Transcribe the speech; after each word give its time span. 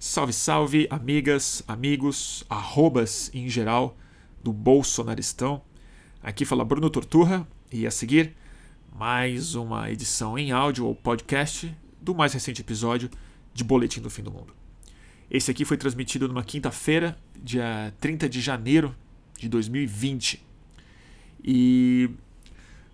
Salve, 0.00 0.32
salve, 0.32 0.86
amigas, 0.90 1.60
amigos, 1.66 2.44
arrobas 2.48 3.32
em 3.34 3.48
geral 3.48 3.96
do 4.44 4.52
Bolsonaristão. 4.52 5.60
Aqui 6.22 6.44
fala 6.44 6.64
Bruno 6.64 6.88
Torturra 6.88 7.44
e 7.72 7.84
a 7.84 7.90
seguir 7.90 8.36
mais 8.94 9.56
uma 9.56 9.90
edição 9.90 10.38
em 10.38 10.52
áudio 10.52 10.86
ou 10.86 10.94
podcast 10.94 11.76
do 12.00 12.14
mais 12.14 12.32
recente 12.32 12.60
episódio 12.60 13.10
de 13.52 13.64
Boletim 13.64 14.00
do 14.00 14.08
Fim 14.08 14.22
do 14.22 14.30
Mundo. 14.30 14.54
Esse 15.28 15.50
aqui 15.50 15.64
foi 15.64 15.76
transmitido 15.76 16.28
numa 16.28 16.44
quinta-feira, 16.44 17.18
dia 17.34 17.92
30 17.98 18.28
de 18.28 18.40
janeiro 18.40 18.94
de 19.36 19.48
2020. 19.48 20.46
E 21.42 22.08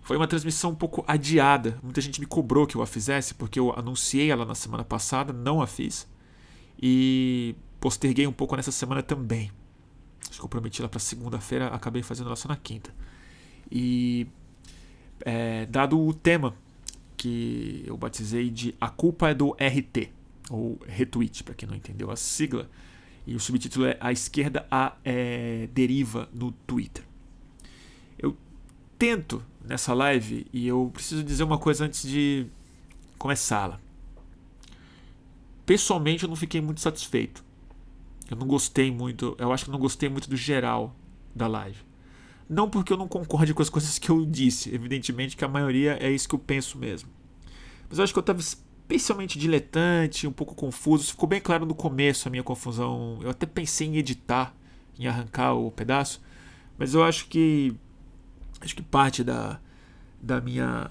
foi 0.01 0.17
uma 0.17 0.27
transmissão 0.27 0.71
um 0.71 0.75
pouco 0.75 1.05
adiada. 1.07 1.77
Muita 1.83 2.01
gente 2.01 2.19
me 2.19 2.25
cobrou 2.25 2.65
que 2.65 2.75
eu 2.75 2.81
a 2.81 2.87
fizesse 2.87 3.35
porque 3.35 3.59
eu 3.59 3.77
anunciei 3.77 4.31
ela 4.31 4.43
na 4.43 4.55
semana 4.55 4.83
passada, 4.83 5.31
não 5.31 5.61
a 5.61 5.67
fiz 5.67 6.07
e 6.87 7.55
posterguei 7.79 8.27
um 8.27 8.31
pouco 8.31 8.55
nessa 8.55 8.71
semana 8.71 9.01
também. 9.01 9.51
Acho 10.29 10.37
que 10.37 10.45
eu 10.45 10.47
prometi 10.47 10.83
lá 10.83 10.87
para 10.87 10.99
segunda-feira, 10.99 11.65
acabei 11.69 12.03
fazendo 12.03 12.27
ela 12.27 12.35
só 12.35 12.47
na 12.47 12.55
quinta. 12.55 12.93
E 13.71 14.27
é, 15.21 15.65
dado 15.65 15.99
o 15.99 16.13
tema 16.13 16.55
que 17.17 17.83
eu 17.87 17.97
batizei 17.97 18.51
de 18.51 18.75
A 18.79 18.87
Culpa 18.87 19.29
é 19.29 19.33
do 19.33 19.53
RT, 19.53 20.11
ou 20.51 20.79
Retweet, 20.85 21.43
para 21.43 21.55
quem 21.55 21.67
não 21.67 21.75
entendeu 21.75 22.11
a 22.11 22.15
sigla, 22.15 22.69
e 23.25 23.33
o 23.33 23.39
subtítulo 23.39 23.87
é 23.87 23.97
A 23.99 24.11
Esquerda 24.11 24.67
a 24.69 24.95
é, 25.03 25.67
Deriva 25.73 26.29
no 26.31 26.51
Twitter. 26.51 27.03
Eu 28.15 28.37
tento 28.99 29.43
nessa 29.67 29.91
live, 29.91 30.45
e 30.53 30.67
eu 30.67 30.91
preciso 30.93 31.23
dizer 31.23 31.43
uma 31.43 31.57
coisa 31.57 31.85
antes 31.85 32.07
de 32.07 32.45
começá-la 33.17 33.83
pessoalmente 35.65 36.23
eu 36.23 36.29
não 36.29 36.35
fiquei 36.35 36.61
muito 36.61 36.81
satisfeito. 36.81 37.43
Eu 38.29 38.37
não 38.37 38.47
gostei 38.47 38.91
muito, 38.91 39.35
eu 39.37 39.51
acho 39.51 39.65
que 39.65 39.71
não 39.71 39.79
gostei 39.79 40.09
muito 40.09 40.29
do 40.29 40.35
geral 40.35 40.95
da 41.33 41.47
live. 41.47 41.79
Não 42.49 42.69
porque 42.69 42.93
eu 42.93 42.97
não 42.97 43.07
concorde 43.07 43.53
com 43.53 43.61
as 43.61 43.69
coisas 43.71 43.99
que 43.99 44.09
eu 44.09 44.25
disse, 44.25 44.73
evidentemente 44.73 45.35
que 45.35 45.45
a 45.45 45.47
maioria 45.47 45.97
é 46.01 46.09
isso 46.09 46.27
que 46.27 46.35
eu 46.35 46.39
penso 46.39 46.77
mesmo. 46.77 47.09
Mas 47.89 47.97
eu 47.97 48.03
acho 48.03 48.13
que 48.13 48.19
eu 48.19 48.21
estava 48.21 48.39
especialmente 48.39 49.37
diletante, 49.37 50.27
um 50.27 50.31
pouco 50.31 50.55
confuso. 50.55 51.05
Ficou 51.11 51.27
bem 51.27 51.41
claro 51.41 51.65
no 51.65 51.75
começo 51.75 52.27
a 52.27 52.31
minha 52.31 52.43
confusão. 52.43 53.19
Eu 53.21 53.29
até 53.29 53.45
pensei 53.45 53.87
em 53.87 53.97
editar, 53.97 54.55
em 54.97 55.07
arrancar 55.07 55.53
o 55.53 55.71
pedaço, 55.71 56.21
mas 56.77 56.93
eu 56.93 57.03
acho 57.03 57.27
que 57.27 57.75
acho 58.61 58.75
que 58.75 58.81
parte 58.81 59.23
da, 59.23 59.59
da 60.21 60.41
minha 60.41 60.89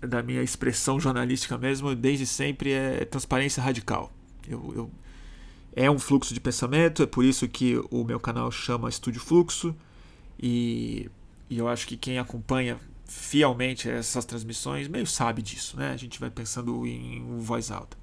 da 0.00 0.22
minha 0.22 0.42
expressão 0.42 0.98
jornalística 0.98 1.56
mesmo, 1.58 1.94
desde 1.94 2.26
sempre, 2.26 2.72
é 2.72 3.04
transparência 3.04 3.62
radical. 3.62 4.12
Eu, 4.48 4.72
eu, 4.74 4.90
é 5.74 5.90
um 5.90 5.98
fluxo 5.98 6.34
de 6.34 6.40
pensamento, 6.40 7.02
é 7.02 7.06
por 7.06 7.24
isso 7.24 7.46
que 7.48 7.80
o 7.90 8.04
meu 8.04 8.18
canal 8.18 8.50
chama 8.50 8.88
Estúdio 8.88 9.20
Fluxo, 9.20 9.74
e, 10.42 11.10
e 11.48 11.58
eu 11.58 11.68
acho 11.68 11.86
que 11.86 11.96
quem 11.96 12.18
acompanha 12.18 12.78
fielmente 13.04 13.90
essas 13.90 14.24
transmissões 14.24 14.88
meio 14.88 15.06
sabe 15.06 15.42
disso, 15.42 15.76
né? 15.76 15.92
A 15.92 15.96
gente 15.96 16.18
vai 16.18 16.30
pensando 16.30 16.86
em 16.86 17.38
voz 17.38 17.70
alta. 17.70 17.98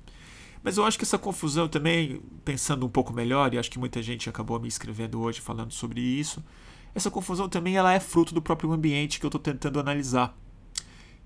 Mas 0.62 0.78
eu 0.78 0.84
acho 0.84 0.98
que 0.98 1.04
essa 1.04 1.18
confusão 1.18 1.68
também, 1.68 2.22
pensando 2.44 2.86
um 2.86 2.90
pouco 2.90 3.14
melhor, 3.14 3.54
e 3.54 3.58
acho 3.58 3.72
que 3.72 3.80
muita 3.80 4.02
gente 4.02 4.30
acabou 4.30 4.60
me 4.60 4.68
escrevendo 4.68 5.22
hoje 5.22 5.40
falando 5.40 5.72
sobre 5.72 6.02
isso, 6.02 6.44
essa 6.94 7.10
confusão 7.10 7.48
também 7.48 7.78
ela 7.78 7.94
é 7.94 8.00
fruto 8.00 8.34
do 8.34 8.42
próprio 8.42 8.72
ambiente 8.72 9.20
que 9.20 9.26
eu 9.26 9.30
estou 9.30 9.42
tentando 9.42 9.80
analisar 9.80 10.38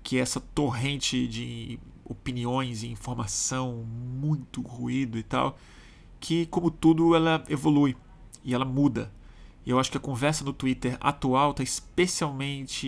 que 0.02 0.18
essa 0.18 0.40
torrente 0.40 1.26
de 1.26 1.78
opiniões 2.04 2.82
e 2.82 2.88
informação, 2.88 3.84
muito 3.84 4.60
ruído 4.60 5.18
e 5.18 5.22
tal, 5.22 5.58
que 6.20 6.46
como 6.46 6.70
tudo 6.70 7.14
ela 7.14 7.42
evolui 7.48 7.96
e 8.44 8.54
ela 8.54 8.64
muda. 8.64 9.12
E 9.64 9.70
eu 9.70 9.78
acho 9.78 9.90
que 9.90 9.96
a 9.96 10.00
conversa 10.00 10.44
no 10.44 10.52
Twitter 10.52 10.96
atual 11.00 11.52
está 11.52 11.62
especialmente 11.62 12.86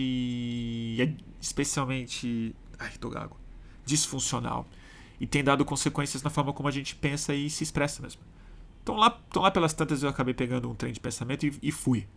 especialmente, 1.41 2.53
ai, 2.77 2.91
tô 2.99 3.09
gago, 3.09 3.37
disfuncional 3.85 4.67
e 5.19 5.25
tem 5.25 5.43
dado 5.43 5.63
consequências 5.63 6.21
na 6.23 6.29
forma 6.29 6.51
como 6.51 6.67
a 6.67 6.71
gente 6.71 6.95
pensa 6.95 7.33
e 7.33 7.49
se 7.49 7.63
expressa 7.63 8.01
mesmo. 8.01 8.21
Então 8.83 8.95
lá, 8.95 9.19
então 9.29 9.41
lá 9.41 9.49
pelas 9.49 9.73
tantas 9.73 10.03
eu 10.03 10.09
acabei 10.09 10.33
pegando 10.33 10.69
um 10.69 10.75
trem 10.75 10.91
de 10.91 10.99
pensamento 10.99 11.45
e, 11.45 11.57
e 11.61 11.71
fui. 11.71 12.07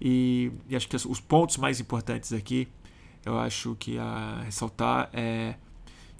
E, 0.00 0.50
e 0.68 0.74
acho 0.74 0.88
que 0.88 0.96
os 0.96 1.20
pontos 1.20 1.58
mais 1.58 1.78
importantes 1.78 2.32
aqui 2.32 2.66
eu 3.24 3.38
acho 3.38 3.76
que 3.76 3.98
a 3.98 4.42
ressaltar 4.44 5.10
é 5.12 5.54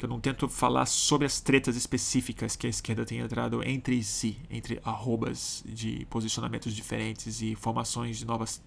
que 0.01 0.07
eu 0.07 0.09
não 0.09 0.19
tento 0.19 0.49
falar 0.49 0.87
sobre 0.87 1.27
as 1.27 1.41
tretas 1.41 1.77
específicas 1.77 2.57
que 2.57 2.67
a 2.67 2.71
esquerda 2.71 3.05
tem 3.05 3.19
entrado 3.19 3.63
entre 3.63 4.03
si, 4.03 4.39
entre 4.49 4.81
arrobas 4.83 5.63
de 5.67 6.07
posicionamentos 6.09 6.75
diferentes 6.75 7.43
e 7.43 7.55
formações 7.55 8.17
de 8.19 8.25
novas 8.25 8.63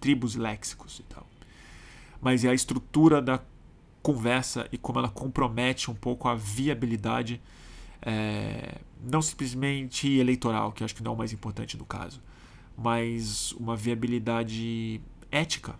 tribos 0.00 0.36
léxicos 0.36 1.00
e 1.00 1.02
tal. 1.02 1.26
Mas 2.20 2.44
é 2.44 2.50
a 2.50 2.54
estrutura 2.54 3.20
da 3.20 3.40
conversa 4.00 4.68
e 4.70 4.78
como 4.78 5.00
ela 5.00 5.08
compromete 5.08 5.90
um 5.90 5.94
pouco 5.94 6.28
a 6.28 6.36
viabilidade, 6.36 7.40
é, 8.00 8.78
não 9.02 9.20
simplesmente 9.20 10.08
eleitoral, 10.08 10.70
que 10.70 10.84
acho 10.84 10.94
que 10.94 11.02
não 11.02 11.10
é 11.10 11.14
o 11.14 11.18
mais 11.18 11.32
importante 11.32 11.76
no 11.76 11.84
caso, 11.84 12.22
mas 12.76 13.50
uma 13.52 13.74
viabilidade 13.74 15.00
ética 15.30 15.74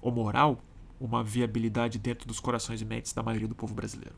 ou 0.00 0.12
moral 0.12 0.62
uma 1.04 1.22
viabilidade 1.22 1.98
dentro 1.98 2.26
dos 2.26 2.40
corações 2.40 2.80
e 2.80 2.84
mentes 2.84 3.12
da 3.12 3.22
maioria 3.22 3.48
do 3.48 3.54
povo 3.54 3.74
brasileiro. 3.74 4.14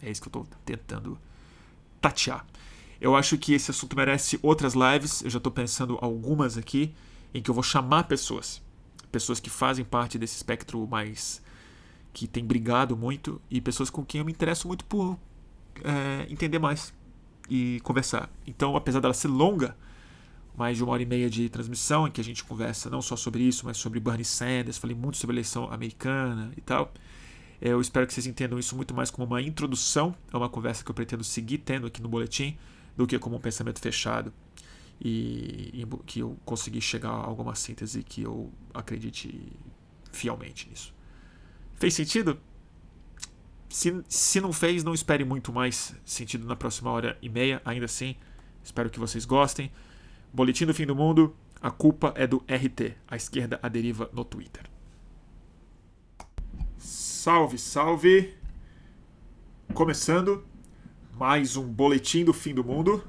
É 0.00 0.10
isso 0.10 0.20
que 0.20 0.28
eu 0.28 0.42
estou 0.42 0.58
tentando 0.64 1.18
tatear. 2.00 2.46
Eu 3.00 3.16
acho 3.16 3.36
que 3.36 3.52
esse 3.52 3.70
assunto 3.70 3.96
merece 3.96 4.38
outras 4.42 4.74
lives. 4.74 5.22
Eu 5.22 5.30
já 5.30 5.38
estou 5.38 5.52
pensando 5.52 5.98
algumas 6.00 6.56
aqui 6.56 6.94
em 7.34 7.42
que 7.42 7.50
eu 7.50 7.54
vou 7.54 7.62
chamar 7.62 8.04
pessoas, 8.04 8.62
pessoas 9.10 9.40
que 9.40 9.50
fazem 9.50 9.84
parte 9.84 10.18
desse 10.18 10.36
espectro 10.36 10.86
mais 10.86 11.42
que 12.12 12.26
tem 12.26 12.44
brigado 12.44 12.96
muito 12.96 13.42
e 13.50 13.60
pessoas 13.60 13.90
com 13.90 14.04
quem 14.04 14.20
eu 14.20 14.24
me 14.24 14.32
interesso 14.32 14.66
muito 14.66 14.84
por 14.86 15.18
é, 15.84 16.26
entender 16.30 16.58
mais 16.58 16.94
e 17.50 17.80
conversar. 17.82 18.30
Então, 18.46 18.74
apesar 18.74 19.00
dela 19.00 19.12
ser 19.12 19.28
longa, 19.28 19.76
mais 20.56 20.76
de 20.76 20.82
uma 20.82 20.92
hora 20.92 21.02
e 21.02 21.06
meia 21.06 21.28
de 21.28 21.48
transmissão 21.48 22.06
em 22.06 22.10
que 22.10 22.20
a 22.20 22.24
gente 22.24 22.42
conversa 22.42 22.88
não 22.88 23.02
só 23.02 23.14
sobre 23.14 23.42
isso, 23.42 23.66
mas 23.66 23.76
sobre 23.76 24.00
Bernie 24.00 24.24
Sanders, 24.24 24.78
falei 24.78 24.96
muito 24.96 25.18
sobre 25.18 25.34
a 25.34 25.36
eleição 25.36 25.70
americana 25.72 26.50
e 26.56 26.60
tal. 26.60 26.92
É, 27.60 27.70
eu 27.70 27.80
espero 27.80 28.06
que 28.06 28.12
vocês 28.12 28.26
entendam 28.26 28.58
isso 28.58 28.74
muito 28.76 28.94
mais 28.94 29.10
como 29.10 29.26
uma 29.26 29.40
introdução 29.40 30.14
a 30.32 30.38
uma 30.38 30.48
conversa 30.48 30.84
que 30.84 30.90
eu 30.90 30.94
pretendo 30.94 31.24
seguir 31.24 31.58
tendo 31.58 31.86
aqui 31.86 32.02
no 32.02 32.08
boletim, 32.08 32.56
do 32.96 33.06
que 33.06 33.18
como 33.18 33.36
um 33.36 33.40
pensamento 33.40 33.78
fechado 33.80 34.32
e, 35.00 35.70
e 35.74 35.86
que 36.06 36.20
eu 36.20 36.38
consegui 36.44 36.80
chegar 36.80 37.10
a 37.10 37.24
alguma 37.24 37.54
síntese 37.54 38.02
que 38.02 38.22
eu 38.22 38.50
acredite 38.72 39.52
fielmente 40.12 40.68
nisso. 40.68 40.94
Fez 41.74 41.94
sentido? 41.94 42.38
Se, 43.68 44.02
se 44.08 44.40
não 44.40 44.52
fez, 44.52 44.82
não 44.82 44.94
espere 44.94 45.24
muito 45.24 45.52
mais 45.52 45.94
sentido 46.04 46.46
na 46.46 46.56
próxima 46.56 46.90
hora 46.90 47.18
e 47.20 47.28
meia. 47.28 47.60
Ainda 47.64 47.84
assim, 47.84 48.16
espero 48.64 48.88
que 48.88 48.98
vocês 48.98 49.26
gostem. 49.26 49.70
Boletim 50.32 50.66
do 50.66 50.74
Fim 50.74 50.86
do 50.86 50.94
Mundo, 50.94 51.34
a 51.60 51.70
culpa 51.70 52.12
é 52.16 52.26
do 52.26 52.38
RT, 52.48 52.94
a 53.08 53.16
esquerda 53.16 53.58
a 53.62 53.68
deriva 53.68 54.10
no 54.12 54.24
Twitter. 54.24 54.64
Salve, 56.76 57.58
salve! 57.58 58.34
Começando 59.74 60.44
mais 61.14 61.56
um 61.56 61.66
Boletim 61.66 62.24
do 62.24 62.32
Fim 62.32 62.54
do 62.54 62.62
Mundo. 62.62 63.02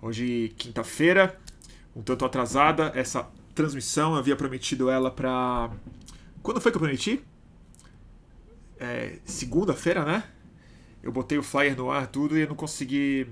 Hoje, 0.00 0.54
quinta-feira, 0.56 1.38
um 1.94 2.02
tanto 2.02 2.24
atrasada 2.24 2.92
essa 2.94 3.30
transmissão. 3.54 4.12
Eu 4.12 4.18
havia 4.18 4.36
prometido 4.36 4.88
ela 4.88 5.10
para. 5.10 5.70
Quando 6.42 6.60
foi 6.60 6.70
que 6.70 6.76
eu 6.76 6.80
prometi? 6.80 7.22
É, 8.78 9.18
Segunda-feira, 9.24 10.04
né? 10.04 10.24
Eu 11.02 11.12
botei 11.12 11.38
o 11.38 11.42
flyer 11.42 11.76
no 11.76 11.90
ar, 11.90 12.06
tudo, 12.06 12.36
e 12.36 12.40
eu 12.40 12.48
não 12.48 12.56
consegui 12.56 13.28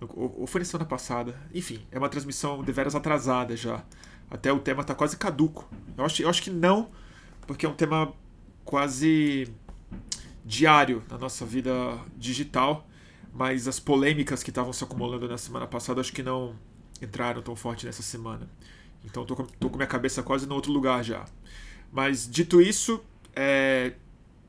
ou 0.00 0.46
foi 0.46 0.60
na 0.60 0.64
semana 0.64 0.88
passada. 0.88 1.34
Enfim, 1.52 1.86
é 1.90 1.98
uma 1.98 2.08
transmissão 2.08 2.62
de 2.62 2.72
veras 2.72 2.94
atrasada 2.94 3.56
já. 3.56 3.84
Até 4.30 4.52
o 4.52 4.58
tema 4.58 4.84
tá 4.84 4.94
quase 4.94 5.16
caduco. 5.16 5.68
Eu 5.96 6.04
acho, 6.04 6.22
eu 6.22 6.28
acho 6.28 6.42
que 6.42 6.50
não, 6.50 6.90
porque 7.46 7.66
é 7.66 7.68
um 7.68 7.74
tema 7.74 8.12
quase 8.64 9.52
diário 10.44 11.02
na 11.10 11.18
nossa 11.18 11.44
vida 11.44 11.72
digital. 12.16 12.86
Mas 13.32 13.68
as 13.68 13.78
polêmicas 13.78 14.42
que 14.42 14.50
estavam 14.50 14.72
se 14.72 14.82
acumulando 14.82 15.28
na 15.28 15.38
semana 15.38 15.66
passada 15.66 16.00
acho 16.00 16.12
que 16.12 16.22
não 16.22 16.56
entraram 17.00 17.42
tão 17.42 17.54
forte 17.54 17.86
nessa 17.86 18.02
semana. 18.02 18.48
Então 19.04 19.24
tô 19.24 19.36
com, 19.36 19.44
tô 19.44 19.70
com 19.70 19.76
minha 19.76 19.86
cabeça 19.86 20.22
quase 20.22 20.46
no 20.46 20.54
outro 20.54 20.72
lugar 20.72 21.04
já. 21.04 21.24
Mas 21.92 22.28
dito 22.28 22.60
isso, 22.60 23.02
é, 23.34 23.92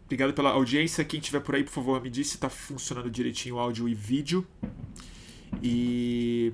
obrigado 0.05 0.33
pela 0.33 0.49
audiência. 0.51 1.03
Quem 1.05 1.19
estiver 1.19 1.39
por 1.39 1.55
aí, 1.55 1.63
por 1.63 1.71
favor, 1.71 2.01
me 2.01 2.09
diz 2.09 2.27
se 2.27 2.35
está 2.35 2.49
funcionando 2.49 3.09
direitinho 3.09 3.55
o 3.55 3.59
áudio 3.59 3.87
e 3.87 3.93
vídeo. 3.93 4.45
E, 5.61 6.53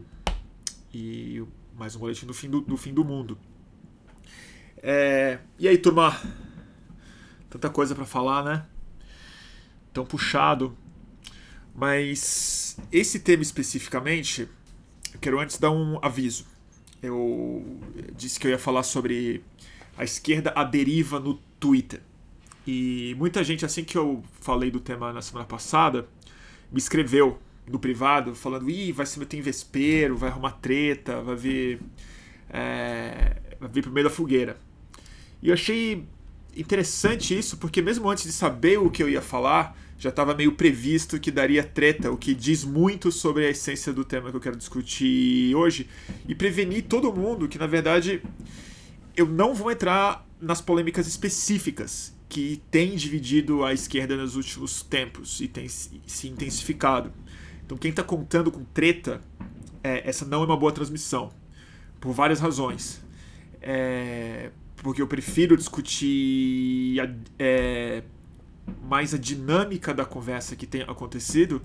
e 0.93 1.43
mais 1.77 1.95
um 1.95 1.99
boletim 1.99 2.25
do 2.25 2.33
fim 2.33 2.49
do, 2.49 2.61
do 2.61 2.77
fim 2.77 2.93
do 2.93 3.03
mundo. 3.03 3.37
É, 4.77 5.39
e 5.57 5.67
aí, 5.67 5.77
turma? 5.77 6.19
Tanta 7.49 7.69
coisa 7.69 7.95
para 7.95 8.05
falar, 8.05 8.43
né? 8.43 8.65
Tão 9.93 10.05
puxado. 10.05 10.77
Mas 11.73 12.77
esse 12.91 13.19
tema 13.19 13.43
especificamente, 13.43 14.47
eu 15.13 15.19
quero 15.19 15.39
antes 15.39 15.57
dar 15.57 15.71
um 15.71 15.99
aviso. 16.01 16.45
Eu 17.01 17.79
disse 18.15 18.39
que 18.39 18.47
eu 18.47 18.51
ia 18.51 18.59
falar 18.59 18.83
sobre 18.83 19.43
a 19.97 20.03
esquerda 20.03 20.53
à 20.55 20.63
deriva 20.63 21.19
no 21.19 21.35
Twitter. 21.59 22.01
E 22.65 23.13
muita 23.17 23.43
gente, 23.43 23.65
assim 23.65 23.83
que 23.83 23.97
eu 23.97 24.23
falei 24.41 24.71
do 24.71 24.79
tema 24.79 25.13
na 25.13 25.21
semana 25.21 25.45
passada, 25.45 26.07
me 26.71 26.79
escreveu 26.79 27.39
no 27.67 27.79
privado 27.79 28.35
falando: 28.35 28.69
ih, 28.69 28.91
vai 28.91 29.05
se 29.05 29.19
meter 29.19 29.37
em 29.37 29.41
vespeiro, 29.41 30.15
vai 30.17 30.29
arrumar 30.29 30.51
treta, 30.51 31.21
vai 31.21 31.35
vir. 31.35 31.79
É, 32.49 33.37
vai 33.59 33.69
vir 33.69 33.81
pro 33.81 33.91
meio 33.91 34.05
da 34.05 34.09
fogueira. 34.09 34.57
E 35.41 35.49
eu 35.49 35.53
achei 35.53 36.05
interessante 36.55 37.37
isso, 37.37 37.57
porque 37.57 37.81
mesmo 37.81 38.09
antes 38.09 38.23
de 38.23 38.31
saber 38.31 38.79
o 38.79 38.89
que 38.89 39.03
eu 39.03 39.09
ia 39.09 39.21
falar, 39.21 39.77
já 39.97 40.09
estava 40.09 40.33
meio 40.33 40.53
previsto 40.53 41.19
que 41.19 41.31
daria 41.31 41.63
treta, 41.63 42.11
o 42.11 42.17
que 42.17 42.33
diz 42.33 42.63
muito 42.63 43.11
sobre 43.11 43.45
a 43.45 43.49
essência 43.49 43.93
do 43.93 44.03
tema 44.03 44.29
que 44.29 44.37
eu 44.37 44.41
quero 44.41 44.55
discutir 44.55 45.55
hoje, 45.55 45.89
e 46.27 46.35
prevenir 46.35 46.83
todo 46.83 47.13
mundo 47.13 47.47
que, 47.47 47.57
na 47.57 47.67
verdade, 47.67 48.21
eu 49.15 49.25
não 49.25 49.53
vou 49.53 49.71
entrar 49.71 50.27
nas 50.39 50.61
polêmicas 50.61 51.07
específicas 51.07 52.13
que 52.27 52.61
têm 52.69 52.95
dividido 52.95 53.63
a 53.63 53.73
esquerda 53.73 54.17
nos 54.17 54.35
últimos 54.35 54.81
tempos 54.81 55.39
e 55.39 55.47
tem 55.47 55.67
se 55.67 56.27
intensificado. 56.27 57.11
Então, 57.65 57.77
quem 57.77 57.89
está 57.89 58.03
contando 58.03 58.51
com 58.51 58.63
treta, 58.63 59.21
é, 59.83 60.07
essa 60.07 60.25
não 60.25 60.43
é 60.43 60.45
uma 60.45 60.57
boa 60.57 60.71
transmissão, 60.71 61.31
por 61.99 62.11
várias 62.13 62.39
razões. 62.39 63.03
É, 63.61 64.51
porque 64.77 65.01
eu 65.01 65.07
prefiro 65.07 65.57
discutir 65.57 66.97
é, 67.39 68.03
mais 68.83 69.13
a 69.13 69.17
dinâmica 69.17 69.93
da 69.93 70.05
conversa 70.05 70.55
que 70.55 70.67
tem 70.67 70.83
acontecido 70.83 71.61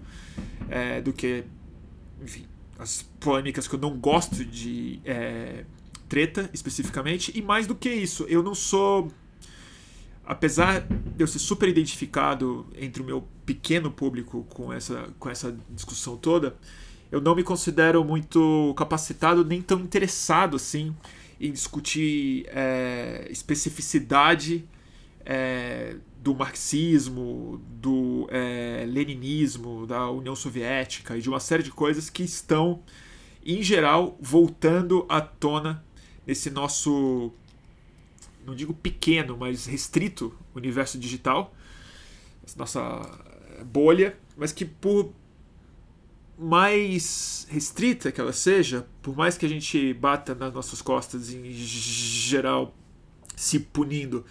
é, 0.71 1.01
do 1.01 1.13
que, 1.13 1.45
enfim, 2.23 2.47
as 2.79 3.03
polêmicas 3.21 3.69
que 3.69 3.75
eu 3.75 3.79
não 3.79 3.99
gosto 3.99 4.43
de 4.43 5.01
é, 5.05 5.65
treta 6.09 6.49
especificamente. 6.53 7.37
E 7.37 7.43
mais 7.43 7.67
do 7.67 7.75
que 7.75 7.91
isso, 7.91 8.25
eu 8.25 8.43
não 8.43 8.55
sou. 8.55 9.11
Apesar 10.31 10.83
de 10.83 11.25
eu 11.25 11.27
ser 11.27 11.41
super 11.41 11.69
identificado 11.69 12.65
entre 12.77 13.03
o 13.03 13.05
meu 13.05 13.27
pequeno 13.45 13.91
público 13.91 14.47
com 14.49 14.73
essa, 14.73 15.09
com 15.19 15.29
essa 15.29 15.59
discussão 15.71 16.17
toda, 16.17 16.57
eu 17.11 17.21
não 17.21 17.35
me 17.35 17.43
considero 17.43 18.05
muito 18.05 18.73
capacitado 18.77 19.45
nem 19.45 19.61
tão 19.61 19.81
interessado 19.81 20.55
assim 20.55 20.95
em 21.41 21.51
discutir 21.51 22.47
é, 22.47 23.27
especificidade 23.29 24.65
é, 25.27 25.97
do 26.23 26.33
marxismo, 26.33 27.61
do 27.81 28.29
é, 28.31 28.85
leninismo, 28.87 29.85
da 29.85 30.09
União 30.13 30.37
Soviética 30.37 31.19
e 31.19 31.21
de 31.21 31.29
uma 31.29 31.41
série 31.41 31.65
de 31.65 31.73
coisas 31.73 32.09
que 32.09 32.23
estão, 32.23 32.85
em 33.45 33.65
geral, 33.65 34.17
voltando 34.21 35.05
à 35.09 35.21
tona 35.21 35.85
nesse 36.25 36.51
nosso, 36.51 37.33
não 38.47 38.55
digo 38.55 38.75
pequeno, 38.75 39.37
mas 39.37 39.67
restrito 39.67 40.35
universo 40.55 40.99
digital, 40.99 41.55
nossa 42.57 42.81
bolha, 43.65 44.17
mas 44.37 44.53
que 44.53 44.65
por 44.65 45.13
mais 46.39 47.47
restrita 47.51 48.11
que 48.11 48.21
ela 48.21 48.33
seja, 48.33 48.87
por 49.03 49.15
mais 49.15 49.37
que 49.37 49.45
a 49.45 49.49
gente 49.49 49.93
bata 49.95 50.35
nas 50.35 50.53
nossas 50.53 50.81
costas 50.81 51.33
em 51.33 51.53
geral 51.53 52.75
se 53.37 53.59
punindo, 53.59 54.25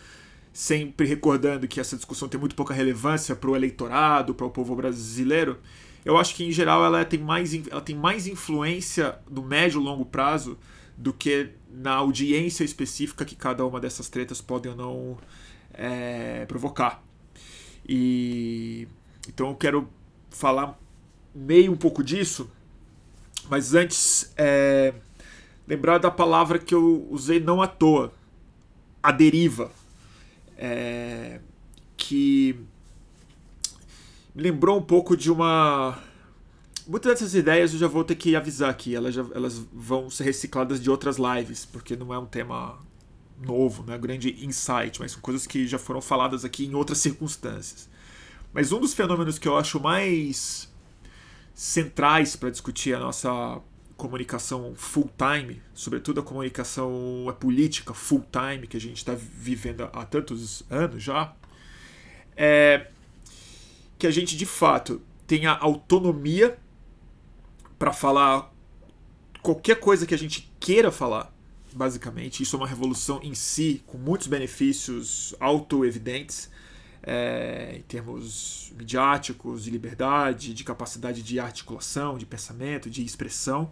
sempre 0.51 1.07
recordando 1.07 1.67
que 1.67 1.79
essa 1.79 1.95
discussão 1.95 2.27
tem 2.27 2.39
muito 2.39 2.55
pouca 2.55 2.73
relevância 2.73 3.35
para 3.35 3.49
o 3.49 3.55
eleitorado, 3.55 4.33
para 4.33 4.45
o 4.45 4.49
povo 4.49 4.75
brasileiro, 4.75 5.59
eu 6.03 6.17
acho 6.17 6.33
que 6.35 6.43
em 6.43 6.51
geral 6.51 6.83
ela 6.83 7.05
tem 7.05 7.19
mais, 7.19 7.53
ela 7.69 7.81
tem 7.81 7.95
mais 7.95 8.25
influência 8.25 9.19
no 9.29 9.43
médio 9.43 9.79
e 9.79 9.83
longo 9.83 10.05
prazo 10.05 10.57
do 10.99 11.13
que 11.13 11.51
na 11.71 11.93
audiência 11.93 12.65
específica 12.65 13.23
que 13.23 13.33
cada 13.33 13.65
uma 13.65 13.79
dessas 13.79 14.09
tretas 14.09 14.41
podem 14.41 14.73
ou 14.73 14.77
não 14.77 15.17
é, 15.73 16.45
provocar. 16.45 17.01
E 17.87 18.85
então 19.27 19.47
eu 19.47 19.55
quero 19.55 19.89
falar 20.29 20.77
meio 21.33 21.71
um 21.71 21.77
pouco 21.77 22.03
disso, 22.03 22.51
mas 23.49 23.73
antes 23.73 24.33
é, 24.35 24.93
lembrar 25.65 25.99
da 25.99 26.11
palavra 26.11 26.59
que 26.59 26.75
eu 26.75 27.07
usei 27.09 27.39
não 27.39 27.61
à 27.61 27.67
toa, 27.67 28.13
a 29.01 29.13
deriva, 29.13 29.71
é, 30.57 31.39
que 31.95 32.59
me 34.35 34.43
lembrou 34.43 34.77
um 34.77 34.83
pouco 34.83 35.15
de 35.15 35.31
uma 35.31 35.97
muitas 36.89 37.11
dessas 37.11 37.35
ideias 37.35 37.71
eu 37.71 37.79
já 37.79 37.87
vou 37.87 38.03
ter 38.03 38.15
que 38.15 38.35
avisar 38.35 38.69
aqui, 38.69 38.95
elas, 38.95 39.13
já, 39.13 39.23
elas 39.35 39.59
vão 39.71 40.09
ser 40.09 40.23
recicladas 40.23 40.81
de 40.81 40.89
outras 40.89 41.17
lives, 41.17 41.63
porque 41.63 41.95
não 41.95 42.11
é 42.11 42.17
um 42.17 42.25
tema 42.25 42.79
novo, 43.39 43.83
não 43.85 43.93
é 43.93 43.97
grande 43.97 44.43
insight, 44.43 44.99
mas 44.99 45.11
são 45.11 45.21
coisas 45.21 45.45
que 45.45 45.67
já 45.67 45.77
foram 45.77 46.01
faladas 46.01 46.43
aqui 46.43 46.65
em 46.65 46.73
outras 46.73 46.97
circunstâncias. 46.97 47.87
Mas 48.51 48.71
um 48.71 48.79
dos 48.79 48.95
fenômenos 48.95 49.37
que 49.37 49.47
eu 49.47 49.55
acho 49.55 49.79
mais 49.79 50.67
centrais 51.53 52.35
para 52.35 52.49
discutir 52.49 52.95
a 52.95 52.99
nossa 52.99 53.61
comunicação 53.95 54.73
full 54.75 55.11
time, 55.15 55.61
sobretudo 55.75 56.21
a 56.21 56.23
comunicação 56.23 57.27
a 57.29 57.33
política 57.33 57.93
full 57.93 58.25
time 58.31 58.65
que 58.65 58.77
a 58.77 58.81
gente 58.81 58.97
está 58.97 59.13
vivendo 59.13 59.83
há 59.93 60.05
tantos 60.05 60.63
anos 60.71 61.03
já, 61.03 61.35
é 62.35 62.87
que 63.99 64.07
a 64.07 64.11
gente 64.11 64.35
de 64.35 64.45
fato 64.45 65.01
tenha 65.27 65.51
autonomia 65.51 66.57
para 67.79 67.93
falar 67.93 68.53
qualquer 69.41 69.79
coisa 69.79 70.05
que 70.05 70.13
a 70.13 70.17
gente 70.17 70.53
queira 70.59 70.91
falar, 70.91 71.33
basicamente. 71.73 72.43
Isso 72.43 72.55
é 72.55 72.59
uma 72.59 72.67
revolução 72.67 73.19
em 73.23 73.33
si, 73.33 73.81
com 73.87 73.97
muitos 73.97 74.27
benefícios 74.27 75.33
auto-evidentes 75.39 76.51
é, 77.01 77.75
em 77.77 77.81
termos 77.83 78.73
midiáticos, 78.77 79.63
de 79.63 79.71
liberdade, 79.71 80.53
de 80.53 80.63
capacidade 80.63 81.23
de 81.23 81.39
articulação, 81.39 82.17
de 82.17 82.25
pensamento, 82.25 82.89
de 82.89 83.03
expressão. 83.03 83.71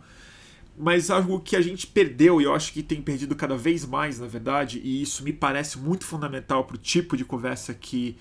Mas 0.78 1.10
algo 1.10 1.40
que 1.40 1.56
a 1.56 1.62
gente 1.62 1.88
perdeu, 1.88 2.40
e 2.40 2.46
eu 2.46 2.54
acho 2.54 2.72
que 2.72 2.84
tem 2.84 3.02
perdido 3.02 3.36
cada 3.36 3.58
vez 3.58 3.86
mais, 3.86 4.20
na 4.20 4.28
verdade, 4.28 4.80
e 4.84 5.02
isso 5.02 5.24
me 5.24 5.34
parece 5.34 5.78
muito 5.78 6.06
fundamental 6.06 6.64
para 6.66 6.76
o 6.76 6.80
tipo 6.80 7.18
de 7.18 7.26
conversa 7.26 7.74
que 7.74 8.16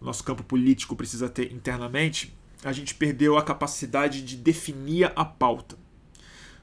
o 0.00 0.04
nosso 0.04 0.24
campo 0.24 0.42
político 0.42 0.96
precisa 0.96 1.28
ter 1.28 1.52
internamente, 1.52 2.34
a 2.64 2.72
gente 2.72 2.94
perdeu 2.94 3.36
a 3.36 3.42
capacidade 3.42 4.22
de 4.22 4.36
definir 4.36 5.12
a 5.16 5.24
pauta. 5.24 5.76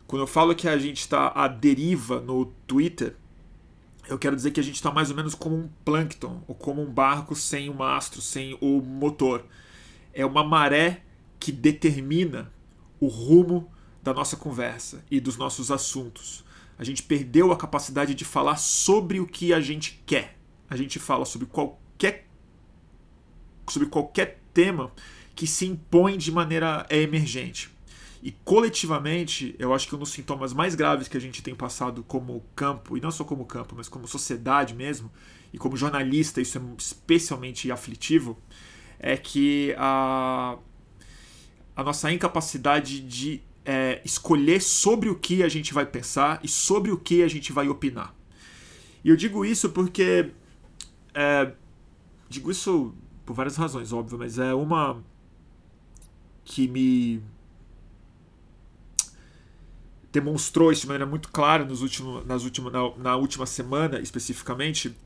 Quando 0.07 0.23
eu 0.23 0.27
falo 0.27 0.55
que 0.55 0.67
a 0.67 0.77
gente 0.77 1.01
está 1.01 1.31
à 1.35 1.47
deriva 1.47 2.19
no 2.19 2.45
Twitter, 2.65 3.15
eu 4.07 4.17
quero 4.17 4.35
dizer 4.35 4.51
que 4.51 4.59
a 4.59 4.63
gente 4.63 4.75
está 4.75 4.91
mais 4.91 5.11
ou 5.11 5.15
menos 5.15 5.35
como 5.35 5.55
um 5.55 5.69
plâncton, 5.85 6.41
ou 6.47 6.55
como 6.55 6.81
um 6.81 6.91
barco 6.91 7.35
sem 7.35 7.69
o 7.69 7.75
mastro, 7.75 8.21
sem 8.21 8.57
o 8.59 8.81
motor. 8.81 9.45
É 10.13 10.25
uma 10.25 10.43
maré 10.43 11.03
que 11.39 11.51
determina 11.51 12.51
o 12.99 13.07
rumo 13.07 13.71
da 14.01 14.13
nossa 14.13 14.35
conversa 14.35 15.03
e 15.11 15.19
dos 15.19 15.37
nossos 15.37 15.69
assuntos. 15.69 16.43
A 16.77 16.83
gente 16.83 17.03
perdeu 17.03 17.51
a 17.51 17.57
capacidade 17.57 18.15
de 18.15 18.25
falar 18.25 18.55
sobre 18.55 19.19
o 19.19 19.27
que 19.27 19.53
a 19.53 19.59
gente 19.59 20.01
quer. 20.05 20.37
A 20.69 20.75
gente 20.75 20.97
fala 20.97 21.25
sobre 21.25 21.45
qualquer 21.47 22.25
sobre 23.67 23.87
qualquer 23.87 24.39
tema 24.51 24.91
que 25.39 25.47
se 25.47 25.65
impõe 25.65 26.17
de 26.17 26.33
maneira 26.33 26.85
emergente. 26.89 27.71
E 28.21 28.29
coletivamente, 28.43 29.55
eu 29.57 29.73
acho 29.73 29.87
que 29.87 29.95
um 29.95 29.97
dos 29.97 30.09
sintomas 30.09 30.51
mais 30.51 30.75
graves 30.75 31.07
que 31.07 31.15
a 31.15 31.21
gente 31.21 31.41
tem 31.41 31.55
passado 31.55 32.03
como 32.03 32.43
campo, 32.53 32.97
e 32.97 32.99
não 32.99 33.09
só 33.09 33.23
como 33.23 33.45
campo, 33.45 33.73
mas 33.77 33.87
como 33.87 34.05
sociedade 34.05 34.75
mesmo, 34.75 35.09
e 35.53 35.57
como 35.57 35.77
jornalista, 35.77 36.41
isso 36.41 36.57
é 36.57 36.61
especialmente 36.77 37.71
aflitivo, 37.71 38.37
é 38.99 39.15
que 39.15 39.73
a, 39.77 40.57
a 41.73 41.83
nossa 41.85 42.11
incapacidade 42.11 42.99
de 42.99 43.41
é, 43.63 44.01
escolher 44.03 44.61
sobre 44.61 45.07
o 45.07 45.15
que 45.15 45.41
a 45.41 45.47
gente 45.47 45.73
vai 45.73 45.85
pensar 45.85 46.41
e 46.43 46.49
sobre 46.49 46.91
o 46.91 46.97
que 46.97 47.23
a 47.23 47.29
gente 47.29 47.53
vai 47.53 47.69
opinar. 47.69 48.13
E 49.05 49.07
eu 49.07 49.15
digo 49.15 49.45
isso 49.45 49.69
porque. 49.69 50.31
É, 51.13 51.53
digo 52.27 52.51
isso 52.51 52.93
por 53.25 53.33
várias 53.33 53.55
razões, 53.55 53.93
óbvio, 53.93 54.17
mas 54.17 54.37
é 54.37 54.53
uma 54.53 55.01
que 56.49 56.67
me 56.67 57.21
demonstrou 60.11 60.71
isso 60.71 60.81
de 60.81 60.87
maneira 60.87 61.05
muito 61.05 61.29
clara 61.29 61.63
nos 61.63 61.83
últimos, 61.83 62.25
nas 62.25 62.43
últimas, 62.43 62.73
na, 62.73 62.97
na 62.97 63.15
última 63.15 63.45
semana, 63.45 63.99
especificamente, 63.99 64.97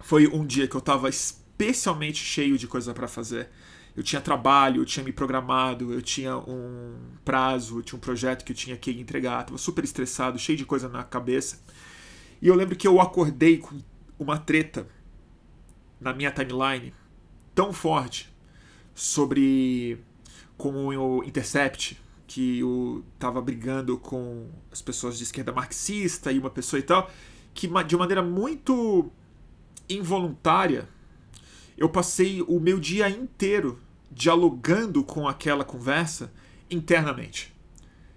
foi 0.00 0.26
um 0.26 0.44
dia 0.46 0.66
que 0.66 0.74
eu 0.74 0.78
estava 0.78 1.06
especialmente 1.10 2.24
cheio 2.24 2.56
de 2.56 2.66
coisa 2.66 2.94
para 2.94 3.06
fazer. 3.06 3.50
Eu 3.94 4.02
tinha 4.02 4.22
trabalho, 4.22 4.80
eu 4.80 4.86
tinha 4.86 5.04
me 5.04 5.12
programado, 5.12 5.92
eu 5.92 6.00
tinha 6.00 6.38
um 6.38 6.96
prazo, 7.26 7.80
eu 7.80 7.82
tinha 7.82 7.98
um 7.98 8.00
projeto 8.00 8.42
que 8.42 8.52
eu 8.52 8.56
tinha 8.56 8.76
que 8.76 8.90
entregar, 8.90 9.42
estava 9.42 9.58
super 9.58 9.84
estressado, 9.84 10.38
cheio 10.38 10.56
de 10.56 10.64
coisa 10.64 10.88
na 10.88 11.04
cabeça. 11.04 11.62
E 12.40 12.48
eu 12.48 12.54
lembro 12.54 12.74
que 12.74 12.88
eu 12.88 12.98
acordei 13.00 13.58
com 13.58 13.78
uma 14.18 14.38
treta 14.38 14.88
na 16.00 16.14
minha 16.14 16.30
timeline 16.30 16.94
tão 17.54 17.70
forte 17.70 18.32
sobre 18.94 19.98
como 20.60 20.90
o 20.90 21.24
Intercept 21.24 21.98
que 22.26 22.58
eu 22.58 23.02
tava 23.18 23.40
brigando 23.40 23.96
com 23.96 24.46
as 24.70 24.82
pessoas 24.82 25.16
de 25.16 25.24
esquerda 25.24 25.52
marxista 25.52 26.30
e 26.30 26.38
uma 26.38 26.50
pessoa 26.50 26.78
e 26.78 26.82
tal, 26.82 27.10
que 27.54 27.66
de 27.86 27.96
maneira 27.96 28.22
muito 28.22 29.10
involuntária 29.88 30.86
eu 31.78 31.88
passei 31.88 32.42
o 32.42 32.60
meu 32.60 32.78
dia 32.78 33.08
inteiro 33.08 33.80
dialogando 34.12 35.02
com 35.02 35.26
aquela 35.26 35.64
conversa 35.64 36.30
internamente. 36.70 37.54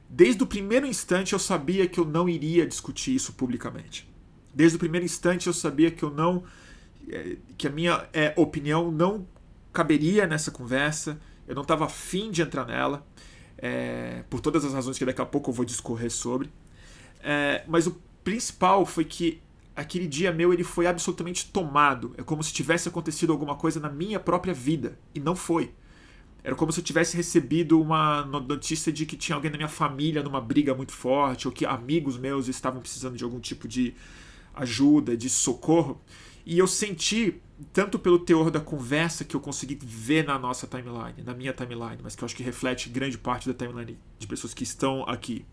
Desde 0.09 0.43
o 0.43 0.45
primeiro 0.45 0.85
instante 0.85 1.31
eu 1.31 1.39
sabia 1.39 1.87
que 1.87 1.97
eu 1.97 2.05
não 2.05 2.27
iria 2.27 2.67
discutir 2.67 3.15
isso 3.15 3.31
publicamente. 3.31 4.05
Desde 4.53 4.75
o 4.75 4.79
primeiro 4.79 5.05
instante 5.05 5.47
eu 5.47 5.53
sabia 5.53 5.89
que 5.89 6.03
eu 6.03 6.11
não 6.11 6.43
eh, 7.07 7.37
que 7.57 7.67
a 7.67 7.71
minha 7.71 8.05
é, 8.11 8.33
opinião 8.35 8.91
não 8.91 9.25
caberia 9.71 10.27
nessa 10.27 10.51
conversa, 10.51 11.17
eu 11.47 11.55
não 11.55 11.61
estava 11.63 11.85
afim 11.85 12.31
de 12.31 12.41
entrar 12.41 12.65
nela, 12.65 13.05
é, 13.57 14.23
por 14.29 14.39
todas 14.39 14.65
as 14.65 14.73
razões 14.73 14.97
que 14.97 15.05
daqui 15.05 15.21
a 15.21 15.25
pouco 15.25 15.49
eu 15.49 15.53
vou 15.53 15.65
discorrer 15.65 16.11
sobre. 16.11 16.49
É, 17.21 17.63
mas 17.67 17.87
o 17.87 17.97
principal 18.23 18.85
foi 18.85 19.05
que 19.05 19.41
aquele 19.75 20.07
dia 20.07 20.31
meu 20.31 20.53
ele 20.53 20.63
foi 20.63 20.85
absolutamente 20.87 21.49
tomado. 21.51 22.13
É 22.17 22.23
como 22.23 22.43
se 22.43 22.53
tivesse 22.53 22.87
acontecido 22.87 23.31
alguma 23.31 23.55
coisa 23.55 23.79
na 23.79 23.89
minha 23.89 24.19
própria 24.19 24.53
vida. 24.53 24.97
E 25.13 25.19
não 25.19 25.35
foi. 25.35 25.73
Era 26.43 26.55
como 26.55 26.73
se 26.73 26.81
eu 26.81 26.83
tivesse 26.83 27.15
recebido 27.15 27.79
uma 27.79 28.25
notícia 28.25 28.91
de 28.91 29.05
que 29.05 29.15
tinha 29.15 29.35
alguém 29.35 29.49
na 29.49 29.55
minha 29.55 29.69
família 29.69 30.21
numa 30.21 30.41
briga 30.41 30.75
muito 30.75 30.91
forte, 30.91 31.47
ou 31.47 31.53
que 31.53 31.65
amigos 31.65 32.17
meus 32.17 32.49
estavam 32.49 32.81
precisando 32.81 33.15
de 33.15 33.23
algum 33.23 33.39
tipo 33.39 33.65
de 33.65 33.93
ajuda, 34.53 35.15
de 35.15 35.29
socorro. 35.29 36.01
E 36.45 36.59
eu 36.59 36.67
senti, 36.67 37.41
tanto 37.63 37.99
pelo 37.99 38.19
teor 38.19 38.49
da 38.51 38.59
conversa 38.59 39.23
que 39.23 39.35
eu 39.35 39.39
consegui 39.39 39.77
ver 39.81 40.25
na 40.25 40.37
nossa 40.37 40.67
timeline, 40.67 41.23
na 41.23 41.33
minha 41.33 41.53
timeline, 41.53 41.99
mas 42.03 42.15
que 42.15 42.23
eu 42.23 42.25
acho 42.25 42.35
que 42.35 42.43
reflete 42.43 42.89
grande 42.89 43.17
parte 43.17 43.47
da 43.47 43.53
timeline 43.53 43.97
de 44.17 44.27
pessoas 44.27 44.53
que 44.53 44.63
estão 44.63 45.03
aqui, 45.07 45.45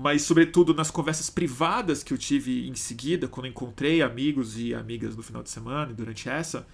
mas 0.00 0.22
sobretudo 0.22 0.72
nas 0.72 0.92
conversas 0.92 1.28
privadas 1.28 2.04
que 2.04 2.12
eu 2.12 2.18
tive 2.18 2.68
em 2.68 2.74
seguida, 2.76 3.26
quando 3.26 3.46
encontrei 3.46 4.00
amigos 4.00 4.56
e 4.56 4.72
amigas 4.72 5.16
no 5.16 5.24
final 5.24 5.42
de 5.42 5.50
semana 5.50 5.90
e 5.90 5.94
durante 5.94 6.28
essa, 6.28 6.64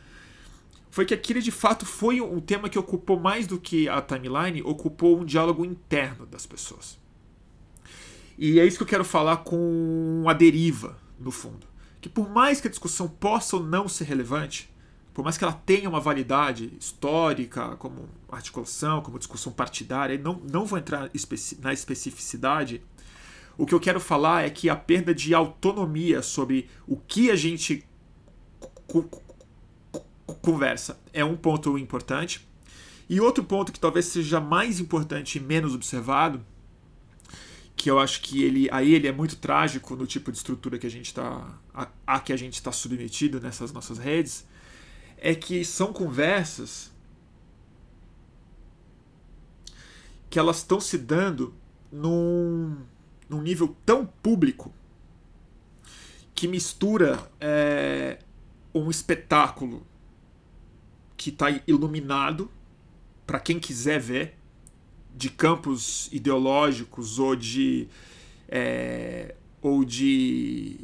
foi 0.90 1.06
que 1.06 1.14
aquele 1.14 1.40
de 1.40 1.50
fato 1.50 1.86
foi 1.86 2.20
um 2.20 2.38
tema 2.38 2.68
que 2.68 2.78
ocupou 2.78 3.18
mais 3.18 3.46
do 3.46 3.58
que 3.58 3.88
a 3.88 4.02
timeline, 4.02 4.62
ocupou 4.62 5.18
um 5.18 5.24
diálogo 5.24 5.64
interno 5.64 6.26
das 6.26 6.44
pessoas. 6.44 6.98
E 8.36 8.60
é 8.60 8.66
isso 8.66 8.76
que 8.76 8.82
eu 8.82 8.88
quero 8.88 9.04
falar 9.04 9.38
com 9.38 10.24
a 10.28 10.32
deriva, 10.34 10.96
no 11.18 11.30
fundo. 11.30 11.66
Que 12.04 12.08
por 12.10 12.28
mais 12.28 12.60
que 12.60 12.68
a 12.68 12.70
discussão 12.70 13.08
possa 13.08 13.56
ou 13.56 13.62
não 13.62 13.88
ser 13.88 14.04
relevante, 14.04 14.70
por 15.14 15.24
mais 15.24 15.38
que 15.38 15.44
ela 15.44 15.54
tenha 15.54 15.88
uma 15.88 16.00
validade 16.00 16.70
histórica, 16.78 17.76
como 17.76 18.10
articulação, 18.30 19.00
como 19.00 19.18
discussão 19.18 19.50
partidária, 19.50 20.18
não, 20.18 20.38
não 20.52 20.66
vou 20.66 20.78
entrar 20.78 21.10
na 21.62 21.72
especificidade. 21.72 22.82
O 23.56 23.64
que 23.64 23.74
eu 23.74 23.80
quero 23.80 23.98
falar 23.98 24.44
é 24.44 24.50
que 24.50 24.68
a 24.68 24.76
perda 24.76 25.14
de 25.14 25.32
autonomia 25.32 26.20
sobre 26.20 26.68
o 26.86 26.98
que 26.98 27.30
a 27.30 27.36
gente 27.36 27.82
conversa 30.42 31.00
é 31.10 31.24
um 31.24 31.38
ponto 31.38 31.78
importante. 31.78 32.46
E 33.08 33.18
outro 33.18 33.42
ponto 33.42 33.72
que 33.72 33.80
talvez 33.80 34.04
seja 34.04 34.42
mais 34.42 34.78
importante 34.78 35.38
e 35.38 35.40
menos 35.40 35.74
observado, 35.74 36.44
que 37.84 37.90
eu 37.90 37.98
acho 37.98 38.22
que 38.22 38.42
ele 38.42 38.66
aí 38.72 38.94
ele 38.94 39.06
é 39.06 39.12
muito 39.12 39.36
trágico 39.36 39.94
no 39.94 40.06
tipo 40.06 40.32
de 40.32 40.38
estrutura 40.38 40.78
que 40.78 40.86
a 40.86 40.90
gente 40.90 41.04
está 41.04 41.54
a, 41.74 41.86
a 42.06 42.18
que 42.18 42.32
a 42.32 42.36
gente 42.36 42.54
está 42.54 42.72
submetido 42.72 43.38
nessas 43.38 43.72
nossas 43.72 43.98
redes, 43.98 44.48
é 45.18 45.34
que 45.34 45.62
são 45.66 45.92
conversas 45.92 46.90
que 50.30 50.38
elas 50.38 50.56
estão 50.56 50.80
se 50.80 50.96
dando 50.96 51.54
num, 51.92 52.78
num 53.28 53.42
nível 53.42 53.76
tão 53.84 54.06
público 54.06 54.72
que 56.34 56.48
mistura 56.48 57.30
é, 57.38 58.18
um 58.74 58.88
espetáculo 58.88 59.86
que 61.18 61.28
está 61.28 61.48
iluminado 61.66 62.50
para 63.26 63.38
quem 63.38 63.60
quiser 63.60 64.00
ver, 64.00 64.38
de 65.14 65.30
campos 65.30 66.08
ideológicos 66.12 67.18
ou 67.18 67.36
de 67.36 67.88
é, 68.48 69.34
ou 69.62 69.84
de 69.84 70.78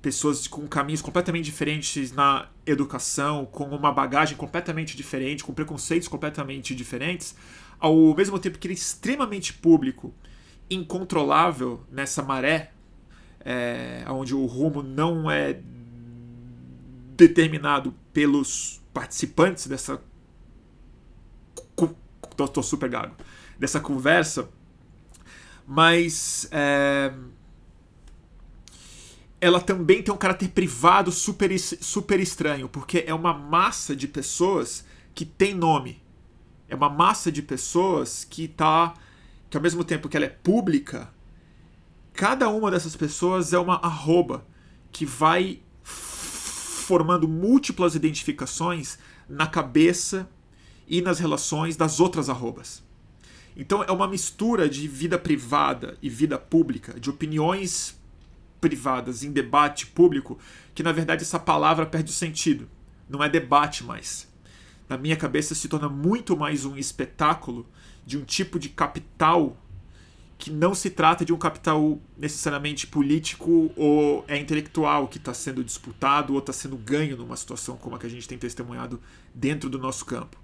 pessoas 0.00 0.48
com 0.48 0.66
caminhos 0.66 1.00
completamente 1.00 1.44
diferentes 1.44 2.10
na 2.12 2.48
educação, 2.66 3.46
com 3.46 3.64
uma 3.64 3.92
bagagem 3.92 4.36
completamente 4.36 4.96
diferente, 4.96 5.44
com 5.44 5.54
preconceitos 5.54 6.08
completamente 6.08 6.74
diferentes, 6.74 7.36
ao 7.78 8.14
mesmo 8.14 8.38
tempo 8.38 8.58
que 8.58 8.66
ele 8.66 8.74
é 8.74 8.76
extremamente 8.76 9.52
público, 9.52 10.12
incontrolável 10.68 11.84
nessa 11.90 12.22
maré, 12.22 12.72
é, 13.40 14.04
onde 14.08 14.34
o 14.34 14.44
rumo 14.46 14.82
não 14.82 15.30
é 15.30 15.60
determinado 17.16 17.94
pelos 18.12 18.80
participantes 18.92 19.66
dessa. 19.66 20.02
Tô, 22.36 22.48
tô 22.48 22.62
super 22.62 22.88
gago. 22.88 23.14
Dessa 23.62 23.78
conversa. 23.78 24.48
Mas. 25.64 26.48
É, 26.50 27.12
ela 29.40 29.60
também 29.60 30.02
tem 30.02 30.12
um 30.12 30.18
caráter 30.18 30.48
privado 30.48 31.12
super, 31.12 31.56
super 31.56 32.18
estranho, 32.18 32.68
porque 32.68 33.04
é 33.06 33.14
uma 33.14 33.32
massa 33.32 33.94
de 33.94 34.08
pessoas 34.08 34.84
que 35.14 35.24
tem 35.24 35.54
nome. 35.54 36.02
É 36.68 36.74
uma 36.74 36.88
massa 36.88 37.30
de 37.30 37.40
pessoas 37.40 38.24
que 38.24 38.48
tá. 38.48 38.94
que 39.48 39.56
ao 39.56 39.62
mesmo 39.62 39.84
tempo 39.84 40.08
que 40.08 40.16
ela 40.16 40.26
é 40.26 40.28
pública, 40.28 41.08
cada 42.12 42.48
uma 42.48 42.68
dessas 42.68 42.96
pessoas 42.96 43.52
é 43.52 43.60
uma 43.60 43.76
arroba 43.76 44.44
que 44.90 45.06
vai 45.06 45.60
formando 45.84 47.28
múltiplas 47.28 47.94
identificações 47.94 48.98
na 49.28 49.46
cabeça 49.46 50.28
e 50.88 51.00
nas 51.00 51.20
relações 51.20 51.76
das 51.76 52.00
outras 52.00 52.28
arrobas. 52.28 52.82
Então 53.56 53.82
é 53.82 53.92
uma 53.92 54.08
mistura 54.08 54.68
de 54.68 54.88
vida 54.88 55.18
privada 55.18 55.96
e 56.00 56.08
vida 56.08 56.38
pública, 56.38 56.98
de 56.98 57.10
opiniões 57.10 58.00
privadas 58.60 59.22
em 59.22 59.32
debate 59.32 59.86
público, 59.86 60.38
que 60.74 60.82
na 60.82 60.92
verdade 60.92 61.22
essa 61.22 61.38
palavra 61.38 61.84
perde 61.84 62.10
o 62.10 62.14
sentido. 62.14 62.68
Não 63.08 63.22
é 63.22 63.28
debate 63.28 63.84
mais. 63.84 64.28
Na 64.88 64.96
minha 64.96 65.16
cabeça 65.16 65.54
se 65.54 65.68
torna 65.68 65.88
muito 65.88 66.36
mais 66.36 66.64
um 66.64 66.76
espetáculo 66.76 67.66
de 68.06 68.16
um 68.16 68.24
tipo 68.24 68.58
de 68.58 68.68
capital 68.68 69.56
que 70.38 70.50
não 70.50 70.74
se 70.74 70.90
trata 70.90 71.24
de 71.24 71.32
um 71.32 71.38
capital 71.38 72.00
necessariamente 72.18 72.86
político 72.86 73.70
ou 73.76 74.24
é 74.26 74.36
intelectual 74.36 75.06
que 75.06 75.18
está 75.18 75.32
sendo 75.32 75.62
disputado 75.62 76.32
ou 76.32 76.40
está 76.40 76.52
sendo 76.52 76.76
ganho 76.76 77.16
numa 77.16 77.36
situação 77.36 77.76
como 77.76 77.94
a 77.94 77.98
que 77.98 78.06
a 78.06 78.10
gente 78.10 78.26
tem 78.26 78.36
testemunhado 78.36 79.00
dentro 79.32 79.70
do 79.70 79.78
nosso 79.78 80.04
campo. 80.04 80.36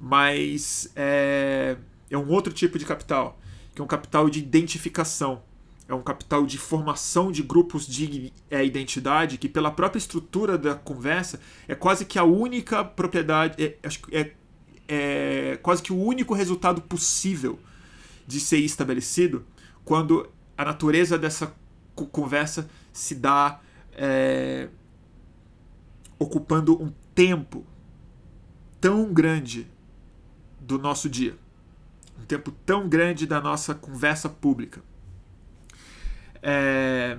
Mas 0.00 0.90
é, 0.96 1.76
é 2.10 2.18
um 2.18 2.28
outro 2.28 2.52
tipo 2.52 2.78
de 2.78 2.84
capital, 2.84 3.38
que 3.74 3.80
é 3.80 3.84
um 3.84 3.86
capital 3.86 4.28
de 4.28 4.40
identificação, 4.40 5.42
é 5.88 5.94
um 5.94 6.02
capital 6.02 6.44
de 6.46 6.58
formação 6.58 7.32
de 7.32 7.42
grupos 7.42 7.86
de 7.86 8.32
é, 8.50 8.64
identidade 8.64 9.38
que, 9.38 9.48
pela 9.48 9.70
própria 9.70 9.98
estrutura 9.98 10.56
da 10.56 10.74
conversa, 10.74 11.40
é 11.66 11.74
quase 11.74 12.04
que 12.04 12.18
a 12.18 12.24
única 12.24 12.84
propriedade, 12.84 13.62
é, 13.62 13.76
é, 14.12 14.32
é 14.88 15.58
quase 15.62 15.82
que 15.82 15.92
o 15.92 16.00
único 16.00 16.34
resultado 16.34 16.80
possível 16.82 17.58
de 18.26 18.38
ser 18.38 18.58
estabelecido 18.58 19.44
quando 19.84 20.28
a 20.56 20.64
natureza 20.64 21.18
dessa 21.18 21.52
conversa 22.12 22.70
se 22.92 23.14
dá 23.14 23.60
é, 23.92 24.68
ocupando 26.18 26.80
um 26.80 26.92
tempo 27.14 27.66
tão 28.80 29.12
grande 29.12 29.66
do 30.60 30.78
nosso 30.78 31.08
dia, 31.08 31.36
tempo 32.30 32.52
tão 32.64 32.88
grande 32.88 33.26
da 33.26 33.40
nossa 33.40 33.74
conversa 33.74 34.28
pública. 34.28 34.80
É, 36.40 37.18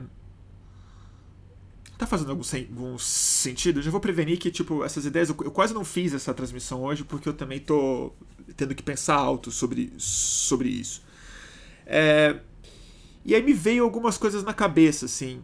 tá 1.98 2.08
fazendo 2.08 2.32
algum, 2.32 2.44
algum, 2.70 2.98
sentido? 2.98 3.80
Eu 3.80 3.84
já 3.84 3.91
vou 3.91 4.00
prevenir 4.00 4.39
que, 4.39 4.50
tipo, 4.50 4.86
essas 4.86 5.06
ideias. 5.06 5.30
Eu, 5.30 5.36
eu, 5.44 5.51
quase 5.51 5.74
não 5.74 5.84
fiz 5.84 6.13
essa 6.13 6.34
transmissão 6.34 6.82
hoje 6.82 7.03
porque 7.03 7.27
eu 7.27 7.34
também 7.34 7.60
tô 7.60 8.13
tendo 8.56 8.74
que 8.74 8.82
pensar 8.82 9.15
alto 9.15 9.51
sobre, 9.51 9.94
sobre 9.98 10.70
isso. 10.70 11.03
É, 11.86 12.39
e 13.25 13.36
aí 13.36 13.44
me 13.44 13.53
veio 13.53 13.84
algumas 13.84 14.18
coisas 14.18 14.44
na 14.44 14.53
cabeça, 14.53 15.06
assim. 15.06 15.44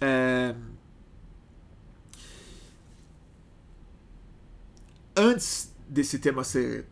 É, 0.00 0.54
antes 5.16 5.74
desse 5.88 6.20
tema 6.20 6.44
ser 6.44 6.86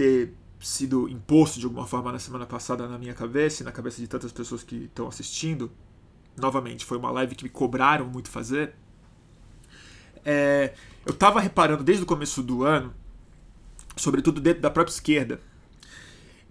ter 0.00 0.34
sido 0.60 1.08
imposto 1.08 1.58
de 1.58 1.66
alguma 1.66 1.86
forma 1.86 2.12
na 2.12 2.18
semana 2.18 2.46
passada 2.46 2.86
na 2.86 2.98
minha 2.98 3.14
cabeça 3.14 3.62
e 3.62 3.64
na 3.64 3.72
cabeça 3.72 4.00
de 4.00 4.08
tantas 4.08 4.32
pessoas 4.32 4.62
que 4.62 4.84
estão 4.84 5.08
assistindo, 5.08 5.70
novamente, 6.36 6.84
foi 6.84 6.98
uma 6.98 7.10
live 7.10 7.34
que 7.34 7.44
me 7.44 7.50
cobraram 7.50 8.06
muito 8.06 8.30
fazer. 8.30 8.74
É, 10.24 10.74
eu 11.04 11.12
estava 11.12 11.40
reparando 11.40 11.82
desde 11.82 12.04
o 12.04 12.06
começo 12.06 12.42
do 12.42 12.62
ano 12.62 12.94
sobretudo 13.96 14.40
dentro 14.40 14.62
da 14.62 14.70
própria 14.70 14.92
esquerda, 14.92 15.40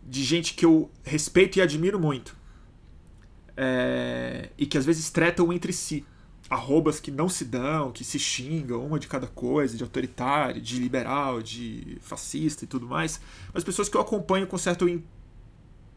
de 0.04 0.24
gente 0.24 0.54
que 0.54 0.66
eu 0.66 0.90
respeito 1.04 1.58
e 1.58 1.62
admiro 1.62 2.00
muito, 2.00 2.36
é, 3.56 4.50
e 4.58 4.66
que 4.66 4.78
às 4.78 4.86
vezes 4.86 5.10
tretam 5.10 5.52
entre 5.52 5.74
si. 5.74 6.06
Arrobas 6.50 7.00
que 7.00 7.12
não 7.12 7.30
se 7.30 7.46
dão, 7.46 7.92
que 7.92 8.04
se 8.04 8.18
xingam, 8.18 8.86
uma 8.86 9.00
de 9.00 9.08
cada 9.08 9.28
coisa, 9.28 9.78
de 9.78 9.84
autoritário, 9.84 10.60
de 10.62 10.80
liberal, 10.80 11.42
de 11.42 11.98
fascista 12.02 12.64
e 12.64 12.68
tudo 12.68 12.88
mais, 12.88 13.22
mas 13.54 13.64
pessoas 13.64 13.88
que 13.88 13.96
eu 13.96 14.02
acompanho 14.02 14.48
com 14.48 14.58
certo 14.58 14.88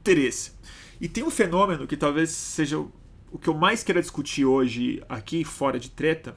interesse. 0.01 0.53
E 1.01 1.09
tem 1.09 1.25
um 1.25 1.31
fenômeno 1.31 1.87
que 1.87 1.97
talvez 1.97 2.31
seja 2.31 2.79
o 2.79 3.39
que 3.39 3.49
eu 3.49 3.55
mais 3.55 3.83
quero 3.83 4.01
discutir 4.01 4.45
hoje 4.45 5.03
aqui, 5.09 5.43
fora 5.43 5.81
de 5.81 5.91
treta, 5.91 6.37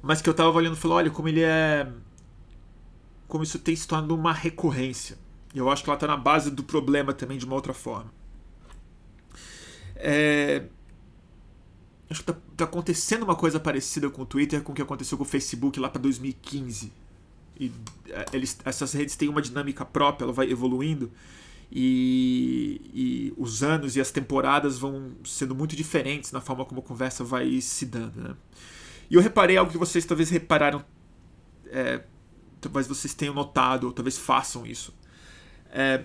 mas 0.00 0.20
que 0.20 0.28
eu 0.28 0.34
tava 0.34 0.50
olhando 0.50 0.76
e 0.76 0.78
falei, 0.78 0.96
olha, 0.96 1.10
como 1.10 1.28
ele 1.28 1.42
é. 1.42 1.90
Como 3.28 3.44
isso 3.44 3.58
tem 3.58 3.74
se 3.74 3.86
tornado 3.86 4.14
uma 4.14 4.32
recorrência. 4.32 5.16
E 5.54 5.58
eu 5.58 5.70
acho 5.70 5.84
que 5.84 5.90
ela 5.90 5.98
tá 5.98 6.06
na 6.06 6.16
base 6.16 6.50
do 6.50 6.62
problema 6.62 7.12
também 7.12 7.38
de 7.38 7.44
uma 7.44 7.54
outra 7.54 7.72
forma. 7.72 8.12
É... 9.94 10.64
Acho 12.12 12.20
que 12.20 12.32
tá, 12.32 12.38
tá, 12.56 12.64
acontecendo 12.64 13.22
uma 13.22 13.34
coisa 13.34 13.58
parecida 13.58 14.08
com 14.10 14.22
o 14.22 14.26
Twitter 14.26 14.62
com 14.62 14.72
o 14.72 14.74
que 14.74 14.82
aconteceu 14.82 15.16
com 15.18 15.24
o 15.24 15.26
Facebook 15.26 15.80
lá 15.80 15.88
para 15.88 16.00
2015. 16.00 16.92
E 17.58 17.72
é, 18.08 18.26
eles, 18.32 18.58
essas 18.64 18.92
redes 18.92 19.16
têm 19.16 19.28
uma 19.28 19.42
dinâmica 19.42 19.84
própria, 19.84 20.24
ela 20.24 20.32
vai 20.32 20.50
evoluindo. 20.50 21.10
E, 21.74 22.80
e, 22.92 23.34
os 23.36 23.62
anos 23.62 23.96
e 23.96 24.00
as 24.00 24.10
temporadas 24.10 24.78
vão 24.78 25.12
sendo 25.24 25.54
muito 25.54 25.74
diferentes 25.74 26.30
na 26.30 26.40
forma 26.40 26.66
como 26.66 26.80
a 26.80 26.84
conversa 26.84 27.24
vai 27.24 27.60
se 27.62 27.86
dando. 27.86 28.20
Né? 28.20 28.36
E 29.10 29.14
eu 29.14 29.22
reparei 29.22 29.56
algo 29.56 29.72
que 29.72 29.78
vocês 29.78 30.04
talvez 30.04 30.28
repararam, 30.28 30.84
é, 31.66 32.02
talvez 32.60 32.86
vocês 32.86 33.14
tenham 33.14 33.34
notado, 33.34 33.84
ou 33.84 33.92
talvez 33.92 34.18
façam 34.18 34.66
isso. 34.66 34.94
É, 35.70 36.04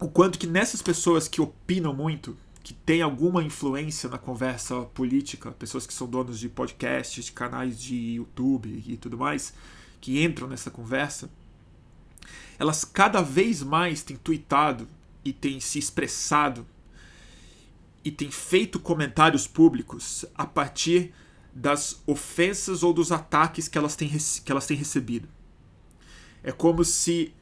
o 0.00 0.08
quanto 0.08 0.38
que 0.38 0.46
nessas 0.46 0.80
pessoas 0.80 1.28
que 1.28 1.42
opinam 1.42 1.92
muito, 1.92 2.34
que 2.62 2.74
têm 2.74 3.02
alguma 3.02 3.42
influência 3.42 4.08
na 4.08 4.18
conversa 4.18 4.82
política, 4.82 5.50
pessoas 5.52 5.86
que 5.86 5.94
são 5.94 6.06
donos 6.06 6.38
de 6.38 6.48
podcasts, 6.48 7.24
de 7.24 7.32
canais 7.32 7.80
de 7.80 8.14
YouTube 8.14 8.82
e 8.86 8.96
tudo 8.96 9.16
mais, 9.16 9.54
que 10.00 10.22
entram 10.22 10.48
nessa 10.48 10.70
conversa, 10.70 11.30
elas 12.58 12.84
cada 12.84 13.22
vez 13.22 13.62
mais 13.62 14.02
têm 14.02 14.16
tweetado 14.16 14.86
e 15.24 15.32
têm 15.32 15.60
se 15.60 15.78
expressado 15.78 16.66
e 18.04 18.10
têm 18.10 18.30
feito 18.30 18.78
comentários 18.78 19.46
públicos 19.46 20.24
a 20.34 20.46
partir 20.46 21.12
das 21.52 22.02
ofensas 22.06 22.82
ou 22.82 22.92
dos 22.92 23.10
ataques 23.10 23.68
que 23.68 23.76
elas 23.76 23.96
têm, 23.96 24.08
que 24.44 24.52
elas 24.52 24.66
têm 24.66 24.76
recebido. 24.76 25.28
É 26.42 26.52
como 26.52 26.84
se 26.84 27.34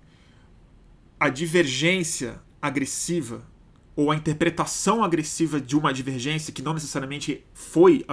a 1.18 1.28
divergência 1.28 2.40
agressiva 2.60 3.44
ou 3.98 4.12
a 4.12 4.14
interpretação 4.14 5.02
agressiva 5.02 5.60
de 5.60 5.76
uma 5.76 5.92
divergência 5.92 6.52
que 6.52 6.62
não 6.62 6.72
necessariamente 6.72 7.44
foi, 7.52 8.06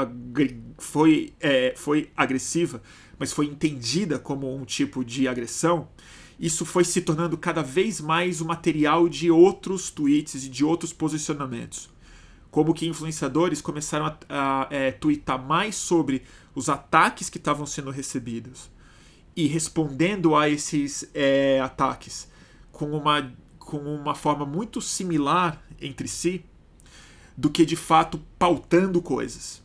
foi, 0.80 1.32
é, 1.40 1.76
foi 1.78 2.10
agressiva, 2.18 2.82
mas 3.20 3.32
foi 3.32 3.46
entendida 3.46 4.18
como 4.18 4.52
um 4.52 4.66
tipo 4.66 5.06
de 5.06 5.28
agressão, 5.28 5.88
isso 6.40 6.66
foi 6.66 6.84
se 6.84 7.02
tornando 7.02 7.38
cada 7.38 7.62
vez 7.62 8.02
mais 8.02 8.42
o 8.42 8.46
material 8.46 9.08
de 9.08 9.30
outros 9.30 9.92
tweets 9.92 10.46
e 10.46 10.50
de 10.50 10.66
outros 10.66 10.92
posicionamentos. 10.92 11.88
Como 12.50 12.74
que 12.74 12.88
influenciadores 12.88 13.62
começaram 13.62 14.08
a, 14.08 14.18
a 14.28 14.68
é, 14.72 14.92
tweetar 14.92 15.40
mais 15.40 15.76
sobre 15.76 16.24
os 16.56 16.68
ataques 16.68 17.30
que 17.30 17.38
estavam 17.38 17.68
sendo 17.68 17.92
recebidos 17.92 18.72
e 19.36 19.46
respondendo 19.46 20.36
a 20.36 20.50
esses 20.50 21.08
é, 21.14 21.60
ataques 21.60 22.28
com 22.72 22.90
uma, 22.98 23.32
com 23.66 23.78
uma 23.78 24.16
forma 24.16 24.46
muito 24.46 24.80
similar 24.80 25.62
entre 25.82 26.08
si 26.08 26.46
do 27.36 27.50
que 27.50 27.66
de 27.66 27.76
fato 27.76 28.22
pautando 28.40 29.02
coisas. 29.02 29.64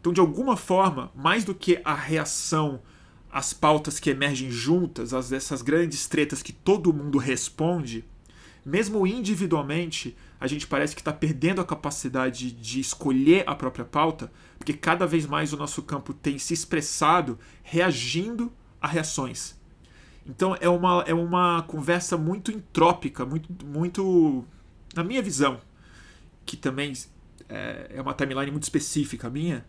Então, 0.00 0.12
de 0.12 0.20
alguma 0.20 0.56
forma, 0.56 1.10
mais 1.14 1.44
do 1.44 1.54
que 1.54 1.80
a 1.84 1.94
reação 1.94 2.80
as 3.32 3.52
pautas 3.52 4.00
que 4.00 4.10
emergem 4.10 4.50
juntas, 4.50 5.14
as, 5.14 5.30
essas 5.30 5.62
grandes 5.62 6.06
tretas 6.08 6.42
que 6.42 6.52
todo 6.52 6.92
mundo 6.92 7.16
responde, 7.16 8.04
mesmo 8.64 9.06
individualmente, 9.06 10.16
a 10.40 10.46
gente 10.46 10.66
parece 10.66 10.94
que 10.94 11.00
está 11.00 11.12
perdendo 11.12 11.60
a 11.60 11.64
capacidade 11.64 12.50
de 12.50 12.80
escolher 12.80 13.44
a 13.46 13.54
própria 13.54 13.84
pauta, 13.84 14.32
porque 14.58 14.72
cada 14.72 15.06
vez 15.06 15.26
mais 15.26 15.52
o 15.52 15.56
nosso 15.56 15.82
campo 15.82 16.12
tem 16.12 16.38
se 16.38 16.52
expressado 16.52 17.38
reagindo 17.62 18.52
a 18.80 18.88
reações. 18.88 19.59
Então 20.26 20.56
é 20.60 20.68
uma, 20.68 21.04
é 21.06 21.14
uma 21.14 21.62
conversa 21.62 22.16
muito 22.16 22.50
entrópica, 22.50 23.24
muito, 23.24 23.48
muito. 23.64 24.44
Na 24.94 25.02
minha 25.02 25.22
visão, 25.22 25.60
que 26.44 26.56
também 26.56 26.92
é, 27.48 27.92
é 27.94 28.02
uma 28.02 28.14
timeline 28.14 28.50
muito 28.50 28.64
específica 28.64 29.30
minha, 29.30 29.64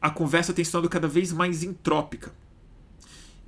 a 0.00 0.10
conversa 0.10 0.52
tem 0.52 0.64
se 0.64 0.70
tornado 0.70 0.90
cada 0.90 1.08
vez 1.08 1.32
mais 1.32 1.62
entrópica. 1.62 2.32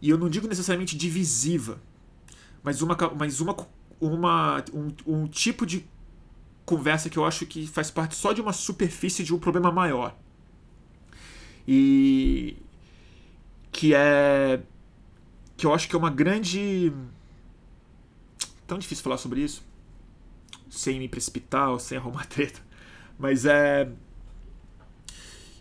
E 0.00 0.10
eu 0.10 0.18
não 0.18 0.28
digo 0.28 0.46
necessariamente 0.46 0.96
divisiva, 0.96 1.80
mas 2.62 2.82
uma, 2.82 2.96
mas 3.18 3.40
uma, 3.40 3.56
uma 4.00 4.64
um, 4.72 4.92
um 5.06 5.26
tipo 5.26 5.64
de 5.64 5.86
conversa 6.64 7.08
que 7.08 7.18
eu 7.18 7.24
acho 7.24 7.46
que 7.46 7.66
faz 7.66 7.90
parte 7.90 8.14
só 8.14 8.32
de 8.32 8.40
uma 8.40 8.52
superfície 8.52 9.22
de 9.22 9.34
um 9.34 9.38
problema 9.38 9.70
maior. 9.70 10.16
E 11.66 12.56
que 13.70 13.94
é 13.94 14.60
que 15.56 15.66
eu 15.66 15.74
acho 15.74 15.88
que 15.88 15.96
é 15.96 15.98
uma 15.98 16.10
grande 16.10 16.92
tão 18.66 18.78
difícil 18.78 19.04
falar 19.04 19.18
sobre 19.18 19.40
isso 19.40 19.64
sem 20.68 20.98
me 20.98 21.08
precipitar 21.08 21.70
ou 21.70 21.78
sem 21.78 21.96
arrumar 21.96 22.26
treta, 22.28 22.60
mas 23.18 23.44
é 23.44 23.88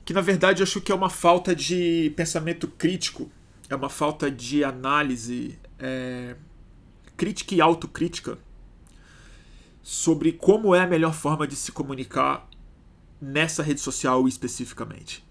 que 0.03 0.13
na 0.13 0.21
verdade 0.21 0.62
eu 0.62 0.63
acho 0.63 0.81
que 0.81 0.91
é 0.91 0.95
uma 0.95 1.10
falta 1.10 1.55
de 1.55 2.13
pensamento 2.15 2.67
crítico 2.67 3.31
é 3.69 3.75
uma 3.75 3.89
falta 3.89 4.29
de 4.29 4.63
análise 4.63 5.58
é, 5.79 6.36
crítica 7.17 7.55
e 7.55 7.62
autocrítica 7.62 8.38
sobre 9.81 10.31
como 10.31 10.75
é 10.75 10.81
a 10.81 10.88
melhor 10.88 11.13
forma 11.13 11.47
de 11.47 11.55
se 11.55 11.71
comunicar 11.71 12.47
nessa 13.21 13.63
rede 13.63 13.79
social 13.79 14.27
especificamente. 14.27 15.24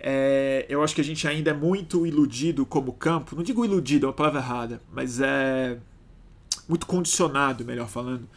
É, 0.00 0.64
eu 0.68 0.82
acho 0.82 0.94
que 0.94 1.00
a 1.00 1.04
gente 1.04 1.26
ainda 1.26 1.50
é 1.50 1.54
muito 1.54 2.06
iludido 2.06 2.64
como 2.64 2.92
campo, 2.92 3.34
não 3.34 3.42
digo 3.42 3.64
iludido, 3.64 4.06
é 4.06 4.08
uma 4.08 4.14
palavra 4.14 4.38
errada, 4.38 4.80
mas 4.92 5.20
é 5.20 5.76
muito 6.68 6.86
condicionado, 6.86 7.64
melhor 7.64 7.88
falando, 7.88 8.28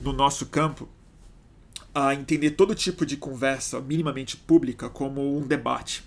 no 0.00 0.12
nosso 0.12 0.46
campo 0.46 0.88
a 1.94 2.14
entender 2.14 2.52
todo 2.52 2.74
tipo 2.74 3.04
de 3.04 3.16
conversa 3.16 3.80
minimamente 3.80 4.36
pública 4.36 4.88
como 4.88 5.36
um 5.36 5.46
debate. 5.46 6.02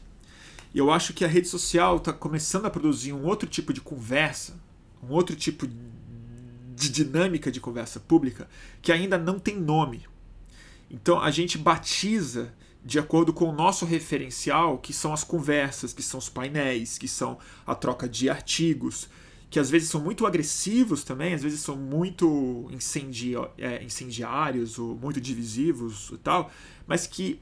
E 0.73 0.79
eu 0.79 0.91
acho 0.91 1.13
que 1.13 1.23
a 1.23 1.27
rede 1.27 1.47
social 1.47 1.97
está 1.97 2.11
começando 2.11 2.65
a 2.65 2.69
produzir 2.69 3.13
um 3.13 3.23
outro 3.25 3.47
tipo 3.47 3.71
de 3.71 3.81
conversa, 3.81 4.59
um 5.03 5.13
outro 5.13 5.35
tipo 5.35 5.67
de 6.75 6.89
dinâmica 6.89 7.51
de 7.51 7.61
conversa 7.61 7.99
pública 7.99 8.49
que 8.81 8.91
ainda 8.91 9.17
não 9.17 9.39
tem 9.39 9.55
nome. 9.55 10.07
Então 10.89 11.19
a 11.21 11.29
gente 11.29 11.57
batiza 11.57 12.53
de 12.85 12.99
acordo 12.99 13.33
com 13.33 13.49
o 13.49 13.51
nosso 13.51 13.83
referencial, 13.83 14.77
que 14.77 14.93
são 14.93 15.11
as 15.11 15.23
conversas, 15.23 15.91
que 15.91 16.03
são 16.03 16.19
os 16.19 16.29
painéis, 16.29 16.99
que 16.99 17.07
são 17.07 17.39
a 17.65 17.73
troca 17.73 18.07
de 18.07 18.29
artigos, 18.29 19.09
que 19.49 19.59
às 19.59 19.71
vezes 19.71 19.89
são 19.89 19.99
muito 19.99 20.23
agressivos 20.23 21.03
também, 21.03 21.33
às 21.33 21.41
vezes 21.41 21.61
são 21.61 21.75
muito 21.75 22.69
é, 23.57 23.83
incendiários 23.83 24.77
ou 24.77 24.95
muito 24.95 25.19
divisivos 25.19 26.11
e 26.13 26.17
tal, 26.17 26.51
mas 26.85 27.07
que 27.07 27.41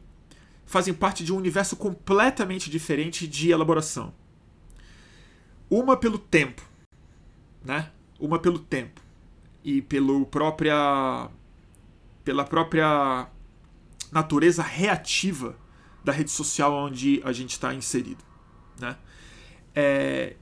fazem 0.65 0.93
parte 0.93 1.25
de 1.25 1.33
um 1.33 1.37
universo 1.37 1.75
completamente 1.75 2.69
diferente 2.69 3.27
de 3.27 3.51
elaboração. 3.51 4.13
Uma 5.69 5.97
pelo 5.97 6.17
tempo, 6.17 6.61
né? 7.65 7.91
Uma 8.17 8.39
pelo 8.39 8.59
tempo 8.59 9.01
e 9.61 9.81
pelo 9.81 10.25
própria 10.25 11.29
pela 12.23 12.45
própria 12.45 13.27
natureza 14.13 14.61
reativa 14.61 15.57
da 16.03 16.11
rede 16.11 16.31
social 16.31 16.73
onde 16.73 17.21
a 17.23 17.31
gente 17.31 17.51
está 17.51 17.73
inserido, 17.73 18.23
né? 18.79 18.97
É, 19.75 20.35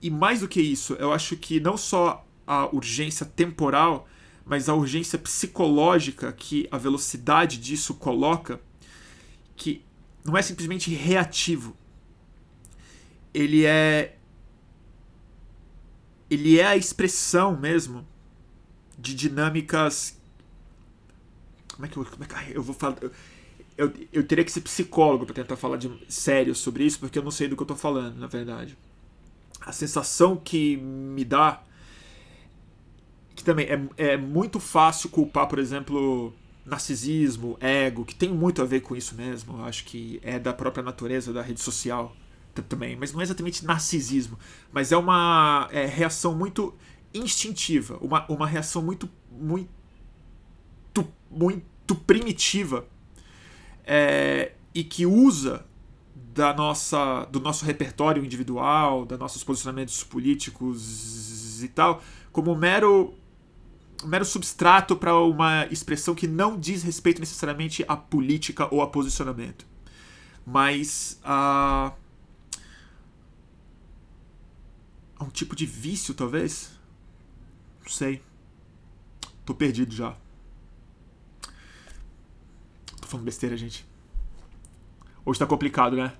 e 0.00 0.10
mais 0.10 0.40
do 0.40 0.48
que 0.48 0.60
isso, 0.60 0.94
eu 0.94 1.12
acho 1.12 1.36
que 1.36 1.58
não 1.58 1.76
só 1.76 2.24
a 2.46 2.66
urgência 2.66 3.26
temporal, 3.26 4.08
mas 4.44 4.68
a 4.68 4.74
urgência 4.74 5.18
psicológica 5.18 6.32
que 6.32 6.68
a 6.70 6.78
velocidade 6.78 7.58
disso 7.58 7.94
coloca 7.94 8.60
que 9.56 9.82
não 10.24 10.36
é 10.36 10.42
simplesmente 10.42 10.94
reativo. 10.94 11.76
Ele 13.34 13.64
é 13.64 14.16
ele 16.28 16.58
é 16.58 16.66
a 16.66 16.76
expressão 16.76 17.56
mesmo 17.56 18.06
de 18.98 19.14
dinâmicas 19.14 20.15
como 21.76 21.86
é 21.86 21.88
que 21.88 21.96
eu, 21.96 22.04
como 22.04 22.24
é 22.24 22.26
que 22.26 22.56
eu 22.56 22.62
vou 22.62 22.74
falar 22.74 22.96
eu, 23.76 23.92
eu 24.12 24.26
teria 24.26 24.44
que 24.44 24.50
ser 24.50 24.62
psicólogo 24.62 25.26
para 25.26 25.34
tentar 25.34 25.56
falar 25.56 25.76
de 25.76 25.90
sério 26.08 26.54
sobre 26.54 26.84
isso 26.84 26.98
porque 26.98 27.18
eu 27.18 27.22
não 27.22 27.30
sei 27.30 27.46
do 27.46 27.54
que 27.54 27.62
eu 27.62 27.64
estou 27.64 27.76
falando 27.76 28.18
na 28.18 28.26
verdade 28.26 28.76
a 29.60 29.72
sensação 29.72 30.36
que 30.36 30.76
me 30.76 31.24
dá 31.24 31.62
que 33.36 33.44
também 33.44 33.66
é, 33.66 34.12
é 34.12 34.16
muito 34.16 34.58
fácil 34.58 35.10
culpar, 35.10 35.46
por 35.46 35.58
exemplo, 35.58 36.32
narcisismo, 36.64 37.58
ego, 37.60 38.04
que 38.04 38.14
tem 38.14 38.30
muito 38.30 38.62
a 38.62 38.64
ver 38.64 38.80
com 38.80 38.96
isso 38.96 39.14
mesmo. 39.14 39.58
Eu 39.58 39.64
acho 39.66 39.84
que 39.84 40.18
é 40.22 40.38
da 40.38 40.54
própria 40.54 40.82
natureza 40.82 41.32
da 41.32 41.42
rede 41.42 41.60
social 41.60 42.16
também, 42.70 42.96
mas 42.96 43.12
não 43.12 43.20
é 43.20 43.24
exatamente 43.24 43.66
narcisismo, 43.66 44.38
mas 44.72 44.90
é 44.90 44.96
uma 44.96 45.68
é, 45.70 45.84
reação 45.84 46.34
muito 46.34 46.74
instintiva, 47.12 47.98
uma, 48.00 48.24
uma 48.30 48.46
reação 48.46 48.80
muito 48.80 49.10
muito 49.30 49.68
muito 51.30 51.94
primitiva 51.94 52.86
é, 53.84 54.52
e 54.74 54.82
que 54.82 55.06
usa 55.06 55.64
da 56.14 56.52
nossa 56.52 57.24
do 57.26 57.40
nosso 57.40 57.64
repertório 57.64 58.24
individual, 58.24 59.06
dos 59.06 59.18
nossos 59.18 59.42
posicionamentos 59.42 60.04
políticos 60.04 61.62
e 61.62 61.68
tal, 61.68 62.02
como 62.32 62.54
mero 62.54 63.14
mero 64.04 64.24
substrato 64.24 64.94
para 64.96 65.16
uma 65.18 65.66
expressão 65.66 66.14
que 66.14 66.26
não 66.26 66.58
diz 66.58 66.82
respeito 66.82 67.20
necessariamente 67.20 67.84
à 67.88 67.96
política 67.96 68.68
ou 68.72 68.82
a 68.82 68.86
posicionamento, 68.86 69.66
mas 70.44 71.18
a, 71.24 71.92
a 75.18 75.24
um 75.24 75.30
tipo 75.30 75.56
de 75.56 75.64
vício, 75.64 76.14
talvez. 76.14 76.70
Não 77.82 77.90
sei. 77.90 78.20
Tô 79.44 79.54
perdido 79.54 79.94
já. 79.94 80.16
Tô 83.06 83.10
falando 83.10 83.26
besteira, 83.26 83.56
gente. 83.56 83.86
Hoje 85.24 85.38
tá 85.38 85.46
complicado, 85.46 85.94
né? 85.96 86.12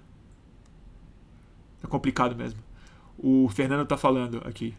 Tá 1.83 1.89
complicado 1.89 2.37
mesmo. 2.37 2.61
O 3.19 3.49
Fernando 3.49 3.85
tá 3.85 3.97
falando 3.97 4.41
aqui. 4.47 4.73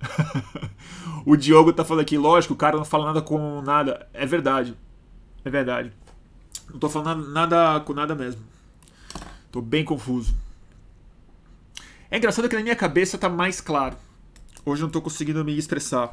o 1.24 1.36
Diogo 1.36 1.72
tá 1.72 1.84
falando 1.84 2.02
aqui, 2.02 2.18
lógico, 2.18 2.54
o 2.54 2.56
cara 2.56 2.76
não 2.76 2.84
fala 2.84 3.06
nada 3.06 3.22
com 3.22 3.62
nada. 3.62 4.08
É 4.12 4.26
verdade. 4.26 4.76
É 5.44 5.50
verdade. 5.50 5.92
Não 6.68 6.80
tô 6.80 6.88
falando 6.88 7.30
nada 7.30 7.78
com 7.78 7.94
nada 7.94 8.12
mesmo. 8.12 8.42
Tô 9.52 9.62
bem 9.62 9.84
confuso. 9.84 10.34
É 12.10 12.16
engraçado 12.16 12.48
que 12.48 12.56
na 12.56 12.62
minha 12.62 12.74
cabeça 12.74 13.16
tá 13.16 13.28
mais 13.28 13.60
claro. 13.60 13.96
Hoje 14.66 14.82
eu 14.82 14.86
não 14.86 14.92
tô 14.92 15.00
conseguindo 15.00 15.44
me 15.44 15.56
expressar. 15.56 16.12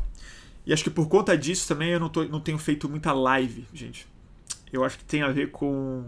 E 0.68 0.74
acho 0.74 0.84
que 0.84 0.90
por 0.92 1.08
conta 1.08 1.36
disso 1.36 1.68
também 1.68 1.90
eu 1.92 2.00
não, 2.00 2.10
tô, 2.10 2.26
não 2.26 2.40
tenho 2.40 2.60
feito 2.60 2.88
muita 2.88 3.12
live, 3.12 3.66
gente. 3.74 4.06
Eu 4.72 4.84
acho 4.84 5.00
que 5.00 5.06
tem 5.06 5.24
a 5.24 5.30
ver 5.30 5.50
com. 5.50 6.06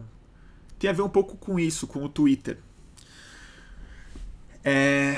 Tem 0.77 0.89
a 0.89 0.93
ver 0.93 1.01
um 1.01 1.09
pouco 1.09 1.35
com 1.37 1.59
isso, 1.59 1.87
com 1.87 2.03
o 2.03 2.09
Twitter. 2.09 2.59
É 4.63 5.15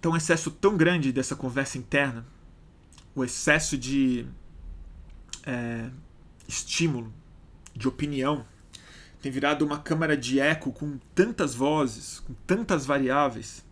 Então, 0.00 0.12
um 0.12 0.16
excesso 0.16 0.50
tão 0.50 0.78
grande 0.78 1.12
dessa 1.12 1.36
conversa 1.36 1.76
interna, 1.76 2.26
o 3.14 3.22
excesso 3.22 3.76
de 3.76 4.24
é, 5.44 5.90
estímulo, 6.48 7.12
de 7.76 7.86
opinião, 7.86 8.46
tem 9.20 9.30
virado 9.30 9.62
uma 9.62 9.78
câmara 9.78 10.16
de 10.16 10.40
eco 10.40 10.72
com 10.72 10.98
tantas 11.14 11.54
vozes, 11.54 12.18
com 12.20 12.32
tantas 12.46 12.86
variáveis, 12.86 13.62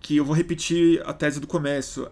que 0.00 0.16
eu 0.16 0.24
vou 0.24 0.34
repetir 0.34 1.02
a 1.06 1.12
tese 1.12 1.40
do 1.40 1.46
começo. 1.46 2.10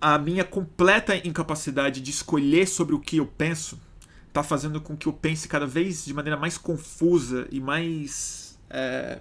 A 0.00 0.18
minha 0.18 0.44
completa 0.44 1.16
incapacidade 1.16 2.00
de 2.00 2.10
escolher 2.10 2.66
sobre 2.66 2.94
o 2.94 3.00
que 3.00 3.18
eu 3.18 3.26
penso 3.26 3.80
está 4.28 4.42
fazendo 4.42 4.80
com 4.80 4.96
que 4.96 5.06
eu 5.06 5.12
pense 5.12 5.46
cada 5.46 5.66
vez 5.66 6.04
de 6.04 6.14
maneira 6.14 6.38
mais 6.38 6.56
confusa 6.58 7.46
e 7.50 7.60
mais. 7.60 8.58
É, 8.70 9.20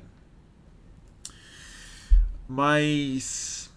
mais 2.48 3.72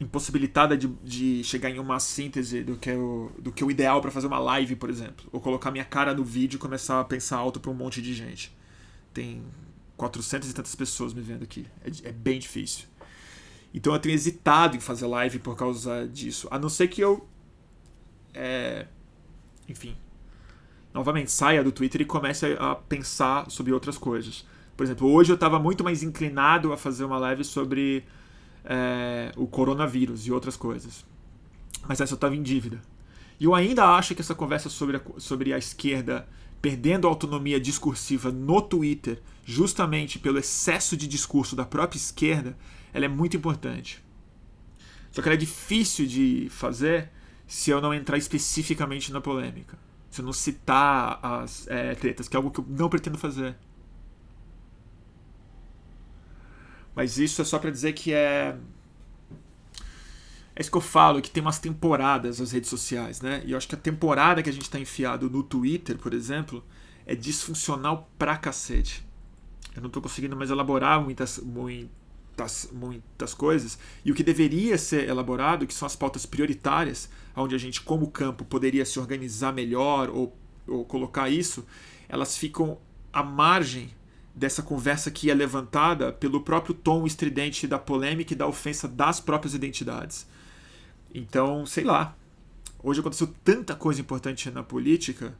impossibilitada 0.00 0.76
de, 0.76 0.88
de 1.02 1.42
chegar 1.42 1.70
em 1.70 1.78
uma 1.78 1.98
síntese 1.98 2.62
do 2.62 2.76
que, 2.76 2.90
o, 2.90 3.32
do 3.38 3.50
que 3.50 3.64
o 3.64 3.70
ideal 3.70 4.00
para 4.00 4.10
fazer 4.10 4.26
uma 4.26 4.38
live, 4.38 4.76
por 4.76 4.90
exemplo. 4.90 5.26
Ou 5.32 5.40
colocar 5.40 5.70
minha 5.70 5.84
cara 5.84 6.14
no 6.14 6.24
vídeo 6.24 6.56
e 6.56 6.60
começar 6.60 7.00
a 7.00 7.04
pensar 7.04 7.36
alto 7.36 7.60
para 7.60 7.70
um 7.70 7.74
monte 7.74 8.02
de 8.02 8.12
gente. 8.12 8.54
Tem 9.12 9.42
400 9.96 10.50
e 10.50 10.54
tantas 10.54 10.74
pessoas 10.74 11.14
me 11.14 11.20
vendo 11.20 11.42
aqui. 11.42 11.66
É, 11.84 12.08
é, 12.08 12.12
bem 12.12 12.38
difícil. 12.38 12.86
Então 13.72 13.92
eu 13.92 13.98
tenho 13.98 14.14
hesitado 14.14 14.76
em 14.76 14.80
fazer 14.80 15.06
live 15.06 15.38
por 15.38 15.56
causa 15.56 16.06
disso. 16.06 16.48
A 16.50 16.58
não 16.58 16.68
ser 16.68 16.88
que 16.88 17.00
eu. 17.00 17.26
É, 18.34 18.86
enfim. 19.68 19.96
Novamente, 20.92 21.30
saia 21.30 21.62
do 21.62 21.72
Twitter 21.72 22.00
e 22.00 22.04
comece 22.04 22.56
a 22.58 22.74
pensar 22.74 23.50
sobre 23.50 23.72
outras 23.72 23.98
coisas. 23.98 24.46
Por 24.76 24.84
exemplo, 24.84 25.10
hoje 25.10 25.30
eu 25.30 25.34
estava 25.34 25.58
muito 25.58 25.84
mais 25.84 26.02
inclinado 26.02 26.72
a 26.72 26.76
fazer 26.76 27.04
uma 27.04 27.18
live 27.18 27.44
sobre 27.44 28.04
é, 28.64 29.32
o 29.36 29.46
coronavírus 29.46 30.26
e 30.26 30.32
outras 30.32 30.56
coisas. 30.56 31.04
Mas 31.86 32.00
essa 32.00 32.12
eu 32.12 32.16
estava 32.16 32.34
em 32.34 32.42
dívida. 32.42 32.80
E 33.38 33.44
eu 33.44 33.54
ainda 33.54 33.84
acho 33.84 34.14
que 34.14 34.20
essa 34.20 34.34
conversa 34.34 34.68
sobre 34.68 34.96
a, 34.96 35.00
sobre 35.18 35.52
a 35.52 35.58
esquerda 35.58 36.26
perdendo 36.66 37.06
a 37.06 37.10
autonomia 37.10 37.60
discursiva 37.60 38.32
no 38.32 38.60
Twitter, 38.60 39.22
justamente 39.44 40.18
pelo 40.18 40.36
excesso 40.36 40.96
de 40.96 41.06
discurso 41.06 41.54
da 41.54 41.64
própria 41.64 41.96
esquerda, 41.96 42.58
ela 42.92 43.04
é 43.04 43.08
muito 43.08 43.36
importante. 43.36 44.02
Só 45.12 45.22
que 45.22 45.28
ela 45.28 45.36
é 45.36 45.38
difícil 45.38 46.08
de 46.08 46.48
fazer 46.50 47.12
se 47.46 47.70
eu 47.70 47.80
não 47.80 47.94
entrar 47.94 48.18
especificamente 48.18 49.12
na 49.12 49.20
polêmica. 49.20 49.78
Se 50.10 50.20
eu 50.20 50.24
não 50.24 50.32
citar 50.32 51.20
as 51.22 51.68
é, 51.68 51.94
tretas, 51.94 52.26
que 52.26 52.34
é 52.34 52.38
algo 52.38 52.50
que 52.50 52.58
eu 52.58 52.66
não 52.68 52.88
pretendo 52.88 53.16
fazer. 53.16 53.54
Mas 56.96 57.16
isso 57.16 57.40
é 57.40 57.44
só 57.44 57.60
para 57.60 57.70
dizer 57.70 57.92
que 57.92 58.12
é. 58.12 58.56
É 60.56 60.62
isso 60.62 60.70
que 60.70 60.76
eu 60.78 60.80
falo, 60.80 61.20
que 61.20 61.30
tem 61.30 61.42
umas 61.42 61.58
temporadas 61.58 62.40
as 62.40 62.50
redes 62.50 62.70
sociais, 62.70 63.20
né? 63.20 63.42
E 63.44 63.52
eu 63.52 63.58
acho 63.58 63.68
que 63.68 63.74
a 63.74 63.78
temporada 63.78 64.42
que 64.42 64.48
a 64.48 64.52
gente 64.52 64.70
tá 64.70 64.80
enfiado 64.80 65.28
no 65.28 65.42
Twitter, 65.42 65.98
por 65.98 66.14
exemplo, 66.14 66.64
é 67.04 67.14
disfuncional 67.14 68.10
pra 68.18 68.38
cacete. 68.38 69.06
Eu 69.76 69.82
não 69.82 69.90
tô 69.90 70.00
conseguindo 70.00 70.34
mais 70.34 70.48
elaborar 70.48 70.98
muitas, 71.02 71.38
muitas, 71.38 72.70
muitas 72.72 73.34
coisas. 73.34 73.78
E 74.02 74.10
o 74.10 74.14
que 74.14 74.24
deveria 74.24 74.78
ser 74.78 75.06
elaborado, 75.06 75.66
que 75.66 75.74
são 75.74 75.84
as 75.84 75.94
pautas 75.94 76.24
prioritárias, 76.24 77.10
onde 77.36 77.54
a 77.54 77.58
gente, 77.58 77.82
como 77.82 78.10
campo, 78.10 78.42
poderia 78.42 78.86
se 78.86 78.98
organizar 78.98 79.52
melhor 79.52 80.08
ou, 80.08 80.34
ou 80.66 80.86
colocar 80.86 81.28
isso, 81.28 81.66
elas 82.08 82.38
ficam 82.38 82.78
à 83.12 83.22
margem 83.22 83.90
dessa 84.34 84.62
conversa 84.62 85.10
que 85.10 85.30
é 85.30 85.34
levantada 85.34 86.12
pelo 86.12 86.40
próprio 86.40 86.74
tom 86.74 87.06
estridente 87.06 87.66
da 87.66 87.78
polêmica 87.78 88.32
e 88.32 88.36
da 88.36 88.46
ofensa 88.46 88.88
das 88.88 89.20
próprias 89.20 89.52
identidades. 89.52 90.26
Então, 91.16 91.64
sei 91.64 91.82
lá. 91.82 92.14
Hoje 92.82 93.00
aconteceu 93.00 93.34
tanta 93.42 93.74
coisa 93.74 94.00
importante 94.00 94.50
na 94.50 94.62
política 94.62 95.36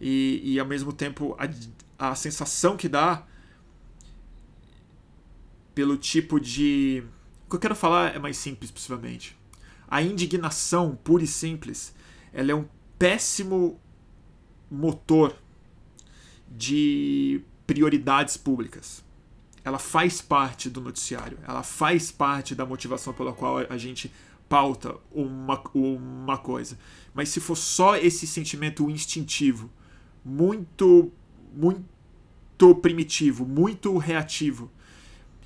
e, 0.00 0.40
e 0.44 0.60
ao 0.60 0.66
mesmo 0.66 0.92
tempo 0.92 1.36
a, 1.98 2.10
a 2.10 2.14
sensação 2.14 2.76
que 2.76 2.88
dá 2.88 3.26
pelo 5.74 5.96
tipo 5.96 6.38
de. 6.38 7.02
O 7.44 7.50
que 7.50 7.56
eu 7.56 7.60
quero 7.60 7.74
falar 7.74 8.14
é 8.14 8.18
mais 8.20 8.36
simples, 8.36 8.70
possivelmente. 8.70 9.36
A 9.88 10.00
indignação 10.00 10.96
pura 10.96 11.24
e 11.24 11.26
simples 11.26 11.92
ela 12.32 12.52
é 12.52 12.54
um 12.54 12.66
péssimo 12.98 13.80
motor 14.70 15.36
de 16.48 17.42
prioridades 17.66 18.36
públicas. 18.36 19.04
Ela 19.64 19.78
faz 19.80 20.22
parte 20.22 20.70
do 20.70 20.80
noticiário, 20.80 21.38
ela 21.46 21.64
faz 21.64 22.12
parte 22.12 22.54
da 22.54 22.64
motivação 22.64 23.12
pela 23.12 23.32
qual 23.32 23.58
a 23.68 23.76
gente 23.76 24.12
pauta 24.48 24.96
uma, 25.10 25.62
uma 25.74 26.38
coisa. 26.38 26.78
Mas 27.14 27.28
se 27.28 27.40
for 27.40 27.56
só 27.56 27.96
esse 27.96 28.26
sentimento 28.26 28.88
instintivo, 28.90 29.70
muito, 30.24 31.10
muito 31.54 32.74
primitivo, 32.80 33.44
muito 33.46 33.96
reativo, 33.98 34.70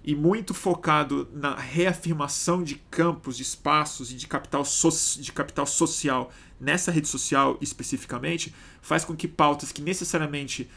e 0.03 0.15
muito 0.15 0.55
focado 0.55 1.29
na 1.33 1.55
reafirmação 1.55 2.63
de 2.63 2.77
campos, 2.91 3.37
de 3.37 3.43
espaços 3.43 4.11
e 4.11 4.15
de 4.15 4.27
capital, 4.27 4.65
so 4.65 4.89
de 5.21 5.31
capital 5.31 5.67
social 5.67 6.33
nessa 6.59 6.91
rede 6.91 7.09
social 7.09 7.59
especificamente, 7.61 8.55
faz 8.81 9.05
com 9.05 9.15
que 9.15 9.29
pautas 9.29 9.73
que 9.73 9.83
necessariamente 9.83 10.71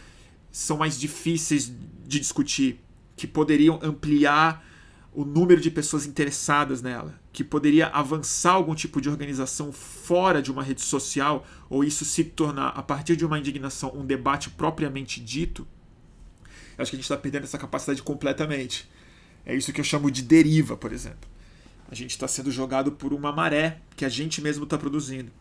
são 0.52 0.78
mais 0.78 1.00
difíceis 1.00 1.72
de 2.06 2.20
discutir, 2.20 2.80
que 3.16 3.26
poderiam 3.26 3.80
ampliar 3.82 4.64
o 5.14 5.24
número 5.24 5.62
de 5.62 5.70
pessoas 5.70 6.06
interessadas 6.06 6.82
nela, 6.82 7.20
que 7.32 7.44
poderia 7.44 7.88
avançar 7.88 8.54
algum 8.54 8.74
tipo 8.74 9.00
de 9.00 9.10
organização 9.10 9.72
fora 9.72 10.42
de 10.42 10.52
uma 10.52 10.64
rede 10.64 10.82
social, 10.82 11.46
ou 11.70 11.84
isso 11.84 12.04
se 12.04 12.24
tornar, 12.24 12.70
a 12.70 12.82
partir 12.82 13.16
de 13.16 13.26
uma 13.26 13.38
indignação, 13.38 13.92
um 13.96 14.06
debate 14.06 14.50
propriamente 14.50 15.22
dito, 15.22 15.68
acho 16.78 16.92
que 16.92 16.96
a 16.96 17.00
gente 17.00 17.04
está 17.04 17.18
perdendo 17.18 17.44
essa 17.44 17.58
capacidade 17.58 18.02
completamente. 18.02 18.90
É 19.46 19.56
isso 19.56 19.72
que 19.72 19.80
eu 19.80 19.86
chamo 19.86 20.10
de 20.10 20.22
deriva, 20.22 20.76
por 20.76 20.92
exemplo. 20.92 21.30
A 21.90 21.96
gente 21.96 22.12
está 22.12 22.28
sendo 22.28 22.50
jogado 22.50 22.92
por 22.92 23.14
uma 23.14 23.32
maré 23.32 23.80
que 23.96 24.06
a 24.06 24.10
gente 24.10 24.42
mesmo 24.42 24.64
está 24.64 24.78
produzindo, 24.78 25.32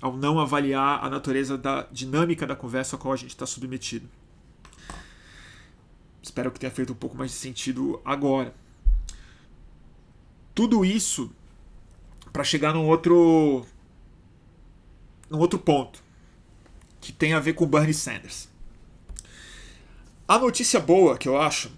ao 0.00 0.16
não 0.16 0.38
avaliar 0.38 1.02
a 1.02 1.08
natureza 1.08 1.56
da 1.56 1.86
dinâmica 1.90 2.46
da 2.46 2.54
conversa 2.54 2.96
a 2.96 2.98
qual 2.98 3.14
a 3.14 3.16
gente 3.16 3.30
está 3.30 3.46
submetido. 3.46 4.06
Espero 6.22 6.50
que 6.50 6.58
tenha 6.58 6.72
feito 6.72 6.92
um 6.92 6.96
pouco 6.96 7.16
mais 7.16 7.30
de 7.30 7.36
sentido 7.36 8.00
agora. 8.04 8.52
Tudo 10.56 10.86
isso 10.86 11.30
para 12.32 12.42
chegar 12.42 12.72
num 12.72 12.88
outro 12.88 13.66
num 15.28 15.38
outro 15.38 15.58
ponto 15.58 16.02
que 16.98 17.12
tem 17.12 17.34
a 17.34 17.40
ver 17.40 17.52
com 17.52 17.66
Bernie 17.66 17.92
Sanders. 17.92 18.48
A 20.26 20.38
notícia 20.38 20.80
boa 20.80 21.18
que 21.18 21.28
eu 21.28 21.38
acho 21.38 21.70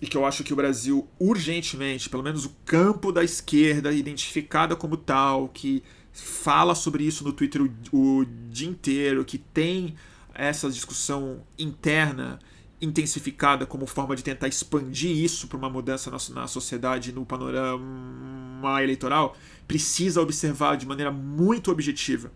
e 0.00 0.06
que 0.06 0.16
eu 0.16 0.24
acho 0.24 0.44
que 0.44 0.52
o 0.52 0.56
Brasil 0.56 1.08
urgentemente, 1.18 2.08
pelo 2.08 2.22
menos 2.22 2.44
o 2.44 2.54
campo 2.64 3.10
da 3.10 3.24
esquerda 3.24 3.92
identificada 3.92 4.76
como 4.76 4.96
tal, 4.96 5.48
que 5.48 5.82
fala 6.12 6.76
sobre 6.76 7.02
isso 7.02 7.24
no 7.24 7.32
Twitter 7.32 7.60
o, 7.60 8.20
o 8.20 8.24
dia 8.50 8.68
inteiro, 8.68 9.24
que 9.24 9.36
tem 9.36 9.96
essa 10.32 10.70
discussão 10.70 11.44
interna 11.58 12.38
intensificada 12.82 13.64
como 13.64 13.86
forma 13.86 14.16
de 14.16 14.24
tentar 14.24 14.48
expandir 14.48 15.16
isso 15.16 15.46
para 15.46 15.56
uma 15.56 15.70
mudança 15.70 16.10
na, 16.10 16.40
na 16.40 16.48
sociedade 16.48 17.12
no 17.12 17.24
panorama 17.24 18.82
eleitoral, 18.82 19.36
precisa 19.68 20.20
observar 20.20 20.76
de 20.76 20.84
maneira 20.84 21.12
muito 21.12 21.70
objetiva, 21.70 22.32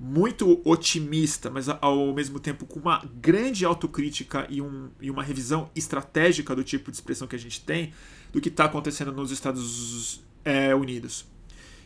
muito 0.00 0.62
otimista, 0.64 1.50
mas 1.50 1.68
ao 1.68 2.14
mesmo 2.14 2.40
tempo 2.40 2.64
com 2.64 2.80
uma 2.80 3.04
grande 3.20 3.64
autocrítica 3.66 4.46
e, 4.48 4.62
um, 4.62 4.88
e 5.02 5.10
uma 5.10 5.22
revisão 5.22 5.70
estratégica 5.76 6.56
do 6.56 6.64
tipo 6.64 6.90
de 6.90 6.96
expressão 6.96 7.28
que 7.28 7.36
a 7.36 7.38
gente 7.38 7.60
tem 7.60 7.92
do 8.32 8.40
que 8.40 8.48
está 8.48 8.64
acontecendo 8.64 9.12
nos 9.12 9.30
Estados 9.30 10.24
é, 10.44 10.74
Unidos. 10.74 11.26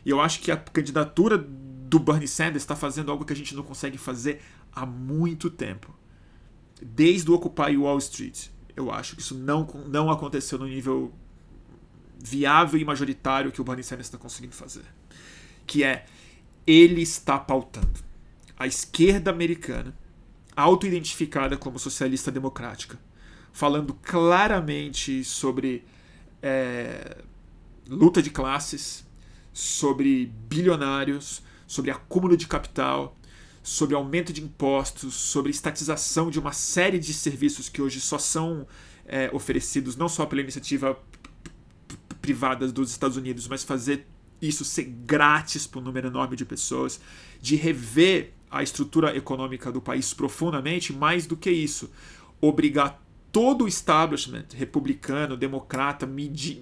E 0.05 0.11
eu 0.11 0.21
acho 0.21 0.41
que 0.41 0.53
a 0.53 0.57
candidatura 0.57 1.37
do 1.37 1.99
Bernie 1.99 2.29
Sanders 2.29 2.63
está 2.63 2.77
fazendo 2.77 3.11
algo 3.11 3.25
que 3.25 3.33
a 3.33 3.37
gente 3.37 3.55
não 3.57 3.63
consegue 3.65 3.99
fazer 3.99 4.41
há 4.73 4.87
muito 4.87 5.51
tempo 5.51 6.02
desde 6.85 7.31
o 7.31 7.35
Occupy 7.35 7.77
Wall 7.77 7.99
Street. 7.99 8.49
Eu 8.75 8.91
acho 8.91 9.17
que 9.17 9.23
isso 9.23 9.35
não, 9.35 9.67
não 9.87 10.11
aconteceu 10.11 10.59
no 10.59 10.67
nível 10.67 11.13
viável 12.19 12.81
e 12.81 12.85
majoritário 12.85 13.53
que 13.53 13.61
o 13.61 13.65
Bernie 13.65 13.85
Sanders 13.85 14.07
está 14.07 14.19
conseguindo 14.19 14.55
fazer. 14.55 14.85
Que 15.67 15.85
é, 15.85 16.07
ele 16.67 17.03
está 17.03 17.39
pautando 17.39 18.01
a 18.57 18.67
esquerda 18.67 19.31
americana, 19.31 19.95
auto-identificada 20.55 21.57
como 21.57 21.79
socialista 21.79 22.31
democrática, 22.31 22.99
falando 23.53 23.95
claramente 23.95 25.25
sobre 25.25 25.85
é, 26.41 27.19
luta 27.89 28.23
de 28.23 28.31
classes, 28.31 29.05
sobre 29.53 30.27
bilionários, 30.49 31.43
sobre 31.67 31.91
acúmulo 31.91 32.37
de 32.37 32.47
capital, 32.47 33.17
sobre 33.63 33.95
aumento 33.95 34.33
de 34.33 34.43
impostos, 34.43 35.15
sobre 35.15 35.51
estatização 35.51 36.31
de 36.31 36.39
uma 36.39 36.53
série 36.53 36.99
de 36.99 37.15
serviços 37.15 37.69
que 37.69 37.81
hoje 37.81 38.01
só 38.01 38.19
são 38.19 38.67
é, 39.07 39.31
oferecidos 39.33 39.97
não 39.97 40.09
só 40.09 40.27
pela 40.27 40.43
iniciativa 40.43 40.99
privada 42.21 42.71
dos 42.71 42.91
Estados 42.91 43.17
Unidos, 43.17 43.47
mas 43.47 43.63
fazer 43.63 44.07
isso 44.41 44.65
ser 44.65 44.85
grátis 44.85 45.67
para 45.67 45.81
um 45.81 45.85
número 45.85 46.09
enorme 46.09 46.35
de 46.35 46.45
pessoas, 46.45 47.01
de 47.41 47.55
rever 47.55 48.33
a 48.51 48.63
estrutura 48.63 49.17
econômica 49.17 49.71
do 49.71 49.81
país 49.81 50.13
profundamente, 50.13 50.93
mais 50.93 51.27
do 51.27 51.37
que 51.37 51.51
isso, 51.51 51.91
obrigar 52.41 53.01
todo 53.31 53.65
o 53.65 53.69
establishment 53.69 54.47
republicano, 54.55 55.37
democrata 55.37 56.05
midi 56.05 56.61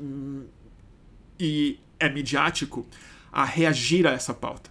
e 1.39 1.81
é 1.99 2.09
midiático 2.09 2.87
a 3.33 3.45
reagir 3.45 4.07
a 4.07 4.11
essa 4.11 4.35
pauta 4.35 4.71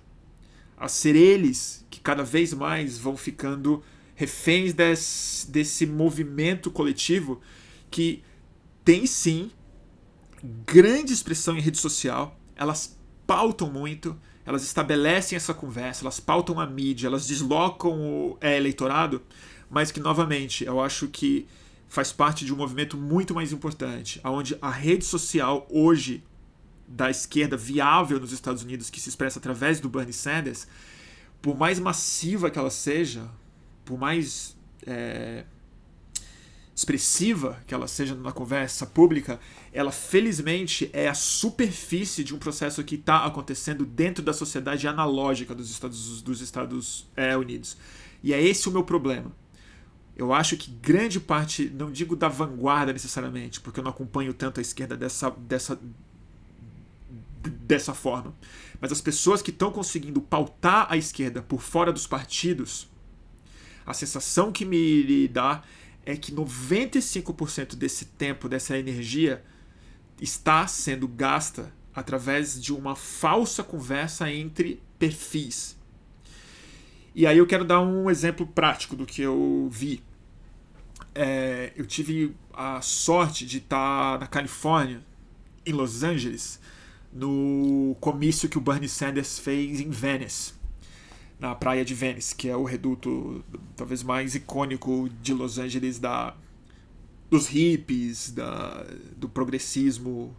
a 0.80 0.88
ser 0.88 1.16
eles 1.16 1.86
cada 2.10 2.24
vez 2.24 2.56
mais 2.56 2.98
vão 2.98 3.16
ficando 3.16 3.84
reféns 4.16 4.74
desse, 4.74 5.48
desse 5.52 5.86
movimento 5.86 6.72
coletivo 6.72 7.40
que 7.92 8.24
tem 8.84 9.06
sim 9.06 9.52
grande 10.66 11.14
expressão 11.14 11.56
em 11.56 11.62
rede 11.62 11.78
social, 11.78 12.36
elas 12.56 12.98
pautam 13.28 13.70
muito, 13.70 14.18
elas 14.44 14.64
estabelecem 14.64 15.36
essa 15.36 15.54
conversa, 15.54 16.04
elas 16.04 16.20
pautam 16.20 16.60
a 16.60 16.66
mídia, 16.66 17.06
elas 17.06 17.28
deslocam 17.28 18.02
o 18.02 18.38
é, 18.42 18.58
eleitorado, 18.58 19.22
mas 19.70 19.92
que 19.92 20.00
novamente 20.00 20.66
eu 20.66 20.82
acho 20.82 21.10
que 21.10 21.46
faz 21.88 22.12
parte 22.12 22.44
de 22.44 22.52
um 22.52 22.58
movimento 22.58 22.98
muito 22.98 23.36
mais 23.36 23.52
importante, 23.52 24.20
aonde 24.24 24.58
a 24.60 24.72
rede 24.72 25.06
social 25.06 25.68
hoje 25.70 26.24
da 26.88 27.12
esquerda 27.12 27.56
viável 27.56 28.20
nos 28.20 28.32
Estados 28.32 28.64
Unidos 28.64 28.90
que 28.90 29.00
se 29.00 29.10
expressa 29.10 29.38
através 29.38 29.80
do 29.80 29.88
Bernie 29.88 30.12
Sanders, 30.12 30.68
por 31.42 31.58
mais 31.58 31.80
massiva 31.80 32.50
que 32.50 32.60
ela 32.60 32.70
seja, 32.70 33.30
por 33.86 33.98
mais 33.98 34.58
é, 34.86 35.46
expressiva 36.76 37.62
que 37.68 37.74
ela 37.74 37.88
seja 37.88 38.16
na 38.16 38.32
conversa 38.32 38.86
pública, 38.86 39.40
ela 39.74 39.92
felizmente 39.92 40.90
é 40.94 41.10
a 41.10 41.14
superfície 41.14 42.24
de 42.24 42.34
um 42.34 42.40
processo 42.40 42.84
que 42.84 42.96
está 42.96 43.26
acontecendo 43.26 43.86
dentro 43.86 44.24
da 44.24 44.32
sociedade 44.32 44.88
analógica 44.88 45.54
dos 45.54 45.70
Estados, 45.70 46.22
dos 46.22 46.42
Estados 46.42 47.08
é, 47.16 47.36
Unidos. 47.36 47.78
E 48.24 48.34
é 48.34 48.42
esse 48.42 48.68
o 48.70 48.72
meu 48.72 48.84
problema. 48.84 49.32
Eu 50.16 50.34
acho 50.34 50.58
que 50.58 50.70
grande 50.70 51.20
parte, 51.20 51.70
não 51.70 51.92
digo 51.92 52.16
da 52.16 52.28
vanguarda 52.28 52.92
necessariamente, 52.92 53.62
porque 53.62 53.80
eu 53.80 53.84
não 53.84 53.92
acompanho 53.92 54.34
tanto 54.34 54.60
a 54.60 54.62
esquerda 54.62 54.98
dessa, 54.98 55.30
dessa, 55.32 55.80
dessa 57.42 57.94
forma. 57.94 58.34
Mas 58.80 58.92
as 58.92 59.02
pessoas 59.02 59.42
que 59.42 59.52
estão 59.52 59.72
conseguindo 59.72 60.22
pautar 60.22 60.88
a 60.90 60.98
esquerda 60.98 61.42
por 61.42 61.62
fora 61.62 61.92
dos 61.92 62.08
partidos, 62.08 62.88
a 63.86 63.94
sensação 63.94 64.52
que 64.52 64.64
me 64.66 65.28
dá 65.28 65.64
é 66.06 66.16
que 66.16 66.32
95% 66.32 67.76
desse 67.76 68.06
tempo, 68.06 68.48
dessa 68.48 68.78
energia, 68.78 69.44
está 70.22 70.66
sendo 70.68 71.08
gasta 71.08 71.74
através 71.94 72.62
de 72.62 72.74
uma 72.74 72.96
falsa 72.96 73.64
conversa 73.64 74.32
entre 74.32 74.82
perfis. 74.98 75.78
E 77.14 77.26
aí 77.26 77.38
eu 77.38 77.48
quero 77.48 77.66
dar 77.66 77.82
um 77.82 78.10
exemplo 78.10 78.46
prático 78.48 78.96
do 78.96 79.06
que 79.06 79.22
eu 79.22 79.68
vi. 79.72 80.02
É, 81.14 81.74
eu 81.76 81.86
tive 81.86 82.36
a 82.54 82.82
sorte 82.82 83.46
de 83.46 83.58
estar 83.58 84.20
na 84.20 84.28
Califórnia, 84.28 85.02
em 85.66 85.74
Los 85.74 86.04
Angeles, 86.04 86.60
no 87.12 87.96
comício 88.00 88.50
que 88.50 88.58
o 88.58 88.62
Bernie 88.62 88.90
Sanders 88.90 89.40
fez 89.40 89.80
em 89.80 89.90
Venice, 89.90 90.54
na 91.40 91.56
praia 91.56 91.84
de 91.84 91.94
Venice, 91.94 92.36
que 92.36 92.50
é 92.50 92.56
o 92.56 92.64
reduto 92.64 93.44
talvez 93.76 94.04
mais 94.04 94.36
icônico 94.36 95.10
de 95.22 95.34
Los 95.34 95.58
Angeles 95.58 96.00
da 96.00 96.36
dos 97.30 97.48
hippies, 97.48 98.32
da, 98.32 98.86
do 99.16 99.30
progressismo 99.30 100.36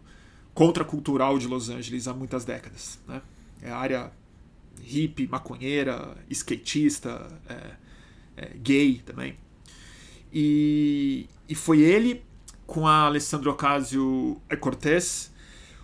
contracultural 0.53 1.39
de 1.39 1.47
Los 1.47 1.69
Angeles 1.69 2.07
há 2.07 2.13
muitas 2.13 2.43
décadas. 2.43 2.99
Né? 3.07 3.21
É 3.61 3.71
a 3.71 3.77
área 3.77 4.11
hippie, 4.81 5.27
maconheira, 5.27 6.17
skatista, 6.29 7.27
é, 7.47 7.71
é, 8.35 8.57
gay 8.57 9.01
também. 9.05 9.37
E, 10.33 11.27
e 11.47 11.55
foi 11.55 11.79
ele 11.79 12.23
com 12.65 12.87
a 12.87 13.05
Alessandro 13.05 13.51
Ocasio-Cortez 13.51 15.30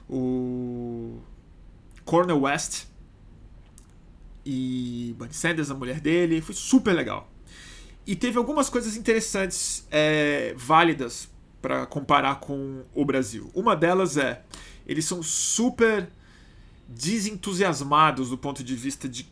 o 0.09 1.19
Cornel 2.05 2.41
West 2.41 2.85
e 4.45 5.13
Bernie 5.17 5.35
Sanders, 5.35 5.69
a 5.69 5.75
mulher 5.75 5.99
dele, 5.99 6.41
foi 6.41 6.55
super 6.55 6.93
legal. 6.93 7.29
E 8.05 8.15
teve 8.15 8.37
algumas 8.37 8.69
coisas 8.69 8.95
interessantes, 8.95 9.85
é, 9.91 10.53
válidas 10.55 11.29
para 11.61 11.85
comparar 11.85 12.39
com 12.39 12.83
o 12.95 13.03
Brasil. 13.03 13.51
Uma 13.53 13.75
delas 13.75 14.15
é, 14.15 14.41
eles 14.85 15.03
são 15.03 15.21
super 15.21 16.07
desentusiasmados 16.87 18.29
do 18.29 18.37
ponto 18.37 18.63
de 18.63 18.75
vista 18.75 19.09
de 19.09 19.27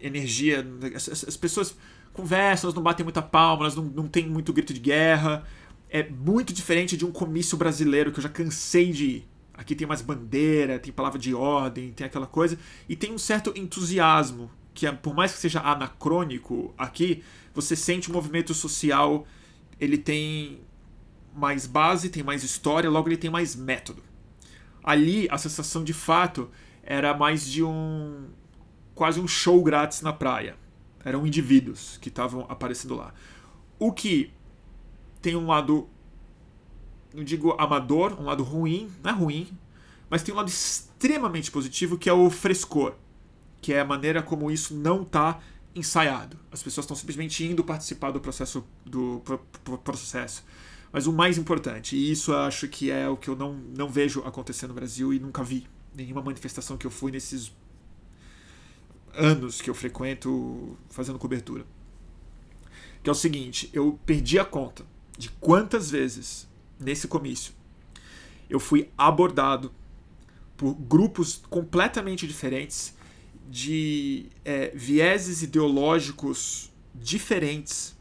energia. 0.00 0.66
As, 0.94 1.24
as 1.28 1.36
pessoas 1.36 1.76
conversam, 2.14 2.68
elas 2.68 2.74
não 2.74 2.82
batem 2.82 3.04
muita 3.04 3.20
palma, 3.20 3.64
elas 3.64 3.76
não, 3.76 3.84
não 3.84 4.08
tem 4.08 4.26
muito 4.26 4.52
grito 4.52 4.72
de 4.72 4.80
guerra. 4.80 5.44
É 5.90 6.08
muito 6.08 6.54
diferente 6.54 6.96
de 6.96 7.04
um 7.04 7.12
comício 7.12 7.58
brasileiro 7.58 8.10
que 8.10 8.18
eu 8.18 8.22
já 8.22 8.28
cansei 8.30 8.90
de 8.90 9.04
ir. 9.04 9.28
Aqui 9.58 9.74
tem 9.74 9.88
mais 9.88 10.00
bandeira, 10.00 10.78
tem 10.78 10.92
palavra 10.92 11.18
de 11.18 11.34
ordem, 11.34 11.90
tem 11.90 12.06
aquela 12.06 12.28
coisa. 12.28 12.56
E 12.88 12.94
tem 12.94 13.12
um 13.12 13.18
certo 13.18 13.52
entusiasmo, 13.56 14.48
que 14.72 14.86
é, 14.86 14.92
por 14.92 15.16
mais 15.16 15.32
que 15.32 15.38
seja 15.40 15.60
anacrônico 15.60 16.72
aqui, 16.78 17.24
você 17.52 17.74
sente 17.74 18.08
o 18.08 18.12
movimento 18.12 18.54
social, 18.54 19.26
ele 19.80 19.98
tem 19.98 20.60
mais 21.34 21.66
base, 21.66 22.08
tem 22.08 22.22
mais 22.22 22.44
história, 22.44 22.88
logo 22.88 23.08
ele 23.08 23.16
tem 23.16 23.30
mais 23.30 23.56
método. 23.56 24.00
Ali, 24.80 25.26
a 25.28 25.36
sensação 25.36 25.82
de 25.82 25.92
fato 25.92 26.48
era 26.84 27.12
mais 27.12 27.44
de 27.44 27.64
um. 27.64 28.28
quase 28.94 29.18
um 29.18 29.26
show 29.26 29.60
grátis 29.60 30.02
na 30.02 30.12
praia. 30.12 30.56
Eram 31.04 31.26
indivíduos 31.26 31.98
que 32.00 32.10
estavam 32.10 32.46
aparecendo 32.48 32.94
lá. 32.94 33.12
O 33.76 33.92
que 33.92 34.32
tem 35.20 35.34
um 35.34 35.48
lado 35.48 35.88
não 37.14 37.24
digo 37.24 37.54
amador, 37.58 38.20
um 38.20 38.24
lado 38.24 38.42
ruim, 38.42 38.90
não 39.02 39.10
é 39.10 39.14
ruim, 39.14 39.48
mas 40.10 40.22
tem 40.22 40.34
um 40.34 40.36
lado 40.36 40.48
extremamente 40.48 41.50
positivo 41.50 41.98
que 41.98 42.08
é 42.08 42.12
o 42.12 42.30
frescor, 42.30 42.94
que 43.60 43.72
é 43.72 43.80
a 43.80 43.84
maneira 43.84 44.22
como 44.22 44.50
isso 44.50 44.74
não 44.74 45.02
está 45.02 45.40
ensaiado. 45.74 46.38
As 46.50 46.62
pessoas 46.62 46.84
estão 46.84 46.96
simplesmente 46.96 47.44
indo 47.44 47.62
participar 47.62 48.10
do 48.10 48.20
processo 48.20 48.64
do 48.84 49.22
processo. 49.84 50.44
Mas 50.90 51.06
o 51.06 51.12
mais 51.12 51.36
importante, 51.36 51.96
e 51.96 52.10
isso 52.10 52.32
eu 52.32 52.38
acho 52.38 52.66
que 52.66 52.90
é 52.90 53.08
o 53.08 53.16
que 53.16 53.28
eu 53.28 53.36
não, 53.36 53.54
não 53.54 53.88
vejo 53.88 54.20
acontecer 54.20 54.66
no 54.66 54.74
Brasil 54.74 55.12
e 55.12 55.18
nunca 55.18 55.44
vi 55.44 55.66
nenhuma 55.94 56.22
manifestação 56.22 56.78
que 56.78 56.86
eu 56.86 56.90
fui 56.90 57.12
nesses 57.12 57.52
anos 59.14 59.60
que 59.60 59.68
eu 59.68 59.74
frequento 59.74 60.78
fazendo 60.88 61.18
cobertura. 61.18 61.66
Que 63.02 63.10
é 63.10 63.12
o 63.12 63.14
seguinte, 63.14 63.68
eu 63.72 63.98
perdi 64.06 64.38
a 64.38 64.44
conta 64.44 64.84
de 65.18 65.28
quantas 65.28 65.90
vezes 65.90 66.47
nesse 66.78 67.08
comício. 67.08 67.52
Eu 68.48 68.60
fui 68.60 68.90
abordado 68.96 69.72
por 70.56 70.74
grupos 70.74 71.42
completamente 71.48 72.26
diferentes, 72.26 72.96
de 73.50 74.26
é, 74.44 74.70
vieses 74.74 75.42
ideológicos 75.42 76.70
diferentes 76.94 77.96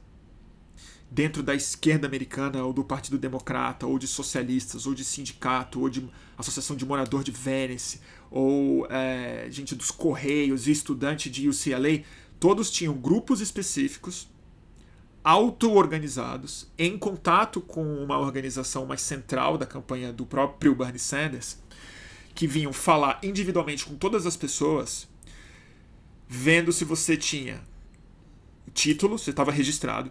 dentro 1.09 1.41
da 1.41 1.55
esquerda 1.55 2.05
americana 2.05 2.63
ou 2.63 2.73
do 2.73 2.83
Partido 2.83 3.17
Democrata 3.17 3.87
ou 3.87 3.97
de 3.97 4.07
socialistas 4.07 4.85
ou 4.85 4.93
de 4.93 5.05
sindicato 5.05 5.79
ou 5.79 5.89
de 5.89 6.05
associação 6.37 6.75
de 6.75 6.85
morador 6.85 7.23
de 7.23 7.31
Venice 7.31 8.01
ou 8.29 8.85
é, 8.89 9.47
gente 9.49 9.73
dos 9.73 9.89
correios 9.89 10.67
e 10.67 10.71
estudante 10.71 11.29
de 11.29 11.47
UCLA 11.47 12.03
todos 12.39 12.69
tinham 12.69 12.93
grupos 12.93 13.39
específicos 13.39 14.27
auto-organizados 15.27 16.71
em 16.77 16.97
contato 16.97 17.59
com 17.59 17.83
uma 18.01 18.17
organização 18.17 18.85
mais 18.85 19.01
central 19.01 19.57
da 19.57 19.65
campanha 19.65 20.13
do 20.13 20.25
próprio 20.25 20.73
Bernie 20.73 20.97
Sanders 20.97 21.57
que 22.33 22.47
vinham 22.47 22.71
falar 22.71 23.19
individualmente 23.21 23.85
com 23.85 23.95
todas 23.95 24.25
as 24.25 24.37
pessoas 24.37 25.05
vendo 26.29 26.71
se 26.71 26.85
você 26.85 27.17
tinha 27.17 27.61
título, 28.73 29.17
você 29.17 29.31
estava 29.31 29.51
registrado. 29.51 30.09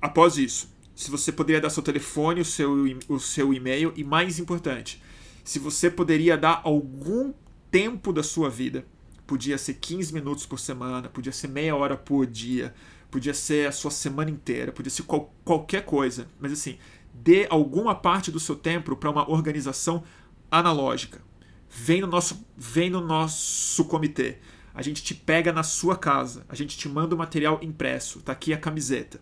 Após 0.00 0.36
isso, 0.36 0.72
se 0.94 1.10
você 1.10 1.32
poderia 1.32 1.60
dar 1.60 1.70
seu 1.70 1.82
telefone, 1.82 2.40
o 2.40 2.44
seu, 2.44 2.72
o 3.08 3.18
seu 3.18 3.52
e-mail 3.52 3.92
e, 3.96 4.04
mais 4.04 4.38
importante, 4.38 5.02
se 5.42 5.58
você 5.58 5.90
poderia 5.90 6.36
dar 6.36 6.60
algum 6.62 7.34
tempo 7.72 8.12
da 8.12 8.22
sua 8.22 8.48
vida, 8.48 8.86
podia 9.28 9.58
ser 9.58 9.74
15 9.74 10.14
minutos 10.14 10.46
por 10.46 10.58
semana, 10.58 11.06
podia 11.10 11.30
ser 11.30 11.48
meia 11.48 11.76
hora 11.76 11.98
por 11.98 12.26
dia, 12.26 12.74
podia 13.10 13.34
ser 13.34 13.68
a 13.68 13.72
sua 13.72 13.90
semana 13.90 14.30
inteira, 14.30 14.72
podia 14.72 14.90
ser 14.90 15.02
qual, 15.02 15.32
qualquer 15.44 15.84
coisa, 15.84 16.26
mas 16.40 16.50
assim, 16.50 16.78
dê 17.12 17.46
alguma 17.50 17.94
parte 17.94 18.32
do 18.32 18.40
seu 18.40 18.56
tempo 18.56 18.96
para 18.96 19.10
uma 19.10 19.30
organização 19.30 20.02
analógica. 20.50 21.20
Vem 21.68 22.00
no 22.00 22.06
nosso, 22.06 22.42
vem 22.56 22.88
no 22.88 23.02
nosso 23.02 23.84
comitê. 23.84 24.38
A 24.74 24.80
gente 24.80 25.02
te 25.02 25.14
pega 25.14 25.52
na 25.52 25.62
sua 25.62 25.94
casa, 25.94 26.46
a 26.48 26.54
gente 26.54 26.78
te 26.78 26.88
manda 26.88 27.14
o 27.14 27.18
material 27.18 27.60
impresso, 27.62 28.22
tá 28.22 28.32
aqui 28.32 28.54
a 28.54 28.58
camiseta. 28.58 29.20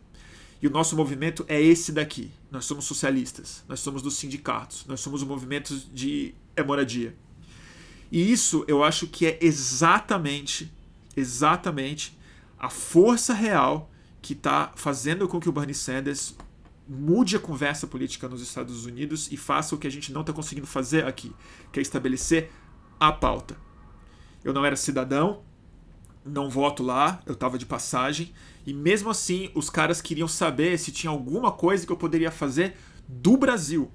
E 0.63 0.69
o 0.69 0.71
nosso 0.71 0.95
movimento 0.95 1.45
é 1.49 1.61
esse 1.61 1.91
daqui. 1.91 2.31
Nós 2.49 2.65
somos 2.65 2.85
socialistas, 2.85 3.65
nós 3.69 3.81
somos 3.81 4.03
dos 4.03 4.15
sindicatos, 4.17 4.87
nós 4.87 5.01
somos 5.01 5.21
o 5.21 5.27
movimento 5.27 5.77
de 5.93 6.33
é 6.55 6.63
moradia. 6.63 7.13
E 8.11 8.33
isso 8.33 8.65
eu 8.69 8.83
acho 8.85 9.07
que 9.07 9.27
é 9.27 9.39
exatamente, 9.41 10.73
exatamente 11.17 12.17
a 12.59 12.71
força 12.71 13.35
real 13.35 13.91
que 14.23 14.33
está 14.33 14.73
fazendo 14.75 15.29
com 15.29 15.39
que 15.39 15.49
o 15.49 15.53
Bernie 15.53 15.75
Sanders 15.75 16.37
mude 16.89 17.37
a 17.37 17.41
conversa 17.41 17.87
política 17.87 18.29
nos 18.29 18.41
Estados 18.41 18.87
Unidos 18.87 19.31
e 19.31 19.37
faça 19.37 19.75
o 19.75 19.79
que 19.79 19.87
a 19.87 19.91
gente 19.91 20.13
não 20.13 20.21
está 20.21 20.33
conseguindo 20.33 20.67
fazer 20.67 21.05
aqui, 21.05 21.33
que 21.73 21.79
é 21.79 21.83
estabelecer 21.83 22.51
a 22.99 23.13
pauta. 23.13 23.57
Eu 24.45 24.53
não 24.53 24.65
era 24.65 24.77
cidadão, 24.77 25.43
não 26.25 26.49
voto 26.49 26.83
lá, 26.83 27.21
eu 27.27 27.35
estava 27.35 27.59
de 27.59 27.67
passagem, 27.67 28.33
e 28.67 28.73
mesmo 28.73 29.11
assim 29.11 29.51
os 29.55 29.69
caras 29.69 30.01
queriam 30.01 30.29
saber 30.29 30.79
se 30.79 30.93
tinha 30.93 31.11
alguma 31.11 31.53
coisa 31.53 31.85
que 31.85 31.93
eu 31.93 31.97
poderia 31.97 32.31
fazer 32.31 32.77
do 33.09 33.37
Brasil. 33.37 33.91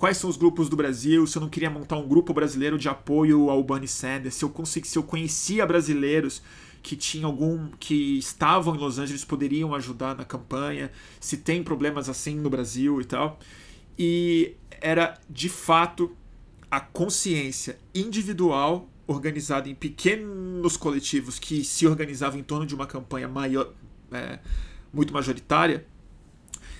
Quais 0.00 0.16
são 0.16 0.30
os 0.30 0.38
grupos 0.38 0.70
do 0.70 0.76
Brasil? 0.76 1.26
Se 1.26 1.36
eu 1.36 1.42
não 1.42 1.50
queria 1.50 1.68
montar 1.68 1.98
um 1.98 2.08
grupo 2.08 2.32
brasileiro 2.32 2.78
de 2.78 2.88
apoio 2.88 3.50
ao 3.50 3.62
Bernie 3.62 3.86
Sanders, 3.86 4.34
se 4.34 4.42
eu 4.42 4.48
consegui, 4.48 4.88
se 4.88 4.96
eu 4.96 5.02
conhecia 5.02 5.66
brasileiros 5.66 6.40
que 6.82 6.96
tinham 6.96 7.28
algum 7.28 7.68
que 7.78 8.16
estavam 8.16 8.74
em 8.74 8.78
Los 8.78 8.98
Angeles 8.98 9.26
poderiam 9.26 9.74
ajudar 9.74 10.16
na 10.16 10.24
campanha, 10.24 10.90
se 11.20 11.36
tem 11.36 11.62
problemas 11.62 12.08
assim 12.08 12.34
no 12.34 12.48
Brasil 12.48 12.98
e 12.98 13.04
tal. 13.04 13.38
E 13.98 14.54
era 14.80 15.20
de 15.28 15.50
fato 15.50 16.16
a 16.70 16.80
consciência 16.80 17.78
individual 17.94 18.88
organizada 19.06 19.68
em 19.68 19.74
pequenos 19.74 20.78
coletivos 20.78 21.38
que 21.38 21.62
se 21.62 21.86
organizavam 21.86 22.40
em 22.40 22.42
torno 22.42 22.64
de 22.64 22.74
uma 22.74 22.86
campanha 22.86 23.28
maior, 23.28 23.74
é, 24.10 24.38
muito 24.94 25.12
majoritária, 25.12 25.86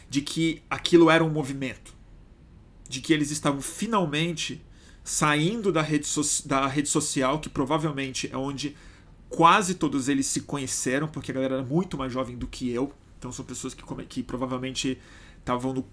de 0.09 0.22
que 0.22 0.62
aquilo 0.70 1.11
era 1.11 1.22
um 1.22 1.28
movimento, 1.28 2.00
de 2.90 3.00
que 3.00 3.12
eles 3.12 3.31
estavam 3.31 3.62
finalmente 3.62 4.61
saindo 5.05 5.70
da 5.70 5.81
rede, 5.81 6.09
so 6.09 6.22
da 6.44 6.66
rede 6.66 6.88
social, 6.88 7.38
que 7.38 7.48
provavelmente 7.48 8.29
é 8.33 8.37
onde 8.37 8.76
quase 9.29 9.76
todos 9.76 10.09
eles 10.09 10.26
se 10.26 10.40
conheceram, 10.40 11.07
porque 11.07 11.31
a 11.31 11.35
galera 11.35 11.55
era 11.55 11.62
muito 11.62 11.96
mais 11.96 12.12
jovem 12.12 12.37
do 12.37 12.48
que 12.48 12.68
eu, 12.68 12.92
então 13.16 13.31
são 13.31 13.44
pessoas 13.44 13.74
que, 13.74 13.85
que 14.07 14.24
provavelmente 14.24 15.00
estavam 15.38 15.72
no, 15.72 15.87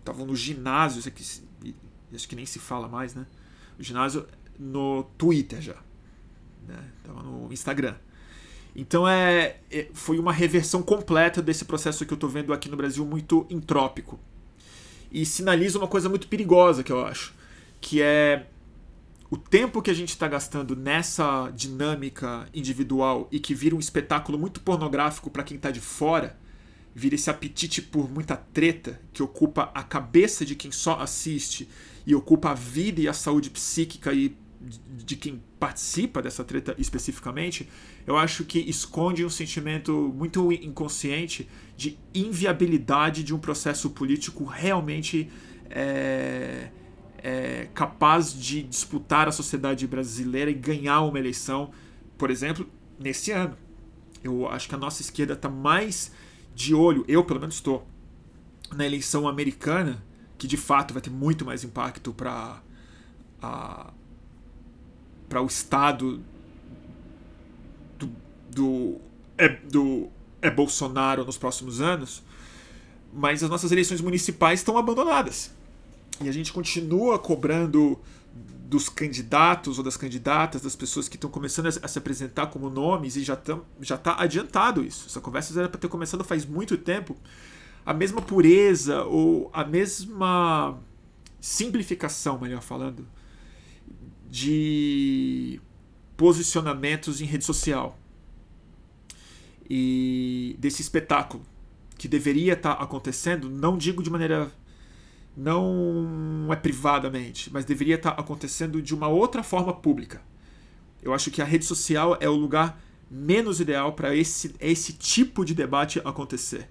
estavam 0.00 0.26
no 0.26 0.34
ginásio, 0.34 0.98
isso 0.98 1.08
aqui, 1.08 1.74
acho 2.12 2.28
que 2.28 2.34
nem 2.34 2.44
se 2.44 2.58
fala 2.58 2.88
mais, 2.88 3.14
né? 3.14 3.24
O 3.78 3.82
ginásio 3.84 4.26
no 4.58 5.04
Twitter 5.16 5.62
já. 5.62 5.76
Né? 6.66 6.90
Tava 7.04 7.22
no 7.22 7.52
Instagram. 7.52 7.94
Então 8.74 9.06
é, 9.06 9.60
é, 9.70 9.88
foi 9.94 10.18
uma 10.18 10.32
reversão 10.32 10.82
completa 10.82 11.40
desse 11.40 11.64
processo 11.64 12.04
que 12.04 12.12
eu 12.12 12.16
estou 12.16 12.28
vendo 12.28 12.52
aqui 12.52 12.68
no 12.68 12.76
Brasil 12.76 13.06
muito 13.06 13.46
entrópico. 13.48 14.18
E 15.10 15.24
sinaliza 15.24 15.78
uma 15.78 15.88
coisa 15.88 16.08
muito 16.08 16.28
perigosa 16.28 16.82
que 16.82 16.92
eu 16.92 17.04
acho, 17.04 17.34
que 17.80 18.02
é 18.02 18.46
o 19.30 19.36
tempo 19.36 19.82
que 19.82 19.90
a 19.90 19.94
gente 19.94 20.10
está 20.10 20.28
gastando 20.28 20.76
nessa 20.76 21.50
dinâmica 21.50 22.48
individual 22.54 23.28
e 23.32 23.40
que 23.40 23.54
vira 23.54 23.74
um 23.74 23.80
espetáculo 23.80 24.38
muito 24.38 24.60
pornográfico 24.60 25.30
para 25.30 25.42
quem 25.42 25.56
está 25.56 25.70
de 25.70 25.80
fora, 25.80 26.38
vira 26.94 27.14
esse 27.14 27.28
apetite 27.28 27.82
por 27.82 28.10
muita 28.10 28.36
treta 28.36 29.00
que 29.12 29.22
ocupa 29.22 29.70
a 29.74 29.82
cabeça 29.82 30.46
de 30.46 30.54
quem 30.54 30.70
só 30.70 31.00
assiste 31.00 31.68
e 32.06 32.14
ocupa 32.14 32.50
a 32.50 32.54
vida 32.54 33.00
e 33.00 33.08
a 33.08 33.12
saúde 33.12 33.50
psíquica 33.50 34.12
e 34.12 34.36
de 34.60 35.16
quem 35.16 35.42
participa 35.58 36.22
dessa 36.22 36.44
treta 36.44 36.74
especificamente, 36.78 37.68
eu 38.06 38.16
acho 38.16 38.44
que 38.44 38.58
esconde 38.60 39.24
um 39.24 39.30
sentimento 39.30 39.92
muito 40.14 40.52
inconsciente 40.52 41.48
de 41.76 41.98
inviabilidade 42.14 43.24
de 43.24 43.34
um 43.34 43.38
processo 43.38 43.90
político 43.90 44.44
realmente 44.44 45.28
é, 45.68 46.70
é, 47.18 47.68
capaz 47.74 48.32
de 48.32 48.62
disputar 48.62 49.26
a 49.26 49.32
sociedade 49.32 49.86
brasileira 49.86 50.50
e 50.50 50.54
ganhar 50.54 51.00
uma 51.00 51.18
eleição, 51.18 51.72
por 52.16 52.30
exemplo, 52.30 52.68
nesse 52.98 53.32
ano. 53.32 53.56
Eu 54.22 54.48
acho 54.48 54.68
que 54.68 54.74
a 54.74 54.78
nossa 54.78 55.02
esquerda 55.02 55.32
está 55.32 55.48
mais 55.48 56.12
de 56.54 56.74
olho, 56.74 57.04
eu 57.08 57.24
pelo 57.24 57.40
menos 57.40 57.56
estou, 57.56 57.86
na 58.72 58.86
eleição 58.86 59.26
americana, 59.26 60.02
que 60.38 60.46
de 60.46 60.56
fato 60.56 60.94
vai 60.94 61.02
ter 61.02 61.10
muito 61.10 61.44
mais 61.44 61.64
impacto 61.64 62.12
para 62.12 62.62
para 65.28 65.42
o 65.42 65.46
Estado 65.46 66.22
do, 68.56 68.98
é, 69.36 69.48
do 69.48 70.08
é 70.40 70.50
Bolsonaro 70.50 71.24
nos 71.24 71.36
próximos 71.36 71.80
anos, 71.82 72.22
mas 73.12 73.42
as 73.42 73.50
nossas 73.50 73.70
eleições 73.70 74.00
municipais 74.00 74.60
estão 74.60 74.78
abandonadas. 74.78 75.54
E 76.22 76.28
a 76.28 76.32
gente 76.32 76.52
continua 76.52 77.18
cobrando 77.18 77.98
dos 78.34 78.88
candidatos 78.88 79.78
ou 79.78 79.84
das 79.84 79.96
candidatas, 79.96 80.62
das 80.62 80.74
pessoas 80.74 81.06
que 81.06 81.16
estão 81.16 81.30
começando 81.30 81.66
a 81.66 81.88
se 81.88 81.98
apresentar 81.98 82.46
como 82.46 82.70
nomes 82.70 83.14
e 83.16 83.22
já 83.22 83.34
está 83.34 83.60
já 83.80 83.98
tá 83.98 84.16
adiantado 84.18 84.82
isso. 84.82 85.06
Essa 85.06 85.20
conversa 85.20 85.58
era 85.58 85.68
para 85.68 85.78
ter 85.78 85.88
começado 85.88 86.24
faz 86.24 86.46
muito 86.46 86.76
tempo. 86.78 87.16
A 87.84 87.92
mesma 87.92 88.22
pureza 88.22 89.04
ou 89.04 89.50
a 89.52 89.64
mesma 89.64 90.78
simplificação, 91.40 92.40
melhor 92.40 92.62
falando, 92.62 93.06
de 94.28 95.60
posicionamentos 96.16 97.20
em 97.20 97.24
rede 97.24 97.44
social 97.44 97.96
e 99.68 100.56
desse 100.58 100.82
espetáculo 100.82 101.44
que 101.98 102.06
deveria 102.06 102.52
estar 102.52 102.72
acontecendo, 102.72 103.48
não 103.48 103.76
digo 103.76 104.02
de 104.02 104.10
maneira 104.10 104.52
não 105.36 106.48
é 106.50 106.56
privadamente, 106.56 107.52
mas 107.52 107.64
deveria 107.64 107.96
estar 107.96 108.10
acontecendo 108.10 108.80
de 108.80 108.94
uma 108.94 109.08
outra 109.08 109.42
forma 109.42 109.72
pública. 109.72 110.22
Eu 111.02 111.12
acho 111.12 111.30
que 111.30 111.42
a 111.42 111.44
rede 111.44 111.64
social 111.64 112.16
é 112.20 112.28
o 112.28 112.34
lugar 112.34 112.80
menos 113.10 113.60
ideal 113.60 113.92
para 113.92 114.14
esse, 114.14 114.54
esse 114.58 114.94
tipo 114.94 115.44
de 115.44 115.54
debate 115.54 116.00
acontecer. 116.04 116.68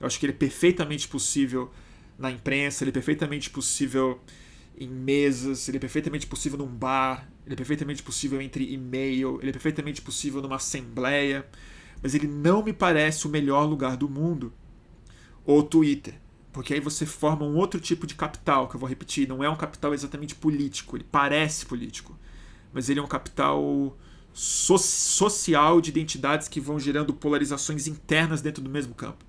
Eu 0.00 0.06
acho 0.06 0.18
que 0.18 0.26
ele 0.26 0.32
é 0.32 0.36
perfeitamente 0.36 1.06
possível 1.06 1.70
na 2.18 2.30
imprensa, 2.30 2.82
ele 2.82 2.90
é 2.90 2.92
perfeitamente 2.92 3.48
possível 3.50 4.20
em 4.76 4.88
mesas, 4.88 5.68
ele 5.68 5.76
é 5.76 5.80
perfeitamente 5.80 6.26
possível 6.26 6.58
num 6.58 6.66
bar, 6.66 7.28
ele 7.46 7.54
é 7.54 7.56
perfeitamente 7.56 8.02
possível 8.02 8.40
entre 8.42 8.72
e-mail, 8.72 9.38
ele 9.40 9.50
é 9.50 9.52
perfeitamente 9.52 10.02
possível 10.02 10.42
numa 10.42 10.56
assembleia, 10.56 11.46
mas 12.02 12.14
ele 12.14 12.26
não 12.26 12.62
me 12.62 12.72
parece 12.72 13.26
o 13.26 13.30
melhor 13.30 13.64
lugar 13.64 13.96
do 13.96 14.08
mundo. 14.08 14.52
O 15.46 15.62
Twitter. 15.62 16.20
Porque 16.52 16.74
aí 16.74 16.80
você 16.80 17.06
forma 17.06 17.46
um 17.46 17.56
outro 17.56 17.80
tipo 17.80 18.06
de 18.06 18.14
capital, 18.14 18.68
que 18.68 18.76
eu 18.76 18.80
vou 18.80 18.88
repetir, 18.88 19.26
não 19.26 19.42
é 19.42 19.48
um 19.48 19.56
capital 19.56 19.94
exatamente 19.94 20.34
político, 20.34 20.96
ele 20.96 21.06
parece 21.10 21.64
político, 21.64 22.18
mas 22.72 22.90
ele 22.90 23.00
é 23.00 23.02
um 23.02 23.06
capital 23.06 23.96
so 24.34 24.76
social 24.76 25.80
de 25.80 25.90
identidades 25.90 26.48
que 26.48 26.60
vão 26.60 26.78
gerando 26.78 27.14
polarizações 27.14 27.86
internas 27.86 28.42
dentro 28.42 28.62
do 28.62 28.68
mesmo 28.68 28.94
campo. 28.94 29.24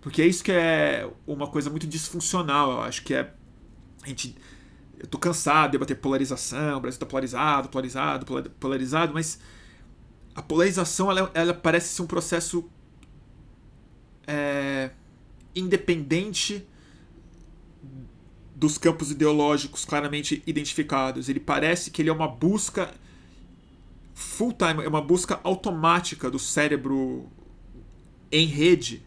Porque 0.00 0.22
é 0.22 0.26
isso 0.26 0.44
que 0.44 0.52
é 0.52 1.10
uma 1.26 1.48
coisa 1.48 1.68
muito 1.68 1.86
disfuncional, 1.86 2.70
eu 2.70 2.80
acho 2.82 3.02
que 3.02 3.12
é 3.12 3.34
a 4.02 4.08
gente 4.08 4.36
eu 5.00 5.06
tô 5.06 5.18
cansado 5.18 5.70
de 5.70 5.72
debater 5.72 5.96
polarização, 5.96 6.76
o 6.76 6.80
Brasil 6.80 7.00
tá 7.00 7.06
polarizado, 7.06 7.70
polarizado, 7.70 8.26
polarizado, 8.60 9.14
mas 9.14 9.40
a 10.40 10.42
polarização 10.42 11.10
ela, 11.10 11.30
ela 11.34 11.52
parece 11.52 11.94
ser 11.94 12.00
um 12.00 12.06
processo 12.06 12.64
é, 14.26 14.90
independente 15.54 16.66
dos 18.56 18.78
campos 18.78 19.10
ideológicos 19.10 19.84
claramente 19.84 20.42
identificados. 20.46 21.28
Ele 21.28 21.40
parece 21.40 21.90
que 21.90 22.00
ele 22.00 22.08
é 22.08 22.12
uma 22.12 22.26
busca 22.26 22.92
full 24.14 24.54
time, 24.54 24.82
é 24.82 24.88
uma 24.88 25.02
busca 25.02 25.38
automática 25.44 26.30
do 26.30 26.38
cérebro 26.38 27.28
em 28.32 28.46
rede, 28.46 29.04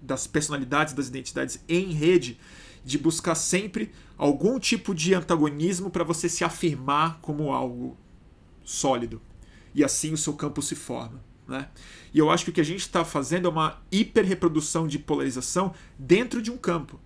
das 0.00 0.26
personalidades, 0.26 0.94
das 0.94 1.08
identidades 1.08 1.62
em 1.68 1.92
rede, 1.92 2.38
de 2.82 2.96
buscar 2.96 3.34
sempre 3.34 3.92
algum 4.16 4.58
tipo 4.58 4.94
de 4.94 5.12
antagonismo 5.12 5.90
para 5.90 6.04
você 6.04 6.26
se 6.26 6.42
afirmar 6.42 7.18
como 7.20 7.52
algo 7.52 7.98
sólido. 8.64 9.20
E 9.74 9.82
assim 9.82 10.12
o 10.12 10.16
seu 10.16 10.34
campo 10.34 10.62
se 10.62 10.74
forma. 10.74 11.22
Né? 11.46 11.68
E 12.12 12.18
eu 12.18 12.30
acho 12.30 12.44
que 12.44 12.50
o 12.50 12.54
que 12.54 12.60
a 12.60 12.64
gente 12.64 12.80
está 12.80 13.04
fazendo 13.04 13.46
é 13.46 13.50
uma 13.50 13.82
hiperreprodução 13.90 14.86
de 14.86 14.98
polarização 14.98 15.74
dentro 15.98 16.40
de 16.40 16.50
um 16.50 16.56
campo 16.56 16.98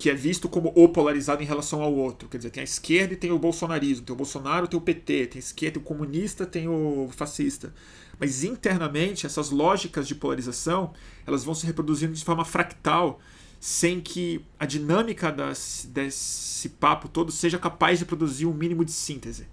que 0.00 0.08
é 0.08 0.14
visto 0.14 0.48
como 0.48 0.72
o 0.74 0.88
polarizado 0.88 1.42
em 1.42 1.46
relação 1.46 1.82
ao 1.82 1.94
outro. 1.94 2.26
Quer 2.26 2.38
dizer, 2.38 2.50
tem 2.50 2.62
a 2.62 2.64
esquerda 2.64 3.12
e 3.12 3.16
tem 3.18 3.30
o 3.30 3.38
bolsonarismo, 3.38 4.06
tem 4.06 4.14
o 4.14 4.16
Bolsonaro, 4.16 4.66
tem 4.66 4.78
o 4.78 4.80
PT, 4.80 5.26
tem 5.26 5.38
a 5.38 5.38
esquerda, 5.38 5.74
tem 5.74 5.82
o 5.82 5.84
comunista, 5.84 6.46
tem 6.46 6.66
o 6.66 7.10
fascista. 7.14 7.74
Mas 8.18 8.42
internamente, 8.42 9.26
essas 9.26 9.50
lógicas 9.50 10.08
de 10.08 10.14
polarização, 10.14 10.94
elas 11.26 11.44
vão 11.44 11.54
se 11.54 11.66
reproduzindo 11.66 12.14
de 12.14 12.24
forma 12.24 12.46
fractal, 12.46 13.20
sem 13.60 14.00
que 14.00 14.42
a 14.58 14.64
dinâmica 14.64 15.30
das, 15.30 15.86
desse 15.92 16.70
papo 16.70 17.06
todo 17.06 17.30
seja 17.30 17.58
capaz 17.58 17.98
de 17.98 18.06
produzir 18.06 18.46
um 18.46 18.54
mínimo 18.54 18.86
de 18.86 18.92
síntese, 18.92 19.46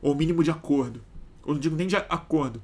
ou 0.00 0.14
mínimo 0.14 0.42
de 0.42 0.50
acordo. 0.50 1.02
Ou 1.42 1.54
não 1.54 1.60
digo 1.60 1.76
nem 1.76 1.86
de 1.86 1.96
acordo, 1.96 2.62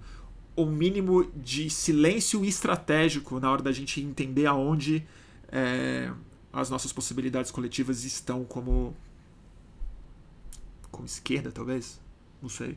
o 0.56 0.66
mínimo 0.66 1.24
de 1.34 1.70
silêncio 1.70 2.44
estratégico 2.44 3.40
na 3.40 3.50
hora 3.50 3.62
da 3.62 3.72
gente 3.72 4.00
entender 4.00 4.46
aonde 4.46 5.06
é, 5.48 6.12
as 6.52 6.68
nossas 6.68 6.92
possibilidades 6.92 7.50
coletivas 7.50 8.04
estão 8.04 8.44
como 8.44 8.94
como 10.90 11.06
esquerda 11.06 11.50
talvez? 11.50 12.00
Não 12.40 12.50
sei. 12.50 12.76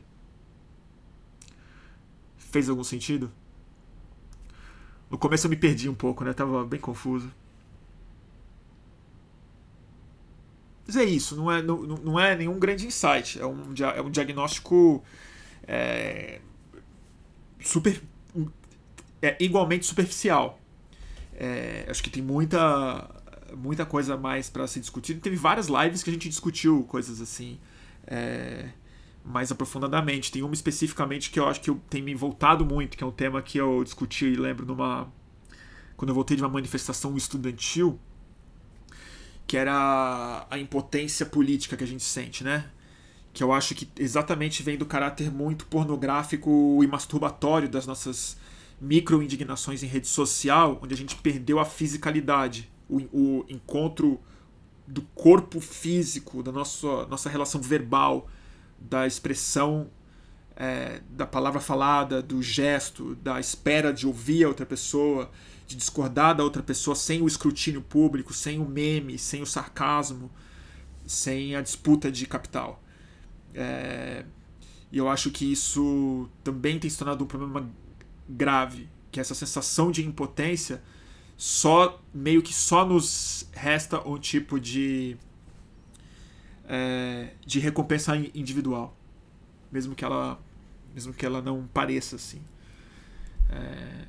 Fez 2.38 2.68
algum 2.68 2.84
sentido? 2.84 3.30
No 5.10 5.18
começo 5.18 5.46
eu 5.46 5.50
me 5.50 5.56
perdi 5.56 5.88
um 5.88 5.94
pouco 5.94 6.24
né? 6.24 6.32
Tava 6.32 6.64
bem 6.64 6.80
confuso 6.80 7.30
mas 10.86 10.96
é 10.96 11.04
isso 11.04 11.36
não 11.36 11.50
é 11.50 11.60
não, 11.62 11.82
não 11.82 12.20
é 12.20 12.36
nenhum 12.36 12.58
grande 12.58 12.86
insight 12.86 13.40
é 13.40 13.46
um, 13.46 13.74
é 13.94 14.00
um 14.00 14.10
diagnóstico 14.10 15.02
é, 15.66 16.40
super 17.60 18.00
é 19.22 19.36
igualmente 19.40 19.86
superficial. 19.86 20.60
É, 21.34 21.86
acho 21.88 22.02
que 22.02 22.10
tem 22.10 22.22
muita 22.22 23.10
muita 23.56 23.86
coisa 23.86 24.16
mais 24.16 24.50
para 24.50 24.66
ser 24.66 24.80
discutido. 24.80 25.20
Teve 25.20 25.36
várias 25.36 25.68
lives 25.68 26.02
que 26.02 26.10
a 26.10 26.12
gente 26.12 26.28
discutiu 26.28 26.82
coisas 26.84 27.20
assim 27.20 27.58
é, 28.06 28.70
mais 29.24 29.52
aprofundadamente. 29.52 30.32
Tem 30.32 30.42
uma 30.42 30.54
especificamente 30.54 31.30
que 31.30 31.38
eu 31.38 31.46
acho 31.46 31.60
que 31.60 31.70
eu, 31.70 31.80
tem 31.88 32.02
me 32.02 32.14
voltado 32.14 32.64
muito, 32.64 32.96
que 32.96 33.04
é 33.04 33.06
um 33.06 33.12
tema 33.12 33.40
que 33.40 33.58
eu 33.58 33.82
discuti 33.84 34.26
e 34.26 34.36
lembro 34.36 34.66
numa 34.66 35.10
quando 35.96 36.10
eu 36.10 36.14
voltei 36.14 36.36
de 36.36 36.42
uma 36.42 36.50
manifestação 36.50 37.16
estudantil, 37.16 37.98
que 39.46 39.56
era 39.56 40.46
a 40.50 40.58
impotência 40.58 41.24
política 41.24 41.76
que 41.76 41.84
a 41.84 41.86
gente 41.86 42.04
sente, 42.04 42.42
né? 42.42 42.70
que 43.36 43.44
eu 43.44 43.52
acho 43.52 43.74
que 43.74 43.86
exatamente 43.98 44.62
vem 44.62 44.78
do 44.78 44.86
caráter 44.86 45.30
muito 45.30 45.66
pornográfico 45.66 46.80
e 46.82 46.86
masturbatório 46.86 47.68
das 47.68 47.86
nossas 47.86 48.38
micro-indignações 48.80 49.82
em 49.82 49.86
rede 49.86 50.06
social, 50.06 50.80
onde 50.82 50.94
a 50.94 50.96
gente 50.96 51.14
perdeu 51.16 51.60
a 51.60 51.64
fisicalidade, 51.66 52.70
o, 52.88 52.96
o 53.12 53.44
encontro 53.46 54.18
do 54.86 55.02
corpo 55.14 55.60
físico, 55.60 56.42
da 56.42 56.50
nossa, 56.50 57.04
nossa 57.08 57.28
relação 57.28 57.60
verbal, 57.60 58.26
da 58.78 59.06
expressão 59.06 59.90
é, 60.56 61.02
da 61.10 61.26
palavra 61.26 61.60
falada, 61.60 62.22
do 62.22 62.42
gesto, 62.42 63.16
da 63.16 63.38
espera 63.38 63.92
de 63.92 64.06
ouvir 64.06 64.44
a 64.44 64.48
outra 64.48 64.64
pessoa, 64.64 65.30
de 65.66 65.76
discordar 65.76 66.34
da 66.36 66.44
outra 66.44 66.62
pessoa 66.62 66.94
sem 66.94 67.22
o 67.22 67.26
escrutínio 67.26 67.82
público, 67.82 68.32
sem 68.32 68.58
o 68.58 68.64
meme, 68.64 69.18
sem 69.18 69.42
o 69.42 69.46
sarcasmo, 69.46 70.30
sem 71.04 71.56
a 71.56 71.60
disputa 71.60 72.10
de 72.10 72.26
capital. 72.26 72.82
É, 73.54 74.24
e 74.92 74.98
eu 74.98 75.08
acho 75.08 75.30
que 75.30 75.50
isso 75.50 76.28
também 76.44 76.78
tem 76.78 76.88
se 76.88 76.98
tornado 76.98 77.24
um 77.24 77.26
problema 77.26 77.68
grave, 78.28 78.88
que 79.10 79.18
é 79.18 79.22
essa 79.22 79.34
sensação 79.34 79.90
de 79.90 80.04
impotência 80.04 80.82
só 81.36 82.00
meio 82.14 82.42
que 82.42 82.54
só 82.54 82.84
nos 82.86 83.48
resta 83.52 84.06
um 84.08 84.18
tipo 84.18 84.58
de 84.58 85.16
é, 86.68 87.34
de 87.44 87.60
recompensa 87.60 88.16
individual, 88.34 88.96
mesmo 89.70 89.94
que 89.94 90.04
ela 90.04 90.40
mesmo 90.94 91.12
que 91.12 91.26
ela 91.26 91.42
não 91.42 91.66
pareça 91.66 92.16
assim, 92.16 92.40
é, 93.50 94.06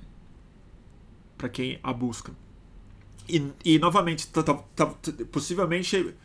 para 1.38 1.50
quem 1.50 1.80
a 1.84 1.94
busca. 1.94 2.34
E, 3.28 3.52
e 3.64 3.80
novamente, 3.80 4.28
possivelmente 5.32 6.16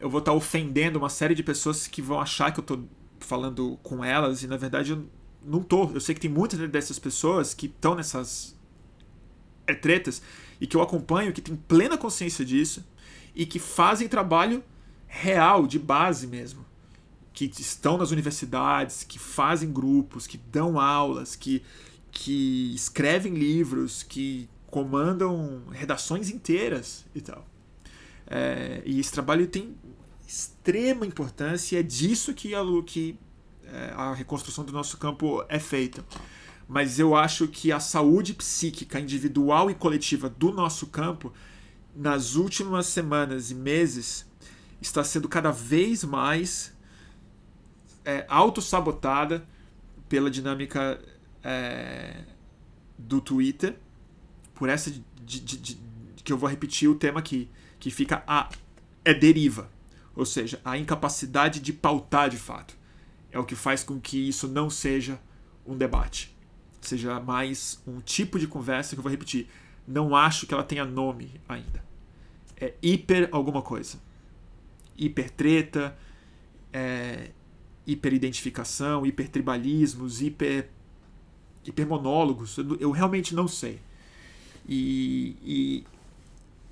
eu 0.00 0.08
vou 0.08 0.20
estar 0.20 0.32
ofendendo 0.32 0.98
uma 0.98 1.08
série 1.08 1.34
de 1.34 1.42
pessoas 1.42 1.86
que 1.86 2.00
vão 2.00 2.20
achar 2.20 2.52
que 2.52 2.60
eu 2.60 2.62
estou 2.62 2.88
falando 3.20 3.78
com 3.82 4.04
elas 4.04 4.42
e 4.42 4.46
na 4.46 4.56
verdade 4.56 4.92
eu 4.92 5.04
não 5.44 5.62
tô. 5.62 5.90
Eu 5.90 6.00
sei 6.00 6.14
que 6.14 6.20
tem 6.20 6.30
muitas 6.30 6.58
dessas 6.70 6.98
pessoas 6.98 7.54
que 7.54 7.66
estão 7.66 7.94
nessas 7.94 8.56
é, 9.66 9.74
tretas 9.74 10.22
e 10.60 10.66
que 10.66 10.76
eu 10.76 10.82
acompanho, 10.82 11.32
que 11.32 11.40
têm 11.40 11.56
plena 11.56 11.96
consciência 11.96 12.44
disso 12.44 12.84
e 13.34 13.44
que 13.46 13.58
fazem 13.58 14.08
trabalho 14.08 14.62
real, 15.06 15.66
de 15.66 15.78
base 15.78 16.26
mesmo. 16.26 16.64
Que 17.32 17.44
estão 17.58 17.96
nas 17.96 18.10
universidades, 18.10 19.04
que 19.04 19.18
fazem 19.18 19.72
grupos, 19.72 20.26
que 20.26 20.36
dão 20.36 20.78
aulas, 20.78 21.36
que, 21.36 21.62
que 22.10 22.74
escrevem 22.74 23.34
livros, 23.34 24.02
que 24.02 24.48
comandam 24.66 25.62
redações 25.70 26.30
inteiras 26.30 27.04
e 27.14 27.20
tal. 27.20 27.46
É, 28.26 28.82
e 28.84 29.00
esse 29.00 29.10
trabalho 29.10 29.46
tem 29.46 29.74
extrema 30.26 31.06
importância 31.06 31.76
e 31.76 31.78
é 31.78 31.82
disso 31.82 32.34
que 32.34 32.54
a, 32.54 32.60
que 32.84 33.18
é, 33.64 33.92
a 33.96 34.12
reconstrução 34.12 34.64
do 34.64 34.72
nosso 34.72 34.98
campo 34.98 35.44
é 35.48 35.58
feita. 35.58 36.04
Mas 36.68 36.98
eu 36.98 37.16
acho 37.16 37.48
que 37.48 37.72
a 37.72 37.80
saúde 37.80 38.34
psíquica 38.34 39.00
individual 39.00 39.70
e 39.70 39.74
coletiva 39.74 40.28
do 40.28 40.52
nosso 40.52 40.88
campo, 40.88 41.32
nas 41.96 42.34
últimas 42.34 42.86
semanas 42.86 43.50
e 43.50 43.54
meses, 43.54 44.26
está 44.80 45.02
sendo 45.02 45.28
cada 45.28 45.50
vez 45.50 46.04
mais 46.04 46.76
é, 48.04 48.26
autossabotada 48.28 49.46
pela 50.08 50.30
dinâmica 50.30 51.00
é, 51.48 52.24
do 52.98 53.22
Twitter, 53.22 53.74
por 54.54 54.68
essa 54.68 54.90
de, 54.90 55.00
de, 55.40 55.56
de, 55.56 55.78
que 56.22 56.30
eu 56.30 56.36
vou 56.36 56.48
repetir 56.48 56.90
o 56.90 56.94
tema 56.94 57.20
aqui 57.20 57.48
que 57.80 57.90
fica 57.90 58.22
a 58.26 58.50
é 59.02 59.14
deriva, 59.14 59.70
ou 60.14 60.26
seja, 60.26 60.60
a 60.62 60.76
incapacidade 60.76 61.60
de 61.60 61.72
pautar 61.72 62.28
de 62.28 62.36
fato. 62.36 62.76
É 63.30 63.38
o 63.38 63.44
que 63.44 63.54
faz 63.54 63.82
com 63.82 63.98
que 63.98 64.28
isso 64.28 64.46
não 64.46 64.68
seja 64.68 65.18
um 65.64 65.76
debate, 65.76 66.36
seja 66.82 67.18
mais 67.18 67.80
um 67.86 68.00
tipo 68.00 68.38
de 68.38 68.46
conversa 68.46 68.94
que 68.94 68.98
eu 68.98 69.02
vou 69.02 69.10
repetir. 69.10 69.48
Não 69.86 70.14
acho 70.14 70.46
que 70.46 70.52
ela 70.52 70.62
tenha 70.62 70.84
nome 70.84 71.40
ainda. 71.48 71.82
É 72.60 72.74
hiper 72.82 73.28
alguma 73.32 73.62
coisa. 73.62 73.98
Hiper 74.98 75.30
treta, 75.30 75.96
é, 76.72 77.30
hiper 77.86 78.12
identificação, 78.12 79.06
hiper 79.06 79.30
hiper, 81.68 81.84
hiper 81.84 81.86
monólogos. 81.86 82.56
Eu, 82.58 82.76
eu 82.76 82.90
realmente 82.90 83.34
não 83.34 83.46
sei. 83.46 83.80
E, 84.68 85.36
e, 85.42 85.84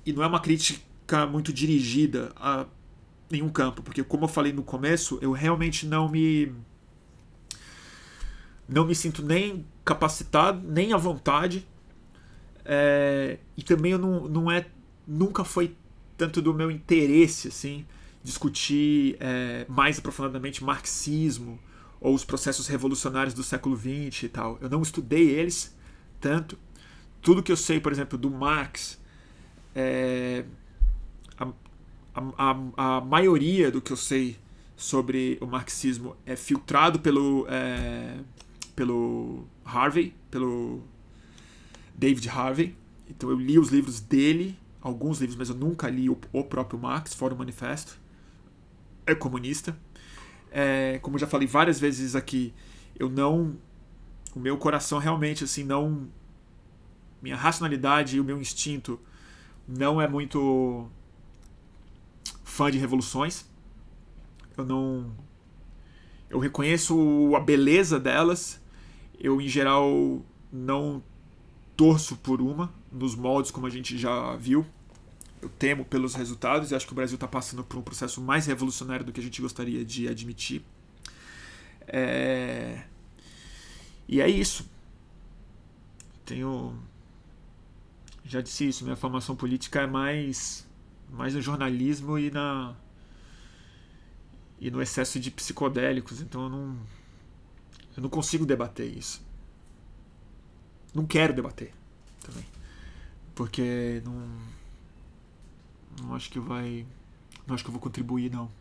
e 0.05 0.13
não 0.13 0.23
é 0.23 0.27
uma 0.27 0.39
crítica 0.39 1.25
muito 1.25 1.51
dirigida 1.51 2.31
a 2.35 2.65
nenhum 3.29 3.49
campo, 3.49 3.81
porque 3.81 4.03
como 4.03 4.25
eu 4.25 4.27
falei 4.27 4.53
no 4.53 4.63
começo, 4.63 5.19
eu 5.21 5.31
realmente 5.31 5.85
não 5.85 6.09
me 6.09 6.53
não 8.67 8.85
me 8.85 8.93
sinto 8.93 9.23
nem 9.23 9.65
capacitado, 9.83 10.61
nem 10.67 10.91
à 10.91 10.97
vontade, 10.97 11.65
é, 12.65 13.37
e 13.55 13.63
também 13.63 13.93
eu 13.93 13.97
não, 13.97 14.27
não 14.27 14.51
é 14.51 14.67
nunca 15.07 15.45
foi 15.45 15.73
tanto 16.17 16.41
do 16.41 16.53
meu 16.53 16.69
interesse, 16.69 17.47
assim, 17.47 17.85
discutir 18.21 19.15
é, 19.21 19.65
mais 19.69 19.99
aprofundadamente 19.99 20.63
marxismo 20.63 21.57
ou 21.99 22.13
os 22.13 22.23
processos 22.23 22.67
revolucionários 22.67 23.33
do 23.33 23.43
século 23.43 23.75
XX 23.75 24.23
e 24.23 24.29
tal. 24.29 24.57
Eu 24.61 24.69
não 24.69 24.81
estudei 24.81 25.29
eles 25.29 25.75
tanto. 26.19 26.57
Tudo 27.21 27.43
que 27.43 27.51
eu 27.51 27.57
sei, 27.57 27.79
por 27.79 27.91
exemplo, 27.91 28.17
do 28.17 28.29
Marx, 28.29 28.99
é, 29.75 30.45
a, 31.37 31.51
a, 32.15 32.97
a 32.97 33.01
maioria 33.01 33.71
do 33.71 33.81
que 33.81 33.91
eu 33.91 33.97
sei 33.97 34.37
sobre 34.75 35.37
o 35.41 35.47
marxismo 35.47 36.15
é 36.25 36.35
filtrado 36.35 36.99
pelo, 36.99 37.47
é, 37.49 38.19
pelo 38.75 39.45
Harvey, 39.65 40.13
pelo 40.29 40.83
David 41.95 42.29
Harvey. 42.29 42.75
Então 43.09 43.29
eu 43.29 43.37
li 43.37 43.57
os 43.57 43.69
livros 43.69 43.99
dele, 43.99 44.57
alguns 44.81 45.19
livros, 45.19 45.37
mas 45.37 45.49
eu 45.49 45.55
nunca 45.55 45.89
li 45.89 46.09
o, 46.09 46.17
o 46.31 46.43
próprio 46.43 46.79
Marx, 46.79 47.13
fora 47.13 47.33
o 47.33 47.37
Manifesto. 47.37 47.99
É 49.05 49.15
comunista. 49.15 49.77
É, 50.51 50.99
como 51.01 51.17
já 51.17 51.27
falei 51.27 51.47
várias 51.47 51.79
vezes 51.79 52.15
aqui, 52.15 52.53
eu 52.97 53.09
não. 53.09 53.55
O 54.35 54.39
meu 54.39 54.57
coração 54.57 54.99
realmente, 54.99 55.43
assim, 55.43 55.63
não. 55.63 56.07
Minha 57.21 57.35
racionalidade 57.35 58.17
e 58.17 58.19
o 58.19 58.23
meu 58.23 58.39
instinto 58.39 58.99
não 59.67 59.99
é 59.99 60.07
muito 60.07 60.87
fã 62.43 62.71
de 62.71 62.77
revoluções. 62.77 63.45
Eu 64.57 64.65
não. 64.65 65.11
Eu 66.29 66.39
reconheço 66.39 67.33
a 67.35 67.39
beleza 67.39 67.99
delas. 67.99 68.61
Eu, 69.19 69.41
em 69.41 69.47
geral, 69.47 70.23
não 70.51 71.01
torço 71.75 72.17
por 72.17 72.41
uma, 72.41 72.73
nos 72.91 73.15
moldes 73.15 73.51
como 73.51 73.67
a 73.67 73.69
gente 73.69 73.97
já 73.97 74.35
viu. 74.35 74.65
Eu 75.41 75.49
temo 75.49 75.85
pelos 75.85 76.15
resultados 76.15 76.71
e 76.71 76.75
acho 76.75 76.85
que 76.85 76.93
o 76.93 76.95
Brasil 76.95 77.15
está 77.15 77.27
passando 77.27 77.63
por 77.63 77.77
um 77.77 77.81
processo 77.81 78.21
mais 78.21 78.45
revolucionário 78.47 79.05
do 79.05 79.11
que 79.11 79.19
a 79.19 79.23
gente 79.23 79.41
gostaria 79.41 79.85
de 79.85 80.07
admitir. 80.07 80.63
É... 81.87 82.83
E 84.07 84.21
é 84.21 84.29
isso. 84.29 84.67
Tenho. 86.25 86.77
Já 88.25 88.41
disse 88.41 88.67
isso, 88.67 88.83
minha 88.83 88.95
formação 88.95 89.35
política 89.35 89.81
é 89.81 89.87
mais, 89.87 90.67
mais 91.09 91.33
no 91.33 91.41
jornalismo 91.41 92.19
e 92.19 92.29
na 92.29 92.75
e 94.59 94.71
no 94.71 94.81
excesso 94.81 95.19
de 95.19 95.29
psicodélicos, 95.31 96.19
então 96.19 96.43
eu 96.43 96.49
não 96.49 96.77
eu 97.95 98.03
não 98.03 98.09
consigo 98.09 98.45
debater 98.45 98.85
isso. 98.85 99.25
Não 100.93 101.05
quero 101.05 101.33
debater 101.33 101.73
também. 102.21 102.45
Porque 103.33 104.01
não 104.03 104.27
não 106.01 106.15
acho 106.15 106.29
que 106.29 106.39
vai 106.39 106.85
não 107.45 107.55
acho 107.55 107.63
que 107.63 107.69
eu 107.69 107.73
vou 107.73 107.81
contribuir 107.81 108.31
não. 108.31 108.51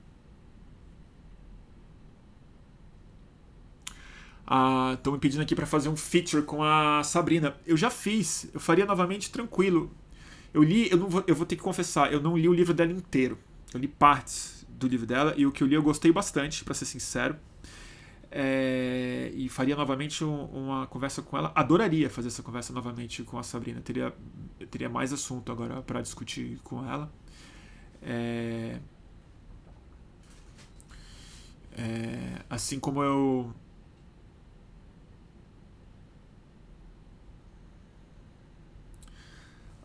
Estão 4.47 5.12
ah, 5.12 5.16
me 5.16 5.18
pedindo 5.18 5.43
aqui 5.43 5.57
para 5.57 5.66
fazer 5.66 5.89
um 5.89 5.97
feature 5.97 6.43
com 6.45 6.62
a 6.62 7.03
Sabrina. 7.03 7.57
Eu 7.66 7.76
já 7.76 7.91
fiz, 7.91 8.49
eu 8.55 8.61
faria 8.61 8.87
novamente 8.87 9.28
tranquilo. 9.28 9.91
Eu 10.55 10.62
li, 10.62 10.89
eu, 10.89 10.97
não 10.97 11.09
vou, 11.09 11.24
eu 11.26 11.34
vou 11.34 11.45
ter 11.45 11.57
que 11.57 11.62
confessar, 11.62 12.12
eu 12.12 12.20
não 12.20 12.39
li 12.39 12.49
o 12.49 12.55
livro 12.55 12.72
dela 12.72 12.93
inteiro. 12.93 13.37
Eu 13.74 13.80
li 13.80 13.89
partes 13.89 14.64
do 14.68 14.87
livro 14.87 15.05
dela 15.05 15.34
e 15.37 15.45
o 15.45 15.51
que 15.51 15.64
eu 15.64 15.66
li 15.66 15.74
eu 15.74 15.82
gostei 15.82 16.12
bastante, 16.12 16.64
para 16.64 16.74
ser 16.74 16.84
sincero. 16.84 17.37
É, 18.30 19.32
e 19.34 19.49
faria 19.49 19.74
novamente 19.74 20.22
um, 20.22 20.45
uma 20.45 20.87
conversa 20.87 21.22
com 21.22 21.37
ela. 21.37 21.51
Adoraria 21.55 22.09
fazer 22.09 22.28
essa 22.28 22.43
conversa 22.43 22.72
novamente 22.72 23.24
com 23.24 23.39
a 23.39 23.43
Sabrina. 23.43 23.80
Teria, 23.80 24.14
teria 24.70 24.89
mais 24.89 25.12
assunto 25.12 25.51
agora 25.51 25.82
para 25.82 26.01
discutir 26.01 26.61
com 26.62 26.89
ela. 26.89 27.11
É, 28.07 28.78
é, 31.76 32.44
assim 32.48 32.78
como 32.78 33.02
eu. 33.02 33.52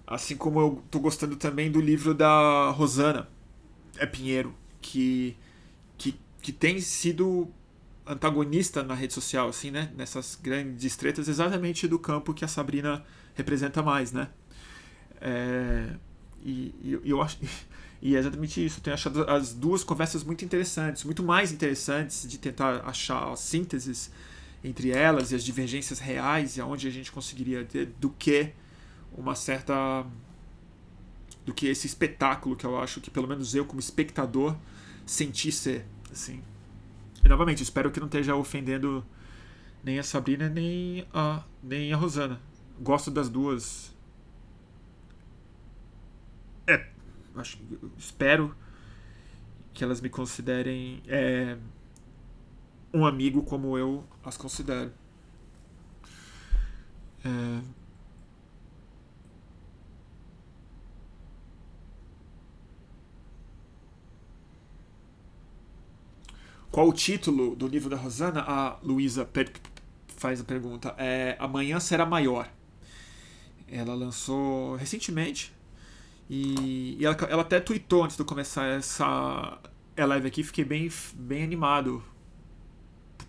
Assim 0.06 0.36
como 0.36 0.60
eu 0.60 0.84
tô 0.92 1.00
gostando 1.00 1.36
também 1.36 1.72
do 1.72 1.80
livro 1.80 2.14
da 2.14 2.70
Rosana 2.72 3.30
é 3.98 4.06
Pinheiro, 4.06 4.54
que, 4.82 5.38
que, 5.98 6.16
que 6.42 6.52
tem 6.52 6.82
sido 6.82 7.48
antagonista 8.06 8.84
na 8.84 8.94
rede 8.94 9.14
social, 9.14 9.48
assim, 9.50 9.72
né? 9.72 9.92
Nessas 9.96 10.36
grandes 10.42 10.96
tretas, 10.96 11.28
exatamente 11.28 11.88
do 11.88 11.98
campo 12.00 12.34
que 12.34 12.44
a 12.44 12.48
Sabrina 12.48 13.04
representa 13.36 13.82
mais, 13.82 14.12
né? 14.12 14.30
É, 15.22 15.96
e, 16.44 16.74
e, 16.84 17.02
eu 17.04 17.22
acho. 17.22 17.38
E 18.02 18.16
é 18.16 18.20
exatamente 18.20 18.66
isso. 18.66 18.80
Eu 18.80 18.84
tenho 18.84 18.94
achado 18.96 19.30
as 19.30 19.54
duas 19.54 19.84
conversas 19.84 20.24
muito 20.24 20.44
interessantes, 20.44 21.04
muito 21.04 21.22
mais 21.22 21.52
interessantes 21.52 22.28
de 22.28 22.38
tentar 22.40 22.82
achar 22.86 23.36
sínteses 23.38 24.12
entre 24.64 24.92
elas 24.92 25.32
e 25.32 25.36
as 25.36 25.44
divergências 25.44 26.00
reais 26.00 26.58
e 26.58 26.62
aonde 26.62 26.88
a 26.88 26.92
gente 26.92 27.12
conseguiria 27.12 27.66
ter 27.66 27.88
do 28.00 28.10
que 28.10 28.54
uma 29.16 29.36
certa 29.36 30.06
do 31.46 31.54
que 31.54 31.68
esse 31.68 31.88
espetáculo 31.88 32.56
que 32.56 32.66
eu 32.66 32.80
acho 32.80 33.02
que 33.02 33.10
pelo 33.10 33.28
menos 33.28 33.56
eu 33.56 33.66
como 33.66 33.80
espectador 33.80 34.56
senti 35.06 35.52
ser 35.52 35.86
assim 36.12 36.42
e 37.24 37.28
novamente 37.28 37.64
espero 37.64 37.90
que 37.90 38.00
não 38.00 38.06
esteja 38.06 38.36
ofendendo 38.36 39.04
nem 39.84 39.98
a 39.98 40.04
Sabrina 40.04 40.48
nem 40.48 41.08
a 41.12 41.44
nem 41.64 41.92
a 41.92 41.98
Rosana 41.98 42.40
gosto 42.80 43.10
das 43.10 43.30
duas 43.30 43.92
é 46.68 46.88
acho 47.36 47.58
espero 47.98 48.56
que 49.74 49.84
elas 49.84 50.02
me 50.02 50.10
considerem 50.10 51.02
é, 51.08 51.58
um 52.94 53.06
amigo 53.06 53.44
como 53.44 53.78
eu 53.78 54.04
as 54.24 54.38
considero 54.38 54.92
é, 57.24 57.62
Qual 66.72 66.88
o 66.88 66.94
título 66.94 67.54
do 67.54 67.68
livro 67.68 67.90
da 67.90 67.98
Rosana? 67.98 68.46
A 68.48 68.78
Luísa 68.82 69.30
faz 70.08 70.40
a 70.40 70.44
pergunta. 70.46 70.96
É 70.98 71.36
Amanhã 71.38 71.82
Será 71.82 72.06
Maior. 72.06 72.50
Ela 73.68 73.94
lançou 73.94 74.78
recentemente. 74.78 75.54
E, 76.34 76.96
e 76.98 77.06
ela, 77.06 77.18
ela, 77.30 77.42
até 77.42 77.60
tweetou 77.60 78.06
antes 78.06 78.16
de 78.16 78.24
começar 78.24 78.66
essa 78.66 79.60
live 79.98 80.28
aqui. 80.28 80.42
Fiquei 80.44 80.64
bem, 80.64 80.90
bem 81.14 81.44
animado 81.44 82.02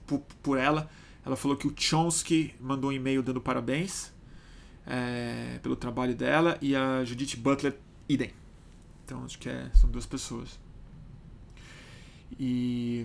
por, 0.07 0.21
por 0.41 0.57
ela. 0.57 0.89
Ela 1.27 1.35
falou 1.35 1.57
que 1.57 1.67
o 1.67 1.75
Chomsky 1.77 2.55
mandou 2.61 2.91
um 2.91 2.93
e-mail 2.93 3.21
dando 3.21 3.41
parabéns 3.41 4.13
é, 4.87 5.59
pelo 5.65 5.75
trabalho 5.75 6.15
dela. 6.15 6.57
E 6.63 6.77
a 6.77 7.05
Judith 7.05 7.37
Butler, 7.37 7.77
idem. 8.09 8.31
Então 9.05 9.25
acho 9.25 9.37
que 9.37 9.49
é, 9.49 9.69
são 9.75 9.91
duas 9.91 10.07
pessoas. 10.07 10.61
E 12.39 13.05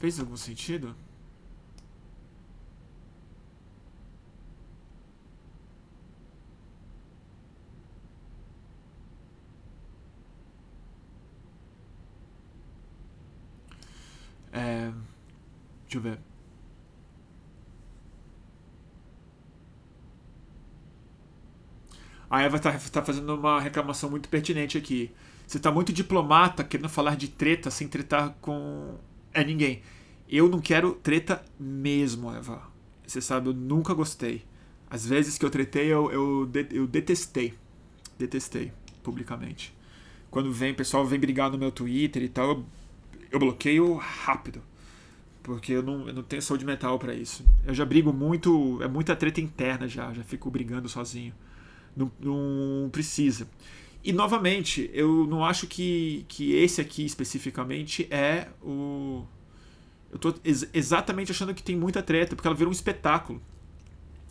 Fez 0.00 0.18
algum 0.18 0.36
sentido? 0.36 0.96
É, 14.52 14.90
deixa 15.84 15.98
eu 15.98 16.00
ver. 16.00 16.18
A 22.28 22.42
Eva 22.42 22.56
está 22.56 22.72
tá 22.72 23.02
fazendo 23.02 23.34
uma 23.34 23.60
reclamação 23.60 24.08
muito 24.08 24.28
pertinente 24.28 24.78
aqui. 24.78 25.10
Você 25.46 25.56
está 25.56 25.72
muito 25.72 25.92
diplomata, 25.92 26.62
querendo 26.62 26.88
falar 26.88 27.16
de 27.16 27.26
treta 27.26 27.70
sem 27.72 27.88
tretar 27.88 28.36
com 28.40 28.94
é 29.34 29.42
ninguém. 29.44 29.82
Eu 30.28 30.48
não 30.48 30.60
quero 30.60 30.94
treta 30.94 31.44
mesmo, 31.58 32.32
Eva. 32.32 32.62
Você 33.04 33.20
sabe, 33.20 33.48
eu 33.48 33.52
nunca 33.52 33.92
gostei. 33.92 34.44
Às 34.88 35.04
vezes 35.04 35.36
que 35.36 35.44
eu 35.44 35.50
tretei, 35.50 35.86
eu, 35.86 36.10
eu, 36.12 36.50
eu 36.70 36.86
detestei. 36.86 37.54
Detestei, 38.16 38.72
publicamente. 39.02 39.74
Quando 40.30 40.52
vem, 40.52 40.70
o 40.70 40.76
pessoal 40.76 41.04
vem 41.04 41.18
brigar 41.18 41.50
no 41.50 41.58
meu 41.58 41.72
Twitter 41.72 42.22
e 42.22 42.28
tal, 42.28 42.50
eu, 42.50 42.64
eu 43.30 43.38
bloqueio 43.38 43.94
rápido. 43.94 44.62
Porque 45.42 45.72
eu 45.72 45.82
não, 45.82 46.06
eu 46.06 46.14
não 46.14 46.22
tenho 46.22 46.42
saúde 46.42 46.64
mental 46.64 46.98
para 46.98 47.14
isso. 47.14 47.44
Eu 47.64 47.74
já 47.74 47.84
brigo 47.84 48.12
muito, 48.12 48.82
é 48.82 48.88
muita 48.88 49.16
treta 49.16 49.40
interna 49.40 49.88
já, 49.88 50.12
já 50.12 50.22
fico 50.22 50.50
brigando 50.50 50.88
sozinho. 50.88 51.34
Não, 51.96 52.10
não 52.20 52.90
precisa. 52.90 53.48
E 54.02 54.12
novamente, 54.12 54.90
eu 54.94 55.26
não 55.26 55.44
acho 55.44 55.66
que, 55.66 56.24
que 56.28 56.54
esse 56.54 56.80
aqui 56.80 57.04
especificamente 57.04 58.06
é 58.10 58.48
o. 58.62 59.24
Eu 60.10 60.18
tô 60.18 60.34
ex 60.42 60.68
exatamente 60.72 61.30
achando 61.30 61.54
que 61.54 61.62
tem 61.62 61.76
muita 61.76 62.02
treta, 62.02 62.34
porque 62.34 62.48
ela 62.48 62.56
virou 62.56 62.70
um 62.70 62.72
espetáculo. 62.72 63.42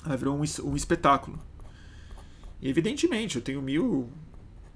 Ela 0.04 0.18
virou 0.18 0.36
um, 0.36 0.44
um 0.64 0.76
espetáculo. 0.76 1.40
E 2.62 2.68
evidentemente, 2.68 3.36
eu 3.36 3.42
tenho 3.42 3.62
mil 3.62 4.10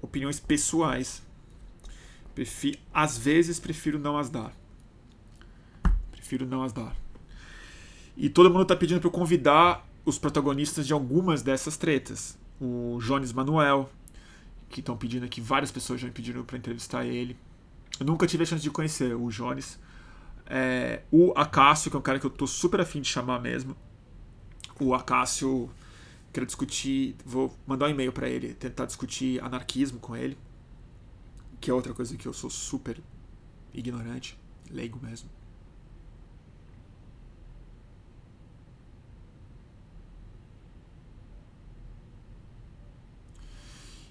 opiniões 0.00 0.38
pessoais. 0.38 1.23
Prefiro, 2.34 2.78
às 2.92 3.16
vezes 3.16 3.60
prefiro 3.60 3.98
não 3.98 4.18
as 4.18 4.28
dar. 4.28 4.52
Prefiro 6.10 6.46
não 6.46 6.62
as 6.62 6.72
dar. 6.72 6.94
E 8.16 8.28
todo 8.28 8.50
mundo 8.50 8.64
tá 8.64 8.76
pedindo 8.76 9.00
para 9.00 9.08
eu 9.08 9.12
convidar 9.12 9.86
os 10.04 10.18
protagonistas 10.18 10.86
de 10.86 10.92
algumas 10.92 11.42
dessas 11.42 11.76
tretas. 11.76 12.38
O 12.60 12.98
Jones 13.00 13.32
Manuel, 13.32 13.90
que 14.68 14.80
estão 14.80 14.96
pedindo 14.96 15.24
aqui, 15.24 15.40
várias 15.40 15.70
pessoas 15.70 16.00
já 16.00 16.06
me 16.06 16.12
pediram 16.12 16.44
para 16.44 16.58
entrevistar 16.58 17.04
ele. 17.04 17.36
Eu 17.98 18.06
nunca 18.06 18.26
tive 18.26 18.42
a 18.42 18.46
chance 18.46 18.62
de 18.62 18.70
conhecer 18.70 19.14
o 19.14 19.28
Jones. 19.28 19.78
É, 20.46 21.02
o 21.10 21.32
Acácio, 21.36 21.90
que 21.90 21.96
é 21.96 21.98
um 21.98 22.02
cara 22.02 22.18
que 22.18 22.26
eu 22.26 22.30
tô 22.30 22.46
super 22.46 22.80
afim 22.80 23.00
de 23.00 23.08
chamar 23.08 23.40
mesmo. 23.40 23.76
O 24.80 24.94
Acácio, 24.94 25.70
quero 26.32 26.44
discutir, 26.44 27.16
vou 27.24 27.56
mandar 27.66 27.86
um 27.86 27.90
e-mail 27.90 28.12
para 28.12 28.28
ele, 28.28 28.54
tentar 28.54 28.86
discutir 28.86 29.42
anarquismo 29.42 30.00
com 30.00 30.16
ele, 30.16 30.36
que 31.64 31.70
é 31.70 31.74
outra 31.74 31.94
coisa 31.94 32.14
que 32.14 32.28
eu 32.28 32.32
sou 32.34 32.50
super 32.50 33.00
ignorante, 33.72 34.38
leigo 34.70 35.00
mesmo. 35.02 35.30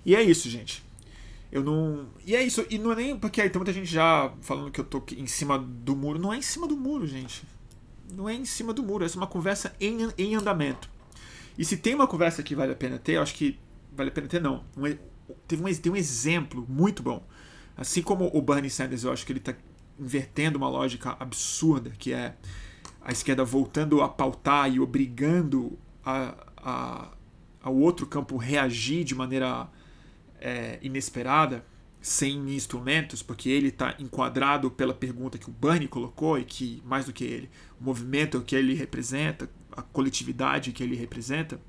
E 0.04 0.16
é 0.16 0.24
isso, 0.24 0.50
gente. 0.50 0.84
Eu 1.52 1.64
não. 1.64 2.08
E 2.26 2.36
é 2.36 2.42
isso. 2.42 2.66
E 2.72 2.80
não 2.80 2.92
é 2.92 2.96
nem. 2.96 3.20
Porque 3.20 3.40
aí 3.40 3.52
tem 3.52 3.60
muita 3.60 3.72
gente 3.72 3.86
já 3.86 4.34
falando 4.42 4.72
que 4.72 4.80
eu 4.80 4.84
tô 4.84 5.04
em 5.16 5.28
cima 5.28 5.60
do 5.60 5.96
muro. 5.96 6.18
Não 6.18 6.34
é 6.34 6.38
em 6.38 6.42
cima 6.42 6.68
do 6.68 6.76
muro, 6.76 7.06
gente. 7.06 7.44
Não 8.12 8.28
é 8.28 8.34
em 8.34 8.46
cima 8.46 8.74
do 8.74 8.82
muro. 8.82 9.06
Essa 9.06 9.16
é 9.16 9.20
uma 9.20 9.28
conversa 9.28 9.76
em, 9.80 10.10
em 10.18 10.34
andamento. 10.34 10.90
E 11.56 11.64
se 11.64 11.78
tem 11.78 11.94
uma 11.94 12.08
conversa 12.08 12.42
que 12.42 12.56
vale 12.56 12.72
a 12.72 12.76
pena 12.76 12.98
ter, 12.98 13.14
eu 13.14 13.22
acho 13.22 13.36
que. 13.36 13.60
Vale 13.96 14.10
a 14.10 14.12
pena 14.12 14.28
ter, 14.28 14.42
não. 14.42 14.66
Um, 14.76 14.98
teve 15.48 15.64
um, 15.64 15.76
tem 15.76 15.92
um 15.92 15.96
exemplo 15.96 16.66
muito 16.68 17.04
bom. 17.04 17.24
Assim 17.76 18.02
como 18.02 18.30
o 18.34 18.42
Bernie 18.42 18.70
Sanders, 18.70 19.04
eu 19.04 19.12
acho 19.12 19.26
que 19.26 19.32
ele 19.32 19.40
está 19.40 19.54
invertendo 20.00 20.58
uma 20.58 20.70
lógica 20.70 21.16
absurda, 21.20 21.92
que 21.92 22.14
é 22.14 22.36
a 23.02 23.12
esquerda 23.12 23.44
voltando 23.44 24.02
a 24.02 24.10
pautar 24.10 24.72
e 24.72 24.80
obrigando 24.80 25.78
a, 26.06 26.36
a, 26.58 27.12
ao 27.62 27.76
outro 27.76 28.06
campo 28.06 28.38
reagir 28.38 29.04
de 29.04 29.14
maneira 29.14 29.68
é, 30.40 30.80
inesperada, 30.82 31.66
sem 32.02 32.54
instrumentos, 32.54 33.24
porque 33.24 33.50
ele 33.50 33.70
está 33.70 33.96
enquadrado 33.98 34.70
pela 34.70 34.94
pergunta 34.94 35.38
que 35.38 35.50
o 35.50 35.54
Bernie 35.54 35.88
colocou 35.88 36.38
e 36.38 36.44
que, 36.44 36.82
mais 36.86 37.06
do 37.06 37.14
que 37.14 37.24
ele, 37.24 37.50
o 37.80 37.84
movimento 37.84 38.42
que 38.42 38.56
ele 38.56 38.74
representa, 38.74 39.50
a 39.72 39.82
coletividade 39.82 40.74
que 40.74 40.84
ele 40.84 40.96
representa, 40.96 41.60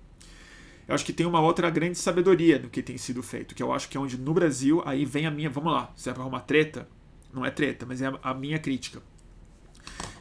eu 0.87 0.95
acho 0.95 1.05
que 1.05 1.13
tem 1.13 1.27
uma 1.27 1.41
outra 1.41 1.71
grande 1.71 1.99
sabedoria 1.99 2.59
no 2.59 2.69
que 2.69 2.83
tem 2.83 2.99
sido 2.99 3.23
feito, 3.23 3.55
que 3.55 3.63
eu 3.63 3.73
acho 3.73 3.89
que 3.89 3.97
é 3.97 4.01
onde 4.01 4.19
no 4.19 4.35
Brasil, 4.35 4.83
aí 4.85 5.05
vem 5.05 5.27
a 5.27 5.31
minha, 5.31 5.49
vamos 5.49 5.73
lá, 5.73 5.93
se 5.97 6.11
é 6.11 6.13
para 6.13 6.23
arrumar 6.23 6.41
treta, 6.41 6.89
não 7.33 7.45
é 7.45 7.51
treta, 7.51 7.87
mas 7.87 8.03
é 8.03 8.13
a 8.23 8.35
minha 8.35 8.59
crítica. 8.59 9.03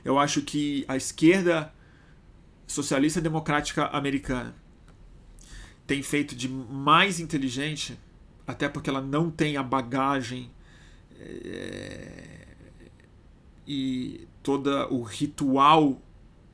Eu 0.03 0.18
acho 0.18 0.41
que 0.41 0.84
a 0.88 0.95
esquerda 0.97 1.74
socialista 2.68 3.22
democrática 3.22 3.88
americana 3.88 4.55
tem 5.86 6.01
feito 6.01 6.36
de 6.36 6.47
mais 6.47 7.20
inteligente 7.20 7.99
até 8.47 8.68
porque 8.68 8.89
ela 8.89 9.01
não 9.01 9.30
tem 9.30 9.57
a 9.57 9.64
bagagem 9.64 10.51
é, 11.20 12.47
e 13.66 14.28
todo 14.41 14.70
o 14.93 15.01
ritual 15.01 16.01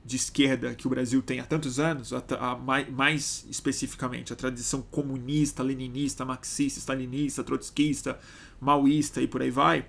de 0.03 0.15
esquerda 0.15 0.73
que 0.73 0.87
o 0.87 0.89
Brasil 0.89 1.21
tem 1.21 1.39
há 1.39 1.45
tantos 1.45 1.79
anos, 1.79 2.13
a, 2.13 2.23
a, 2.39 2.55
mais, 2.55 3.45
especificamente 3.49 4.33
a 4.33 4.35
tradição 4.35 4.81
comunista, 4.81 5.61
leninista, 5.61 6.25
marxista, 6.25 6.79
stalinista, 6.79 7.43
trotskista, 7.43 8.17
maoísta 8.59 9.21
e 9.21 9.27
por 9.27 9.41
aí 9.41 9.51
vai, 9.51 9.85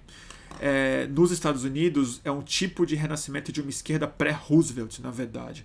é, 0.59 1.07
nos 1.07 1.31
Estados 1.31 1.65
Unidos 1.65 2.21
é 2.25 2.31
um 2.31 2.43
tipo 2.43 2.85
de 2.85 2.97
renascimento 2.97 3.53
de 3.53 3.61
uma 3.61 3.71
esquerda 3.71 4.09
pré-Roosevelt, 4.09 4.99
na 5.01 5.11
verdade, 5.11 5.65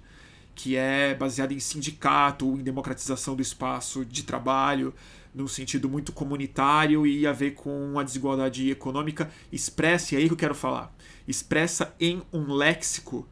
que 0.54 0.76
é 0.76 1.16
baseada 1.16 1.54
em 1.54 1.60
sindicato, 1.60 2.46
em 2.46 2.64
democratização 2.64 3.36
do 3.36 3.42
espaço 3.42 4.06
de 4.06 4.24
trabalho, 4.24 4.94
num 5.34 5.48
sentido 5.48 5.90
muito 5.90 6.14
comunitário 6.14 7.06
e 7.06 7.28
a 7.28 7.34
ver 7.34 7.56
com 7.56 8.00
a 8.00 8.04
desigualdade 8.04 8.70
econômica 8.70 9.30
expressa, 9.52 10.14
e 10.14 10.18
é 10.18 10.22
aí 10.22 10.28
que 10.28 10.34
eu 10.34 10.38
quero 10.38 10.56
falar, 10.56 10.96
expressa 11.28 11.94
em 12.00 12.22
um 12.32 12.54
léxico 12.54 13.28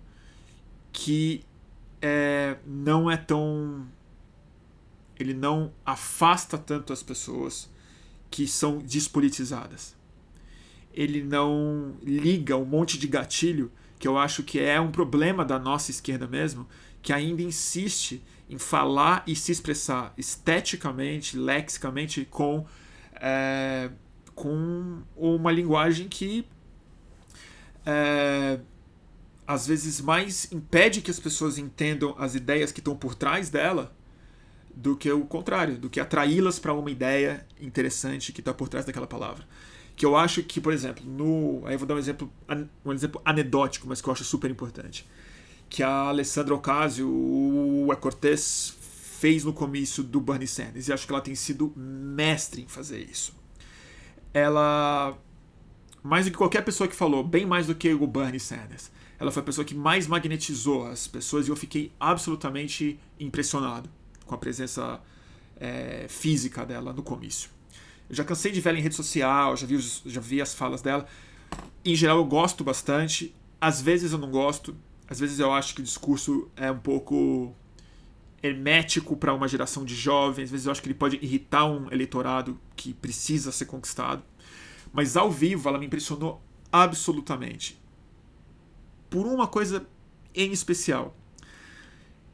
que 0.93 1.43
é, 2.01 2.57
não 2.65 3.09
é 3.09 3.17
tão. 3.17 3.85
Ele 5.19 5.33
não 5.33 5.73
afasta 5.85 6.57
tanto 6.57 6.93
as 6.93 7.03
pessoas 7.03 7.69
que 8.29 8.47
são 8.47 8.77
despolitizadas. 8.77 9.95
Ele 10.93 11.23
não 11.23 11.95
liga 12.03 12.55
um 12.55 12.65
monte 12.65 12.97
de 12.97 13.07
gatilho 13.07 13.71
que 13.97 14.07
eu 14.07 14.17
acho 14.17 14.43
que 14.43 14.59
é 14.59 14.79
um 14.81 14.91
problema 14.91 15.45
da 15.45 15.57
nossa 15.57 15.89
esquerda 15.89 16.27
mesmo, 16.27 16.67
que 17.01 17.13
ainda 17.13 17.41
insiste 17.41 18.21
em 18.49 18.57
falar 18.57 19.23
e 19.25 19.35
se 19.35 19.51
expressar 19.51 20.13
esteticamente, 20.17 21.37
lexicamente, 21.37 22.25
com, 22.29 22.65
é, 23.15 23.89
com 24.35 25.01
uma 25.15 25.51
linguagem 25.51 26.09
que 26.09 26.45
é, 27.85 28.59
às 29.47 29.67
vezes 29.67 30.01
mais 30.01 30.51
impede 30.51 31.01
que 31.01 31.11
as 31.11 31.19
pessoas 31.19 31.57
entendam 31.57 32.15
as 32.17 32.35
ideias 32.35 32.71
que 32.71 32.79
estão 32.79 32.95
por 32.95 33.15
trás 33.15 33.49
dela 33.49 33.95
do 34.75 34.95
que 34.95 35.11
o 35.11 35.25
contrário, 35.25 35.77
do 35.77 35.89
que 35.89 35.99
atraí-las 35.99 36.57
para 36.59 36.73
uma 36.73 36.89
ideia 36.89 37.45
interessante 37.61 38.31
que 38.31 38.41
está 38.41 38.53
por 38.53 38.67
trás 38.67 38.85
daquela 38.85 39.07
palavra. 39.07 39.45
Que 39.95 40.05
eu 40.05 40.15
acho 40.17 40.41
que, 40.41 40.59
por 40.59 40.73
exemplo, 40.73 41.05
no. 41.05 41.61
Aí 41.67 41.75
eu 41.75 41.79
vou 41.79 41.87
dar 41.87 41.93
um 41.93 41.99
exemplo, 41.99 42.31
um 42.83 42.91
exemplo 42.91 43.21
anedótico, 43.23 43.87
mas 43.87 44.01
que 44.01 44.07
eu 44.07 44.13
acho 44.13 44.23
super 44.23 44.49
importante 44.49 45.05
que 45.73 45.81
a 45.81 46.09
Alessandra 46.09 46.53
Ocasio 46.53 47.09
Cortez 47.99 48.75
fez 49.19 49.43
no 49.43 49.51
comício 49.51 50.03
do 50.03 50.21
Bernie 50.21 50.47
Sanders. 50.47 50.87
E 50.87 50.93
acho 50.93 51.07
que 51.07 51.11
ela 51.11 51.21
tem 51.21 51.33
sido 51.33 51.73
mestre 51.75 52.61
em 52.61 52.67
fazer 52.67 52.99
isso. 52.99 53.35
Ela, 54.31 55.17
mais 56.03 56.25
do 56.25 56.31
que 56.31 56.37
qualquer 56.37 56.63
pessoa 56.63 56.87
que 56.87 56.95
falou, 56.95 57.23
bem 57.23 57.43
mais 57.43 57.65
do 57.65 57.73
que 57.73 57.91
o 57.91 58.05
Bernie 58.05 58.39
Sanders, 58.39 58.91
ela 59.19 59.31
foi 59.31 59.41
a 59.41 59.45
pessoa 59.45 59.63
que 59.63 59.75
mais 59.75 60.07
magnetizou 60.07 60.87
as 60.87 61.07
pessoas 61.07 61.47
e 61.47 61.51
eu 61.51 61.55
fiquei 61.55 61.91
absolutamente 61.99 62.99
impressionado 63.19 63.89
com 64.25 64.35
a 64.35 64.37
presença 64.37 64.99
é, 65.57 66.07
física 66.09 66.65
dela 66.65 66.93
no 66.93 67.03
comício. 67.03 67.49
Eu 68.09 68.15
já 68.15 68.23
cansei 68.23 68.51
de 68.51 68.59
ver 68.59 68.69
ela 68.69 68.79
em 68.79 68.81
rede 68.81 68.95
social, 68.95 69.55
já 69.55 69.65
vi, 69.65 69.77
já 69.79 70.21
vi 70.21 70.41
as 70.41 70.53
falas 70.53 70.81
dela. 70.81 71.05
Em 71.85 71.95
geral, 71.95 72.17
eu 72.17 72.25
gosto 72.25 72.63
bastante. 72.63 73.33
Às 73.59 73.81
vezes 73.81 74.11
eu 74.11 74.17
não 74.17 74.29
gosto, 74.29 74.75
às 75.07 75.19
vezes 75.19 75.39
eu 75.39 75.53
acho 75.53 75.73
que 75.73 75.81
o 75.81 75.83
discurso 75.83 76.49
é 76.55 76.69
um 76.69 76.79
pouco 76.79 77.55
hermético 78.41 79.15
para 79.15 79.33
uma 79.33 79.47
geração 79.47 79.85
de 79.85 79.95
jovens, 79.95 80.45
às 80.45 80.51
vezes 80.51 80.65
eu 80.65 80.71
acho 80.71 80.81
que 80.81 80.87
ele 80.87 80.95
pode 80.95 81.17
irritar 81.21 81.65
um 81.65 81.89
eleitorado 81.89 82.59
que 82.75 82.93
precisa 82.93 83.53
ser 83.53 83.65
conquistado. 83.65 84.21
Mas 84.91 85.15
ao 85.15 85.31
vivo 85.31 85.69
ela 85.69 85.79
me 85.79 85.85
impressionou 85.85 86.41
absolutamente. 86.69 87.81
Por 89.13 89.27
uma 89.27 89.45
coisa 89.45 89.85
em 90.33 90.51
especial. 90.51 91.15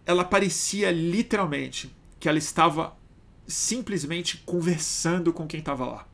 Ela 0.05 0.23
parecia 0.23 0.89
literalmente 0.91 1.93
que 2.17 2.29
ela 2.29 2.37
estava 2.37 2.97
simplesmente 3.45 4.37
conversando 4.45 5.33
com 5.33 5.45
quem 5.45 5.59
estava 5.59 5.85
lá. 5.85 6.07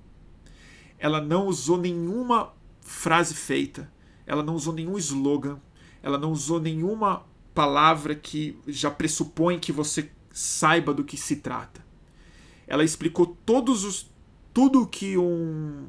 Ela 0.98 1.22
não 1.22 1.46
usou 1.46 1.78
nenhuma 1.78 2.52
frase 2.82 3.36
feita, 3.36 3.92
ela 4.26 4.42
não 4.42 4.56
usou 4.56 4.74
nenhum 4.74 4.98
slogan, 4.98 5.60
ela 6.02 6.18
não 6.18 6.32
usou 6.32 6.60
nenhuma 6.60 7.24
palavra 7.54 8.16
que 8.16 8.58
já 8.66 8.90
pressupõe 8.90 9.60
que 9.60 9.72
você 9.72 10.10
saiba 10.32 10.96
do 10.96 11.04
que 11.04 11.16
se 11.16 11.36
trata. 11.36 11.86
Ela 12.66 12.84
explicou 12.84 13.38
todos 13.46 13.84
os 13.84 14.10
tudo 14.52 14.88
que 14.88 15.16
um 15.16 15.86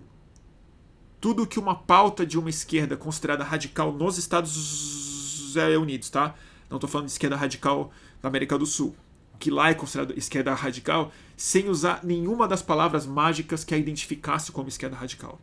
tudo 1.26 1.44
que 1.44 1.58
uma 1.58 1.74
pauta 1.74 2.24
de 2.24 2.38
uma 2.38 2.48
esquerda 2.48 2.96
considerada 2.96 3.42
radical 3.42 3.92
nos 3.92 4.16
Estados 4.16 5.56
Unidos, 5.56 6.08
tá? 6.08 6.36
Não 6.70 6.76
estou 6.76 6.88
falando 6.88 7.06
de 7.06 7.14
esquerda 7.14 7.34
radical 7.34 7.90
na 8.22 8.28
América 8.28 8.56
do 8.56 8.64
Sul, 8.64 8.94
que 9.36 9.50
lá 9.50 9.68
é 9.68 9.74
considerado 9.74 10.16
esquerda 10.16 10.54
radical, 10.54 11.10
sem 11.36 11.68
usar 11.68 12.04
nenhuma 12.04 12.46
das 12.46 12.62
palavras 12.62 13.06
mágicas 13.06 13.64
que 13.64 13.74
a 13.74 13.76
identificasse 13.76 14.52
como 14.52 14.68
esquerda 14.68 14.94
radical. 14.94 15.40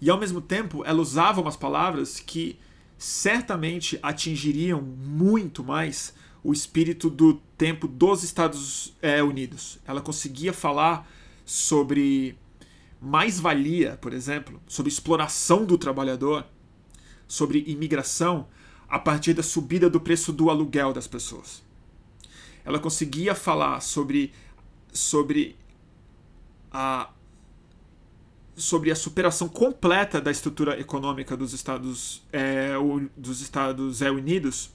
E 0.00 0.08
ao 0.08 0.18
mesmo 0.18 0.40
tempo, 0.40 0.82
ela 0.86 1.02
usava 1.02 1.42
umas 1.42 1.54
palavras 1.54 2.18
que 2.18 2.58
certamente 2.96 3.98
atingiriam 4.02 4.80
muito 4.80 5.62
mais 5.62 6.14
o 6.42 6.50
espírito 6.50 7.10
do 7.10 7.34
tempo 7.58 7.86
dos 7.86 8.22
Estados 8.22 8.96
é, 9.02 9.22
Unidos. 9.22 9.78
Ela 9.86 10.00
conseguia 10.00 10.54
falar 10.54 11.06
sobre 11.44 12.38
mais-valia, 13.02 13.98
por 14.00 14.12
exemplo, 14.12 14.62
sobre 14.68 14.90
exploração 14.90 15.64
do 15.64 15.76
trabalhador, 15.76 16.46
sobre 17.26 17.64
imigração, 17.66 18.46
a 18.88 18.98
partir 18.98 19.34
da 19.34 19.42
subida 19.42 19.90
do 19.90 20.00
preço 20.00 20.32
do 20.32 20.48
aluguel 20.48 20.92
das 20.92 21.08
pessoas. 21.08 21.62
ela 22.64 22.78
conseguia 22.78 23.34
falar 23.34 23.80
sobre, 23.80 24.32
sobre 24.92 25.56
a 26.70 27.10
sobre 28.54 28.90
a 28.90 28.94
superação 28.94 29.48
completa 29.48 30.20
da 30.20 30.30
estrutura 30.30 30.78
econômica 30.78 31.34
dos 31.36 31.54
Estados, 31.54 32.22
é, 32.30 32.74
dos 33.16 33.40
Estados 33.40 34.02
Unidos, 34.02 34.70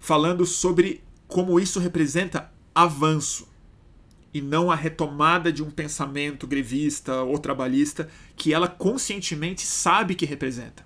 falando 0.00 0.46
sobre 0.46 1.04
como 1.28 1.60
isso 1.60 1.78
representa 1.78 2.50
avanço 2.74 3.46
e 4.34 4.40
não 4.40 4.68
a 4.68 4.74
retomada 4.74 5.52
de 5.52 5.62
um 5.62 5.70
pensamento 5.70 6.44
grevista 6.44 7.22
ou 7.22 7.38
trabalhista 7.38 8.08
que 8.34 8.52
ela 8.52 8.66
conscientemente 8.66 9.62
sabe 9.62 10.16
que 10.16 10.26
representa. 10.26 10.84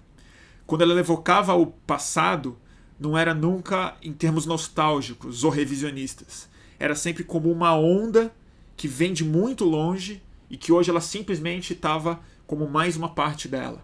Quando 0.66 0.82
ela 0.82 1.00
evocava 1.00 1.54
o 1.54 1.66
passado, 1.66 2.58
não 3.00 3.16
era 3.16 3.32
nunca 3.32 3.96
em 4.02 4.12
termos 4.12 4.44
nostálgicos 4.44 5.44
ou 5.44 5.50
revisionistas. 5.50 6.46
Era 6.78 6.94
sempre 6.94 7.24
como 7.24 7.50
uma 7.50 7.74
onda 7.74 8.30
que 8.76 8.86
vem 8.86 9.14
de 9.14 9.24
muito 9.24 9.64
longe 9.64 10.22
e 10.50 10.56
que 10.58 10.70
hoje 10.70 10.90
ela 10.90 11.00
simplesmente 11.00 11.72
estava 11.72 12.20
como 12.46 12.68
mais 12.68 12.96
uma 12.96 13.14
parte 13.14 13.48
dela, 13.48 13.82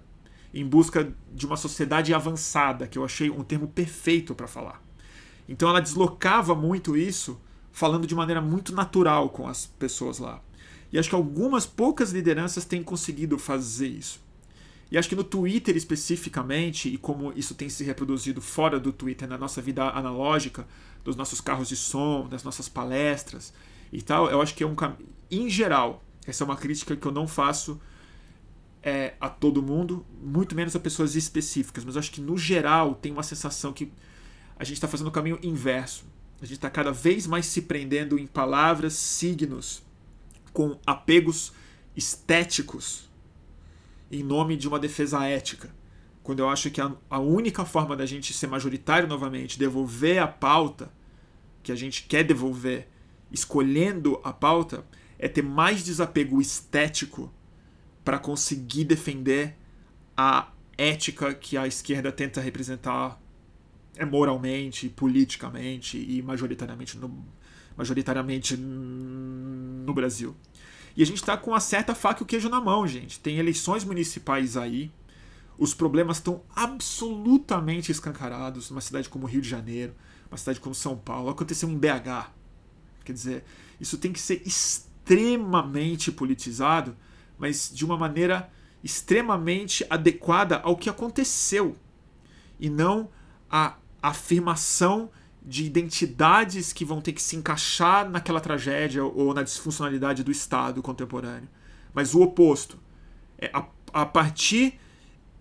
em 0.53 0.67
busca 0.67 1.11
de 1.33 1.47
uma 1.47 1.57
sociedade 1.57 2.13
avançada, 2.13 2.87
que 2.87 2.99
eu 2.99 3.05
achei 3.05 3.31
um 3.31 3.43
termo 3.43 3.69
perfeito 3.69 4.35
para 4.35 4.47
falar. 4.47 4.83
Então 5.49 5.71
ela 5.71 5.81
deslocava 5.81 6.55
muito 6.55 6.97
isso, 6.97 7.41
falando 7.75 8.07
de 8.07 8.15
maneira 8.15 8.41
muito 8.41 8.73
natural 8.73 9.29
com 9.29 9.49
as 9.49 9.67
pessoas 9.67 10.21
lá. 10.21 10.41
E 10.93 10.99
acho 10.99 11.09
que 11.09 11.15
algumas 11.17 11.67
poucas 11.67 12.13
lideranças 12.13 12.65
têm 12.65 12.85
conseguido 12.85 13.37
fazer 13.37 13.89
isso. 13.89 14.23
E 14.93 14.97
acho 14.97 15.09
que 15.09 15.17
no 15.17 15.25
Twitter 15.25 15.77
especificamente, 15.77 16.89
e 16.89 16.97
como 16.97 17.33
isso 17.35 17.53
tem 17.53 17.69
se 17.69 17.83
reproduzido 17.83 18.41
fora 18.41 18.79
do 18.79 18.93
Twitter, 18.93 19.29
na 19.29 19.37
nossa 19.37 19.61
vida 19.61 19.91
analógica, 19.91 20.69
dos 21.03 21.17
nossos 21.17 21.41
carros 21.41 21.69
de 21.69 21.75
som, 21.75 22.29
das 22.29 22.45
nossas 22.45 22.69
palestras 22.69 23.53
e 23.93 24.01
tal, 24.01 24.31
eu 24.31 24.41
acho 24.41 24.55
que 24.55 24.63
é 24.63 24.67
um 24.67 24.77
em 25.29 25.51
geral, 25.51 26.01
essa 26.25 26.45
é 26.45 26.47
uma 26.47 26.57
crítica 26.57 26.95
que 26.95 27.05
eu 27.05 27.13
não 27.13 27.27
faço 27.27 27.81
é, 28.85 29.15
a 29.21 29.29
todo 29.29 29.61
mundo, 29.61 30.07
muito 30.23 30.55
menos 30.55 30.77
a 30.77 30.81
pessoas 30.81 31.17
específicas, 31.17 31.85
mas 31.85 31.97
acho 31.97 32.13
que 32.13 32.21
no 32.21 32.39
geral 32.39 32.95
tem 32.95 33.11
uma 33.11 33.25
sensação 33.25 33.73
que 33.73 33.91
a 34.57 34.63
gente 34.63 34.77
está 34.77 34.87
fazendo 34.87 35.09
o 35.09 35.11
caminho 35.11 35.41
inverso. 35.43 36.14
A 36.41 36.45
gente 36.45 36.57
está 36.57 36.69
cada 36.69 36.93
vez 36.93 37.27
mais 37.27 37.47
se 37.47 37.63
prendendo 37.63 38.19
em 38.19 38.27
palavras, 38.27 38.95
signos, 38.95 39.83
com 40.53 40.79
apegos 40.87 41.53
estéticos 41.97 43.09
em 44.11 44.23
nome 44.23 44.57
de 44.57 44.69
uma 44.69 44.79
defesa 44.79 45.25
ética. 45.25 45.75
Quando 46.23 46.41
eu 46.41 46.49
acho 46.49 46.71
que 46.71 46.81
a, 46.81 46.93
a 47.11 47.19
única 47.19 47.65
forma 47.65 47.97
da 47.97 48.07
gente 48.07 48.33
ser 48.33 48.47
majoritário 48.47 49.09
novamente, 49.09 49.59
devolver 49.59 50.23
a 50.23 50.27
pauta 50.27 50.91
que 51.63 51.73
a 51.73 51.75
gente 51.75 52.05
quer 52.05 52.25
devolver, 52.25 52.89
escolhendo 53.31 54.21
a 54.23 54.33
pauta, 54.33 54.85
é 55.19 55.29
ter 55.29 55.43
mais 55.43 55.83
desapego 55.83 56.41
estético 56.41 57.33
para 58.05 58.19
conseguir 58.19 58.85
defender 58.85 59.57
a 60.17 60.49
ética 60.77 61.35
que 61.35 61.57
a 61.57 61.67
esquerda 61.67 62.13
tenta 62.13 62.41
representar 62.41 63.21
é 63.97 64.05
moralmente, 64.05 64.89
politicamente 64.89 65.99
e 65.99 66.23
majoritariamente 66.23 66.97
no, 66.99 67.25
majoritariamente 67.77 68.57
no 68.57 69.93
Brasil. 69.93 70.35
E 70.97 71.03
a 71.03 71.07
gente 71.07 71.17
está 71.17 71.37
com 71.37 71.55
a 71.55 71.61
certa 71.61 71.95
faca 71.95 72.23
e 72.23 72.25
o 72.25 72.27
queijo 72.27 72.49
na 72.49 72.61
mão, 72.61 72.87
gente. 72.87 73.19
Tem 73.19 73.39
eleições 73.39 73.85
municipais 73.85 74.57
aí. 74.57 74.93
Os 75.59 75.75
problemas 75.75 76.19
estão 76.19 76.43
absolutamente 76.55 77.91
escancarados 77.91 78.71
numa 78.71 78.81
cidade 78.81 79.09
como 79.09 79.27
Rio 79.27 79.41
de 79.41 79.49
Janeiro, 79.49 79.95
uma 80.31 80.37
cidade 80.37 80.61
como 80.61 80.75
São 80.75 80.97
Paulo. 80.97 81.31
Aconteceu 81.31 81.69
em 81.69 81.77
BH. 81.77 82.31
Quer 83.05 83.13
dizer, 83.13 83.45
isso 83.81 83.99
tem 83.99 84.13
que 84.13 84.21
ser 84.21 84.43
extremamente 84.47 86.11
politizado, 86.11 86.97
mas 87.39 87.71
de 87.73 87.85
uma 87.85 87.97
maneira 87.97 88.51
extremamente 88.83 89.85
adequada 89.89 90.59
ao 90.59 90.77
que 90.77 90.91
aconteceu 90.91 91.77
e 92.59 92.69
não 92.69 93.09
a 93.51 93.77
afirmação 94.09 95.11
de 95.43 95.65
identidades 95.65 96.73
que 96.73 96.85
vão 96.85 97.01
ter 97.01 97.13
que 97.13 97.23
se 97.23 97.37
encaixar 97.37 98.09
naquela 98.09 98.41
tragédia 98.41 99.05
ou 99.05 99.35
na 99.35 99.43
disfuncionalidade 99.43 100.23
do 100.23 100.31
Estado 100.31 100.83
contemporâneo. 100.83 101.49
Mas 101.93 102.15
o 102.15 102.23
oposto. 102.23 102.79
É 103.39 103.51
a, 103.53 103.67
a 103.93 104.07
partir 104.07 104.79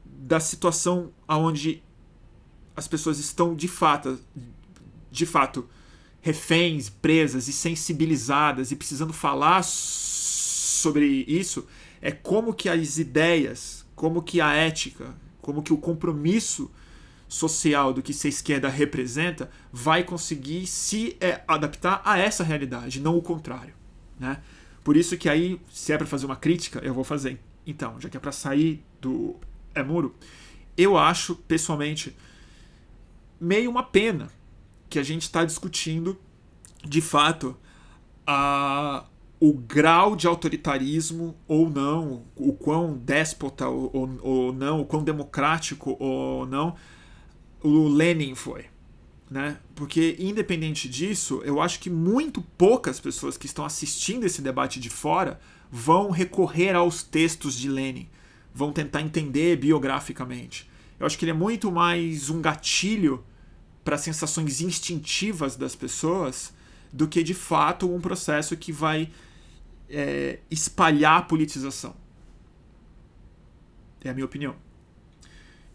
da 0.06 0.40
situação 0.40 1.12
onde 1.28 1.84
as 2.76 2.88
pessoas 2.88 3.20
estão 3.20 3.56
de 3.56 3.68
fato, 3.68 4.20
de 5.12 5.26
fato 5.26 5.68
reféns, 6.22 6.90
presas 6.90 7.48
e 7.48 7.54
sensibilizadas 7.54 8.72
e 8.72 8.76
precisando 8.76 9.14
falar 9.14 9.62
sobre 9.64 11.26
isso, 11.28 11.68
é 12.02 12.12
como 12.12 12.54
que 12.54 12.70
as 12.70 12.98
ideias, 12.98 13.86
como 13.96 14.22
que 14.22 14.40
a 14.40 14.54
ética, 14.54 15.14
como 15.42 15.62
que 15.62 15.74
o 15.74 15.78
compromisso 15.78 16.72
social 17.34 17.92
do 17.92 18.04
que 18.04 18.12
a 18.12 18.30
esquerda 18.30 18.70
representa 18.70 19.50
vai 19.72 20.04
conseguir 20.04 20.68
se 20.68 21.18
é, 21.20 21.42
adaptar 21.48 22.00
a 22.06 22.20
essa 22.20 22.44
realidade, 22.44 23.02
não 23.02 23.18
o 23.18 23.24
contrário. 23.24 23.74
Né? 24.20 24.40
Por 24.84 24.96
isso 24.96 25.18
que 25.18 25.28
aí, 25.28 25.60
se 25.72 25.92
é 25.92 25.98
para 25.98 26.06
fazer 26.06 26.28
uma 26.28 26.36
crítica, 26.36 26.80
eu 26.84 26.94
vou 26.94 27.04
fazer. 27.04 27.40
Então, 27.66 28.00
já 28.00 28.08
que 28.08 28.16
é 28.16 28.20
para 28.20 28.32
sair 28.32 28.84
do 29.02 29.36
é 29.74 29.82
muro, 29.82 30.14
eu 30.78 30.96
acho, 30.96 31.36
pessoalmente, 31.36 32.16
meio 33.40 33.72
uma 33.72 33.82
pena 33.82 34.30
que 34.88 35.00
a 35.00 35.04
gente 35.04 35.24
está 35.24 35.44
discutindo, 35.44 36.16
de 36.86 37.02
fato, 37.02 37.58
a, 38.28 39.06
o 39.40 39.54
grau 39.54 40.16
de 40.16 40.28
autoritarismo 40.28 41.36
ou 41.48 41.68
não, 41.68 42.26
o 42.36 42.54
quão 42.54 42.96
déspota 42.96 43.68
ou, 43.68 43.90
ou, 43.92 44.20
ou 44.22 44.54
não, 44.54 44.82
o 44.82 44.86
quão 44.86 45.04
democrático 45.04 45.98
ou 46.00 46.46
não 46.46 46.76
o 47.64 47.88
Lenin 47.88 48.36
foi. 48.36 48.66
Né? 49.32 49.58
Porque, 49.74 50.16
independente 50.20 50.88
disso, 50.88 51.42
eu 51.44 51.60
acho 51.60 51.80
que 51.80 51.90
muito 51.90 52.42
poucas 52.56 53.00
pessoas 53.00 53.38
que 53.38 53.48
estão 53.48 53.66
assistindo 53.66 54.26
esse 54.26 54.42
debate 54.42 54.80
de 54.80 54.90
fora 54.90 55.40
vão 55.72 56.12
recorrer 56.12 56.76
aos 56.76 57.02
textos 57.02 57.58
de 57.58 57.68
Lenin, 57.68 58.08
vão 58.54 58.72
tentar 58.72 59.02
entender 59.02 59.58
biograficamente. 59.58 60.70
Eu 61.00 61.08
acho 61.08 61.18
que 61.18 61.26
ele 61.26 61.32
é 61.32 61.34
muito 61.34 61.72
mais 61.72 62.30
um 62.30 62.40
gatilho 62.42 63.24
para 63.84 63.98
sensações 63.98 64.62
instintivas 64.62 65.56
das 65.56 65.76
pessoas 65.76 66.54
do 66.92 67.08
que 67.08 67.24
de 67.24 67.34
fato 67.34 67.92
um 67.92 68.00
processo 68.00 68.56
que 68.56 68.72
vai 68.72 69.10
é, 69.90 70.40
espalhar 70.52 71.18
a 71.18 71.22
politização. 71.24 71.96
É 74.04 74.10
a 74.10 74.14
minha 74.14 74.26
opinião. 74.26 74.56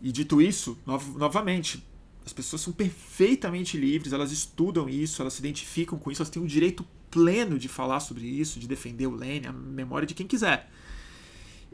E 0.00 0.12
dito 0.12 0.40
isso, 0.40 0.78
novamente, 0.86 1.84
as 2.24 2.32
pessoas 2.32 2.62
são 2.62 2.72
perfeitamente 2.72 3.76
livres, 3.76 4.12
elas 4.12 4.30
estudam 4.30 4.88
isso, 4.88 5.22
elas 5.22 5.34
se 5.34 5.40
identificam 5.40 5.98
com 5.98 6.10
isso, 6.10 6.22
elas 6.22 6.30
têm 6.30 6.42
o 6.42 6.46
direito 6.46 6.86
pleno 7.10 7.58
de 7.58 7.68
falar 7.68 8.00
sobre 8.00 8.26
isso, 8.26 8.60
de 8.60 8.68
defender 8.68 9.06
o 9.06 9.14
Lênin, 9.14 9.46
a 9.46 9.52
memória 9.52 10.06
de 10.06 10.14
quem 10.14 10.26
quiser. 10.26 10.70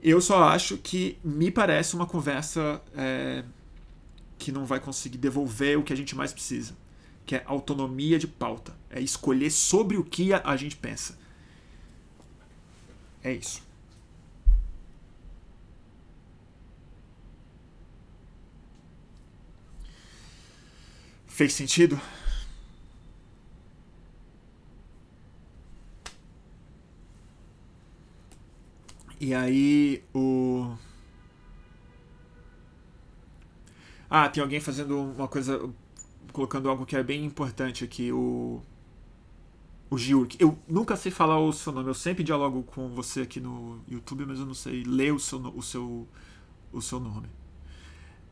Eu 0.03 0.21
só 0.21 0.45
acho 0.45 0.79
que 0.79 1.19
me 1.25 1.51
parece 1.51 1.95
uma 1.95 2.07
conversa 2.07 2.81
é, 2.95 3.45
que 4.39 4.53
não 4.53 4.65
vai 4.65 4.79
conseguir 4.79 5.19
devolver 5.19 5.79
o 5.79 5.83
que 5.83 5.93
a 5.93 5.97
gente 5.97 6.15
mais 6.15 6.33
precisa, 6.33 6.77
que 7.27 7.35
é 7.35 7.43
autonomia 7.47 8.19
de 8.19 8.29
pauta, 8.29 8.77
é 8.91 9.01
escolher 9.01 9.51
sobre 9.51 9.97
o 9.97 10.05
que 10.05 10.33
a 10.33 10.57
gente 10.57 10.77
pensa. 10.77 11.19
É 13.23 13.33
isso. 13.33 13.63
Fez 21.35 21.53
sentido? 21.53 22.01
E 29.21 29.35
aí 29.35 30.05
o. 30.15 30.77
Ah, 34.09 34.29
tem 34.29 34.41
alguém 34.41 34.61
fazendo 34.61 34.97
uma 34.97 35.27
coisa. 35.27 35.61
colocando 36.33 36.69
algo 36.69 36.87
que 36.87 36.95
é 36.95 37.03
bem 37.03 37.25
importante 37.25 37.83
aqui, 37.83 38.13
o. 38.13 38.63
O 39.91 39.99
Giurk. 39.99 40.37
Eu 40.39 40.57
nunca 40.69 40.95
sei 40.95 41.11
falar 41.11 41.41
o 41.41 41.53
seu 41.53 41.73
nome, 41.73 41.91
eu 41.91 41.95
sempre 41.95 42.23
dialogo 42.23 42.63
com 42.63 42.91
você 42.91 43.23
aqui 43.23 43.41
no 43.41 43.83
YouTube, 43.89 44.25
mas 44.25 44.39
eu 44.39 44.47
não 44.47 44.55
sei 44.55 44.85
ler 44.85 45.13
o 45.13 45.19
seu, 45.19 45.41
o 45.41 45.63
seu, 45.63 46.09
o 46.73 46.81
seu 46.81 47.01
nome. 47.01 47.29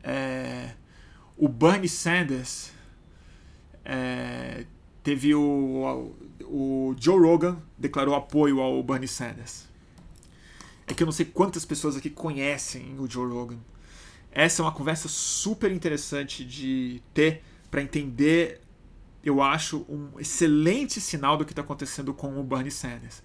É, 0.04 0.76
o 1.36 1.48
Bernie 1.48 1.88
Sanders 1.88 2.70
é, 3.84 4.64
teve 5.02 5.34
o, 5.34 6.14
o 6.42 6.94
Joe 6.98 7.18
Rogan 7.18 7.58
declarou 7.76 8.14
apoio 8.14 8.60
ao 8.60 8.82
Bernie 8.82 9.08
Sanders. 9.08 9.68
É 10.86 10.94
que 10.94 11.02
eu 11.02 11.06
não 11.06 11.12
sei 11.12 11.26
quantas 11.26 11.64
pessoas 11.64 11.96
aqui 11.96 12.10
conhecem 12.10 12.96
o 12.98 13.08
Joe 13.08 13.30
Rogan. 13.30 13.58
Essa 14.30 14.62
é 14.62 14.64
uma 14.64 14.72
conversa 14.72 15.08
super 15.08 15.70
interessante 15.70 16.44
de 16.44 17.02
ter 17.12 17.42
para 17.70 17.82
entender 17.82 18.60
eu 19.24 19.40
acho 19.40 19.86
um 19.88 20.18
excelente 20.18 21.00
sinal 21.00 21.36
do 21.36 21.44
que 21.44 21.52
está 21.52 21.62
acontecendo 21.62 22.12
com 22.12 22.38
o 22.40 22.42
Bernie 22.42 22.70
Sanders. 22.70 23.22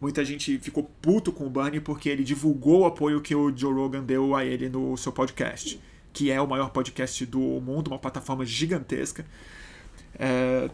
Muita 0.00 0.24
gente 0.24 0.58
ficou 0.58 0.84
puto 1.02 1.32
com 1.32 1.46
o 1.46 1.50
Bernie 1.50 1.80
porque 1.80 2.08
ele 2.08 2.22
divulgou 2.22 2.80
o 2.80 2.86
apoio 2.86 3.20
que 3.20 3.34
o 3.34 3.54
Joe 3.54 3.74
Rogan 3.74 4.02
deu 4.02 4.34
a 4.34 4.44
ele 4.44 4.68
no 4.68 4.96
seu 4.96 5.12
podcast, 5.12 5.80
que 6.12 6.30
é 6.30 6.40
o 6.40 6.46
maior 6.46 6.70
podcast 6.70 7.26
do 7.26 7.40
mundo, 7.40 7.88
uma 7.88 7.98
plataforma 7.98 8.46
gigantesca. 8.46 9.26
É, 10.14 10.70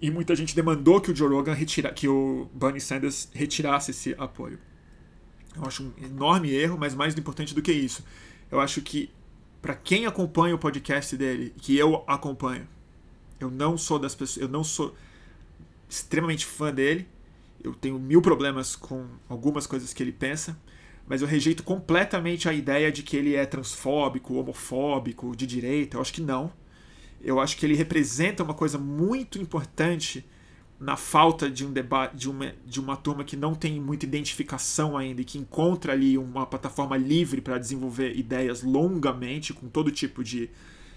e 0.00 0.10
muita 0.10 0.34
gente 0.34 0.54
demandou 0.54 1.00
que 1.00 1.10
o 1.10 1.16
Joe 1.16 1.28
Rogan 1.28 1.54
retira, 1.54 1.92
que 1.92 2.08
o 2.08 2.48
Bernie 2.54 2.80
Sanders 2.80 3.28
retirasse 3.32 3.90
esse 3.90 4.14
apoio. 4.18 4.58
Eu 5.56 5.64
acho 5.64 5.82
um 5.82 6.04
enorme 6.04 6.50
erro, 6.50 6.76
mas 6.78 6.94
mais 6.94 7.16
importante 7.16 7.54
do 7.54 7.62
que 7.62 7.72
isso, 7.72 8.04
eu 8.50 8.60
acho 8.60 8.82
que 8.82 9.10
para 9.62 9.74
quem 9.74 10.06
acompanha 10.06 10.54
o 10.54 10.58
podcast 10.58 11.16
dele, 11.16 11.52
que 11.56 11.76
eu 11.76 12.04
acompanho, 12.06 12.68
eu 13.40 13.50
não 13.50 13.76
sou 13.76 13.98
das 13.98 14.14
pessoas, 14.14 14.42
eu 14.42 14.48
não 14.48 14.62
sou 14.62 14.94
extremamente 15.88 16.46
fã 16.46 16.72
dele. 16.72 17.08
Eu 17.62 17.74
tenho 17.74 17.98
mil 17.98 18.22
problemas 18.22 18.76
com 18.76 19.06
algumas 19.28 19.66
coisas 19.66 19.92
que 19.92 20.02
ele 20.02 20.12
pensa, 20.12 20.56
mas 21.06 21.22
eu 21.22 21.28
rejeito 21.28 21.62
completamente 21.62 22.48
a 22.48 22.52
ideia 22.52 22.92
de 22.92 23.02
que 23.02 23.16
ele 23.16 23.34
é 23.34 23.44
transfóbico, 23.44 24.34
homofóbico, 24.34 25.34
de 25.34 25.46
direita. 25.46 25.96
Eu 25.96 26.00
acho 26.00 26.12
que 26.12 26.20
não. 26.20 26.52
Eu 27.20 27.40
acho 27.40 27.56
que 27.56 27.66
ele 27.66 27.74
representa 27.74 28.42
uma 28.42 28.54
coisa 28.54 28.78
muito 28.78 29.38
importante 29.38 30.24
na 30.78 30.96
falta 30.96 31.48
de 31.48 31.64
um 31.64 31.72
debate 31.72 32.16
de 32.16 32.28
uma, 32.28 32.54
de 32.64 32.78
uma 32.78 32.96
turma 32.96 33.24
que 33.24 33.36
não 33.36 33.54
tem 33.54 33.80
muita 33.80 34.04
identificação 34.04 34.96
ainda 34.96 35.22
e 35.22 35.24
que 35.24 35.38
encontra 35.38 35.92
ali 35.92 36.18
uma 36.18 36.46
plataforma 36.46 36.96
livre 36.96 37.40
para 37.40 37.58
desenvolver 37.58 38.14
ideias 38.16 38.62
longamente 38.62 39.54
com 39.54 39.68
todo 39.68 39.90
tipo 39.90 40.22
de 40.22 40.50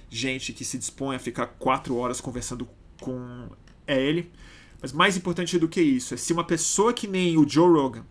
gente 0.09 0.51
que 0.51 0.65
se 0.65 0.77
dispõe 0.77 1.15
a 1.15 1.19
ficar 1.19 1.47
quatro 1.47 1.95
horas 1.95 2.19
conversando 2.19 2.67
com 2.99 3.49
ele. 3.87 4.31
Mas 4.81 4.91
mais 4.91 5.15
importante 5.15 5.57
do 5.57 5.67
que 5.67 5.81
isso 5.81 6.13
é 6.13 6.17
se 6.17 6.33
uma 6.33 6.43
pessoa 6.43 6.93
que 6.93 7.07
nem 7.07 7.37
o 7.37 7.47
Joe 7.47 7.69
Rogan, 7.69 8.05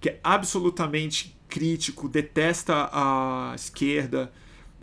que 0.00 0.10
é 0.10 0.20
absolutamente 0.22 1.36
crítico, 1.48 2.08
detesta 2.08 2.88
a 2.92 3.52
esquerda, 3.54 4.32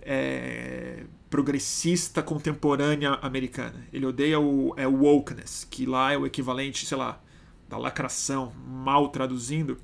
é, 0.01 1.03
progressista 1.29 2.23
contemporânea 2.23 3.13
americana. 3.21 3.85
Ele 3.93 4.05
odeia 4.05 4.39
o 4.39 4.73
é, 4.75 4.87
wokeness, 4.87 5.65
que 5.69 5.85
lá 5.85 6.11
é 6.11 6.17
o 6.17 6.25
equivalente, 6.25 6.85
sei 6.85 6.97
lá, 6.97 7.21
da 7.67 7.77
lacração, 7.77 8.51
mal 8.65 9.09
traduzindo. 9.09 9.77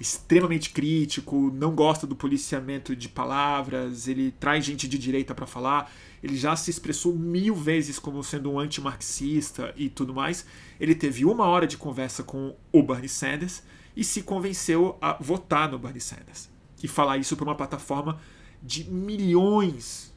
Extremamente 0.00 0.70
crítico, 0.70 1.52
não 1.54 1.72
gosta 1.72 2.04
do 2.04 2.16
policiamento 2.16 2.96
de 2.96 3.08
palavras, 3.08 4.08
ele 4.08 4.32
traz 4.32 4.64
gente 4.64 4.88
de 4.88 4.98
direita 4.98 5.32
para 5.32 5.46
falar. 5.46 5.92
Ele 6.20 6.36
já 6.36 6.56
se 6.56 6.70
expressou 6.70 7.14
mil 7.14 7.54
vezes 7.54 8.00
como 8.00 8.24
sendo 8.24 8.50
um 8.50 8.58
antimarxista 8.58 9.72
e 9.76 9.88
tudo 9.88 10.12
mais. 10.12 10.44
Ele 10.80 10.94
teve 10.94 11.24
uma 11.24 11.46
hora 11.46 11.66
de 11.66 11.76
conversa 11.76 12.24
com 12.24 12.56
o 12.72 12.82
Bernie 12.82 13.08
Sanders 13.08 13.62
e 13.96 14.02
se 14.02 14.22
convenceu 14.22 14.98
a 15.00 15.16
votar 15.20 15.70
no 15.70 15.78
Bernie 15.78 16.00
Sanders. 16.00 16.50
E 16.82 16.88
falar 16.88 17.18
isso 17.18 17.36
para 17.36 17.44
uma 17.44 17.54
plataforma 17.54 18.18
de 18.60 18.90
milhões 18.90 20.13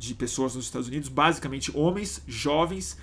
de 0.00 0.14
pessoas 0.14 0.54
nos 0.54 0.64
Estados 0.64 0.88
Unidos, 0.88 1.10
basicamente 1.10 1.70
homens 1.76 2.22
jovens 2.26 2.96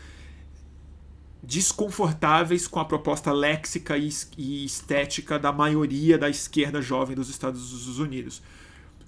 desconfortáveis 1.43 2.68
com 2.68 2.80
a 2.80 2.86
proposta 2.86 3.32
léxica 3.32 3.95
e 3.95 4.66
estética 4.66 5.38
da 5.38 5.52
maioria 5.52 6.18
da 6.18 6.28
esquerda 6.28 6.82
jovem 6.82 7.16
dos 7.16 7.30
Estados 7.30 8.00
Unidos. 8.00 8.41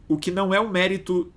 O 0.08 0.18
que 0.18 0.30
não 0.30 0.54
é 0.54 0.62
um 0.62 0.70
mérito 0.70 1.34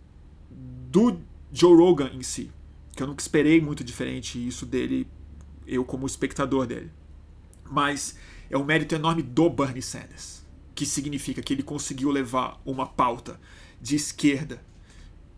do 0.50 1.18
Joe 1.50 1.74
Rogan 1.74 2.10
em 2.12 2.22
si, 2.22 2.50
que 2.94 3.02
eu 3.02 3.06
nunca 3.06 3.22
esperei 3.22 3.58
muito 3.58 3.82
diferente 3.82 4.46
isso 4.46 4.66
dele, 4.66 5.08
eu 5.66 5.86
como 5.86 6.06
espectador 6.06 6.66
dele. 6.66 6.90
Mas 7.64 8.14
é 8.50 8.58
um 8.58 8.64
mérito 8.64 8.94
enorme 8.94 9.22
do 9.22 9.48
Bernie 9.48 9.80
Sanders, 9.80 10.44
que 10.74 10.84
significa 10.84 11.40
que 11.40 11.54
ele 11.54 11.62
conseguiu 11.62 12.10
levar 12.10 12.60
uma 12.62 12.86
pauta 12.86 13.40
de 13.80 13.96
esquerda 13.96 14.62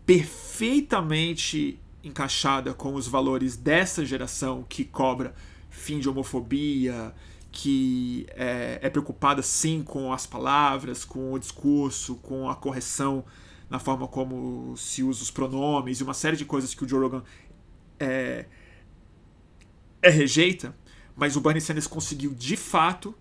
perfeitamente 0.05 1.79
encaixada 2.03 2.73
com 2.73 2.93
os 2.93 3.07
valores 3.07 3.57
dessa 3.57 4.05
geração 4.05 4.63
que 4.67 4.85
cobra 4.85 5.33
fim 5.69 5.99
de 5.99 6.07
homofobia, 6.07 7.13
que 7.51 8.27
é, 8.31 8.79
é, 8.81 8.89
preocupada 8.89 9.41
sim 9.41 9.83
com 9.83 10.13
as 10.13 10.27
palavras, 10.27 11.03
com 11.03 11.33
o 11.33 11.39
discurso, 11.39 12.15
com 12.17 12.49
a 12.49 12.55
correção 12.55 13.25
na 13.69 13.79
forma 13.79 14.07
como 14.07 14.75
se 14.77 15.01
usa 15.01 15.23
os 15.23 15.31
pronomes 15.31 15.99
e 15.99 16.03
uma 16.03 16.13
série 16.13 16.37
de 16.37 16.45
coisas 16.45 16.73
que 16.75 16.83
o 16.83 16.87
Joe 16.87 17.01
Rogan 17.01 17.23
é, 17.99 18.45
é 20.01 20.09
rejeita, 20.09 20.75
mas 21.15 21.35
o 21.35 21.41
Bernie 21.41 21.61
Sanders 21.61 21.87
conseguiu 21.87 22.33
de 22.33 22.55
fato 22.55 23.15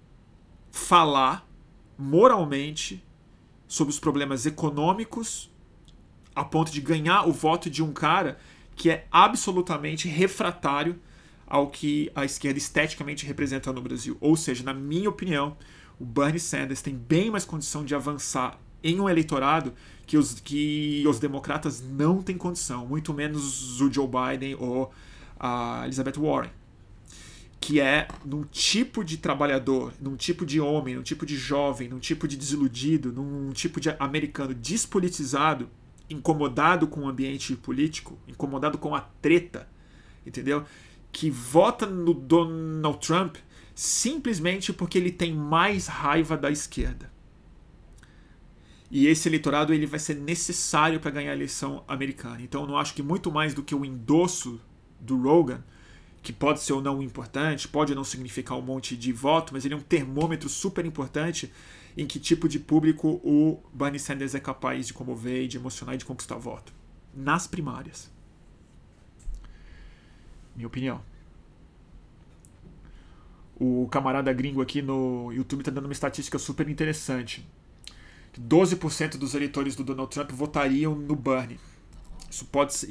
falar 0.70 1.48
moralmente 1.96 3.02
sobre 3.66 3.92
os 3.92 3.98
problemas 3.98 4.44
econômicos 4.44 5.50
a 6.34 6.44
ponto 6.44 6.72
de 6.72 6.80
ganhar 6.80 7.26
o 7.26 7.32
voto 7.32 7.70
de 7.70 7.82
um 7.82 7.92
cara 7.92 8.38
que 8.74 8.90
é 8.90 9.06
absolutamente 9.10 10.08
refratário 10.08 10.98
ao 11.46 11.68
que 11.68 12.10
a 12.14 12.24
esquerda 12.24 12.58
esteticamente 12.58 13.26
representa 13.26 13.72
no 13.72 13.80
Brasil. 13.80 14.16
Ou 14.20 14.36
seja, 14.36 14.64
na 14.64 14.74
minha 14.74 15.08
opinião, 15.08 15.56
o 15.98 16.04
Bernie 16.04 16.40
Sanders 16.40 16.82
tem 16.82 16.94
bem 16.94 17.30
mais 17.30 17.44
condição 17.44 17.84
de 17.84 17.94
avançar 17.94 18.58
em 18.82 19.00
um 19.00 19.08
eleitorado 19.08 19.72
que 20.06 20.18
os, 20.18 20.40
que 20.40 21.04
os 21.06 21.18
democratas 21.18 21.82
não 21.82 22.22
têm 22.22 22.36
condição, 22.36 22.86
muito 22.86 23.14
menos 23.14 23.80
o 23.80 23.90
Joe 23.90 24.08
Biden 24.08 24.56
ou 24.56 24.92
a 25.38 25.82
Elizabeth 25.84 26.18
Warren. 26.18 26.50
Que 27.60 27.80
é 27.80 28.08
num 28.24 28.44
tipo 28.44 29.02
de 29.02 29.16
trabalhador, 29.16 29.94
num 29.98 30.16
tipo 30.16 30.44
de 30.44 30.60
homem, 30.60 30.96
num 30.96 31.02
tipo 31.02 31.24
de 31.24 31.36
jovem, 31.36 31.88
num 31.88 31.98
tipo 31.98 32.28
de 32.28 32.36
desiludido, 32.36 33.10
num 33.10 33.52
tipo 33.52 33.80
de 33.80 33.88
americano 33.98 34.52
despolitizado 34.52 35.70
incomodado 36.14 36.86
com 36.86 37.00
o 37.02 37.08
ambiente 37.08 37.54
político, 37.56 38.18
incomodado 38.26 38.78
com 38.78 38.94
a 38.94 39.00
treta, 39.00 39.68
entendeu? 40.26 40.64
Que 41.12 41.30
vota 41.30 41.86
no 41.86 42.14
Donald 42.14 42.98
Trump 42.98 43.36
simplesmente 43.74 44.72
porque 44.72 44.98
ele 44.98 45.10
tem 45.10 45.34
mais 45.34 45.86
raiva 45.86 46.36
da 46.36 46.50
esquerda. 46.50 47.12
E 48.90 49.08
esse 49.08 49.28
eleitorado 49.28 49.74
ele 49.74 49.86
vai 49.86 49.98
ser 49.98 50.14
necessário 50.14 51.00
para 51.00 51.10
ganhar 51.10 51.32
a 51.32 51.34
eleição 51.34 51.82
americana. 51.88 52.40
Então 52.40 52.62
eu 52.62 52.68
não 52.68 52.78
acho 52.78 52.94
que 52.94 53.02
muito 53.02 53.30
mais 53.32 53.52
do 53.52 53.62
que 53.62 53.74
o 53.74 53.84
endosso 53.84 54.60
do 55.00 55.20
Rogan, 55.20 55.64
que 56.22 56.32
pode 56.32 56.60
ser 56.60 56.72
ou 56.72 56.80
não 56.80 57.02
importante, 57.02 57.66
pode 57.66 57.94
não 57.94 58.04
significar 58.04 58.56
um 58.56 58.62
monte 58.62 58.96
de 58.96 59.12
voto, 59.12 59.52
mas 59.52 59.64
ele 59.64 59.74
é 59.74 59.76
um 59.76 59.80
termômetro 59.80 60.48
super 60.48 60.86
importante 60.86 61.52
em 61.96 62.06
que 62.06 62.18
tipo 62.18 62.48
de 62.48 62.58
público 62.58 63.20
o 63.24 63.62
Bernie 63.72 64.00
Sanders 64.00 64.34
é 64.34 64.40
capaz 64.40 64.86
de 64.86 64.94
comover, 64.94 65.46
de 65.46 65.56
emocionar 65.56 65.94
e 65.94 65.98
de 65.98 66.04
conquistar 66.04 66.36
voto. 66.36 66.72
Nas 67.14 67.46
primárias. 67.46 68.10
Minha 70.56 70.66
opinião. 70.66 71.00
O 73.56 73.88
camarada 73.88 74.32
gringo 74.32 74.60
aqui 74.60 74.82
no 74.82 75.32
YouTube 75.32 75.60
está 75.60 75.70
dando 75.70 75.84
uma 75.84 75.92
estatística 75.92 76.38
super 76.38 76.68
interessante. 76.68 77.46
12% 78.40 79.16
dos 79.16 79.34
eleitores 79.34 79.76
do 79.76 79.84
Donald 79.84 80.10
Trump 80.10 80.32
votariam 80.32 80.94
no 80.96 81.14
Bernie. 81.14 81.60
Isso 82.28 82.44
pode 82.46 82.74
ser, 82.74 82.90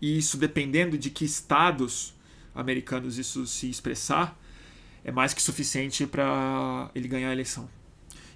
isso 0.00 0.36
dependendo 0.36 0.98
de 0.98 1.08
que 1.08 1.24
estados 1.24 2.14
americanos 2.54 3.16
isso 3.16 3.46
se 3.46 3.70
expressar, 3.70 4.38
é 5.02 5.10
mais 5.10 5.32
que 5.32 5.40
suficiente 5.40 6.06
para 6.06 6.90
ele 6.94 7.08
ganhar 7.08 7.30
a 7.30 7.32
eleição. 7.32 7.68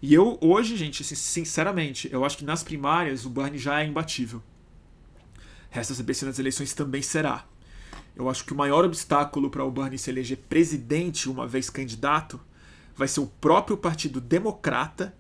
E 0.03 0.13
eu, 0.13 0.37
hoje, 0.41 0.77
gente, 0.77 1.05
sinceramente, 1.05 2.09
eu 2.11 2.25
acho 2.25 2.37
que 2.37 2.45
nas 2.45 2.65
primárias 2.65 3.25
o 3.25 3.31
Bernie 3.31 3.57
já 3.57 3.81
é 3.81 3.87
imbatível. 3.87 4.43
Resta 5.71 5.95
saber 5.95 6.15
se 6.15 6.25
nas 6.25 6.41
eleições 6.41 6.75
também 6.75 7.01
será. 7.01 7.47
Eu 8.17 8.29
acho 8.29 8.45
que 8.45 8.53
o 8.53 8.57
maior 8.57 8.85
obstáculo 8.85 9.49
para 9.49 9.65
o 9.65 9.71
Bernie 9.71 9.97
se 9.97 10.11
eleger 10.11 10.39
presidente 10.49 11.31
uma 11.31 11.47
vez 11.47 11.71
candidato 11.71 12.41
vai 12.97 13.07
ser 13.07 13.21
o 13.21 13.27
próprio 13.27 13.77
Partido 13.77 14.21
Democrata, 14.21 15.15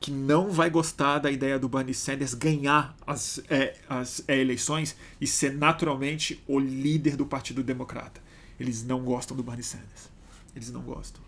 que 0.00 0.10
não 0.10 0.50
vai 0.50 0.70
gostar 0.70 1.18
da 1.18 1.30
ideia 1.30 1.58
do 1.58 1.68
Bernie 1.68 1.94
Sanders 1.94 2.32
ganhar 2.32 2.96
as, 3.06 3.38
é, 3.50 3.76
as 3.86 4.24
é, 4.26 4.40
eleições 4.40 4.96
e 5.20 5.26
ser 5.26 5.54
naturalmente 5.54 6.42
o 6.48 6.58
líder 6.58 7.16
do 7.16 7.26
Partido 7.26 7.62
Democrata. 7.62 8.20
Eles 8.58 8.82
não 8.82 9.04
gostam 9.04 9.36
do 9.36 9.42
Bernie 9.42 9.62
Sanders. 9.62 10.10
Eles 10.56 10.70
não 10.70 10.80
gostam. 10.80 11.22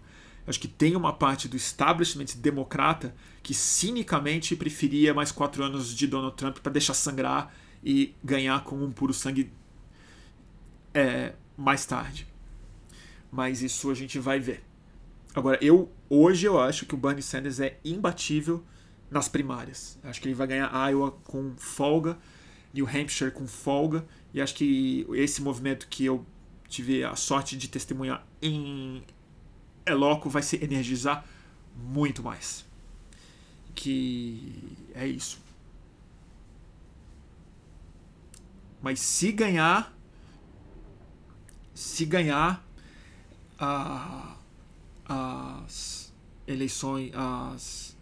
Acho 0.46 0.60
que 0.60 0.68
tem 0.68 0.94
uma 0.94 1.12
parte 1.12 1.48
do 1.48 1.56
establishment 1.56 2.26
democrata 2.36 3.14
que 3.42 3.54
cinicamente 3.54 4.54
preferia 4.54 5.14
mais 5.14 5.32
quatro 5.32 5.62
anos 5.64 5.94
de 5.94 6.06
Donald 6.06 6.36
Trump 6.36 6.58
para 6.58 6.72
deixar 6.72 6.94
sangrar 6.94 7.54
e 7.82 8.14
ganhar 8.22 8.62
com 8.64 8.76
um 8.76 8.92
puro 8.92 9.12
sangue 9.12 9.50
é, 10.92 11.32
mais 11.56 11.86
tarde. 11.86 12.26
Mas 13.30 13.62
isso 13.62 13.90
a 13.90 13.94
gente 13.94 14.18
vai 14.18 14.38
ver. 14.38 14.62
Agora, 15.34 15.58
eu 15.60 15.90
hoje 16.08 16.46
eu 16.46 16.60
acho 16.60 16.86
que 16.86 16.94
o 16.94 16.96
Bernie 16.96 17.22
Sanders 17.22 17.58
é 17.58 17.78
imbatível 17.84 18.64
nas 19.10 19.28
primárias. 19.28 19.98
Acho 20.04 20.20
que 20.20 20.28
ele 20.28 20.34
vai 20.34 20.46
ganhar 20.46 20.90
Iowa 20.90 21.10
com 21.24 21.54
folga, 21.56 22.18
New 22.72 22.86
Hampshire 22.86 23.30
com 23.30 23.46
folga, 23.46 24.06
e 24.32 24.40
acho 24.40 24.54
que 24.54 25.06
esse 25.14 25.42
movimento 25.42 25.88
que 25.88 26.04
eu 26.04 26.24
tiver 26.68 27.04
a 27.04 27.16
sorte 27.16 27.56
de 27.56 27.68
testemunhar 27.68 28.26
em 28.40 29.02
Eloco, 29.86 30.28
vai 30.28 30.42
se 30.42 30.56
energizar 30.62 31.24
muito 31.76 32.22
mais. 32.22 32.64
Que 33.74 34.78
é 34.94 35.06
isso. 35.06 35.42
Mas 38.80 39.00
se 39.00 39.32
ganhar, 39.32 39.96
se 41.74 42.04
ganhar 42.04 42.62
a, 43.58 44.36
as 45.06 46.12
eleições, 46.46 47.10
as 47.14 47.96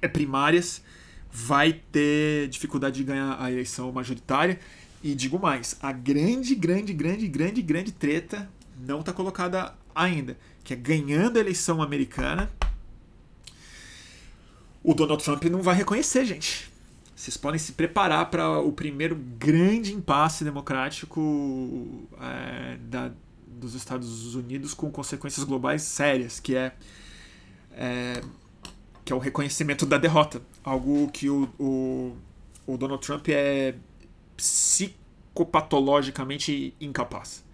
é, 0.00 0.08
primárias, 0.08 0.82
vai 1.30 1.72
ter 1.72 2.48
dificuldade 2.48 2.96
de 2.96 3.04
ganhar 3.04 3.36
a 3.40 3.50
eleição 3.50 3.92
majoritária. 3.92 4.58
E 5.02 5.14
digo 5.14 5.38
mais, 5.38 5.76
a 5.80 5.92
grande, 5.92 6.54
grande, 6.54 6.92
grande, 6.92 7.28
grande, 7.28 7.62
grande 7.62 7.92
treta 7.92 8.50
não 8.78 9.00
está 9.00 9.12
colocada 9.12 9.74
ainda, 9.94 10.38
que 10.64 10.74
é 10.74 10.76
ganhando 10.76 11.36
a 11.36 11.40
eleição 11.40 11.82
americana, 11.82 12.50
o 14.82 14.94
Donald 14.94 15.22
Trump 15.22 15.44
não 15.44 15.60
vai 15.62 15.74
reconhecer, 15.74 16.24
gente. 16.24 16.70
Vocês 17.14 17.36
podem 17.36 17.58
se 17.58 17.72
preparar 17.72 18.30
para 18.30 18.60
o 18.60 18.72
primeiro 18.72 19.14
grande 19.14 19.92
impasse 19.92 20.42
democrático 20.42 22.08
é, 22.18 22.78
da, 22.78 23.12
dos 23.46 23.74
Estados 23.74 24.34
Unidos 24.34 24.72
com 24.72 24.90
consequências 24.90 25.44
globais 25.44 25.82
sérias, 25.82 26.40
que 26.40 26.56
é, 26.56 26.72
é 27.72 28.22
que 29.04 29.12
é 29.12 29.16
o 29.16 29.18
reconhecimento 29.18 29.84
da 29.84 29.98
derrota. 29.98 30.40
Algo 30.64 31.10
que 31.10 31.28
o, 31.28 31.46
o, 31.58 32.16
o 32.66 32.78
Donald 32.78 33.04
Trump 33.04 33.28
é 33.28 33.74
psicopatologicamente 34.36 36.72
incapaz. 36.80 37.44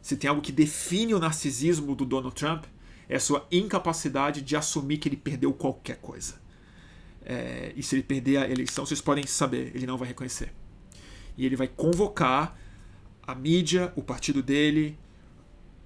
Se 0.00 0.16
tem 0.16 0.28
algo 0.28 0.42
que 0.42 0.52
define 0.52 1.14
o 1.14 1.18
narcisismo 1.18 1.94
do 1.94 2.04
Donald 2.04 2.34
Trump, 2.34 2.64
é 3.08 3.16
a 3.16 3.20
sua 3.20 3.46
incapacidade 3.50 4.40
de 4.40 4.56
assumir 4.56 4.98
que 4.98 5.08
ele 5.08 5.16
perdeu 5.16 5.52
qualquer 5.52 5.96
coisa. 5.96 6.40
É, 7.22 7.72
e 7.76 7.82
se 7.82 7.96
ele 7.96 8.02
perder 8.02 8.38
a 8.38 8.48
eleição, 8.48 8.86
vocês 8.86 9.00
podem 9.00 9.26
saber, 9.26 9.72
ele 9.74 9.86
não 9.86 9.98
vai 9.98 10.08
reconhecer. 10.08 10.52
E 11.36 11.44
ele 11.44 11.56
vai 11.56 11.68
convocar 11.68 12.58
a 13.26 13.34
mídia, 13.34 13.92
o 13.96 14.02
partido 14.02 14.42
dele, 14.42 14.98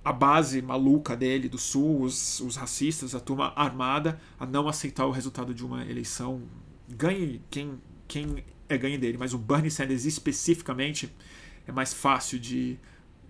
a 0.05 0.13
base 0.13 0.61
maluca 0.61 1.17
dele 1.17 1.49
do 1.49 1.59
Sul, 1.59 2.03
os, 2.03 2.41
os 2.41 2.57
racistas, 2.57 3.15
a 3.15 3.21
turma 3.21 3.53
armada, 3.57 4.21
a 4.39 4.45
não 4.45 4.69
aceitar 4.69 5.07
o 5.07 5.11
resultado 5.11 5.55
de 5.55 5.65
uma 5.65 5.85
eleição. 5.85 6.43
Ganhe 6.89 7.41
quem, 7.51 7.81
quem 8.07 8.45
é 8.69 8.77
ganhe 8.77 8.99
dele, 8.99 9.17
mas 9.17 9.33
o 9.33 9.39
Bernie 9.39 9.71
Sanders 9.71 10.05
especificamente 10.05 11.11
é 11.67 11.73
mais 11.73 11.95
fácil 11.95 12.39
de 12.39 12.79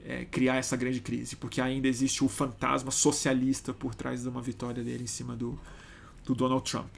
é, 0.05 0.25
criar 0.25 0.57
essa 0.57 0.77
grande 0.77 1.01
crise, 1.01 1.35
porque 1.37 1.61
ainda 1.61 1.89
existe 1.89 2.23
o 2.23 2.29
fantasma 2.29 2.91
socialista 2.91 3.73
por 3.73 3.95
trás 3.95 4.23
de 4.23 4.29
uma 4.29 4.43
vitória 4.43 4.85
dele 4.85 5.05
em 5.05 5.09
cima 5.09 5.35
do, 5.35 5.59
do 6.25 6.35
Donald 6.35 6.71
Trump. 6.71 6.91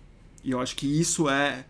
E 0.43 0.51
eu 0.51 0.61
acho 0.61 0.75
que 0.77 0.87
isso 0.87 1.29
é 1.29 1.65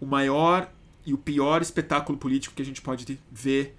o 0.00 0.06
maior 0.06 0.72
e 1.04 1.12
o 1.12 1.18
pior 1.18 1.62
espetáculo 1.62 2.18
político 2.18 2.54
que 2.54 2.62
a 2.62 2.64
gente 2.64 2.80
pode 2.80 3.18
ver 3.30 3.76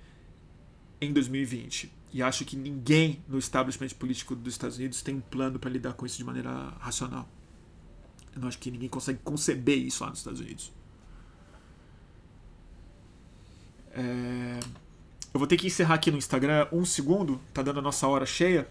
em 1.02 1.12
2020 1.12 2.00
e 2.12 2.24
acho 2.24 2.44
que 2.44 2.56
ninguém 2.56 3.24
no 3.28 3.38
establishment 3.38 3.90
político 3.90 4.36
dos 4.36 4.54
Estados 4.54 4.78
Unidos 4.78 5.02
tem 5.02 5.16
um 5.16 5.22
plano 5.22 5.60
para 5.60 5.70
lidar 5.70 5.94
com 5.94 6.06
isso 6.06 6.18
de 6.18 6.24
maneira 6.24 6.52
racional. 6.80 7.28
Eu 8.34 8.42
não 8.42 8.48
acho 8.48 8.58
que 8.58 8.72
ninguém 8.72 8.90
consegue 8.90 9.20
conceber 9.24 9.78
isso 9.78 10.04
lá 10.04 10.10
nos 10.10 10.20
Estados 10.20 10.40
Unidos. 10.40 10.72
É... 13.92 14.60
Eu 15.40 15.42
vou 15.42 15.48
ter 15.48 15.56
que 15.56 15.68
encerrar 15.68 15.94
aqui 15.94 16.12
no 16.12 16.18
Instagram 16.18 16.68
um 16.70 16.84
segundo, 16.84 17.40
tá 17.54 17.62
dando 17.62 17.80
a 17.80 17.82
nossa 17.82 18.06
hora 18.06 18.26
cheia, 18.26 18.70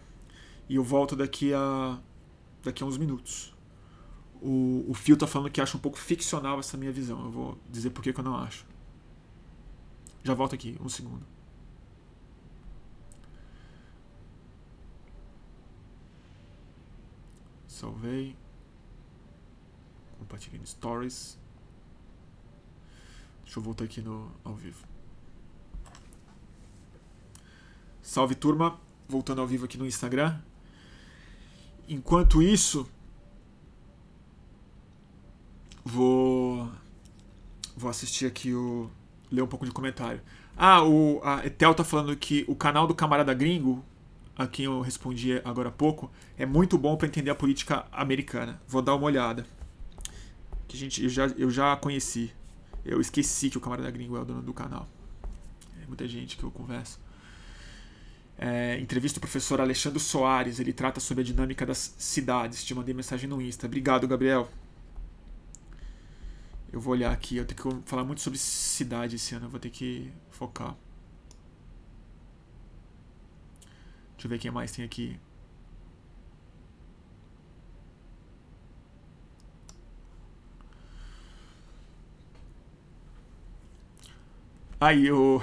e 0.68 0.74
eu 0.74 0.84
volto 0.84 1.16
daqui 1.16 1.54
a 1.54 1.98
daqui 2.62 2.82
a 2.82 2.86
uns 2.86 2.98
minutos. 2.98 3.56
O, 4.42 4.84
o 4.86 4.92
Phil 4.92 5.16
tá 5.16 5.26
falando 5.26 5.50
que 5.50 5.62
acha 5.62 5.78
um 5.78 5.80
pouco 5.80 5.96
ficcional 5.96 6.60
essa 6.60 6.76
minha 6.76 6.92
visão. 6.92 7.24
Eu 7.24 7.30
vou 7.30 7.58
dizer 7.70 7.88
por 7.88 8.02
que 8.02 8.10
eu 8.10 8.22
não 8.22 8.36
acho. 8.36 8.66
Já 10.22 10.34
volto 10.34 10.54
aqui, 10.54 10.76
um 10.78 10.90
segundo. 10.90 11.24
Salvei. 17.66 18.36
Compartilhei 20.18 20.60
no 20.60 20.66
Stories. 20.66 21.38
Deixa 23.42 23.58
eu 23.58 23.62
voltar 23.62 23.84
aqui 23.84 24.02
no 24.02 24.30
ao 24.44 24.54
vivo. 24.54 24.97
Salve 28.08 28.34
turma, 28.34 28.80
voltando 29.06 29.42
ao 29.42 29.46
vivo 29.46 29.66
aqui 29.66 29.76
no 29.76 29.86
Instagram. 29.86 30.34
Enquanto 31.86 32.40
isso, 32.40 32.88
vou 35.84 36.66
vou 37.76 37.90
assistir 37.90 38.24
aqui 38.24 38.54
o 38.54 38.90
ler 39.30 39.42
um 39.42 39.46
pouco 39.46 39.66
de 39.66 39.72
comentário. 39.72 40.22
Ah, 40.56 40.82
o 40.82 41.20
a 41.22 41.44
Etel 41.44 41.74
tá 41.74 41.84
falando 41.84 42.16
que 42.16 42.46
o 42.48 42.56
canal 42.56 42.86
do 42.86 42.94
camarada 42.94 43.34
gringo 43.34 43.84
a 44.38 44.46
quem 44.46 44.64
eu 44.64 44.80
respondi 44.80 45.42
agora 45.44 45.68
há 45.68 45.72
pouco, 45.72 46.10
é 46.38 46.46
muito 46.46 46.78
bom 46.78 46.96
para 46.96 47.08
entender 47.08 47.28
a 47.28 47.34
política 47.34 47.84
americana. 47.92 48.58
Vou 48.66 48.80
dar 48.80 48.94
uma 48.94 49.04
olhada. 49.04 49.44
Que 50.66 50.78
gente, 50.78 51.02
eu, 51.02 51.10
já, 51.10 51.26
eu 51.36 51.50
já 51.50 51.76
conheci. 51.76 52.32
Eu 52.86 53.02
esqueci 53.02 53.50
que 53.50 53.58
o 53.58 53.60
camarada 53.60 53.90
gringo 53.90 54.16
é 54.16 54.20
o 54.20 54.24
dono 54.24 54.40
do 54.40 54.54
canal. 54.54 54.88
É 55.82 55.86
muita 55.86 56.08
gente 56.08 56.38
que 56.38 56.44
eu 56.44 56.50
converso. 56.50 57.06
É, 58.38 58.78
entrevista 58.78 59.18
o 59.18 59.20
professor 59.20 59.60
Alexandre 59.60 59.98
Soares. 59.98 60.60
Ele 60.60 60.72
trata 60.72 61.00
sobre 61.00 61.22
a 61.22 61.24
dinâmica 61.24 61.66
das 61.66 61.94
cidades. 61.98 62.64
Te 62.64 62.74
mandei 62.74 62.94
mensagem 62.94 63.28
no 63.28 63.42
Insta. 63.42 63.66
Obrigado, 63.66 64.06
Gabriel. 64.06 64.48
Eu 66.72 66.80
vou 66.80 66.92
olhar 66.92 67.12
aqui. 67.12 67.36
Eu 67.36 67.44
tenho 67.44 67.80
que 67.82 67.88
falar 67.90 68.04
muito 68.04 68.20
sobre 68.20 68.38
cidade 68.38 69.16
esse 69.16 69.34
ano. 69.34 69.46
Eu 69.46 69.50
vou 69.50 69.60
ter 69.60 69.70
que 69.70 70.10
focar. 70.30 70.76
Deixa 74.12 74.26
eu 74.26 74.30
ver 74.30 74.38
quem 74.38 74.50
mais 74.50 74.72
tem 74.72 74.84
aqui. 74.84 75.18
Aí 84.80 85.10
o 85.10 85.42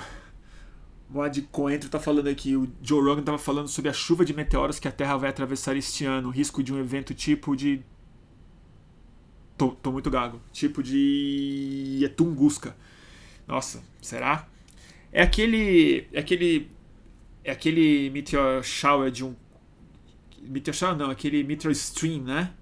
Moad 1.10 1.42
Coentro 1.52 1.90
tá 1.90 2.00
falando 2.00 2.28
aqui, 2.28 2.56
o 2.56 2.68
Joe 2.82 3.04
Rogan 3.04 3.24
tava 3.24 3.38
falando 3.38 3.68
sobre 3.68 3.90
a 3.90 3.94
chuva 3.94 4.26
de 4.26 4.34
meteoros 4.34 4.80
que 4.80 4.88
a 4.88 4.92
Terra 4.92 5.18
vai 5.18 5.30
atravessar 5.30 5.76
este 5.76 6.06
ano, 6.06 6.30
risco 6.30 6.64
de 6.64 6.74
um 6.74 6.80
evento 6.80 7.14
tipo 7.14 7.56
de 7.56 7.82
tô, 9.58 9.70
tô 9.70 9.92
muito 9.92 10.10
gago, 10.10 10.42
tipo 10.52 10.82
de 10.84 12.12
Tunguska. 12.16 12.76
Nossa, 13.48 13.84
será? 14.02 14.48
É 15.12 15.22
aquele 15.22 16.08
é 16.12 16.20
aquele 16.20 16.70
é 17.44 17.52
aquele 17.52 18.10
meteor 18.10 18.64
shower 18.64 19.12
de 19.12 19.24
um. 19.24 19.36
Meteor 20.42 20.76
shower 20.76 20.98
não, 20.98 21.12
aquele 21.12 21.44
meteor 21.44 21.72
stream, 21.72 22.24
né? 22.24 22.54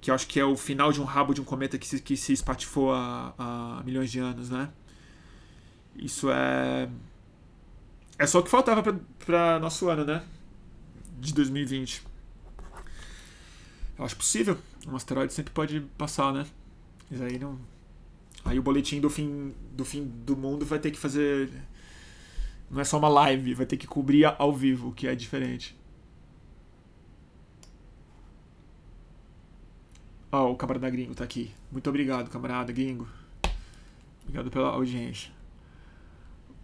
Que 0.00 0.10
eu 0.10 0.14
acho 0.14 0.26
que 0.26 0.40
é 0.40 0.44
o 0.44 0.56
final 0.56 0.90
de 0.90 1.00
um 1.00 1.04
rabo 1.04 1.34
de 1.34 1.40
um 1.40 1.44
cometa 1.44 1.76
que 1.78 1.86
se, 1.86 2.00
que 2.00 2.16
se 2.16 2.32
espatifou 2.32 2.92
há, 2.94 3.34
há 3.38 3.82
milhões 3.84 4.10
de 4.10 4.18
anos, 4.18 4.48
né? 4.50 4.70
Isso 5.94 6.30
é. 6.30 6.88
É 8.20 8.26
só 8.26 8.40
o 8.40 8.42
que 8.42 8.50
faltava 8.50 8.82
para 9.24 9.58
nosso 9.58 9.88
ano, 9.88 10.04
né? 10.04 10.22
De 11.18 11.32
2020. 11.32 12.02
Eu 13.98 14.04
acho 14.04 14.14
possível. 14.14 14.58
Um 14.86 14.94
asteroide 14.94 15.32
sempre 15.32 15.54
pode 15.54 15.80
passar, 15.96 16.30
né? 16.30 16.46
Mas 17.10 17.22
aí 17.22 17.38
não. 17.38 17.58
Aí 18.44 18.58
o 18.58 18.62
boletim 18.62 19.00
do 19.00 19.08
fim 19.08 19.54
do 19.72 19.86
fim 19.86 20.04
do 20.04 20.36
mundo 20.36 20.66
vai 20.66 20.78
ter 20.78 20.90
que 20.90 20.98
fazer 20.98 21.50
não 22.70 22.78
é 22.82 22.84
só 22.84 22.98
uma 22.98 23.08
live, 23.08 23.54
vai 23.54 23.64
ter 23.64 23.78
que 23.78 23.86
cobrir 23.86 24.26
ao 24.26 24.54
vivo, 24.54 24.92
que 24.92 25.08
é 25.08 25.14
diferente. 25.14 25.74
Ó, 30.30 30.48
oh, 30.48 30.52
o 30.52 30.56
camarada 30.56 30.90
gringo 30.90 31.14
tá 31.14 31.24
aqui. 31.24 31.50
Muito 31.72 31.88
obrigado, 31.88 32.28
camarada 32.28 32.70
gringo. 32.70 33.08
Obrigado 34.24 34.50
pela 34.50 34.68
audiência. 34.68 35.39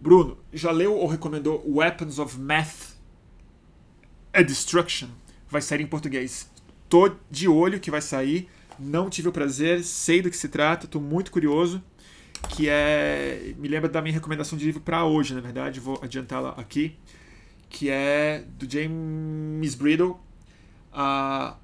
Bruno, 0.00 0.38
já 0.52 0.70
leu 0.70 0.94
ou 0.94 1.06
recomendou 1.06 1.64
Weapons 1.66 2.18
of 2.18 2.38
Math 2.38 2.96
a 4.32 4.42
Destruction? 4.42 5.08
Vai 5.48 5.62
sair 5.62 5.80
em 5.80 5.86
português. 5.86 6.50
Tô 6.88 7.10
de 7.30 7.48
olho 7.48 7.80
que 7.80 7.90
vai 7.90 8.00
sair. 8.00 8.48
Não 8.78 9.08
tive 9.08 9.28
o 9.28 9.32
prazer, 9.32 9.82
sei 9.82 10.20
do 10.20 10.30
que 10.30 10.36
se 10.36 10.48
trata, 10.48 10.86
tô 10.86 11.00
muito 11.00 11.30
curioso 11.30 11.82
que 12.48 12.68
é 12.68 13.54
me 13.58 13.68
lembra 13.68 13.88
da 13.88 14.00
minha 14.00 14.14
recomendação 14.14 14.58
de 14.58 14.64
livro 14.64 14.80
para 14.80 15.04
hoje, 15.04 15.34
na 15.34 15.40
verdade, 15.40 15.80
vou 15.80 15.98
adiantá-la 16.02 16.50
aqui, 16.50 16.96
que 17.68 17.90
é 17.90 18.44
do 18.58 18.70
James 18.70 19.74
Bridle, 19.74 20.18
a 20.92 21.56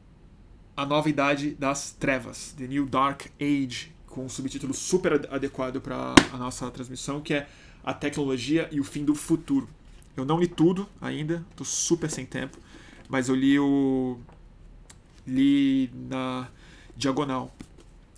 a 0.75 0.87
nova 0.87 1.09
idade 1.09 1.51
das 1.51 1.93
trevas, 1.93 2.55
The 2.57 2.67
New 2.67 2.87
Dark 2.87 3.27
Age, 3.39 3.93
com 4.07 4.25
um 4.25 4.29
subtítulo 4.29 4.73
super 4.73 5.13
adequado 5.31 5.83
para 5.83 6.15
a 6.33 6.37
nossa 6.39 6.71
transmissão, 6.71 7.21
que 7.21 7.35
é 7.35 7.47
a 7.85 7.93
tecnologia 7.93 8.69
e 8.71 8.81
o 8.81 8.85
fim 8.85 9.05
do 9.05 9.15
futuro. 9.15 9.69
Eu 10.17 10.25
não 10.25 10.39
li 10.39 10.47
tudo 10.47 10.89
ainda, 11.01 11.45
tô 11.57 11.65
super 11.65 12.11
sem 12.11 12.27
tempo, 12.27 12.59
mas 13.09 13.29
eu 13.29 13.35
li 13.35 13.59
o. 13.59 14.19
li 15.27 15.91
na 15.95 16.49
diagonal. 16.97 17.55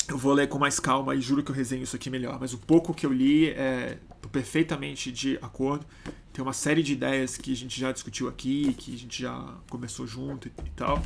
Eu 0.07 0.19
vou 0.19 0.33
ler 0.35 0.49
com 0.49 0.59
mais 0.59 0.79
calma 0.79 1.15
e 1.15 1.21
juro 1.21 1.43
que 1.43 1.51
eu 1.51 1.55
resenho 1.55 1.83
isso 1.83 1.97
aqui 1.97 2.11
melhor, 2.11 2.39
mas 2.39 2.53
o 2.53 2.59
pouco 2.59 2.93
que 2.93 3.07
eu 3.07 3.13
li 3.13 3.49
é 3.51 3.99
perfeitamente 4.31 5.13
de 5.13 5.39
acordo. 5.41 5.87
Tem 6.33 6.43
uma 6.43 6.53
série 6.53 6.83
de 6.83 6.93
ideias 6.93 7.37
que 7.37 7.53
a 7.53 7.57
gente 7.57 7.81
já 7.81 7.93
discutiu 7.93 8.29
aqui, 8.29 8.75
que 8.75 8.93
a 8.93 8.99
gente 8.99 9.23
já 9.23 9.55
começou 9.71 10.07
junto 10.07 10.49
e, 10.49 10.53
e 10.67 10.71
tal. 10.71 11.01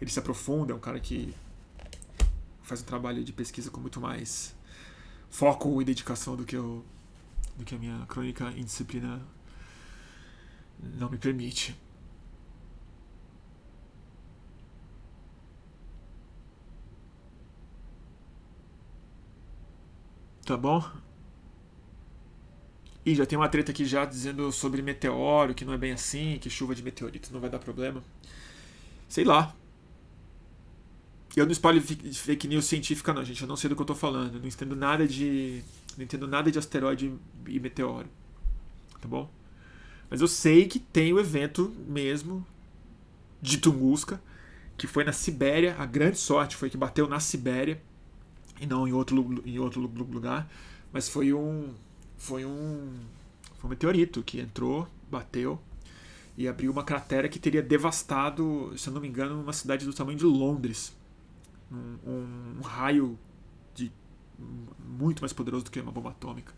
Ele 0.00 0.10
se 0.10 0.18
aprofunda, 0.18 0.72
é 0.72 0.74
um 0.74 0.80
cara 0.80 0.98
que 0.98 1.34
faz 2.62 2.80
um 2.80 2.84
trabalho 2.84 3.22
de 3.22 3.32
pesquisa 3.32 3.70
com 3.70 3.80
muito 3.80 4.00
mais 4.00 4.54
foco 5.28 5.80
e 5.82 5.84
dedicação 5.84 6.34
do 6.34 6.44
que, 6.44 6.56
eu, 6.56 6.84
que 7.64 7.74
a 7.74 7.78
minha 7.78 8.06
crônica 8.06 8.50
indisciplina 8.56 9.20
não 10.78 11.10
me 11.10 11.18
permite. 11.18 11.76
Tá 20.44 20.56
bom? 20.56 20.82
E 23.04 23.14
já 23.14 23.24
tem 23.24 23.38
uma 23.38 23.48
treta 23.48 23.70
aqui 23.72 23.84
já 23.84 24.04
dizendo 24.04 24.50
sobre 24.52 24.82
meteoro, 24.82 25.54
que 25.54 25.64
não 25.64 25.72
é 25.72 25.78
bem 25.78 25.92
assim, 25.92 26.38
que 26.38 26.50
chuva 26.50 26.74
de 26.74 26.82
meteoritos 26.82 27.30
não 27.30 27.40
vai 27.40 27.48
dar 27.50 27.58
problema. 27.58 28.02
Sei 29.08 29.24
lá. 29.24 29.54
Eu 31.36 31.44
não 31.44 31.52
espalho 31.52 31.80
fake 31.80 32.48
news 32.48 32.64
científica 32.64 33.12
não, 33.12 33.24
gente. 33.24 33.42
Eu 33.42 33.48
não 33.48 33.56
sei 33.56 33.68
do 33.68 33.76
que 33.76 33.82
eu 33.82 33.86
tô 33.86 33.94
falando. 33.94 34.34
Eu 34.34 34.40
não 34.40 34.48
entendo 34.48 34.74
nada 34.74 35.06
de. 35.06 35.62
Não 35.96 36.04
entendo 36.04 36.26
nada 36.26 36.50
de 36.50 36.58
asteroide 36.58 37.12
e 37.46 37.60
meteoro. 37.60 38.08
Tá 39.00 39.06
bom? 39.06 39.30
Mas 40.08 40.20
eu 40.20 40.28
sei 40.28 40.66
que 40.66 40.80
tem 40.80 41.12
o 41.12 41.20
evento 41.20 41.72
mesmo 41.86 42.44
de 43.40 43.58
Tunguska, 43.58 44.20
que 44.76 44.88
foi 44.88 45.04
na 45.04 45.12
Sibéria. 45.12 45.76
A 45.78 45.86
grande 45.86 46.18
sorte 46.18 46.56
foi 46.56 46.68
que 46.68 46.76
bateu 46.76 47.08
na 47.08 47.20
Sibéria 47.20 47.80
e 48.60 48.66
não 48.66 48.88
em 48.88 48.92
outro, 48.92 49.42
em 49.46 49.58
outro 49.58 49.80
lugar. 49.80 50.50
Mas 50.92 51.08
foi 51.08 51.32
um. 51.32 51.72
Foi 52.18 52.44
um. 52.44 52.92
Foi 53.58 53.68
um 53.68 53.70
meteorito 53.70 54.22
que 54.22 54.40
entrou, 54.40 54.88
bateu 55.08 55.60
e 56.36 56.48
abriu 56.48 56.72
uma 56.72 56.82
cratera 56.82 57.28
que 57.28 57.38
teria 57.38 57.62
devastado, 57.62 58.72
se 58.76 58.88
eu 58.88 58.92
não 58.94 59.00
me 59.00 59.08
engano, 59.08 59.40
uma 59.40 59.52
cidade 59.52 59.84
do 59.84 59.92
tamanho 59.92 60.18
de 60.18 60.24
Londres 60.24 60.98
um, 61.70 62.58
um 62.58 62.60
raio 62.62 63.18
de 63.74 63.92
muito 64.78 65.20
mais 65.20 65.32
poderoso 65.32 65.64
do 65.64 65.70
que 65.70 65.80
uma 65.80 65.92
bomba 65.92 66.10
atômica. 66.10 66.52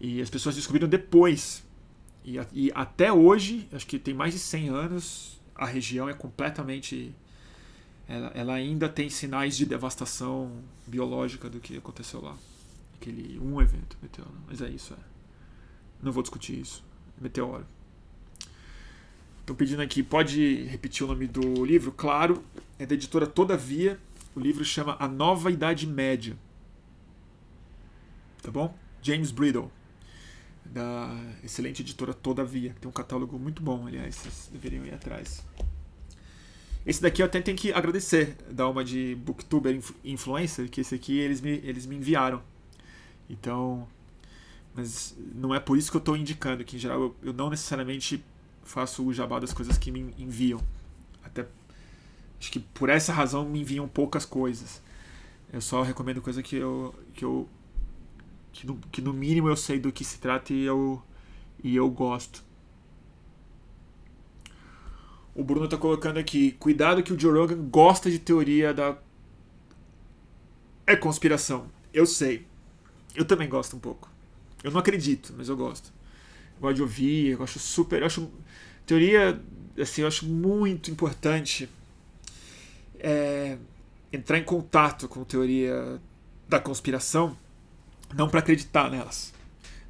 E 0.00 0.20
as 0.20 0.30
pessoas 0.30 0.54
descobriram 0.54 0.88
depois. 0.88 1.64
E, 2.24 2.36
e, 2.52 2.72
até 2.74 3.12
hoje, 3.12 3.68
acho 3.72 3.86
que 3.86 3.98
tem 3.98 4.14
mais 4.14 4.32
de 4.32 4.38
100 4.38 4.68
anos, 4.68 5.40
a 5.54 5.66
região 5.66 6.08
é 6.08 6.14
completamente. 6.14 7.14
Ela, 8.06 8.28
ela, 8.34 8.54
ainda 8.54 8.88
tem 8.88 9.10
sinais 9.10 9.56
de 9.56 9.66
devastação 9.66 10.62
biológica 10.86 11.48
do 11.50 11.60
que 11.60 11.76
aconteceu 11.76 12.22
lá. 12.22 12.36
Aquele 13.00 13.38
um 13.38 13.60
evento 13.60 13.98
meteoro. 14.00 14.32
Mas 14.46 14.62
é 14.62 14.68
isso, 14.68 14.94
é. 14.94 14.96
Não 16.02 16.12
vou 16.12 16.22
discutir 16.22 16.58
isso. 16.58 16.82
Meteoro. 17.20 17.66
Estão 19.40 19.56
pedindo 19.56 19.82
aqui, 19.82 20.02
pode 20.02 20.64
repetir 20.64 21.04
o 21.04 21.08
nome 21.08 21.26
do 21.26 21.64
livro? 21.64 21.90
Claro, 21.90 22.44
é 22.78 22.86
da 22.86 22.94
editora 22.94 23.26
Todavia. 23.26 23.98
O 24.38 24.40
livro 24.40 24.64
chama 24.64 24.96
A 25.00 25.08
Nova 25.08 25.50
Idade 25.50 25.84
Média. 25.84 26.38
Tá 28.40 28.52
bom? 28.52 28.72
James 29.02 29.32
Bridle, 29.32 29.68
da 30.64 31.12
excelente 31.42 31.82
editora 31.82 32.14
Todavia, 32.14 32.72
tem 32.80 32.88
um 32.88 32.92
catálogo 32.92 33.36
muito 33.36 33.60
bom, 33.60 33.88
aliás, 33.88 34.14
vocês 34.14 34.48
deveriam 34.52 34.86
ir 34.86 34.94
atrás. 34.94 35.44
Esse 36.86 37.02
daqui 37.02 37.20
eu 37.20 37.26
até 37.26 37.40
tenho 37.40 37.56
que 37.56 37.72
agradecer 37.72 38.36
da 38.48 38.68
uma 38.68 38.84
de 38.84 39.16
Booktuber 39.16 39.76
Influencer, 40.04 40.70
que 40.70 40.82
esse 40.82 40.94
aqui 40.94 41.18
eles 41.18 41.40
me, 41.40 41.60
eles 41.64 41.84
me 41.84 41.96
enviaram. 41.96 42.40
Então, 43.28 43.88
mas 44.72 45.16
não 45.34 45.52
é 45.52 45.58
por 45.58 45.76
isso 45.76 45.90
que 45.90 45.96
eu 45.96 46.00
estou 46.00 46.16
indicando, 46.16 46.64
que 46.64 46.76
em 46.76 46.78
geral 46.78 47.00
eu, 47.00 47.16
eu 47.24 47.32
não 47.32 47.50
necessariamente 47.50 48.24
faço 48.62 49.04
o 49.04 49.12
jabá 49.12 49.40
das 49.40 49.52
coisas 49.52 49.76
que 49.76 49.90
me 49.90 50.14
enviam. 50.16 50.60
Acho 52.40 52.52
que 52.52 52.60
por 52.60 52.88
essa 52.88 53.12
razão 53.12 53.48
me 53.48 53.60
enviam 53.60 53.88
poucas 53.88 54.24
coisas. 54.24 54.80
Eu 55.52 55.60
só 55.60 55.82
recomendo 55.82 56.20
coisa 56.20 56.42
que 56.42 56.56
eu 56.56 56.94
que 57.14 57.24
eu 57.24 57.48
que 58.52 58.66
no, 58.66 58.76
que 58.92 59.00
no 59.00 59.12
mínimo 59.12 59.48
eu 59.48 59.56
sei 59.56 59.78
do 59.78 59.92
que 59.92 60.04
se 60.04 60.18
trata 60.18 60.52
e 60.52 60.62
eu 60.62 61.02
e 61.62 61.74
eu 61.74 61.88
gosto. 61.90 62.44
O 65.34 65.44
Bruno 65.44 65.66
está 65.66 65.76
colocando 65.76 66.18
aqui, 66.18 66.52
cuidado 66.52 67.02
que 67.02 67.12
o 67.12 67.18
Joe 67.18 67.38
Rogan 67.38 67.68
gosta 67.68 68.10
de 68.10 68.18
teoria 68.18 68.74
da 68.74 68.98
é 70.86 70.96
conspiração. 70.96 71.70
Eu 71.92 72.06
sei. 72.06 72.46
Eu 73.14 73.24
também 73.24 73.48
gosto 73.48 73.76
um 73.76 73.78
pouco. 73.78 74.10
Eu 74.62 74.70
não 74.70 74.80
acredito, 74.80 75.34
mas 75.36 75.48
eu 75.48 75.56
gosto. 75.56 75.92
Eu 76.56 76.62
gosto 76.62 76.76
de 76.76 76.82
ouvir, 76.82 77.28
eu 77.32 77.42
acho 77.42 77.58
super, 77.58 78.00
eu 78.00 78.06
acho 78.06 78.28
teoria 78.84 79.40
assim, 79.80 80.02
eu 80.02 80.08
acho 80.08 80.26
muito 80.26 80.90
importante 80.90 81.68
é, 82.98 83.58
entrar 84.12 84.38
em 84.38 84.44
contato 84.44 85.08
com 85.08 85.24
teoria 85.24 86.00
da 86.48 86.58
conspiração, 86.58 87.36
não 88.14 88.28
para 88.28 88.40
acreditar 88.40 88.90
nelas, 88.90 89.32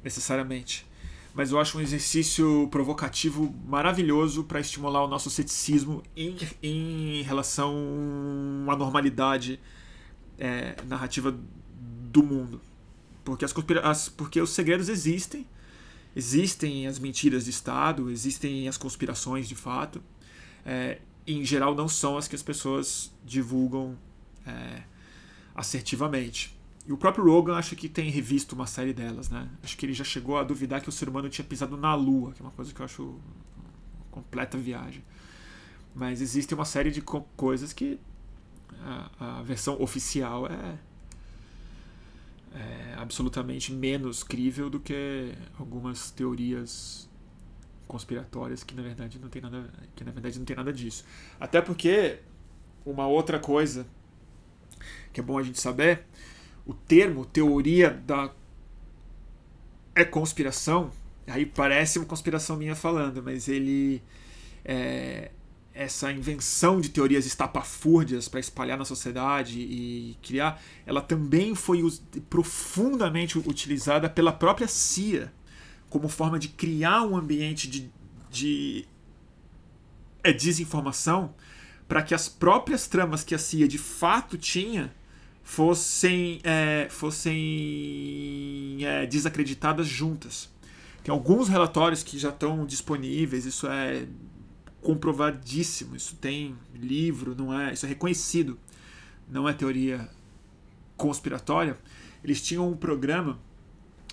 necessariamente. 0.03 0.85
Mas 1.33 1.51
eu 1.51 1.59
acho 1.59 1.77
um 1.77 1.81
exercício 1.81 2.67
provocativo 2.69 3.55
maravilhoso 3.65 4.43
para 4.43 4.59
estimular 4.59 5.03
o 5.03 5.07
nosso 5.07 5.29
ceticismo 5.29 6.03
em, 6.15 6.35
em 6.61 7.21
relação 7.21 7.73
à 8.67 8.75
normalidade 8.75 9.59
é, 10.37 10.75
narrativa 10.87 11.37
do 12.11 12.23
mundo. 12.23 12.59
Porque, 13.23 13.45
as, 13.45 13.53
as, 13.83 14.09
porque 14.09 14.41
os 14.41 14.49
segredos 14.49 14.89
existem, 14.89 15.47
existem 16.15 16.87
as 16.87 16.97
mentiras 16.97 17.45
de 17.45 17.51
Estado, 17.51 18.09
existem 18.09 18.67
as 18.67 18.75
conspirações 18.75 19.47
de 19.47 19.55
fato. 19.55 20.01
É, 20.65 20.99
em 21.33 21.45
geral 21.45 21.75
não 21.75 21.87
são 21.87 22.17
as 22.17 22.27
que 22.27 22.35
as 22.35 22.43
pessoas 22.43 23.11
divulgam 23.25 23.97
é, 24.45 24.83
assertivamente. 25.55 26.57
E 26.87 26.93
o 26.93 26.97
próprio 26.97 27.25
Rogan 27.25 27.55
acho 27.55 27.75
que 27.75 27.87
tem 27.87 28.09
revisto 28.09 28.55
uma 28.55 28.65
série 28.65 28.93
delas, 28.93 29.29
né? 29.29 29.47
Acho 29.61 29.77
que 29.77 29.85
ele 29.85 29.93
já 29.93 30.03
chegou 30.03 30.37
a 30.37 30.43
duvidar 30.43 30.81
que 30.81 30.89
o 30.89 30.91
ser 30.91 31.07
humano 31.09 31.29
tinha 31.29 31.45
pisado 31.45 31.77
na 31.77 31.93
Lua, 31.93 32.31
que 32.31 32.41
é 32.41 32.45
uma 32.45 32.51
coisa 32.51 32.73
que 32.73 32.79
eu 32.79 32.85
acho 32.85 33.19
completa 34.09 34.57
viagem. 34.57 35.03
Mas 35.93 36.21
existe 36.21 36.53
uma 36.53 36.65
série 36.65 36.91
de 36.91 37.01
co 37.01 37.21
coisas 37.35 37.73
que 37.73 37.99
a, 38.81 39.39
a, 39.39 39.41
versão 39.43 39.81
oficial 39.81 40.47
é, 40.47 40.77
é 42.53 42.95
absolutamente 42.97 43.73
menos 43.73 44.23
crível 44.23 44.69
do 44.69 44.79
que 44.79 45.33
algumas 45.59 46.11
teorias 46.11 47.08
conspiratórias 47.89 48.63
que 48.63 48.75
na 48.75 48.83
verdade 48.83 49.17
não 49.19 49.29
tem 49.29 49.41
nada 49.41 49.67
que 49.95 50.03
na 50.03 50.11
verdade 50.11 50.37
não 50.37 50.45
tem 50.45 50.55
nada 50.55 50.71
disso. 50.71 51.03
Até 51.39 51.59
porque 51.59 52.19
uma 52.85 53.07
outra 53.07 53.39
coisa 53.39 53.85
que 55.11 55.19
é 55.19 55.23
bom 55.23 55.37
a 55.39 55.43
gente 55.43 55.59
saber 55.59 56.05
o 56.65 56.73
termo 56.73 57.25
teoria 57.25 57.89
da 57.89 58.31
é 59.95 60.05
conspiração? 60.05 60.91
Aí 61.27 61.45
parece 61.45 61.97
uma 61.97 62.05
conspiração 62.05 62.55
minha 62.57 62.75
falando 62.75 63.23
mas 63.23 63.47
ele 63.47 64.03
é, 64.63 65.31
essa 65.73 66.11
invenção 66.11 66.79
de 66.79 66.89
teorias 66.89 67.25
estapafúrdias 67.25 68.29
para 68.29 68.39
espalhar 68.39 68.77
na 68.77 68.85
sociedade 68.85 69.59
e 69.59 70.15
criar, 70.21 70.61
ela 70.85 71.01
também 71.01 71.55
foi 71.55 71.81
profundamente 72.29 73.39
utilizada 73.39 74.07
pela 74.07 74.31
própria 74.31 74.67
CIA 74.67 75.33
como 75.89 76.07
forma 76.07 76.37
de 76.37 76.49
criar 76.49 77.03
um 77.03 77.15
ambiente 77.15 77.67
de, 77.67 77.91
de 78.29 78.85
é, 80.23 80.31
desinformação 80.31 81.33
para 81.87 82.03
que 82.03 82.13
as 82.13 82.29
próprias 82.29 82.87
tramas 82.87 83.23
que 83.23 83.33
a 83.33 83.39
CIA 83.39 83.67
de 83.67 83.77
fato 83.79 84.37
tinha 84.37 84.93
fossem, 85.41 86.39
é, 86.43 86.87
fossem 86.89 88.77
é, 88.81 89.07
desacreditadas 89.07 89.87
juntas. 89.87 90.49
Tem 91.03 91.11
alguns 91.11 91.49
relatórios 91.49 92.03
que 92.03 92.19
já 92.19 92.29
estão 92.29 92.65
disponíveis, 92.65 93.45
isso 93.45 93.67
é 93.67 94.05
comprovadíssimo, 94.81 95.95
isso 95.95 96.15
tem 96.15 96.55
livro, 96.75 97.35
não 97.35 97.57
é, 97.57 97.73
isso 97.73 97.85
é 97.85 97.89
reconhecido, 97.89 98.59
não 99.27 99.49
é 99.49 99.53
teoria 99.53 100.07
conspiratória. 100.95 101.77
Eles 102.23 102.41
tinham 102.41 102.69
um 102.69 102.77
programa 102.77 103.39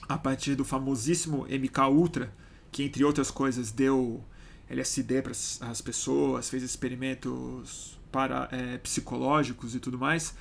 a 0.08 0.16
partir 0.16 0.54
do 0.54 0.64
famosíssimo 0.64 1.46
MK 1.48 1.80
Ultra, 1.90 2.32
que 2.70 2.82
entre 2.82 3.04
outras 3.04 3.30
coisas 3.30 3.70
deu 3.70 4.22
LSD 4.68 5.22
para 5.22 5.32
as 5.32 5.80
pessoas, 5.80 6.48
fez 6.48 6.62
experimentos 6.62 7.98
para 8.10 8.48
é, 8.50 8.78
psicológicos 8.78 9.74
e 9.74 9.80
tudo 9.80 9.98
mais, 9.98 10.34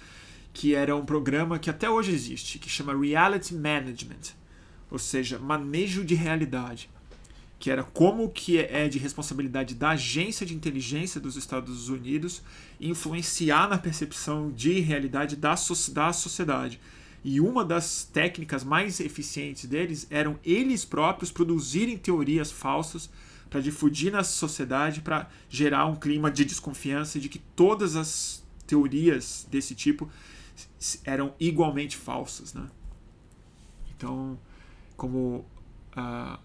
que 0.54 0.74
era 0.74 0.96
um 0.96 1.06
programa 1.06 1.60
que 1.60 1.70
até 1.70 1.90
hoje 1.90 2.12
existe, 2.12 2.60
que 2.60 2.70
chama 2.70 2.98
Reality 2.98 3.54
Management, 3.54 4.34
ou 4.90 4.98
seja, 4.98 5.38
manejo 5.38 6.04
de 6.06 6.16
realidade, 6.16 6.90
que 7.60 7.70
era 7.70 7.84
como 7.84 8.30
que 8.30 8.60
é 8.60 8.88
de 8.88 8.98
responsabilidade 8.98 9.76
da 9.76 9.90
agência 9.92 10.46
de 10.46 10.56
inteligência 10.56 11.20
dos 11.20 11.36
Estados 11.36 11.90
Unidos 11.90 12.42
influenciar 12.80 13.68
na 13.68 13.78
percepção 13.78 14.52
de 14.52 14.80
realidade 14.80 15.36
da, 15.36 15.56
da 15.92 16.14
sociedade. 16.14 16.80
E 17.28 17.42
uma 17.42 17.66
das 17.66 18.04
técnicas 18.06 18.64
mais 18.64 19.00
eficientes 19.00 19.66
deles 19.66 20.06
eram 20.12 20.40
eles 20.46 20.86
próprios 20.86 21.32
produzirem 21.32 21.98
teorias 21.98 22.52
falsas 22.52 23.10
para 23.50 23.60
difundir 23.62 24.12
na 24.12 24.24
sociedade, 24.24 25.02
para 25.02 25.28
gerar 25.50 25.88
um 25.88 25.96
clima 25.96 26.30
de 26.30 26.46
desconfiança 26.46 27.20
de 27.20 27.28
que 27.28 27.40
todas 27.40 27.96
as 27.96 28.46
teorias 28.68 29.48
desse 29.50 29.74
tipo 29.74 30.08
eram 31.04 31.34
igualmente 31.40 31.98
falsas, 31.98 32.54
né? 32.54 32.70
Então, 33.98 34.38
como 34.96 35.44
a, 35.96 36.40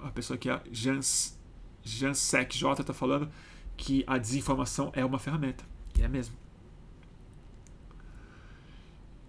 a 0.00 0.08
pessoa 0.10 0.34
aqui, 0.34 0.50
a 0.50 0.60
Jans, 0.72 1.38
Jansec 1.84 2.58
J, 2.58 2.80
está 2.80 2.92
falando 2.92 3.30
que 3.76 4.02
a 4.04 4.18
desinformação 4.18 4.90
é 4.96 5.04
uma 5.04 5.20
ferramenta. 5.20 5.64
E 5.96 6.02
é 6.02 6.08
mesmo. 6.08 6.34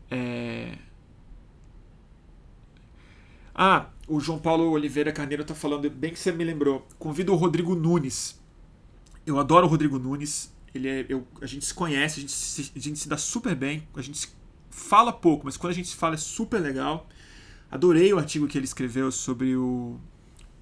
É... 0.10 0.78
Ah, 3.54 3.90
o 4.08 4.20
João 4.20 4.40
Paulo 4.40 4.70
Oliveira 4.72 5.12
Carneiro 5.12 5.42
está 5.42 5.54
falando, 5.54 5.90
bem 5.90 6.12
que 6.12 6.20
você 6.20 6.32
me 6.32 6.44
lembrou. 6.44 6.88
Convido 6.98 7.34
o 7.34 7.36
Rodrigo 7.36 7.76
Nunes. 7.76 8.40
Eu 9.26 9.38
adoro 9.38 9.68
o 9.68 9.70
Rodrigo 9.70 10.00
Nunes. 10.00 10.54
Ele 10.74 10.88
é, 10.88 11.06
eu, 11.10 11.28
a 11.42 11.46
gente 11.46 11.66
se 11.66 11.74
conhece, 11.74 12.20
a 12.20 12.22
gente 12.22 12.32
se, 12.32 12.72
a 12.76 12.80
gente 12.80 13.00
se 13.00 13.10
dá 13.10 13.18
super 13.18 13.56
bem. 13.56 13.88
A 13.96 14.02
gente 14.02 14.30
fala 14.70 15.12
pouco, 15.12 15.46
mas 15.46 15.58
quando 15.58 15.72
a 15.72 15.76
gente 15.76 15.96
fala 15.96 16.16
é 16.16 16.18
super 16.18 16.60
legal. 16.60 17.08
Adorei 17.70 18.12
o 18.14 18.18
artigo 18.18 18.48
que 18.48 18.58
ele 18.58 18.66
escreveu 18.66 19.12
sobre 19.12 19.56
o, 19.56 20.00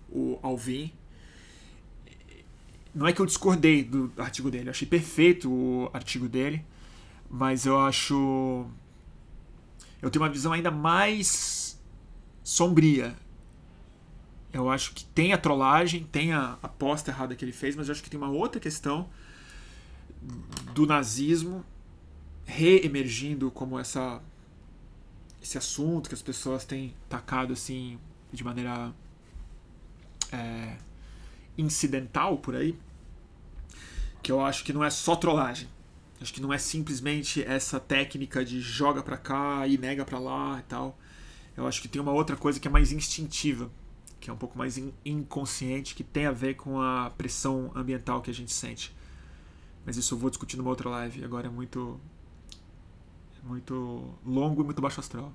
o 0.10 0.40
Alvin. 0.42 0.92
Não 2.94 3.08
é 3.08 3.14
que 3.14 3.22
eu 3.22 3.26
discordei 3.26 3.84
do 3.84 4.12
artigo 4.18 4.50
dele, 4.50 4.70
eu 4.70 4.72
achei 4.72 4.88
perfeito 4.88 5.52
o 5.52 5.90
artigo 5.94 6.28
dele, 6.28 6.66
mas 7.30 7.66
eu 7.66 7.80
acho. 7.80 8.66
Eu 10.02 10.10
tenho 10.10 10.24
uma 10.24 10.32
visão 10.32 10.54
ainda 10.54 10.72
mais 10.72 11.82
sombria. 12.44 13.16
Eu 14.54 14.70
acho 14.70 14.94
que 14.94 15.04
tem 15.06 15.34
a 15.34 15.38
trollagem, 15.38 16.04
tem 16.04 16.34
a 16.34 16.58
aposta 16.62 17.12
errada 17.12 17.36
que 17.36 17.44
ele 17.44 17.52
fez, 17.52 17.76
mas 17.76 17.88
eu 17.88 17.92
acho 17.94 18.04
que 18.04 18.10
tem 18.10 18.20
uma 18.20 18.30
outra 18.30 18.60
questão 18.60 19.10
do 20.74 20.86
nazismo 20.86 21.66
reemergindo 22.46 23.52
como 23.52 23.78
essa 23.78 24.22
esse 25.42 25.58
assunto 25.58 26.10
que 26.10 26.16
as 26.16 26.22
pessoas 26.22 26.66
têm 26.66 26.94
tacado 27.08 27.54
assim 27.54 28.00
de 28.32 28.44
maneira 28.44 28.94
é, 30.32 30.78
incidental 31.58 32.38
por 32.38 32.56
aí, 32.56 32.78
que 34.22 34.32
eu 34.32 34.42
acho 34.42 34.64
que 34.64 34.74
não 34.74 34.84
é 34.84 34.90
só 34.90 35.16
trollagem. 35.16 35.70
Acho 36.20 36.34
que 36.34 36.42
não 36.42 36.52
é 36.52 36.58
simplesmente 36.58 37.44
essa 37.44 37.80
técnica 37.80 38.44
de 38.44 38.60
joga 38.60 39.04
pra 39.04 39.18
cá 39.18 39.68
e 39.68 39.78
nega 39.78 40.04
pra 40.04 40.18
lá 40.18 40.60
e 40.60 40.64
tal. 40.64 40.98
Eu 41.56 41.68
acho 41.68 41.82
que 41.82 41.88
tem 41.88 42.02
uma 42.02 42.12
outra 42.12 42.36
coisa 42.36 42.60
que 42.60 42.68
é 42.68 42.72
mais 42.72 42.92
instintiva, 42.92 43.72
que 44.20 44.30
é 44.30 44.34
um 44.34 44.38
pouco 44.38 44.58
mais 44.58 44.80
inconsciente, 45.06 45.96
que 45.96 46.04
tem 46.04 46.26
a 46.26 46.32
ver 46.32 46.56
com 46.56 46.82
a 46.82 47.12
pressão 47.12 47.72
ambiental 47.76 48.22
que 48.22 48.32
a 48.32 48.34
gente 48.34 48.52
sente. 48.52 48.96
Mas 49.86 49.96
isso 49.96 50.14
eu 50.16 50.18
vou 50.18 50.30
discutir 50.30 50.58
numa 50.58 50.70
outra 50.70 50.90
live. 50.90 51.24
Agora 51.24 51.48
é 51.48 51.50
muito 51.50 52.00
muito 53.44 54.14
longo 54.26 54.62
e 54.62 54.66
muito 54.66 54.82
baixo 54.82 55.00
astral. 55.00 55.32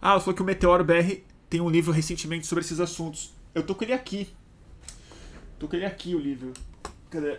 Ah, 0.00 0.12
ela 0.12 0.20
falou 0.20 0.34
que 0.34 0.42
o 0.42 0.44
Meteoro 0.44 0.84
BR 0.84 1.20
tem 1.50 1.60
um 1.60 1.68
livro 1.68 1.92
recentemente 1.92 2.46
sobre 2.46 2.64
esses 2.64 2.80
assuntos. 2.80 3.34
Eu 3.54 3.62
tô 3.62 3.74
com 3.74 3.84
ele 3.84 3.92
aqui. 3.92 4.28
Tô 5.58 5.68
com 5.68 5.76
ele 5.76 5.84
aqui, 5.84 6.14
o 6.14 6.18
livro. 6.18 6.52
Cadê? 7.10 7.36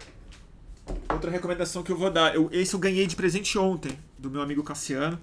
Outra 1.12 1.32
recomendação 1.32 1.84
que 1.84 1.92
eu 1.92 1.98
vou 1.98 2.10
dar. 2.10 2.36
Eu, 2.36 2.50
esse 2.52 2.74
eu 2.74 2.80
ganhei 2.80 3.06
de 3.08 3.16
presente 3.16 3.58
ontem, 3.58 3.98
do 4.18 4.30
meu 4.30 4.42
amigo 4.42 4.64
Cassiano, 4.64 5.20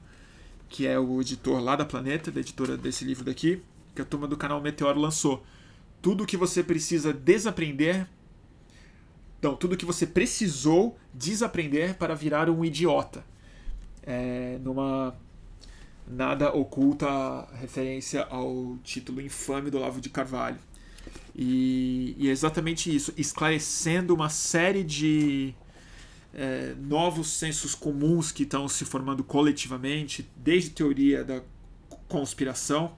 que 0.68 0.86
é 0.86 0.98
o 0.98 1.20
editor 1.20 1.60
lá 1.60 1.76
da 1.76 1.84
Planeta, 1.84 2.30
da 2.30 2.40
editora 2.40 2.76
desse 2.76 3.04
livro 3.04 3.24
daqui, 3.24 3.62
que 3.94 4.02
a 4.02 4.04
turma 4.04 4.26
do 4.26 4.36
canal 4.36 4.60
Meteoro 4.60 5.00
lançou. 5.00 5.44
Tudo 6.02 6.24
o 6.24 6.26
que 6.26 6.36
você 6.36 6.62
precisa 6.62 7.12
desaprender 7.12 8.06
então, 9.38 9.54
tudo 9.54 9.76
que 9.76 9.84
você 9.84 10.06
precisou 10.06 10.98
desaprender 11.12 11.94
para 11.94 12.14
virar 12.14 12.48
um 12.48 12.64
idiota. 12.64 13.24
É, 14.02 14.58
numa 14.62 15.14
nada 16.06 16.52
oculta 16.54 17.46
referência 17.54 18.24
ao 18.30 18.76
título 18.82 19.20
infame 19.20 19.70
do 19.70 19.78
Olavo 19.78 20.00
de 20.00 20.08
Carvalho. 20.08 20.58
E, 21.38 22.16
e 22.18 22.28
é 22.28 22.30
exatamente 22.30 22.94
isso, 22.94 23.12
esclarecendo 23.14 24.14
uma 24.14 24.30
série 24.30 24.82
de 24.82 25.54
é, 26.32 26.74
novos 26.80 27.28
sensos 27.28 27.74
comuns 27.74 28.32
que 28.32 28.44
estão 28.44 28.66
se 28.66 28.86
formando 28.86 29.22
coletivamente, 29.22 30.26
desde 30.34 30.70
teoria 30.70 31.22
da 31.22 31.42
conspiração 32.08 32.96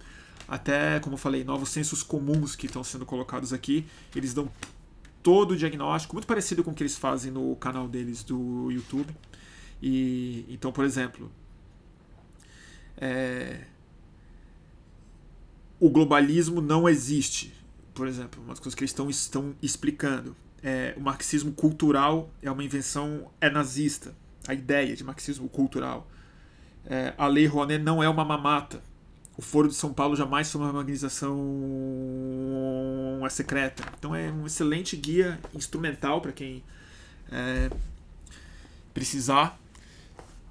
até, 0.49 0.99
como 1.01 1.15
eu 1.15 1.19
falei, 1.19 1.45
novos 1.45 1.69
sensos 1.69 2.03
comuns 2.03 2.57
que 2.57 2.65
estão 2.65 2.83
sendo 2.83 3.05
colocados 3.05 3.53
aqui. 3.53 3.85
Eles 4.17 4.33
dão 4.33 4.51
todo 5.23 5.51
o 5.51 5.57
diagnóstico, 5.57 6.15
muito 6.15 6.27
parecido 6.27 6.65
com 6.65 6.71
o 6.71 6.75
que 6.75 6.83
eles 6.83 6.97
fazem 6.97 7.31
no 7.31 7.55
canal 7.57 7.87
deles 7.87 8.25
do 8.25 8.71
YouTube. 8.71 9.15
E 9.83 10.47
então, 10.49 10.73
por 10.73 10.87
exemplo, 10.87 11.31
é, 12.97 13.67
o 15.79 15.91
globalismo 15.91 16.63
não 16.63 16.89
existe. 16.89 17.53
Por 17.99 18.09
exemplo, 18.09 18.41
uma 18.43 18.51
das 18.51 18.61
coisas 18.61 18.75
que 18.75 18.83
eles 18.83 18.91
estão, 18.91 19.11
estão 19.11 19.55
explicando. 19.61 20.37
É, 20.63 20.95
o 20.97 21.01
marxismo 21.01 21.53
cultural 21.53 22.31
é 22.43 22.51
uma 22.51 22.65
invenção 22.65 23.31
é 23.41 23.51
nazista. 23.51 24.15
A 24.47 24.55
ideia 24.55 24.97
de 24.97 25.05
marxismo 25.05 25.49
cultural. 25.49 26.09
É, 26.87 27.13
a 27.19 27.27
Lei 27.27 27.47
Rouanet 27.47 27.83
não 27.83 28.03
é 28.03 28.09
uma 28.09 28.25
mamata 28.25 28.83
o 29.39 29.43
Foro 29.43 29.69
de 29.69 29.75
São 29.75 29.95
Paulo 29.95 30.17
jamais 30.17 30.51
foi 30.51 30.61
uma 30.61 30.77
organização 30.77 31.39
é 33.25 33.29
secreta. 33.29 33.85
Então 33.97 34.13
é 34.13 34.33
um 34.33 34.45
excelente 34.45 34.97
guia 34.97 35.39
instrumental 35.55 36.21
para 36.21 36.33
quem 36.33 36.65
é, 37.31 37.71
precisar 38.93 39.57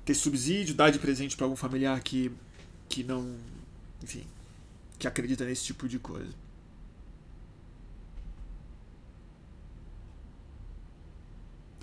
ter 0.06 0.14
subsídio, 0.14 0.74
dar 0.74 0.90
de 0.90 1.00
presente 1.00 1.36
para 1.36 1.46
algum 1.46 1.58
familiar 1.58 2.00
que, 2.00 2.32
que 2.88 3.04
não, 3.04 3.36
enfim, 4.02 4.24
que 4.98 5.06
acredita 5.06 5.44
nesse 5.44 5.66
tipo 5.66 5.86
de 5.86 6.00
coisa. 6.00 6.32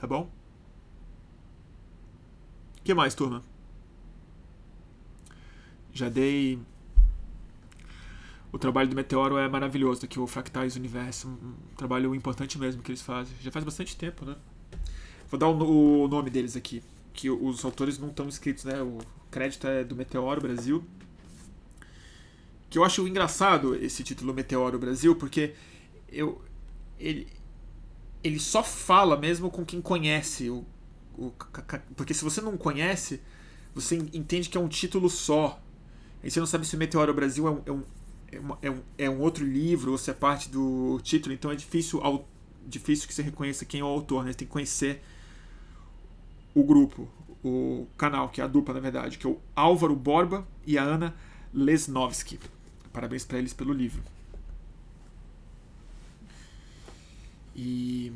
Tá 0.05 0.09
bom? 0.09 0.31
Que 2.85 2.93
mais, 2.93 3.15
turma? 3.15 3.43
Já 5.95 6.11
dei 6.11 6.59
o 8.53 8.59
trabalho 8.59 8.91
do 8.91 8.95
Meteoro 8.95 9.39
é 9.39 9.49
maravilhoso, 9.49 10.05
aqui 10.05 10.21
o 10.21 10.27
Fractais 10.27 10.77
Universo, 10.77 11.27
um 11.27 11.75
trabalho 11.75 12.15
importante 12.15 12.59
mesmo 12.59 12.83
que 12.83 12.91
eles 12.91 13.01
fazem. 13.01 13.35
Já 13.41 13.51
faz 13.51 13.65
bastante 13.65 13.97
tempo, 13.97 14.27
né? 14.27 14.37
Vou 15.31 15.41
dar 15.41 15.49
o, 15.49 16.03
o 16.03 16.07
nome 16.07 16.29
deles 16.29 16.55
aqui, 16.55 16.83
que 17.15 17.31
os 17.31 17.65
autores 17.65 17.99
não 17.99 18.09
estão 18.09 18.29
escritos, 18.29 18.65
né? 18.65 18.83
O 18.83 18.99
crédito 19.31 19.67
é 19.67 19.83
do 19.83 19.97
Meteoro 19.97 20.39
Brasil. 20.39 20.85
Que 22.69 22.77
eu 22.77 22.85
acho 22.85 23.09
engraçado 23.09 23.75
esse 23.75 24.05
título 24.05 24.35
Meteoro 24.35 24.79
Brasil, 24.79 25.17
porque 25.17 25.55
eu 26.13 26.43
ele 27.01 27.27
ele 28.25 28.41
só 28.41 28.65
fala 28.65 29.17
mesmo 29.17 29.51
com 29.51 29.65
quem 29.65 29.81
conhece 29.81 30.51
o, 30.51 30.65
o 31.17 31.33
porque 31.95 32.15
se 32.15 32.25
você 32.25 32.41
não 32.41 32.57
conhece, 32.57 33.21
você 33.75 33.97
entende 33.97 34.49
que 34.49 34.57
é 34.57 34.61
um 34.61 34.69
título 34.69 35.11
só. 35.11 35.61
Aí 36.23 36.31
você 36.31 36.41
não 36.41 36.47
sabe 36.47 36.67
se 36.67 36.77
Meteoro 36.77 37.13
Brasil 37.13 37.47
é 37.47 37.51
um, 37.51 37.63
é 37.67 37.73
um 37.73 37.83
é, 38.35 38.67
é, 38.67 38.71
um, 38.71 38.83
é 38.99 39.11
um 39.11 39.21
outro 39.21 39.45
livro 39.45 39.93
ou 39.93 39.99
se 39.99 40.11
é 40.11 40.15
parte 40.15 40.49
do 40.49 40.99
título, 41.03 41.35
então 41.35 41.51
é 41.51 41.55
difícil, 41.55 42.01
ao, 42.01 42.27
difícil 42.67 43.07
que 43.07 43.15
você 43.15 43.23
reconheça 43.23 43.65
quem 43.65 43.81
é 43.81 43.85
o 43.85 43.87
autor, 43.87 44.25
né? 44.25 44.33
Você 44.33 44.39
tem 44.39 44.49
que 44.49 44.53
conhecer 44.53 45.03
o 46.55 46.65
grupo, 46.65 47.09
o 47.45 47.87
canal, 47.97 48.29
que 48.29 48.41
é 48.41 48.45
a 48.45 48.47
dupla, 48.47 48.75
na 48.75 48.81
verdade, 48.81 49.19
que 49.19 49.27
é 49.27 49.31
o 49.31 49.39
Álvaro 49.55 49.95
Borba 49.95 50.47
e 50.67 50.79
a 50.79 50.83
Ana 50.83 51.15
Lesnovski. 51.53 52.39
Parabéns 52.93 53.25
para 53.25 53.39
eles 53.39 53.53
pelo 53.53 53.73
livro. 53.73 54.03
E. 57.55 58.13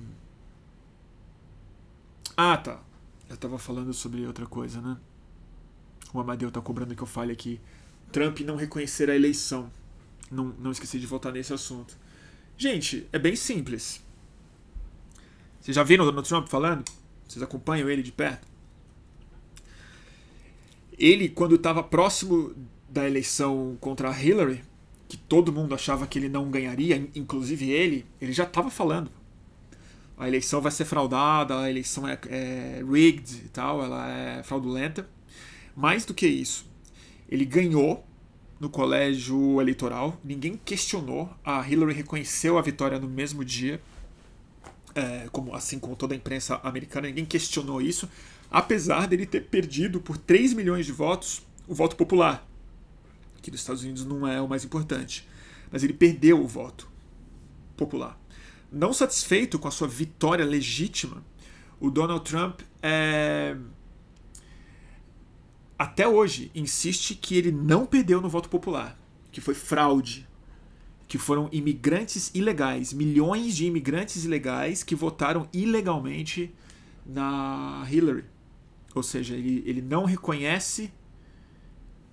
Ah, 2.36 2.56
tá. 2.56 2.80
Eu 3.28 3.36
tava 3.36 3.58
falando 3.58 3.92
sobre 3.92 4.26
outra 4.26 4.46
coisa, 4.46 4.80
né? 4.80 4.96
O 6.12 6.20
Amadeu 6.20 6.50
tá 6.50 6.60
cobrando 6.60 6.94
que 6.94 7.02
eu 7.02 7.06
fale 7.06 7.32
aqui. 7.32 7.60
Trump 8.10 8.40
não 8.40 8.56
reconhecer 8.56 9.10
a 9.10 9.14
eleição. 9.14 9.70
Não, 10.30 10.46
não 10.58 10.70
esqueci 10.70 10.98
de 10.98 11.06
voltar 11.06 11.32
nesse 11.32 11.52
assunto. 11.52 11.96
Gente, 12.56 13.06
é 13.12 13.18
bem 13.18 13.36
simples. 13.36 14.02
Vocês 15.60 15.74
já 15.74 15.82
viram 15.82 16.04
o 16.04 16.06
Donald 16.06 16.28
Trump 16.28 16.48
falando? 16.48 16.84
Vocês 17.26 17.42
acompanham 17.42 17.90
ele 17.90 18.02
de 18.02 18.12
perto? 18.12 18.46
Ele, 20.98 21.28
quando 21.28 21.54
estava 21.54 21.82
próximo 21.82 22.54
da 22.88 23.06
eleição 23.06 23.76
contra 23.80 24.10
a 24.10 24.22
Hillary, 24.22 24.64
que 25.06 25.16
todo 25.16 25.52
mundo 25.52 25.74
achava 25.74 26.06
que 26.06 26.18
ele 26.18 26.28
não 26.28 26.50
ganharia, 26.50 26.96
inclusive 27.14 27.70
ele, 27.70 28.04
ele 28.20 28.32
já 28.32 28.44
estava 28.44 28.70
falando. 28.70 29.10
A 30.18 30.26
eleição 30.26 30.60
vai 30.60 30.72
ser 30.72 30.84
fraudada, 30.84 31.60
a 31.60 31.70
eleição 31.70 32.06
é, 32.08 32.18
é 32.28 32.84
rigged 32.84 33.42
e 33.44 33.48
tal, 33.48 33.84
ela 33.84 34.10
é 34.10 34.42
fraudulenta. 34.42 35.08
Mais 35.76 36.04
do 36.04 36.12
que 36.12 36.26
isso, 36.26 36.66
ele 37.28 37.44
ganhou 37.44 38.04
no 38.58 38.68
colégio 38.68 39.60
eleitoral, 39.60 40.18
ninguém 40.24 40.56
questionou, 40.56 41.30
a 41.44 41.66
Hillary 41.66 41.92
reconheceu 41.92 42.58
a 42.58 42.62
vitória 42.62 42.98
no 42.98 43.08
mesmo 43.08 43.44
dia, 43.44 43.80
é, 44.94 45.28
como, 45.30 45.54
assim 45.54 45.78
como 45.78 45.94
toda 45.94 46.14
a 46.14 46.16
imprensa 46.16 46.58
americana, 46.64 47.06
ninguém 47.06 47.24
questionou 47.24 47.80
isso, 47.80 48.08
apesar 48.50 49.06
dele 49.06 49.26
ter 49.26 49.42
perdido 49.42 50.00
por 50.00 50.16
3 50.16 50.54
milhões 50.54 50.86
de 50.86 50.92
votos 50.92 51.46
o 51.68 51.74
voto 51.74 51.94
popular, 51.94 52.44
que 53.40 53.50
dos 53.50 53.60
Estados 53.60 53.84
Unidos 53.84 54.04
não 54.04 54.26
é 54.26 54.40
o 54.40 54.48
mais 54.48 54.64
importante, 54.64 55.28
mas 55.70 55.84
ele 55.84 55.92
perdeu 55.92 56.42
o 56.42 56.46
voto 56.46 56.90
popular. 57.76 58.18
Não 58.70 58.92
satisfeito 58.92 59.58
com 59.58 59.68
a 59.68 59.70
sua 59.70 59.88
vitória 59.88 60.44
legítima, 60.44 61.24
o 61.80 61.90
Donald 61.90 62.28
Trump 62.28 62.60
é, 62.82 63.56
até 65.78 66.06
hoje 66.06 66.50
insiste 66.54 67.14
que 67.14 67.36
ele 67.36 67.52
não 67.52 67.86
perdeu 67.86 68.20
no 68.20 68.28
voto 68.28 68.48
popular, 68.48 68.98
que 69.30 69.40
foi 69.40 69.54
fraude, 69.54 70.28
que 71.06 71.16
foram 71.16 71.48
imigrantes 71.52 72.30
ilegais, 72.34 72.92
milhões 72.92 73.56
de 73.56 73.64
imigrantes 73.64 74.24
ilegais 74.24 74.82
que 74.82 74.94
votaram 74.94 75.48
ilegalmente 75.52 76.52
na 77.06 77.86
Hillary. 77.90 78.24
Ou 78.94 79.02
seja, 79.02 79.34
ele, 79.34 79.62
ele 79.64 79.80
não 79.80 80.04
reconhece 80.04 80.92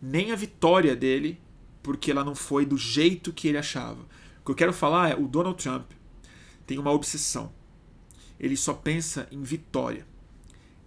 nem 0.02 0.32
a 0.32 0.36
vitória 0.36 0.95
dele 0.95 1.40
porque 1.82 2.11
ela 2.11 2.23
não 2.23 2.36
foi 2.36 2.65
do 2.65 2.77
jeito 2.77 3.34
que 3.34 3.48
ele 3.48 3.57
achava. 3.57 4.02
O 4.41 4.45
que 4.45 4.52
eu 4.52 4.56
quero 4.56 4.73
falar 4.73 5.10
é 5.10 5.15
o 5.15 5.27
Donald 5.27 5.61
Trump 5.61 5.91
tem 6.66 6.78
uma 6.78 6.92
obsessão. 6.92 7.52
Ele 8.40 8.58
só 8.58 8.74
pensa 8.74 9.28
em 9.32 9.42
vitória. 9.44 10.06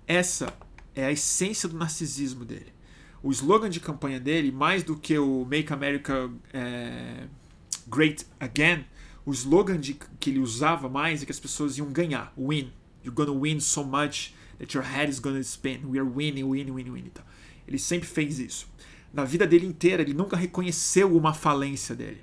Essa 0.06 0.52
é 0.94 1.04
a 1.06 1.12
essência 1.12 1.68
do 1.68 1.76
narcisismo 1.76 2.44
dele. 2.44 2.72
O 3.22 3.30
slogan 3.30 3.68
de 3.68 3.80
campanha 3.80 4.20
dele, 4.20 4.52
mais 4.52 4.82
do 4.82 4.96
que 4.96 5.18
o 5.18 5.44
Make 5.44 5.72
America 5.72 6.30
é, 6.52 7.26
Great 7.86 8.26
Again, 8.38 8.84
o 9.24 9.32
slogan 9.32 9.78
de, 9.78 9.94
que 10.18 10.30
ele 10.30 10.38
usava 10.38 10.88
mais 10.88 11.22
é 11.22 11.26
que 11.26 11.32
as 11.32 11.40
pessoas 11.40 11.76
iam 11.78 11.92
ganhar, 11.92 12.32
win. 12.36 12.72
You're 13.04 13.14
gonna 13.14 13.38
win 13.38 13.60
so 13.60 13.84
much 13.84 14.34
that 14.58 14.76
your 14.76 14.86
head 14.86 15.10
is 15.10 15.18
gonna 15.18 15.40
spin. 15.40 15.80
We 15.84 15.98
are 15.98 16.08
winning, 16.08 16.44
winning, 16.44 16.72
winning, 16.72 16.92
winning. 16.92 17.10
Então, 17.12 17.24
ele 17.66 17.78
sempre 17.78 18.08
fez 18.08 18.38
isso. 18.38 18.68
Na 19.12 19.24
vida 19.24 19.46
dele 19.46 19.66
inteira, 19.66 20.02
ele 20.02 20.14
nunca 20.14 20.36
reconheceu 20.36 21.16
uma 21.16 21.32
falência 21.34 21.94
dele. 21.94 22.22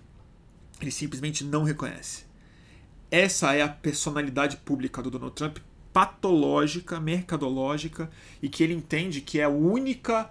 Ele 0.82 0.92
simplesmente 0.92 1.44
não 1.44 1.64
reconhece. 1.64 2.26
Essa 3.16 3.56
é 3.56 3.62
a 3.62 3.70
personalidade 3.70 4.58
pública 4.58 5.02
do 5.02 5.10
Donald 5.10 5.34
Trump 5.34 5.60
patológica, 5.94 7.00
mercadológica 7.00 8.12
e 8.42 8.50
que 8.50 8.62
ele 8.62 8.74
entende 8.74 9.22
que 9.22 9.40
é 9.40 9.46
a 9.46 9.50
única 9.50 10.30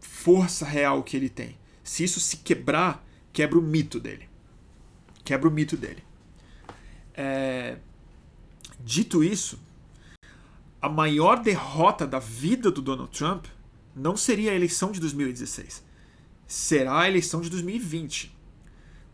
força 0.00 0.66
real 0.66 1.04
que 1.04 1.16
ele 1.16 1.28
tem. 1.28 1.56
Se 1.84 2.02
isso 2.02 2.18
se 2.18 2.38
quebrar, 2.38 3.06
quebra 3.32 3.56
o 3.56 3.62
mito 3.62 4.00
dele. 4.00 4.28
Quebra 5.24 5.48
o 5.48 5.52
mito 5.52 5.76
dele. 5.76 6.02
É... 7.14 7.76
Dito 8.80 9.22
isso, 9.22 9.56
a 10.82 10.88
maior 10.88 11.40
derrota 11.44 12.08
da 12.08 12.18
vida 12.18 12.72
do 12.72 12.82
Donald 12.82 13.16
Trump 13.16 13.46
não 13.94 14.16
seria 14.16 14.50
a 14.50 14.56
eleição 14.56 14.90
de 14.90 14.98
2016. 14.98 15.84
Será 16.44 17.02
a 17.02 17.08
eleição 17.08 17.40
de 17.40 17.48
2020 17.50 18.34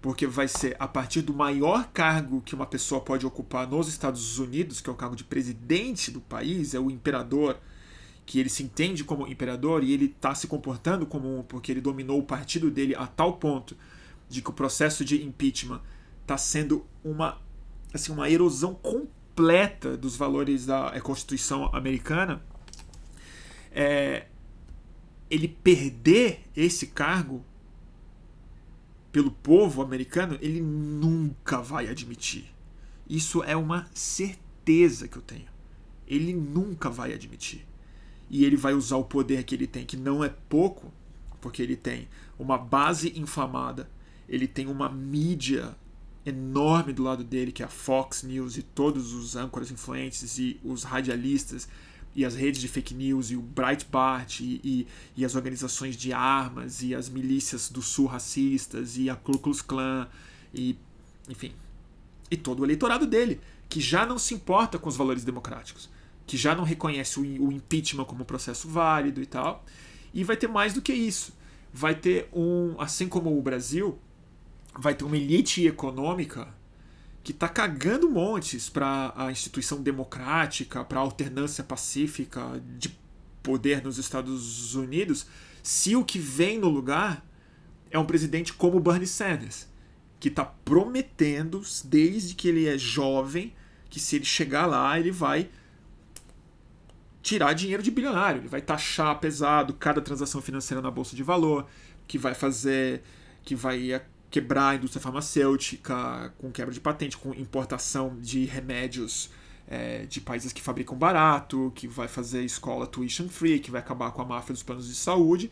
porque 0.01 0.27
vai 0.27 0.49
ser 0.49 0.77
a 0.79 0.89
partir 0.89 1.21
do 1.23 1.35
maior 1.35 1.89
cargo 1.93 2.41
que 2.41 2.55
uma 2.55 2.67
pessoa 2.67 3.01
pode 3.01 3.27
ocupar 3.27 3.69
nos 3.69 3.87
Estados 3.89 4.39
Unidos, 4.39 4.81
que 4.81 4.89
é 4.89 4.93
o 4.93 4.97
cargo 4.97 5.15
de 5.15 5.25
presidente 5.25 6.11
do 6.11 6.21
país, 6.21 6.75
é 6.75 6.81
o 6.81 6.91
imperador, 6.91 7.59
que 8.25 8.39
ele 8.39 8.49
se 8.49 8.63
entende 8.63 9.05
como 9.05 9.27
imperador 9.27 9.85
e 9.85 9.93
ele 9.93 10.07
está 10.07 10.35
se 10.35 10.47
comportando 10.47 11.05
como 11.05 11.39
um, 11.39 11.43
porque 11.43 11.71
ele 11.71 11.81
dominou 11.81 12.19
o 12.19 12.23
partido 12.23 12.71
dele 12.71 12.95
a 12.95 13.07
tal 13.07 13.35
ponto 13.35 13.77
de 14.29 14.41
que 14.41 14.49
o 14.49 14.53
processo 14.53 15.05
de 15.05 15.23
impeachment 15.23 15.83
está 16.23 16.39
sendo 16.39 16.87
uma, 17.05 17.39
assim, 17.93 18.13
uma 18.13 18.31
erosão 18.31 18.73
completa 18.75 19.97
dos 19.97 20.17
valores 20.17 20.65
da 20.65 20.99
Constituição 21.01 21.75
americana. 21.75 22.41
É, 23.73 24.27
ele 25.29 25.49
perder 25.49 26.45
esse 26.57 26.87
cargo 26.87 27.45
pelo 29.13 29.31
povo 29.31 29.83
americano, 29.83 30.39
ele 30.41 30.61
nunca 30.61 31.61
vai 31.61 31.89
admitir. 31.89 32.53
Isso 33.09 33.43
é 33.43 33.57
uma 33.57 33.89
certeza 33.93 35.09
que 35.09 35.17
eu 35.17 35.23
tenho. 35.23 35.49
Ele 36.07 36.33
nunca 36.33 36.89
vai 36.89 37.13
admitir. 37.13 37.67
E 38.29 38.45
ele 38.45 38.57
vai 38.57 38.73
usar 38.73 38.97
o 38.97 39.05
poder 39.05 39.43
que 39.43 39.55
ele 39.55 39.67
tem, 39.67 39.85
que 39.85 39.97
não 39.97 40.23
é 40.23 40.29
pouco, 40.29 40.93
porque 41.41 41.63
ele 41.63 41.77
tem 41.77 42.09
uma 42.39 42.57
base 42.57 43.13
inflamada, 43.19 43.91
ele 44.29 44.47
tem 44.47 44.69
uma 44.69 44.89
mídia 44.89 45.77
enorme 46.25 46.93
do 46.93 47.03
lado 47.03 47.25
dele, 47.25 47.51
que 47.51 47.63
é 47.63 47.67
a 47.67 47.69
Fox 47.69 48.23
News 48.23 48.57
e 48.57 48.63
todos 48.63 49.13
os 49.13 49.35
âncoras 49.35 49.71
influentes 49.71 50.39
e 50.39 50.61
os 50.63 50.85
radialistas 50.85 51.69
e 52.15 52.25
as 52.25 52.35
redes 52.35 52.61
de 52.61 52.69
fake 52.69 52.95
news, 52.95 53.31
e 53.31 53.37
o 53.37 53.41
Breitbart, 53.41 54.41
e, 54.41 54.61
e, 54.65 54.87
e, 55.17 55.25
as 55.25 55.35
organizações 55.35 55.97
de 55.97 56.13
armas, 56.13 56.83
e 56.83 56.95
as 56.95 57.09
milícias 57.09 57.69
do 57.71 57.81
sul 57.81 58.07
racistas, 58.07 58.97
e 58.97 59.09
a 59.09 59.15
Ku 59.15 59.39
Klux 59.39 59.63
Klan, 59.63 60.09
e 60.53 60.77
enfim, 61.29 61.53
e 62.31 62.37
todo 62.37 62.61
o 62.61 62.67
eleitorado 62.67 63.07
dele, 63.07 63.41
que 63.69 63.81
já 63.81 64.05
não 64.05 64.19
se 64.19 64.35
importa 64.35 64.79
com 64.79 64.89
os 64.89 64.97
valores 64.97 65.25
democráticos, 65.25 65.89
que 66.27 66.37
já 66.37 66.55
não 66.55 66.65
reconhece 66.65 67.21
o, 67.21 67.23
o 67.23 67.53
impeachment 67.53 68.05
como 68.05 68.25
processo 68.25 68.69
válido 68.69 69.23
e 69.23 69.27
tal, 69.27 69.65
e 70.13 70.25
vai 70.25 70.37
ter 70.37 70.49
mais 70.49 70.75
do 70.75 70.83
que 70.83 70.93
isso. 70.93 71.33
Vai 71.73 71.95
ter 71.95 72.29
um, 72.33 72.75
assim 72.81 73.09
como 73.09 73.39
o 73.39 73.41
Brasil, 73.41 73.97
vai 74.77 74.95
ter 74.95 75.05
uma 75.05 75.17
elite 75.17 75.65
econômica 75.67 76.49
que 77.23 77.33
está 77.33 77.49
cagando 77.49 78.09
montes 78.09 78.69
para 78.69 79.13
a 79.15 79.31
instituição 79.31 79.83
democrática, 79.83 80.85
para 80.85 80.99
a 80.99 81.03
alternância 81.03 81.63
pacífica 81.63 82.63
de 82.79 82.99
poder 83.43 83.83
nos 83.83 83.99
Estados 83.99 84.75
Unidos, 84.75 85.27
se 85.63 85.95
o 85.95 86.05
que 86.05 86.19
vem 86.19 86.59
no 86.59 86.69
lugar 86.69 87.25
é 87.91 87.99
um 87.99 88.05
presidente 88.05 88.53
como 88.53 88.81
Bernie 88.81 89.07
Sanders, 89.07 89.69
que 90.19 90.29
está 90.29 90.45
prometendo, 90.45 91.63
desde 91.85 92.35
que 92.35 92.49
ele 92.49 92.67
é 92.67 92.79
jovem, 92.79 93.53
que 93.89 93.99
se 93.99 94.17
ele 94.17 94.25
chegar 94.25 94.67
lá, 94.67 94.99
ele 94.99 95.11
vai 95.11 95.51
tirar 97.23 97.53
dinheiro 97.53 97.83
de 97.83 97.91
bilionário, 97.91 98.41
ele 98.41 98.49
vai 98.49 98.63
taxar 98.63 99.19
pesado 99.19 99.75
cada 99.75 100.01
transação 100.01 100.41
financeira 100.41 100.81
na 100.81 100.91
bolsa 100.91 101.15
de 101.15 101.23
valor, 101.23 101.67
que 102.07 102.17
vai 102.17 102.35
fazer, 102.35 103.03
que 103.43 103.55
vai 103.55 104.01
quebrar 104.31 104.71
a 104.71 104.75
indústria 104.77 105.03
farmacêutica, 105.03 106.33
com 106.39 106.51
quebra 106.51 106.73
de 106.73 106.81
patente, 106.81 107.17
com 107.17 107.35
importação 107.35 108.17
de 108.21 108.45
remédios 108.45 109.31
é, 109.67 110.05
de 110.07 110.21
países 110.21 110.53
que 110.53 110.63
fabricam 110.63 110.97
barato, 110.97 111.73
que 111.75 111.89
vai 111.89 112.09
fazer 112.09 112.45
escola 112.45 112.87
tuition 112.87 113.29
free, 113.29 113.59
que 113.59 113.71
vai 113.71 113.81
acabar 113.81 114.11
com 114.13 114.23
a 114.23 114.25
máfia 114.25 114.53
dos 114.53 114.63
planos 114.63 114.89
de 114.89 114.95
saúde 114.95 115.51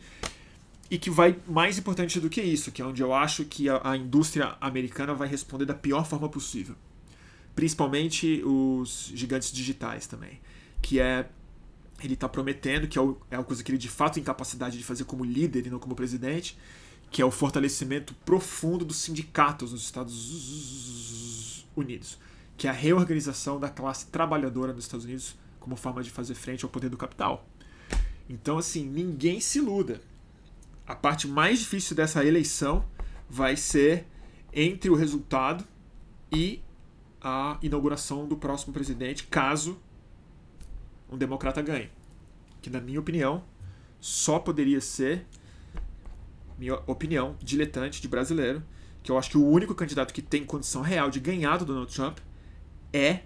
e 0.89 0.97
que 0.97 1.09
vai 1.09 1.37
mais 1.47 1.77
importante 1.77 2.19
do 2.19 2.29
que 2.29 2.41
isso, 2.41 2.71
que 2.71 2.81
é 2.81 2.85
onde 2.85 3.01
eu 3.01 3.13
acho 3.13 3.45
que 3.45 3.69
a, 3.69 3.81
a 3.83 3.97
indústria 3.97 4.57
americana 4.59 5.13
vai 5.13 5.27
responder 5.27 5.65
da 5.65 5.73
pior 5.73 6.05
forma 6.05 6.27
possível, 6.27 6.75
principalmente 7.55 8.41
os 8.43 9.11
gigantes 9.13 9.51
digitais 9.51 10.07
também, 10.07 10.39
que 10.81 10.99
é 10.99 11.27
ele 12.01 12.13
está 12.13 12.29
prometendo 12.29 12.87
que 12.87 12.97
é, 12.97 13.01
o, 13.01 13.17
é 13.29 13.35
a 13.35 13.43
coisa 13.43 13.61
que 13.61 13.69
ele 13.69 13.77
de 13.77 13.89
fato 13.89 14.13
tem 14.13 14.23
capacidade 14.23 14.77
de 14.77 14.83
fazer 14.85 15.03
como 15.03 15.25
líder 15.25 15.67
e 15.67 15.69
não 15.69 15.79
como 15.79 15.93
presidente, 15.95 16.57
que 17.11 17.21
é 17.21 17.25
o 17.25 17.31
fortalecimento 17.31 18.13
profundo 18.25 18.85
dos 18.85 18.97
sindicatos 18.97 19.71
nos 19.71 19.83
Estados 19.83 21.65
Unidos, 21.75 22.19
que 22.57 22.67
é 22.67 22.69
a 22.69 22.73
reorganização 22.73 23.59
da 23.59 23.69
classe 23.69 24.07
trabalhadora 24.07 24.73
nos 24.73 24.85
Estados 24.85 25.05
Unidos 25.05 25.35
como 25.59 25.75
forma 25.75 26.03
de 26.03 26.09
fazer 26.09 26.35
frente 26.35 26.63
ao 26.63 26.69
poder 26.69 26.89
do 26.89 26.97
capital. 26.97 27.47
Então, 28.29 28.57
assim, 28.57 28.85
ninguém 28.85 29.39
se 29.39 29.57
iluda. 29.57 30.01
A 30.85 30.95
parte 30.95 31.27
mais 31.27 31.59
difícil 31.59 31.95
dessa 31.95 32.23
eleição 32.23 32.85
vai 33.29 33.55
ser 33.55 34.05
entre 34.53 34.89
o 34.89 34.95
resultado 34.95 35.65
e 36.31 36.61
a 37.21 37.57
inauguração 37.61 38.27
do 38.27 38.37
próximo 38.37 38.73
presidente, 38.73 39.25
caso 39.25 39.79
um 41.11 41.17
democrata 41.17 41.61
ganhe. 41.61 41.89
Que, 42.61 42.69
na 42.69 42.79
minha 42.79 42.99
opinião, 42.99 43.43
só 43.99 44.39
poderia 44.39 44.79
ser 44.79 45.25
minha 46.59 46.75
opinião, 46.85 47.35
diletante 47.41 48.01
de 48.01 48.07
brasileiro, 48.07 48.61
que 49.01 49.11
eu 49.11 49.17
acho 49.17 49.29
que 49.29 49.37
o 49.37 49.47
único 49.47 49.73
candidato 49.73 50.13
que 50.13 50.21
tem 50.21 50.43
condição 50.43 50.81
real 50.81 51.09
de 51.09 51.19
ganhar 51.19 51.57
do 51.57 51.65
Donald 51.65 51.93
Trump 51.93 52.19
é 52.91 53.21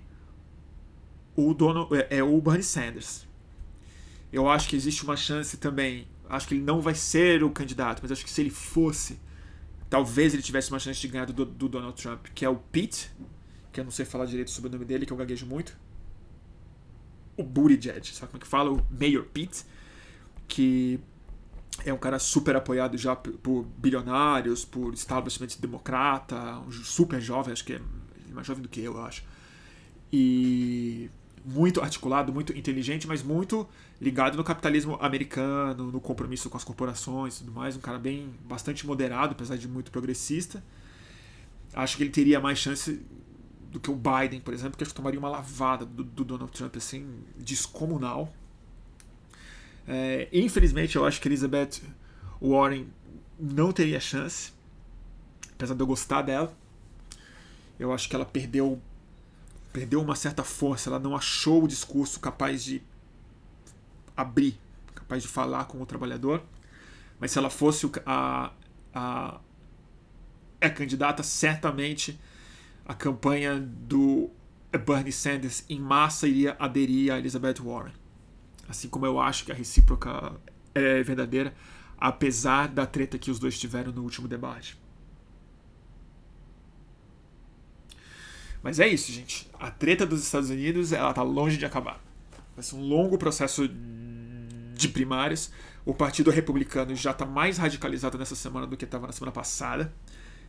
o, 1.36 1.54
Donald, 1.54 1.94
é, 1.96 2.18
é 2.18 2.24
o 2.24 2.40
Bernie 2.40 2.64
Sanders. 2.64 3.28
Eu 4.32 4.48
acho 4.48 4.70
que 4.70 4.76
existe 4.76 5.04
uma 5.04 5.18
chance 5.18 5.58
também, 5.58 6.08
acho 6.30 6.48
que 6.48 6.54
ele 6.54 6.64
não 6.64 6.80
vai 6.80 6.94
ser 6.94 7.44
o 7.44 7.50
candidato, 7.50 8.02
mas 8.02 8.12
acho 8.12 8.24
que 8.24 8.30
se 8.30 8.42
ele 8.42 8.50
fosse, 8.50 9.20
talvez 9.90 10.34
ele 10.34 10.44
tivesse 10.44 10.70
uma 10.72 10.80
chance 10.80 11.00
de 11.00 11.08
ganhar 11.08 11.26
do, 11.26 11.46
do 11.46 11.68
Donald 11.68 12.00
Trump, 12.00 12.28
que 12.34 12.46
é 12.46 12.50
o 12.50 12.56
Pete, 12.56 13.12
que 13.72 13.80
eu 13.80 13.84
não 13.84 13.92
sei 13.92 14.06
falar 14.06 14.26
direito 14.26 14.52
sobre 14.52 14.70
o 14.70 14.72
nome 14.72 14.86
dele, 14.86 15.06
que 15.06 15.14
eu 15.14 15.18
gaguejo 15.18 15.46
muito. 15.46 15.76
O 17.36 17.44
Buttigieg, 17.44 18.06
sabe 18.08 18.32
como 18.32 18.38
é 18.38 18.46
que 18.46 18.48
fala? 18.48 18.72
O 18.72 18.86
Mayor 18.92 19.26
Pete, 19.26 19.66
que 20.48 21.00
é 21.86 21.94
um 21.94 21.98
cara 21.98 22.20
super 22.20 22.56
apoiado 22.56 22.98
já 22.98 23.16
por 23.16 23.66
bilionários, 23.78 24.64
por 24.64 24.94
establishment 24.94 25.50
democrata, 25.60 26.60
um 26.60 26.72
super 26.72 27.20
jovem, 27.20 27.52
acho 27.52 27.66
que 27.66 27.74
é 27.74 27.82
mais 28.32 28.46
jovem 28.46 28.62
do 28.62 28.70
que 28.70 28.82
eu, 28.82 28.96
eu 28.96 29.02
acho. 29.04 29.24
E 30.12 31.10
muito 31.46 31.82
articulado, 31.82 32.32
muito 32.32 32.56
inteligente, 32.58 33.08
mas 33.08 33.22
muito 33.22 33.68
ligado 34.00 34.38
no 34.38 34.44
capitalismo 34.44 34.98
americano, 35.02 35.92
no 35.92 36.00
compromisso 36.00 36.50
com 36.50 36.58
as 36.58 36.64
corporações 36.64 37.36
e 37.36 37.40
tudo 37.40 37.52
mais. 37.52 37.76
Um 37.76 37.82
cara 37.82 38.00
bem, 38.00 38.34
bastante 38.46 38.86
moderado, 38.86 39.34
apesar 39.34 39.58
de 39.58 39.68
muito 39.68 39.92
progressista. 39.92 40.64
Acho 41.74 41.98
que 41.98 42.04
ele 42.04 42.12
teria 42.12 42.40
mais 42.40 42.60
chance 42.60 43.02
do 43.72 43.80
que 43.80 43.90
o 43.90 43.96
Biden, 43.96 44.40
por 44.40 44.54
exemplo, 44.54 44.78
que 44.78 44.84
acho 44.84 44.92
que 44.92 44.96
tomaria 44.96 45.20
uma 45.20 45.30
lavada 45.30 45.86
do, 45.86 46.04
do 46.04 46.24
Donald 46.24 46.52
Trump 46.52 46.76
assim, 46.78 47.08
descomunal. 47.38 48.32
É, 49.88 50.28
infelizmente, 50.32 50.96
eu 50.96 51.06
acho 51.06 51.20
que 51.20 51.28
Elizabeth 51.28 51.82
Warren 52.42 52.88
não 53.40 53.72
teria 53.72 54.00
chance, 54.00 54.52
apesar 55.54 55.76
de 55.76 55.82
eu 55.82 55.88
gostar 55.88 56.22
dela. 56.22 56.56
Eu 57.80 57.92
acho 57.92 58.08
que 58.08 58.16
ela 58.16 58.26
perdeu 58.26 58.82
perdeu 59.74 60.00
uma 60.00 60.16
certa 60.16 60.44
força, 60.44 60.88
ela 60.88 61.00
não 61.00 61.16
achou 61.16 61.64
o 61.64 61.68
discurso 61.68 62.20
capaz 62.20 62.64
de 62.64 62.80
abrir, 64.16 64.56
capaz 64.94 65.24
de 65.24 65.28
falar 65.28 65.66
com 65.66 65.82
o 65.82 65.86
trabalhador. 65.86 66.44
Mas 67.20 67.32
se 67.32 67.40
ela 67.40 67.50
fosse 67.50 67.90
a, 68.06 68.52
a, 68.94 69.40
a 70.62 70.70
candidata, 70.70 71.24
certamente 71.24 72.20
a 72.86 72.94
campanha 72.94 73.60
do 73.60 74.30
Bernie 74.86 75.12
Sanders 75.12 75.66
em 75.68 75.80
massa 75.80 76.28
iria 76.28 76.56
aderir 76.60 77.12
a 77.12 77.18
Elizabeth 77.18 77.56
Warren. 77.60 77.94
Assim 78.74 78.90
como 78.90 79.06
eu 79.06 79.20
acho 79.20 79.46
que 79.46 79.52
a 79.52 79.56
recíproca 79.56 80.34
é 80.74 81.04
verdadeira, 81.04 81.54
apesar 81.96 82.68
da 82.68 82.88
treta 82.88 83.20
que 83.20 83.30
os 83.30 83.38
dois 83.38 83.60
tiveram 83.60 83.92
no 83.92 84.02
último 84.02 84.28
debate. 84.28 84.76
Mas 88.64 88.80
é 88.80 88.88
isso, 88.88 89.12
gente. 89.12 89.48
A 89.60 89.70
treta 89.70 90.08
dos 90.08 90.24
Estados 90.24 90.50
Unidos, 90.50 90.92
ela 90.92 91.14
tá 91.14 91.22
longe 91.22 91.56
de 91.56 91.68
acabar. 91.68 92.02
Vai 92.56 92.64
ser 92.64 92.74
um 92.74 92.82
longo 92.82 93.16
processo 93.16 93.70
de 94.74 94.90
primárias. 94.90 95.52
O 95.86 95.94
Partido 95.94 96.32
Republicano 96.32 96.96
já 96.96 97.12
está 97.12 97.28
mais 97.28 97.60
radicalizado 97.60 98.18
nessa 98.18 98.36
semana 98.36 98.66
do 98.66 98.76
que 98.76 98.86
estava 98.86 99.06
na 99.06 99.14
semana 99.14 99.32
passada. 99.32 99.94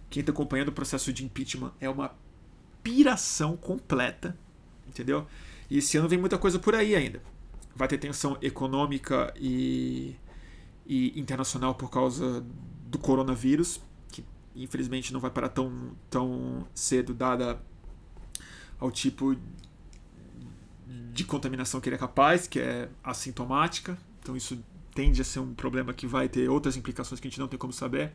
Quem 0.09 0.21
está 0.21 0.33
acompanhando 0.33 0.69
o 0.69 0.73
processo 0.73 1.13
de 1.13 1.27
impeachment 1.27 1.75
é 1.79 1.91
uma 1.91 2.15
piração 2.83 3.55
completa, 3.55 4.35
entendeu? 4.89 5.27
E 5.69 5.77
esse 5.77 5.99
ano 5.99 6.09
vem 6.09 6.19
muita 6.19 6.39
coisa 6.39 6.59
por 6.59 6.75
aí 6.75 6.95
ainda. 6.95 7.21
Vai 7.75 7.89
ter 7.89 7.99
tensão 7.99 8.39
econômica 8.41 9.33
e, 9.37 10.17
e 10.87 11.19
internacional 11.19 11.75
por 11.75 11.91
causa 11.91 12.45
do 12.87 12.99
coronavírus, 12.99 13.81
que 14.11 14.25
infelizmente 14.55 15.13
não 15.13 15.21
vai 15.21 15.31
parar 15.31 15.49
tão, 15.49 15.93
tão 16.09 16.67
cedo, 16.75 17.13
dada 17.13 17.61
ao 18.79 18.91
tipo 18.91 19.37
de 21.13 21.25
contaminação 21.25 21.81
que 21.81 21.89
ele 21.89 21.97
é 21.97 21.99
capaz, 21.99 22.47
que 22.47 22.61
é 22.61 22.89
assintomática. 23.03 23.97
Então 24.21 24.37
isso 24.37 24.59
tende 24.95 25.21
a 25.21 25.25
ser 25.25 25.41
um 25.41 25.55
problema 25.55 25.93
que 25.93 26.07
vai 26.07 26.29
ter 26.29 26.49
outras 26.49 26.77
implicações 26.77 27.21
que 27.21 27.27
a 27.27 27.31
gente 27.31 27.41
não 27.41 27.49
tem 27.49 27.59
como 27.59 27.73
saber. 27.73 28.13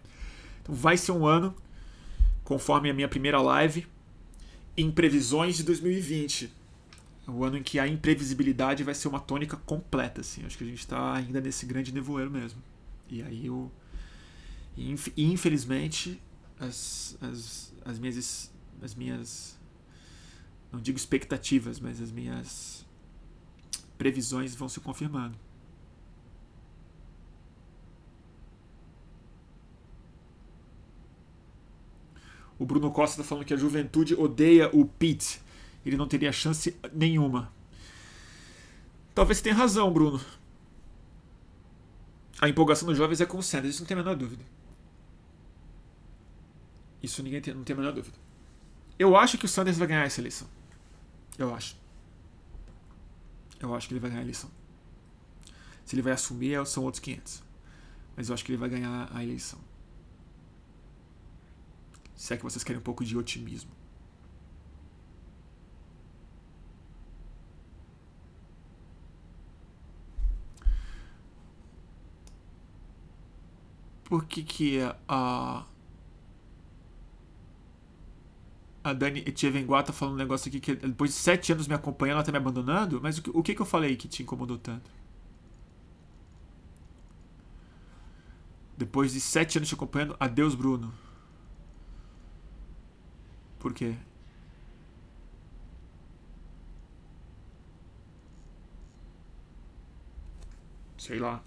Então 0.62 0.74
vai 0.74 0.98
ser 0.98 1.12
um 1.12 1.26
ano, 1.26 1.56
conforme 2.44 2.90
a 2.90 2.94
minha 2.94 3.08
primeira 3.08 3.42
live, 3.42 3.88
em 4.78 4.90
previsões 4.92 5.58
de 5.58 5.64
2020. 5.64 6.52
O 7.30 7.44
ano 7.44 7.58
em 7.58 7.64
que 7.64 7.80
a 7.80 7.88
imprevisibilidade 7.88 8.84
vai 8.84 8.94
ser 8.94 9.08
uma 9.08 9.20
tônica 9.20 9.58
completa. 9.58 10.22
Assim. 10.22 10.46
Acho 10.46 10.58
que 10.58 10.64
a 10.64 10.68
gente 10.68 10.80
está 10.80 11.14
ainda 11.14 11.40
nesse 11.40 11.66
grande 11.66 11.94
nevoeiro 11.94 12.32
mesmo. 12.32 12.62
E 13.10 13.22
aí 13.22 13.46
eu. 13.46 13.72
Infelizmente, 15.18 16.22
as, 16.60 17.18
as, 17.22 17.74
as 17.86 18.00
minhas. 18.00 18.52
As 18.82 18.96
minhas 18.96 19.60
não 20.72 20.80
digo 20.80 20.98
expectativas, 20.98 21.80
mas 21.80 22.02
as 22.02 22.12
minhas 22.12 22.86
previsões 23.98 24.56
vão 24.56 24.70
se 24.70 24.80
confirmando. 24.80 25.36
O 32.58 32.66
Bruno 32.66 32.92
Costa 32.92 33.22
está 33.22 33.24
falando 33.24 33.46
que 33.46 33.54
a 33.54 33.58
juventude 33.58 34.14
odeia 34.14 34.70
o 34.74 34.86
Pete. 34.86 35.42
Ele 35.86 35.98
não 35.98 36.08
teria 36.08 36.32
chance 36.32 36.78
nenhuma. 36.94 37.52
Talvez 39.14 39.42
tenha 39.42 39.56
razão, 39.56 39.92
Bruno. 39.92 40.20
A 42.42 42.48
empolgação 42.48 42.88
dos 42.88 42.98
jovens 42.98 43.20
é 43.20 43.26
com 43.26 43.38
o 43.38 43.44
Sanders, 43.44 43.76
isso 43.76 43.84
não 43.84 43.88
tem 43.88 43.96
a 43.96 44.02
menor 44.02 44.16
dúvida. 44.16 44.44
Isso 47.04 47.22
ninguém 47.22 47.42
tem, 47.42 47.54
não 47.54 47.64
tem 47.64 47.74
a 47.74 47.80
menor 47.80 47.94
dúvida. 47.94 48.18
Eu 48.98 49.16
acho 49.16 49.38
que 49.38 49.46
o 49.46 49.48
Sanders 49.48 49.78
vai 49.78 49.88
ganhar 49.88 50.06
essa 50.06 50.22
eleição. 50.22 50.48
Eu 51.38 51.54
acho. 51.54 51.78
Eu 53.60 53.74
acho 53.76 53.88
que 53.88 53.94
ele 53.94 54.00
vai 54.00 54.10
ganhar 54.10 54.22
a 54.22 54.24
eleição. 54.24 54.50
Se 55.86 55.96
ele 55.96 56.02
vai 56.02 56.14
assumir, 56.14 56.66
são 56.66 56.84
outros 56.84 57.00
500. 57.00 57.44
Mas 58.16 58.30
eu 58.30 58.34
acho 58.34 58.46
que 58.46 58.52
ele 58.52 58.58
vai 58.58 58.70
ganhar 58.70 59.10
a 59.14 59.24
eleição. 59.24 59.60
Se 62.16 62.34
é 62.34 62.38
que 62.38 62.44
vocês 62.44 62.64
querem 62.64 62.80
um 62.80 62.84
pouco 62.84 63.04
de 63.04 63.18
otimismo. 63.18 63.72
Por 74.10 74.26
que 74.26 74.44
que 74.44 74.80
a 75.08 75.64
a 78.84 78.94
Dani 78.94 79.20
Etchevenguá 79.26 79.84
tá 79.84 79.92
falando 79.94 80.16
um 80.16 80.18
negócio 80.18 80.50
aqui 80.50 80.60
que 80.60 80.76
depois 80.76 81.12
de 81.12 81.18
sete 81.18 81.52
anos 81.52 81.68
me 81.68 81.74
acompanhando, 81.76 82.16
ela 82.18 82.24
tá 82.24 82.32
me 82.32 82.38
abandonando. 82.38 83.00
Mas 83.02 83.18
o 83.18 83.22
que, 83.22 83.30
o 83.34 83.44
que, 83.44 83.56
que 83.56 83.62
eu 83.62 83.66
falei 83.66 83.96
que 83.96 84.08
te 84.08 84.24
incomodou 84.24 84.58
tanto? 84.58 84.90
Depois 88.78 89.12
de 89.14 89.20
sete 89.20 89.58
anos 89.58 89.68
te 89.70 89.76
acompanhando, 89.76 90.16
adeus, 90.20 90.56
Bruno. 90.56 90.92
Por 93.60 93.74
quê? 93.74 93.96
Sei 100.98 101.18
lá. 101.20 101.42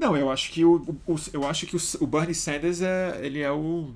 Não, 0.00 0.16
eu 0.16 0.30
acho 0.30 0.50
que 0.50 0.64
o, 0.64 0.76
o 1.06 1.16
eu 1.30 1.46
acho 1.46 1.66
que 1.66 1.76
o, 1.76 1.80
o, 2.00 2.06
Bernie 2.06 2.34
Sanders 2.34 2.80
é, 2.80 3.20
ele 3.22 3.40
é 3.40 3.52
o 3.52 3.90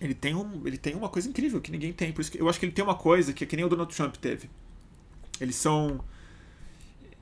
ele 0.00 0.14
tem 0.14 0.36
um 0.36 0.64
ele 0.64 0.78
tem 0.78 0.94
uma 0.94 1.08
coisa 1.08 1.28
incrível 1.28 1.60
que 1.60 1.72
ninguém 1.72 1.92
tem, 1.92 2.12
por 2.12 2.20
isso 2.20 2.30
eu 2.36 2.48
acho 2.48 2.60
que 2.60 2.64
ele 2.64 2.72
tem 2.72 2.84
uma 2.84 2.94
coisa 2.94 3.32
que 3.32 3.42
é 3.42 3.46
que 3.46 3.56
nem 3.56 3.64
o 3.64 3.68
Donald 3.68 3.92
Trump 3.92 4.14
teve. 4.14 4.48
Eles 5.40 5.56
são 5.56 6.00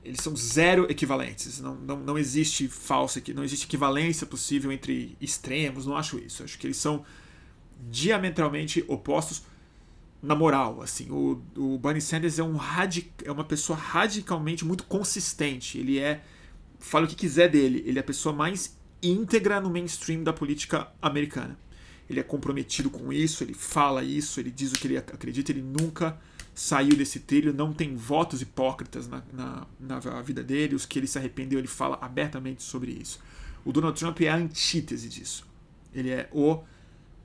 eles 0.05 0.20
são 0.20 0.36
zero 0.36 0.86
equivalentes. 0.90 1.60
Não, 1.60 1.77
não, 1.77 1.97
não 1.97 2.19
existe 2.19 2.69
falsa, 2.69 3.23
não 3.35 3.43
existe 3.43 3.65
equivalência 3.65 4.27
possível 4.27 4.70
entre 4.70 5.16
extremos. 5.19 5.86
Não 5.86 5.97
acho 5.97 6.19
isso. 6.19 6.44
Acho 6.44 6.59
que 6.59 6.66
eles 6.66 6.77
são 6.77 7.06
diametralmente 7.90 8.85
opostos 8.86 9.44
na 10.23 10.35
moral. 10.35 10.82
Assim, 10.82 11.10
o, 11.10 11.43
o 11.56 11.78
Bernie 11.78 12.02
Sanders 12.02 12.39
é 12.39 12.43
um 12.43 12.56
radic, 12.56 13.10
é 13.24 13.32
uma 13.32 13.44
pessoa 13.44 13.78
radicalmente 13.78 14.62
muito 14.62 14.85
consistente. 14.85 15.78
Ele 15.78 15.98
é 15.98 16.23
fala 16.79 17.07
o 17.07 17.09
que 17.09 17.15
quiser 17.15 17.49
dele, 17.49 17.83
ele 17.87 17.99
é 17.99 18.01
a 18.01 18.05
pessoa 18.05 18.35
mais 18.35 18.77
íntegra 19.03 19.61
no 19.61 19.71
mainstream 19.71 20.23
da 20.23 20.33
política 20.33 20.89
americana. 21.01 21.59
Ele 22.09 22.21
é 22.21 22.23
comprometido 22.23 22.89
com 22.89 23.13
isso, 23.13 23.45
ele 23.45 23.55
fala 23.55 24.03
isso, 24.03 24.41
ele 24.41 24.51
diz 24.51 24.73
o 24.73 24.79
que 24.79 24.87
ele 24.87 24.97
acredita, 24.97 25.53
ele 25.53 25.63
nunca 25.63 26.19
saiu 26.55 26.97
desse 26.97 27.21
trilho, 27.21 27.53
não 27.53 27.73
tem 27.73 27.95
votos 27.95 28.43
hipócritas 28.43 29.07
na, 29.07 29.23
na, 29.33 29.67
na 29.79 30.23
vida 30.23 30.43
dele, 30.43 30.75
os 30.75 30.87
que 30.87 30.99
ele 30.99 31.07
se 31.07 31.19
arrependeu, 31.19 31.59
ele 31.59 31.69
fala 31.69 31.99
abertamente 32.01 32.63
sobre 32.63 32.91
isso. 32.91 33.21
O 33.65 33.73
Donald 33.73 33.99
Trump 33.99 34.21
é 34.23 34.29
a 34.29 34.37
antítese 34.37 35.09
disso. 35.09 35.47
Ele 35.95 36.11
é 36.11 36.29
o 36.33 36.63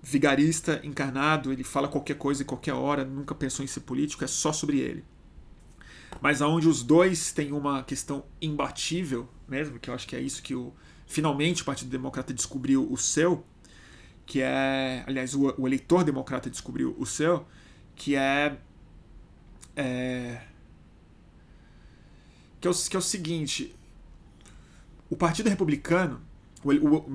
vigarista 0.01 0.81
encarnado, 0.83 1.51
ele 1.51 1.63
fala 1.63 1.87
qualquer 1.87 2.17
coisa 2.17 2.43
em 2.43 2.45
qualquer 2.45 2.73
hora, 2.73 3.05
nunca 3.05 3.33
pensou 3.33 3.63
em 3.63 3.67
ser 3.67 3.79
político, 3.79 4.23
é 4.23 4.27
só 4.27 4.51
sobre 4.51 4.79
ele. 4.79 5.03
Mas 6.21 6.41
aonde 6.41 6.67
os 6.67 6.83
dois 6.83 7.31
têm 7.31 7.51
uma 7.51 7.83
questão 7.83 8.23
imbatível, 8.41 9.27
mesmo, 9.47 9.79
que 9.79 9.89
eu 9.89 9.93
acho 9.93 10.07
que 10.07 10.15
é 10.15 10.21
isso 10.21 10.41
que 10.41 10.55
o, 10.55 10.73
finalmente 11.05 11.61
o 11.61 11.65
Partido 11.65 11.89
Democrata 11.89 12.33
descobriu 12.33 12.89
o 12.91 12.97
seu, 12.97 13.43
que 14.25 14.41
é, 14.41 15.03
aliás, 15.05 15.35
o, 15.35 15.53
o 15.57 15.67
eleitor 15.67 16.03
democrata 16.03 16.49
descobriu 16.49 16.95
o 16.97 17.05
seu, 17.05 17.45
que 17.95 18.15
é 18.15 18.57
É, 19.75 20.41
que, 22.61 22.67
é 22.67 22.71
o, 22.71 22.73
que 22.73 22.95
é 22.95 22.99
o 22.99 23.01
seguinte: 23.01 23.75
o 25.09 25.15
Partido 25.15 25.49
Republicano, 25.49 26.21
o, 26.63 26.71
o, 26.71 27.05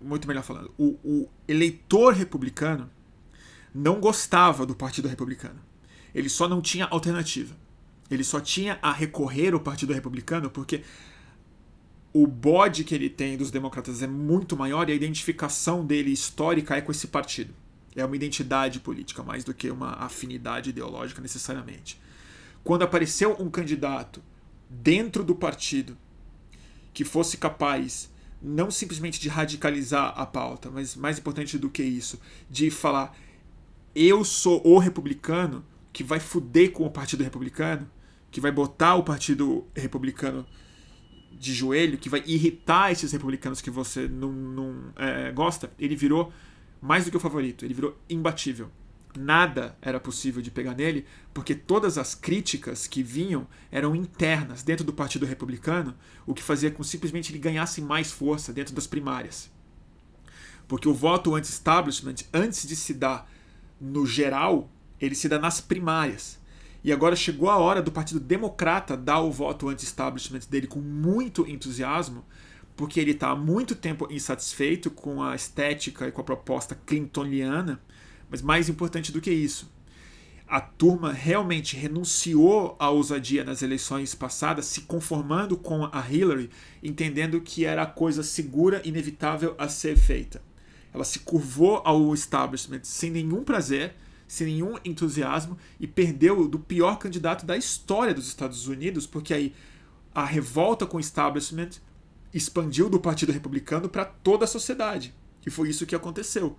muito 0.00 0.26
melhor 0.26 0.42
falando, 0.42 0.74
o, 0.76 0.98
o 1.04 1.28
eleitor 1.46 2.14
republicano 2.14 2.90
não 3.74 4.00
gostava 4.00 4.66
do 4.66 4.74
Partido 4.74 5.08
Republicano. 5.08 5.60
Ele 6.14 6.28
só 6.28 6.48
não 6.48 6.60
tinha 6.60 6.86
alternativa. 6.86 7.54
Ele 8.10 8.24
só 8.24 8.40
tinha 8.40 8.78
a 8.82 8.92
recorrer 8.92 9.54
ao 9.54 9.60
Partido 9.60 9.92
Republicano 9.92 10.50
porque 10.50 10.82
o 12.12 12.26
bode 12.26 12.82
que 12.82 12.94
ele 12.94 13.08
tem 13.08 13.36
dos 13.36 13.50
democratas 13.50 14.02
é 14.02 14.06
muito 14.06 14.56
maior 14.56 14.88
e 14.88 14.92
a 14.92 14.96
identificação 14.96 15.86
dele 15.86 16.10
histórica 16.10 16.76
é 16.76 16.80
com 16.80 16.90
esse 16.90 17.06
partido. 17.06 17.54
É 17.94 18.04
uma 18.04 18.16
identidade 18.16 18.80
política 18.80 19.22
mais 19.22 19.44
do 19.44 19.54
que 19.54 19.70
uma 19.70 19.92
afinidade 19.92 20.70
ideológica 20.70 21.22
necessariamente. 21.22 22.00
Quando 22.64 22.82
apareceu 22.82 23.36
um 23.38 23.48
candidato 23.48 24.22
dentro 24.68 25.22
do 25.22 25.34
partido 25.34 25.96
que 26.92 27.04
fosse 27.04 27.36
capaz 27.36 28.10
não 28.42 28.70
simplesmente 28.70 29.20
de 29.20 29.28
radicalizar 29.28 30.14
a 30.16 30.24
pauta, 30.24 30.70
mas 30.70 30.96
mais 30.96 31.18
importante 31.18 31.58
do 31.58 31.68
que 31.68 31.82
isso, 31.82 32.18
de 32.48 32.70
falar 32.70 33.16
eu 33.94 34.24
sou 34.24 34.62
o 34.66 34.78
republicano 34.78 35.64
que 35.92 36.04
vai 36.04 36.20
fuder 36.20 36.70
com 36.72 36.84
o 36.84 36.90
Partido 36.90 37.24
Republicano, 37.24 37.90
que 38.30 38.40
vai 38.40 38.52
botar 38.52 38.94
o 38.94 39.02
Partido 39.02 39.66
Republicano 39.74 40.46
de 41.32 41.54
joelho, 41.54 41.98
que 41.98 42.08
vai 42.08 42.22
irritar 42.26 42.92
esses 42.92 43.10
republicanos 43.12 43.60
que 43.60 43.70
você 43.70 44.06
não, 44.06 44.30
não 44.30 44.92
é, 44.96 45.32
gosta, 45.32 45.72
ele 45.78 45.96
virou 45.96 46.32
mais 46.82 47.04
do 47.04 47.10
que 47.10 47.16
o 47.16 47.20
favorito, 47.20 47.64
ele 47.64 47.74
virou 47.74 47.98
imbatível. 48.08 48.70
Nada 49.18 49.76
era 49.82 49.98
possível 49.98 50.40
de 50.40 50.50
pegar 50.50 50.74
nele, 50.74 51.04
porque 51.34 51.54
todas 51.54 51.98
as 51.98 52.14
críticas 52.14 52.86
que 52.86 53.02
vinham 53.02 53.46
eram 53.70 53.96
internas 53.96 54.62
dentro 54.62 54.84
do 54.84 54.92
Partido 54.92 55.26
Republicano, 55.26 55.96
o 56.26 56.32
que 56.32 56.42
fazia 56.42 56.70
com 56.70 56.82
que 56.82 56.88
simplesmente 56.88 57.32
ele 57.32 57.38
ganhasse 57.38 57.80
mais 57.80 58.12
força 58.12 58.52
dentro 58.52 58.74
das 58.74 58.86
primárias. 58.86 59.50
Porque 60.68 60.88
o 60.88 60.94
voto 60.94 61.34
anti-establishment, 61.34 62.16
antes 62.32 62.68
de 62.68 62.76
se 62.76 62.94
dar 62.94 63.28
no 63.80 64.06
geral, 64.06 64.70
ele 65.00 65.16
se 65.16 65.28
dá 65.28 65.38
nas 65.38 65.60
primárias. 65.60 66.39
E 66.82 66.92
agora 66.92 67.14
chegou 67.14 67.50
a 67.50 67.58
hora 67.58 67.82
do 67.82 67.92
Partido 67.92 68.20
Democrata 68.20 68.96
dar 68.96 69.20
o 69.20 69.30
voto 69.30 69.68
anti-establishment 69.68 70.40
dele 70.48 70.66
com 70.66 70.80
muito 70.80 71.46
entusiasmo, 71.46 72.24
porque 72.74 72.98
ele 72.98 73.10
está 73.10 73.30
há 73.30 73.36
muito 73.36 73.74
tempo 73.74 74.08
insatisfeito 74.10 74.90
com 74.90 75.22
a 75.22 75.34
estética 75.34 76.08
e 76.08 76.12
com 76.12 76.20
a 76.22 76.24
proposta 76.24 76.74
clintoniana, 76.86 77.80
mas 78.30 78.40
mais 78.40 78.68
importante 78.68 79.12
do 79.12 79.20
que 79.20 79.30
isso, 79.30 79.70
a 80.50 80.60
turma 80.60 81.12
realmente 81.12 81.76
renunciou 81.76 82.74
à 82.76 82.90
ousadia 82.90 83.44
nas 83.44 83.62
eleições 83.62 84.16
passadas, 84.16 84.66
se 84.66 84.80
conformando 84.80 85.56
com 85.56 85.84
a 85.92 86.04
Hillary, 86.10 86.50
entendendo 86.82 87.40
que 87.40 87.64
era 87.64 87.82
a 87.82 87.86
coisa 87.86 88.24
segura, 88.24 88.82
inevitável 88.84 89.54
a 89.56 89.68
ser 89.68 89.96
feita. 89.96 90.42
Ela 90.92 91.04
se 91.04 91.20
curvou 91.20 91.80
ao 91.84 92.12
establishment 92.12 92.80
sem 92.82 93.12
nenhum 93.12 93.44
prazer, 93.44 93.94
sem 94.30 94.46
nenhum 94.46 94.76
entusiasmo 94.84 95.58
e 95.80 95.88
perdeu 95.88 96.46
do 96.46 96.56
pior 96.56 96.98
candidato 96.98 97.44
da 97.44 97.56
história 97.56 98.14
dos 98.14 98.28
Estados 98.28 98.68
Unidos, 98.68 99.04
porque 99.04 99.34
aí 99.34 99.52
a 100.14 100.24
revolta 100.24 100.86
com 100.86 100.98
o 100.98 101.00
establishment 101.00 101.70
expandiu 102.32 102.88
do 102.88 103.00
Partido 103.00 103.32
Republicano 103.32 103.88
para 103.88 104.04
toda 104.04 104.44
a 104.44 104.48
sociedade. 104.48 105.12
E 105.44 105.50
foi 105.50 105.68
isso 105.68 105.84
que 105.84 105.96
aconteceu. 105.96 106.56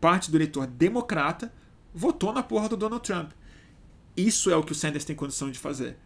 Parte 0.00 0.30
do 0.30 0.38
eleitor 0.38 0.66
democrata 0.66 1.52
votou 1.94 2.32
na 2.32 2.42
porra 2.42 2.70
do 2.70 2.76
Donald 2.76 3.04
Trump. 3.04 3.32
Isso 4.16 4.50
é 4.50 4.56
o 4.56 4.62
que 4.62 4.72
o 4.72 4.74
Sanders 4.74 5.04
tem 5.04 5.14
condição 5.14 5.50
de 5.50 5.58
fazer. 5.58 5.98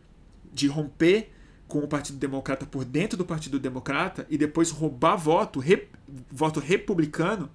De 0.52 0.66
romper 0.66 1.30
com 1.68 1.78
o 1.78 1.86
Partido 1.86 2.18
Democrata 2.18 2.66
por 2.66 2.84
dentro 2.84 3.16
do 3.16 3.24
Partido 3.24 3.60
Democrata 3.60 4.26
e 4.28 4.36
depois 4.36 4.72
roubar 4.72 5.14
voto, 5.14 5.60
rep, 5.60 5.92
voto 6.28 6.58
republicano, 6.58 7.48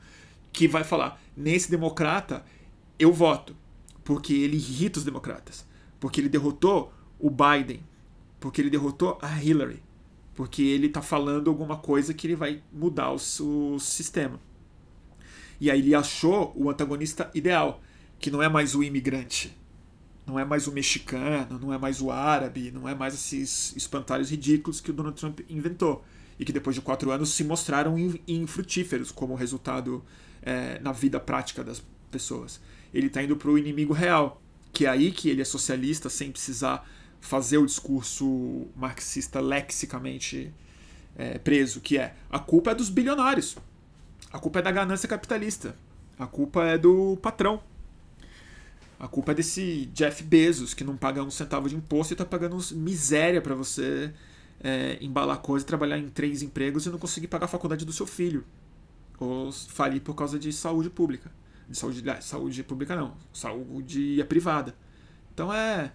que 0.54 0.66
vai 0.66 0.86
falar: 0.86 1.22
nesse 1.36 1.70
democrata 1.70 2.46
eu 3.00 3.14
voto, 3.14 3.56
porque 4.04 4.34
ele 4.34 4.58
irrita 4.58 5.00
os 5.00 5.06
democratas, 5.06 5.66
porque 6.00 6.20
ele 6.20 6.30
derrotou 6.30 6.94
o 7.18 7.30
Biden, 7.30 7.82
porque 8.40 8.62
ele 8.62 8.70
derrotou 8.70 9.18
a 9.22 9.42
Hillary, 9.42 9.82
porque 10.36 10.62
ele 10.62 10.88
está 10.88 11.02
falando 11.02 11.50
alguma 11.50 11.78
coisa 11.78 12.14
que 12.14 12.28
ele 12.28 12.36
vai 12.36 12.62
mudar 12.72 13.12
o, 13.12 13.16
o 13.16 13.80
sistema. 13.80 14.40
E 15.60 15.70
aí 15.70 15.80
ele 15.80 15.96
achou 15.96 16.54
o 16.56 16.70
antagonista 16.70 17.30
ideal, 17.34 17.82
que 18.20 18.30
não 18.32 18.42
é 18.42 18.48
mais 18.48 18.76
o 18.76 18.84
imigrante, 18.84 19.56
não 20.26 20.40
é 20.40 20.46
mais 20.46 20.68
o 20.68 20.72
mexicano, 20.72 21.60
não 21.60 21.74
é 21.74 21.78
mais 21.78 22.02
o 22.02 22.12
árabe, 22.12 22.72
não 22.72 22.88
é 22.88 22.94
mais 22.94 23.14
esses 23.14 23.76
espantalhos 23.76 24.30
ridículos 24.30 24.80
que 24.80 24.92
o 24.92 24.94
Donald 24.94 25.20
Trump 25.20 25.40
inventou 25.50 26.04
e 26.38 26.46
que 26.46 26.54
depois 26.54 26.76
de 26.76 26.82
quatro 26.82 27.12
anos 27.12 27.32
se 27.34 27.44
mostraram 27.44 27.96
infrutíferos 28.28 29.12
como 29.12 29.36
resultado 29.36 30.04
é, 30.42 30.80
na 30.80 30.92
vida 30.92 31.20
prática 31.20 31.64
das 31.64 31.84
pessoas. 32.10 32.62
Ele 32.94 33.08
está 33.08 33.22
indo 33.22 33.36
para 33.36 33.50
o 33.50 33.58
inimigo 33.58 33.94
real, 33.94 34.42
que 34.72 34.86
é 34.86 34.90
aí 34.90 35.12
que 35.12 35.30
ele 35.30 35.42
é 35.42 35.46
socialista 35.46 36.10
sem 36.10 36.32
precisar 36.32 36.88
fazer 37.20 37.58
o 37.58 37.66
discurso 37.66 38.68
marxista 38.76 39.40
lexicamente 39.40 40.54
é, 41.16 41.38
preso, 41.38 41.82
que 41.82 41.98
é 41.98 42.16
a 42.30 42.40
culpa 42.40 42.72
é 42.72 42.76
dos 42.76 42.90
bilionários, 42.90 43.58
a 44.32 44.40
culpa 44.40 44.60
é 44.60 44.62
da 44.62 44.72
ganância 44.72 45.08
capitalista, 45.08 45.76
a 46.18 46.26
culpa 46.26 46.64
é 46.64 46.78
do 46.78 47.18
patrão, 47.18 47.62
a 49.00 49.08
culpa 49.08 49.32
é 49.32 49.36
desse 49.36 49.86
Jeff 49.94 50.24
Bezos, 50.24 50.74
que 50.74 50.84
não 50.84 50.98
paga 50.98 51.24
um 51.24 51.32
centavo 51.32 51.70
de 51.70 51.76
imposto 51.76 52.14
e 52.14 52.16
está 52.16 52.26
pagando 52.26 52.58
miséria 52.76 53.42
para 53.42 53.56
você 53.56 54.14
é, 54.62 54.98
embalar 55.02 55.40
coisa, 55.40 55.66
trabalhar 55.66 55.98
em 55.98 56.10
três 56.10 56.42
empregos 56.42 56.86
e 56.86 56.90
não 56.90 57.00
conseguir 57.00 57.28
pagar 57.28 57.46
a 57.46 57.48
faculdade 57.50 57.86
do 57.86 57.94
seu 57.94 58.06
filho. 58.06 58.44
Ou 59.18 59.52
falir 59.52 60.02
por 60.02 60.16
causa 60.16 60.38
de 60.38 60.52
saúde 60.52 60.90
pública. 60.90 61.32
De 61.70 61.78
saúde, 61.78 62.04
saúde 62.22 62.64
pública 62.64 62.96
não, 62.96 63.16
saúde 63.32 64.20
é 64.20 64.24
privada. 64.24 64.76
Então 65.34 65.54
é. 65.54 65.92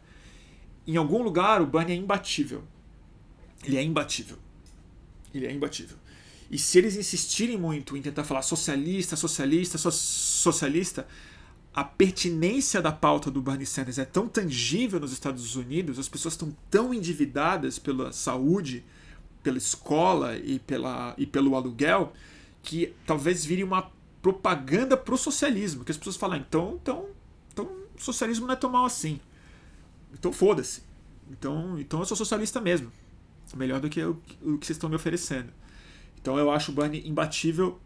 Em 0.87 0.97
algum 0.97 1.23
lugar 1.23 1.61
o 1.61 1.67
Bernie 1.67 1.95
é 1.95 1.97
imbatível. 1.97 2.63
Ele 3.65 3.77
é 3.77 3.83
imbatível. 3.83 4.39
Ele 5.35 5.47
é 5.47 5.53
imbatível. 5.53 5.97
E 6.51 6.59
se 6.59 6.79
eles 6.79 6.97
insistirem 6.97 7.59
muito 7.59 7.97
em 7.97 8.03
tentar 8.03 8.23
falar 8.23 8.43
socialista, 8.43 9.17
socialista, 9.17 9.79
so 9.79 9.91
socialista, 9.91 11.07
a 11.75 11.83
pertinência 11.83 12.81
da 12.81 12.93
pauta 12.93 13.31
do 13.31 13.43
Bernie 13.43 13.67
Sanders 13.67 13.99
é 13.99 14.05
tão 14.05 14.29
tangível 14.29 15.01
nos 15.01 15.13
Estados 15.13 15.57
Unidos, 15.57 15.99
as 15.99 16.09
pessoas 16.09 16.35
estão 16.35 16.57
tão 16.71 16.95
endividadas 16.95 17.81
pela 17.81 18.13
saúde, 18.13 18.85
pela 19.43 19.59
escola 19.59 20.37
e, 20.37 20.61
pela, 20.61 21.15
e 21.19 21.27
pelo 21.27 21.57
aluguel, 21.57 22.13
que 22.63 22.95
talvez 23.05 23.45
vire 23.45 23.65
uma 23.65 23.91
propaganda 24.25 24.97
pro 24.97 25.19
socialismo, 25.19 25.85
que 25.85 25.93
as 25.93 25.99
pessoas 25.99 26.17
falam, 26.17 26.39
então, 26.39 26.79
então, 26.81 27.11
então 27.53 27.71
socialismo 27.99 28.47
não 28.47 28.55
é 28.55 28.57
tão 28.57 28.71
mal 28.71 28.87
assim. 28.87 29.21
Então 30.15 30.33
foda-se. 30.33 30.83
Então, 31.31 31.79
então 31.79 32.01
eu 32.01 32.07
sou 32.07 32.17
socialista 32.17 32.59
mesmo. 32.59 32.91
Melhor 33.55 33.81
do 33.81 33.91
que 33.91 34.03
o, 34.03 34.13
o 34.41 34.57
que 34.57 34.65
vocês 34.65 34.79
estão 34.79 34.89
me 34.89 34.97
oferecendo. 34.97 35.53
Então 36.19 36.39
eu 36.39 36.51
acho 36.51 36.73
o 36.73 36.75
Bernie 36.75 37.07
imbatível 37.07 37.79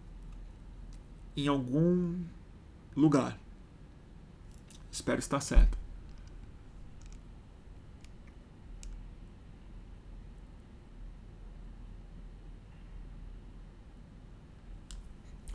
em 1.37 1.49
algum 1.49 2.23
lugar. 2.97 3.37
Espero 4.93 5.19
estar 5.19 5.41
certo. 5.41 5.77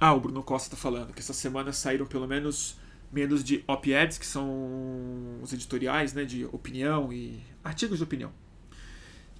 Ah, 0.05 0.13
o 0.13 0.19
Bruno 0.19 0.43
Costa 0.43 0.67
está 0.67 0.75
falando 0.75 1.13
que 1.13 1.21
essa 1.21 1.31
semana 1.31 1.71
saíram 1.71 2.05
pelo 2.05 2.27
menos 2.27 2.75
menos 3.09 3.41
de 3.41 3.63
op-eds, 3.65 4.17
que 4.17 4.25
são 4.25 5.39
os 5.41 5.53
editoriais 5.53 6.13
né, 6.13 6.25
de 6.25 6.43
opinião 6.51 7.13
e 7.13 7.39
artigos 7.63 7.99
de 7.99 8.03
opinião. 8.03 8.29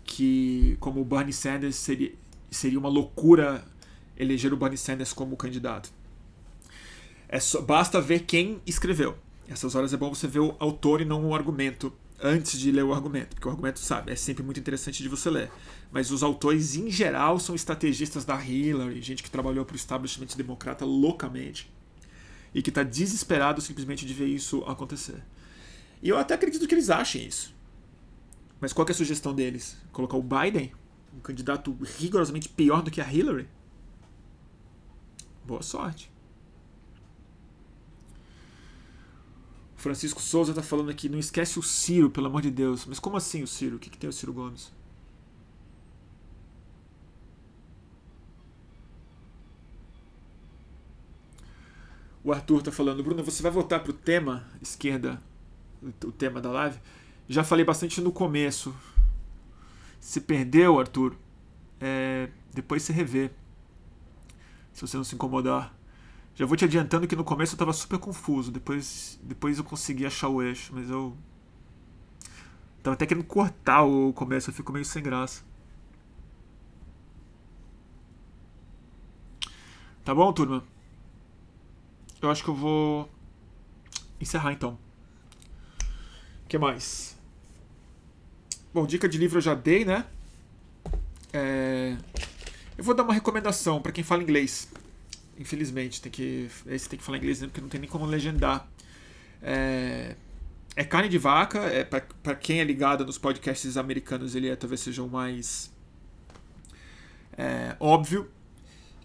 Que, 0.06 0.78
como 0.80 1.02
o 1.02 1.04
Bernie 1.04 1.34
Sanders, 1.34 1.76
seria, 1.76 2.14
seria 2.50 2.80
uma 2.80 2.88
loucura 2.88 3.66
eleger 4.16 4.54
o 4.54 4.56
Bernie 4.56 4.78
Sanders 4.78 5.12
como 5.12 5.36
candidato. 5.36 5.92
É 7.28 7.42
só, 7.42 7.62
basta 7.62 8.00
ver 8.00 8.22
quem 8.22 8.62
escreveu. 8.66 9.18
Essas 9.50 9.76
horas 9.76 9.92
é 9.92 9.98
bom 9.98 10.16
você 10.16 10.30
ver 10.30 10.40
o 10.40 10.56
autor 10.60 11.02
e 11.02 11.06
não 11.06 11.26
o 11.26 11.36
argumento 11.36 11.92
antes 12.24 12.58
de 12.58 12.72
ler 12.72 12.86
o 12.86 12.94
argumento, 12.94 13.36
porque 13.36 13.48
o 13.48 13.52
argumento, 13.52 13.80
sabe, 13.80 14.14
é 14.14 14.16
sempre 14.16 14.42
muito 14.42 14.60
interessante 14.60 15.04
de 15.04 15.10
você 15.10 15.30
ler. 15.30 15.52
Mas 15.92 16.10
os 16.10 16.24
autores, 16.24 16.76
em 16.76 16.90
geral, 16.90 17.38
são 17.38 17.54
estrategistas 17.54 18.24
da 18.24 18.42
Hillary, 18.42 19.02
gente 19.02 19.22
que 19.22 19.30
trabalhou 19.30 19.66
para 19.66 19.74
o 19.74 19.76
establishment 19.76 20.28
democrata 20.38 20.86
loucamente 20.86 21.70
e 22.56 22.62
que 22.62 22.70
está 22.70 22.82
desesperado 22.82 23.62
simplesmente 23.62 24.06
de 24.06 24.14
ver 24.14 24.28
isso 24.28 24.64
acontecer. 24.64 25.22
E 26.02 26.08
eu 26.08 26.18
até 26.18 26.36
acredito 26.36 26.66
que 26.68 26.74
eles 26.74 26.90
achem 26.90 27.26
isso. 27.26 27.54
Mas 28.60 28.72
qual 28.72 28.88
é 28.88 28.92
a 28.92 28.96
sugestão 28.96 29.36
deles? 29.36 29.76
Colocar 29.92 30.16
o 30.16 30.24
Biden, 30.24 30.72
um 31.14 31.20
candidato 31.20 31.78
rigorosamente 31.98 32.48
pior 32.48 32.82
do 32.82 32.90
que 32.90 33.02
a 33.02 33.14
Hillary? 33.14 33.50
Boa 35.46 35.62
sorte. 35.62 36.13
Francisco 39.84 40.22
Souza 40.22 40.54
tá 40.54 40.64
falando 40.64 40.90
aqui, 40.90 41.10
não 41.10 41.20
esquece 41.20 41.60
o 41.60 41.62
Ciro, 41.62 42.10
pelo 42.10 42.28
amor 42.28 42.42
de 42.42 42.50
Deus. 42.50 42.86
Mas 42.86 43.00
como 43.00 43.18
assim 43.18 43.44
o 43.44 43.48
Ciro? 43.48 43.76
O 43.76 43.80
que, 43.80 43.90
que 43.90 43.98
tem 43.98 44.10
o 44.10 44.14
Ciro 44.14 44.32
Gomes? 44.32 44.72
O 52.24 52.32
Arthur 52.32 52.62
tá 52.62 52.72
falando, 52.72 53.04
Bruno, 53.04 53.22
você 53.26 53.44
vai 53.44 53.52
voltar 53.52 53.82
pro 53.82 53.92
tema 53.92 54.48
esquerda, 54.62 55.22
o 55.82 56.14
tema 56.14 56.40
da 56.40 56.50
live? 56.50 56.80
Já 57.28 57.44
falei 57.44 57.66
bastante 57.66 58.00
no 58.00 58.14
começo. 58.14 58.74
Se 60.00 60.22
perdeu, 60.22 60.80
Arthur, 60.80 61.14
é, 61.82 62.30
depois 62.54 62.84
você 62.84 62.94
revê. 62.94 63.32
Se 64.72 64.80
você 64.80 64.96
não 64.96 65.04
se 65.04 65.14
incomodar. 65.14 65.76
Já 66.36 66.46
vou 66.46 66.58
te 66.58 66.66
adiantando 66.66 67.08
que 67.08 67.16
no 67.16 67.24
começo 67.24 67.54
eu 67.54 67.60
tava 67.60 67.74
super 67.74 68.00
confuso. 68.00 68.52
Depois, 68.52 69.20
depois 69.22 69.58
eu 69.58 69.64
consegui 69.64 70.06
achar 70.06 70.30
o 70.30 70.42
eixo, 70.42 70.72
mas 70.74 70.90
eu. 70.90 71.16
Tava 72.82 72.96
até 72.96 73.06
querendo 73.06 73.24
cortar 73.24 73.84
o 73.84 74.12
começo, 74.14 74.50
eu 74.50 74.54
fico 74.54 74.74
meio 74.74 74.84
sem 74.84 75.02
graça. 75.02 75.44
Tá 80.04 80.14
bom, 80.14 80.34
turma? 80.34 80.64
Eu 82.22 82.30
acho 82.30 82.44
que 82.44 82.50
eu 82.50 82.56
vou 82.56 83.10
encerrar 84.20 84.52
então. 84.52 84.78
O 86.44 86.48
que 86.48 86.58
mais? 86.58 87.18
Bom, 88.74 88.86
dica 88.86 89.08
de 89.08 89.18
livro 89.18 89.38
eu 89.38 89.42
já 89.42 89.54
dei, 89.54 89.86
né? 89.86 90.06
É... 91.32 91.96
Eu 92.78 92.84
vou 92.84 92.94
dar 92.94 93.04
uma 93.04 93.14
recomendação 93.14 93.82
para 93.82 93.92
quem 93.92 94.04
fala 94.04 94.24
inglês. 94.24 94.70
Infelizmente, 95.38 96.02
tem 96.02 96.12
que, 96.12 96.50
esse 96.68 96.88
tem 96.88 96.98
que 96.98 97.04
falar 97.04 97.18
inglês 97.18 97.42
né? 97.42 97.48
porque 97.48 97.62
não 97.62 97.70
tem 97.70 97.80
nem 97.82 97.90
como 97.90 98.06
legendar. 98.06 98.68
É, 99.42 100.16
é 100.76 100.84
carne 100.84 101.10
de 101.10 101.18
vaca, 101.18 101.60
é 101.60 101.84
para 101.84 102.36
quem 102.36 102.60
é 102.60 102.64
ligado 102.64 103.06
nos 103.06 103.18
podcasts 103.18 103.78
americanos, 103.78 104.36
ele 104.36 104.48
é, 104.48 104.56
talvez 104.56 104.82
seja 104.82 105.04
o 105.04 105.10
mais 105.10 105.74
é, 107.38 107.76
óbvio, 107.80 108.30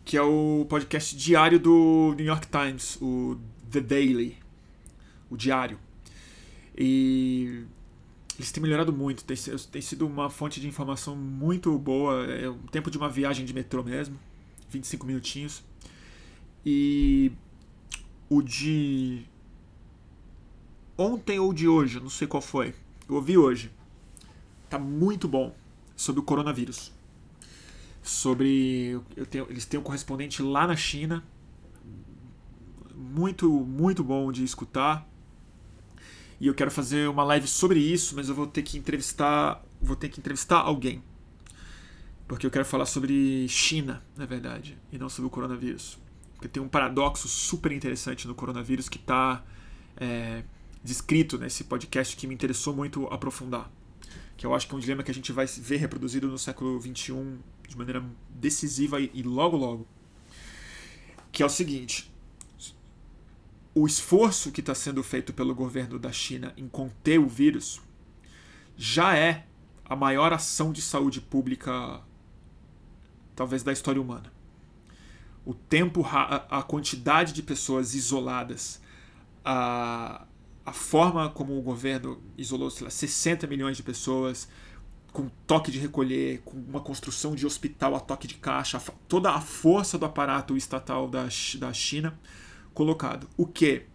que 0.04 0.16
é 0.16 0.22
o 0.22 0.66
podcast 0.68 1.16
diário 1.16 1.58
do 1.58 2.14
New 2.16 2.26
York 2.26 2.46
Times, 2.46 2.96
o 3.00 3.38
The 3.70 3.80
Daily, 3.80 4.36
o 5.30 5.36
diário. 5.36 5.78
E 6.76 7.64
eles 8.38 8.52
têm 8.52 8.62
melhorado 8.62 8.92
muito, 8.92 9.24
tem, 9.24 9.36
tem 9.36 9.82
sido 9.82 10.06
uma 10.06 10.30
fonte 10.30 10.60
de 10.60 10.68
informação 10.68 11.16
muito 11.16 11.76
boa, 11.78 12.24
é 12.26 12.48
o 12.48 12.54
tempo 12.70 12.90
de 12.90 12.96
uma 12.96 13.08
viagem 13.08 13.44
de 13.44 13.52
metrô 13.52 13.82
mesmo, 13.82 14.18
25 14.70 15.06
minutinhos. 15.06 15.62
E 16.64 17.32
o 18.28 18.42
de 18.42 19.24
ontem 20.96 21.38
ou 21.38 21.52
de 21.52 21.68
hoje, 21.68 22.00
não 22.00 22.10
sei 22.10 22.26
qual 22.26 22.42
foi, 22.42 22.74
eu 23.08 23.14
ouvi 23.14 23.38
hoje, 23.38 23.70
tá 24.68 24.78
muito 24.78 25.28
bom 25.28 25.54
sobre 25.96 26.20
o 26.20 26.22
coronavírus. 26.22 26.92
Sobre. 28.02 29.00
Tenho, 29.30 29.46
eles 29.48 29.66
têm 29.66 29.78
um 29.78 29.82
correspondente 29.82 30.42
lá 30.42 30.66
na 30.66 30.76
China, 30.76 31.24
muito, 32.94 33.50
muito 33.50 34.02
bom 34.02 34.30
de 34.32 34.44
escutar 34.44 35.08
e 36.40 36.46
eu 36.46 36.54
quero 36.54 36.70
fazer 36.70 37.08
uma 37.08 37.24
live 37.24 37.48
sobre 37.48 37.80
isso, 37.80 38.14
mas 38.14 38.28
eu 38.28 38.34
vou 38.34 38.46
ter 38.46 38.62
que 38.62 38.78
entrevistar, 38.78 39.64
vou 39.80 39.96
ter 39.96 40.08
que 40.08 40.20
entrevistar 40.20 40.58
alguém. 40.58 41.02
Porque 42.28 42.46
eu 42.46 42.50
quero 42.50 42.64
falar 42.64 42.86
sobre 42.86 43.48
China, 43.48 44.04
na 44.16 44.24
verdade, 44.24 44.78
e 44.92 44.98
não 44.98 45.08
sobre 45.08 45.26
o 45.26 45.30
coronavírus. 45.30 45.98
Porque 46.38 46.46
tem 46.46 46.62
um 46.62 46.68
paradoxo 46.68 47.26
super 47.26 47.72
interessante 47.72 48.28
no 48.28 48.34
coronavírus 48.34 48.88
que 48.88 48.96
está 48.96 49.44
é, 49.96 50.44
descrito 50.84 51.36
nesse 51.36 51.64
podcast 51.64 52.16
que 52.16 52.28
me 52.28 52.34
interessou 52.34 52.72
muito 52.72 53.08
aprofundar. 53.08 53.68
Que 54.36 54.46
eu 54.46 54.54
acho 54.54 54.68
que 54.68 54.72
é 54.72 54.76
um 54.76 54.80
dilema 54.80 55.02
que 55.02 55.10
a 55.10 55.14
gente 55.14 55.32
vai 55.32 55.46
ver 55.46 55.78
reproduzido 55.78 56.28
no 56.28 56.38
século 56.38 56.80
XXI 56.80 57.38
de 57.68 57.76
maneira 57.76 58.04
decisiva 58.30 59.00
e 59.00 59.20
logo 59.24 59.56
logo. 59.56 59.86
Que 61.32 61.42
é 61.42 61.46
o 61.46 61.48
seguinte: 61.48 62.08
o 63.74 63.84
esforço 63.84 64.52
que 64.52 64.60
está 64.60 64.76
sendo 64.76 65.02
feito 65.02 65.32
pelo 65.32 65.52
governo 65.56 65.98
da 65.98 66.12
China 66.12 66.54
em 66.56 66.68
conter 66.68 67.18
o 67.18 67.26
vírus 67.26 67.80
já 68.76 69.16
é 69.16 69.44
a 69.84 69.96
maior 69.96 70.32
ação 70.32 70.70
de 70.70 70.80
saúde 70.80 71.20
pública, 71.20 72.00
talvez, 73.34 73.64
da 73.64 73.72
história 73.72 74.00
humana. 74.00 74.37
O 75.48 75.54
tempo, 75.54 76.04
a 76.06 76.62
quantidade 76.62 77.32
de 77.32 77.42
pessoas 77.42 77.94
isoladas, 77.94 78.82
a, 79.42 80.26
a 80.62 80.72
forma 80.74 81.30
como 81.30 81.58
o 81.58 81.62
governo 81.62 82.22
isolou 82.36 82.70
sei 82.70 82.84
lá, 82.84 82.90
60 82.90 83.46
milhões 83.46 83.74
de 83.74 83.82
pessoas, 83.82 84.46
com 85.10 85.30
toque 85.46 85.70
de 85.70 85.78
recolher, 85.78 86.42
com 86.44 86.54
uma 86.54 86.82
construção 86.82 87.34
de 87.34 87.46
hospital 87.46 87.94
a 87.94 88.00
toque 88.00 88.26
de 88.26 88.34
caixa, 88.34 88.78
toda 89.08 89.30
a 89.30 89.40
força 89.40 89.96
do 89.96 90.04
aparato 90.04 90.54
estatal 90.54 91.08
da, 91.08 91.26
da 91.58 91.72
China 91.72 92.20
colocado. 92.74 93.26
O 93.34 93.46
que, 93.46 93.86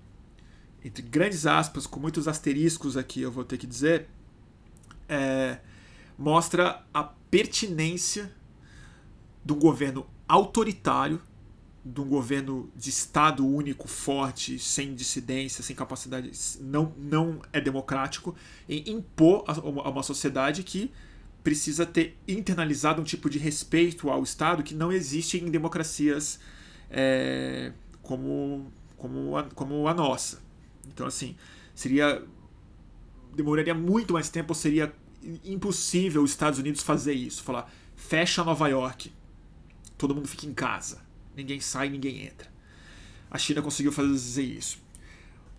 entre 0.83 1.03
grandes 1.03 1.45
aspas, 1.45 1.85
com 1.85 1.99
muitos 1.99 2.27
asteriscos 2.27 2.97
aqui 2.97 3.21
eu 3.21 3.31
vou 3.31 3.43
ter 3.43 3.59
que 3.59 3.67
dizer, 3.67 4.07
é, 5.07 5.59
mostra 6.17 6.83
a 6.91 7.03
pertinência 7.03 8.33
de 9.45 9.53
um 9.53 9.59
governo 9.59 10.07
autoritário, 10.27 11.21
de 11.85 11.99
um 11.99 12.07
governo 12.07 12.71
de 12.75 12.89
Estado 12.89 13.45
único, 13.45 13.87
forte, 13.87 14.57
sem 14.57 14.95
dissidência, 14.95 15.63
sem 15.63 15.75
capacidade, 15.75 16.31
não, 16.61 16.93
não 16.97 17.41
é 17.51 17.59
democrático, 17.59 18.35
em 18.69 18.89
impor 18.91 19.43
a, 19.47 19.59
uma 19.89 20.03
sociedade 20.03 20.63
que 20.63 20.91
precisa 21.43 21.85
ter 21.85 22.17
internalizado 22.25 23.01
um 23.01 23.03
tipo 23.03 23.29
de 23.29 23.37
respeito 23.37 24.09
ao 24.09 24.23
Estado 24.23 24.63
que 24.63 24.73
não 24.73 24.91
existe 24.91 25.37
em 25.37 25.51
democracias 25.51 26.39
é, 26.89 27.73
como, 28.01 28.71
como, 28.97 29.35
a, 29.35 29.43
como 29.43 29.87
a 29.87 29.93
nossa. 29.93 30.41
Então, 30.87 31.05
assim, 31.05 31.35
seria. 31.75 32.23
Demoraria 33.35 33.73
muito 33.73 34.13
mais 34.13 34.29
tempo, 34.29 34.53
seria 34.53 34.93
impossível 35.43 36.21
os 36.21 36.31
Estados 36.31 36.59
Unidos 36.59 36.83
fazer 36.83 37.13
isso. 37.13 37.41
Falar, 37.41 37.69
fecha 37.95 38.43
Nova 38.43 38.67
York, 38.67 39.11
todo 39.97 40.13
mundo 40.13 40.27
fica 40.27 40.45
em 40.45 40.53
casa, 40.53 41.01
ninguém 41.35 41.59
sai, 41.59 41.89
ninguém 41.89 42.25
entra. 42.25 42.51
A 43.29 43.37
China 43.37 43.61
conseguiu 43.61 43.91
fazer 43.91 44.43
isso. 44.43 44.79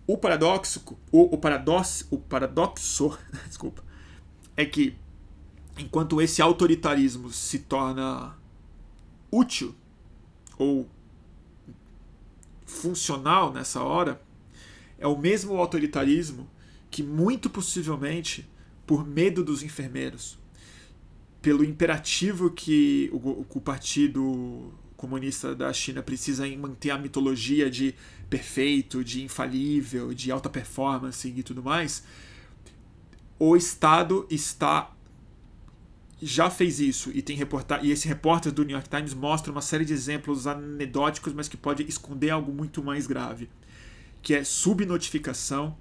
O 0.07 0.17
paradoxo, 0.17 0.83
o, 1.11 1.35
o 1.35 1.37
paradoxo, 1.37 2.07
o 2.11 2.17
paradoxo, 2.17 3.17
desculpa, 3.47 3.83
é 4.55 4.65
que 4.65 4.95
enquanto 5.77 6.21
esse 6.21 6.41
autoritarismo 6.41 7.31
se 7.31 7.59
torna 7.59 8.35
útil 9.31 9.75
ou 10.57 10.89
funcional 12.65 13.51
nessa 13.51 13.81
hora 13.81 14.21
é 14.97 15.07
o 15.07 15.17
mesmo 15.17 15.57
autoritarismo 15.57 16.49
que, 16.89 17.03
muito 17.03 17.49
possivelmente, 17.49 18.49
por 18.85 19.05
medo 19.05 19.43
dos 19.43 19.63
enfermeiros, 19.63 20.39
pelo 21.41 21.63
imperativo 21.63 22.49
que 22.49 23.09
o, 23.11 23.45
o 23.49 23.61
Partido 23.61 24.73
Comunista 24.97 25.55
da 25.55 25.71
China 25.73 26.01
precisa 26.01 26.47
manter 26.57 26.91
a 26.91 26.97
mitologia 26.97 27.69
de 27.69 27.93
perfeito, 28.29 29.03
de 29.03 29.23
infalível, 29.23 30.13
de 30.13 30.31
alta 30.31 30.49
performance 30.49 31.27
e 31.27 31.43
tudo 31.43 31.61
mais, 31.61 32.03
o 33.37 33.55
Estado 33.55 34.25
está 34.29 34.91
já 36.21 36.49
fez 36.49 36.79
isso 36.79 37.11
e 37.13 37.21
tem 37.21 37.35
reportar 37.35 37.83
e 37.83 37.91
esse 37.91 38.07
repórter 38.07 38.51
do 38.51 38.63
New 38.63 38.73
York 38.73 38.89
Times 38.89 39.13
mostra 39.13 39.51
uma 39.51 39.61
série 39.61 39.83
de 39.83 39.93
exemplos 39.93 40.47
anedóticos, 40.47 41.33
mas 41.33 41.47
que 41.47 41.57
pode 41.57 41.83
esconder 41.83 42.29
algo 42.29 42.53
muito 42.53 42.81
mais 42.81 43.05
grave, 43.05 43.49
que 44.21 44.33
é 44.33 44.43
subnotificação, 44.43 45.77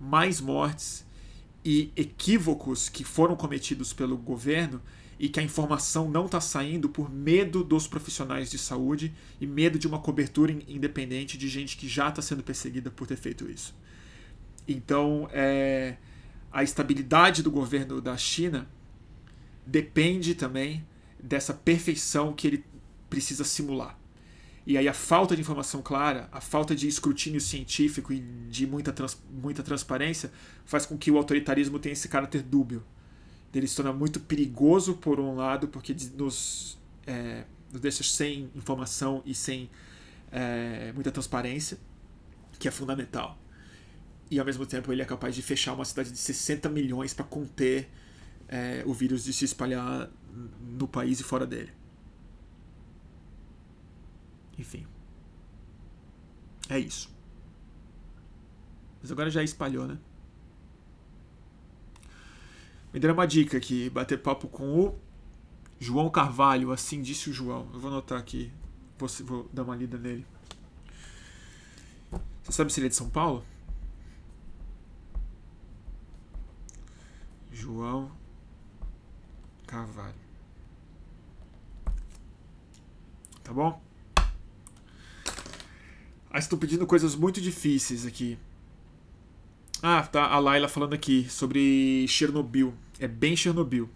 mais 0.00 0.40
mortes 0.40 1.04
e 1.64 1.90
equívocos 1.96 2.88
que 2.88 3.02
foram 3.04 3.34
cometidos 3.34 3.92
pelo 3.92 4.16
governo 4.16 4.80
e 5.18 5.28
que 5.28 5.38
a 5.40 5.42
informação 5.42 6.10
não 6.10 6.26
está 6.26 6.40
saindo 6.40 6.88
por 6.88 7.10
medo 7.10 7.62
dos 7.62 7.86
profissionais 7.86 8.50
de 8.50 8.58
saúde 8.58 9.12
e 9.40 9.46
medo 9.46 9.78
de 9.78 9.86
uma 9.86 9.98
cobertura 9.98 10.52
independente 10.66 11.38
de 11.38 11.48
gente 11.48 11.76
que 11.76 11.88
já 11.88 12.08
está 12.08 12.20
sendo 12.20 12.42
perseguida 12.42 12.90
por 12.90 13.06
ter 13.06 13.16
feito 13.16 13.50
isso. 13.50 13.74
Então, 14.66 15.28
é, 15.32 15.96
a 16.52 16.62
estabilidade 16.62 17.42
do 17.42 17.50
governo 17.50 18.00
da 18.00 18.16
China 18.16 18.68
depende 19.66 20.34
também 20.34 20.84
dessa 21.22 21.54
perfeição 21.54 22.32
que 22.32 22.46
ele 22.46 22.64
precisa 23.08 23.44
simular. 23.44 23.98
E 24.66 24.78
aí 24.78 24.88
a 24.88 24.94
falta 24.94 25.34
de 25.34 25.42
informação 25.42 25.82
clara, 25.82 26.28
a 26.32 26.40
falta 26.40 26.74
de 26.74 26.88
escrutínio 26.88 27.40
científico 27.40 28.12
e 28.12 28.20
de 28.48 28.66
muita, 28.66 28.92
trans, 28.92 29.22
muita 29.30 29.62
transparência 29.62 30.32
faz 30.64 30.86
com 30.86 30.96
que 30.96 31.10
o 31.10 31.18
autoritarismo 31.18 31.78
tenha 31.78 31.92
esse 31.92 32.08
caráter 32.08 32.42
dúbio. 32.42 32.82
Ele 33.54 33.66
se 33.68 33.76
torna 33.76 33.92
muito 33.92 34.20
perigoso, 34.20 34.94
por 34.94 35.20
um 35.20 35.36
lado, 35.36 35.68
porque 35.68 35.94
nos, 36.16 36.78
é, 37.06 37.44
nos 37.72 37.80
deixa 37.80 38.02
sem 38.02 38.50
informação 38.54 39.22
e 39.24 39.34
sem 39.34 39.70
é, 40.32 40.92
muita 40.92 41.12
transparência, 41.12 41.78
que 42.58 42.66
é 42.66 42.70
fundamental. 42.70 43.38
e 44.30 44.38
ao 44.38 44.44
mesmo 44.44 44.66
tempo 44.66 44.92
ele 44.92 45.02
é 45.02 45.04
capaz 45.04 45.34
de 45.34 45.42
fechar 45.42 45.74
uma 45.74 45.84
cidade 45.84 46.10
de 46.10 46.18
60 46.18 46.68
milhões 46.68 47.14
para 47.14 47.24
conter 47.24 47.88
é, 48.48 48.82
o 48.86 48.92
vírus 48.92 49.24
de 49.24 49.32
se 49.32 49.44
espalhar 49.44 50.10
no 50.60 50.88
país 50.88 51.20
e 51.20 51.22
fora 51.22 51.46
dele. 51.46 51.72
Enfim. 54.58 54.86
É 56.68 56.78
isso. 56.78 57.12
Mas 59.00 59.12
agora 59.12 59.30
já 59.30 59.42
espalhou, 59.42 59.86
né? 59.86 59.98
Me 62.94 63.00
deram 63.00 63.14
uma 63.14 63.26
dica 63.26 63.56
aqui, 63.56 63.90
bater 63.90 64.22
papo 64.22 64.46
com 64.46 64.78
o 64.78 64.98
João 65.80 66.08
Carvalho, 66.08 66.70
assim 66.70 67.02
disse 67.02 67.28
o 67.28 67.32
João. 67.32 67.68
Eu 67.74 67.80
vou 67.80 67.90
anotar 67.90 68.16
aqui, 68.16 68.52
vou, 68.96 69.08
vou 69.24 69.50
dar 69.52 69.64
uma 69.64 69.74
lida 69.74 69.98
nele. 69.98 70.24
Você 72.44 72.52
sabe 72.52 72.72
se 72.72 72.78
ele 72.78 72.86
é 72.86 72.88
de 72.90 72.94
São 72.94 73.10
Paulo? 73.10 73.44
João 77.50 78.12
Carvalho. 79.66 80.14
Tá 83.42 83.52
bom? 83.52 83.82
Ah, 86.30 86.38
estou 86.38 86.56
pedindo 86.56 86.86
coisas 86.86 87.16
muito 87.16 87.40
difíceis 87.40 88.06
aqui. 88.06 88.38
Ah, 89.82 90.02
tá 90.02 90.28
a 90.28 90.38
Laila 90.38 90.68
falando 90.68 90.94
aqui 90.94 91.28
sobre 91.28 92.06
Chernobyl. 92.06 92.83
É 92.98 93.08
bem 93.08 93.36
Chernobyl. 93.36 93.88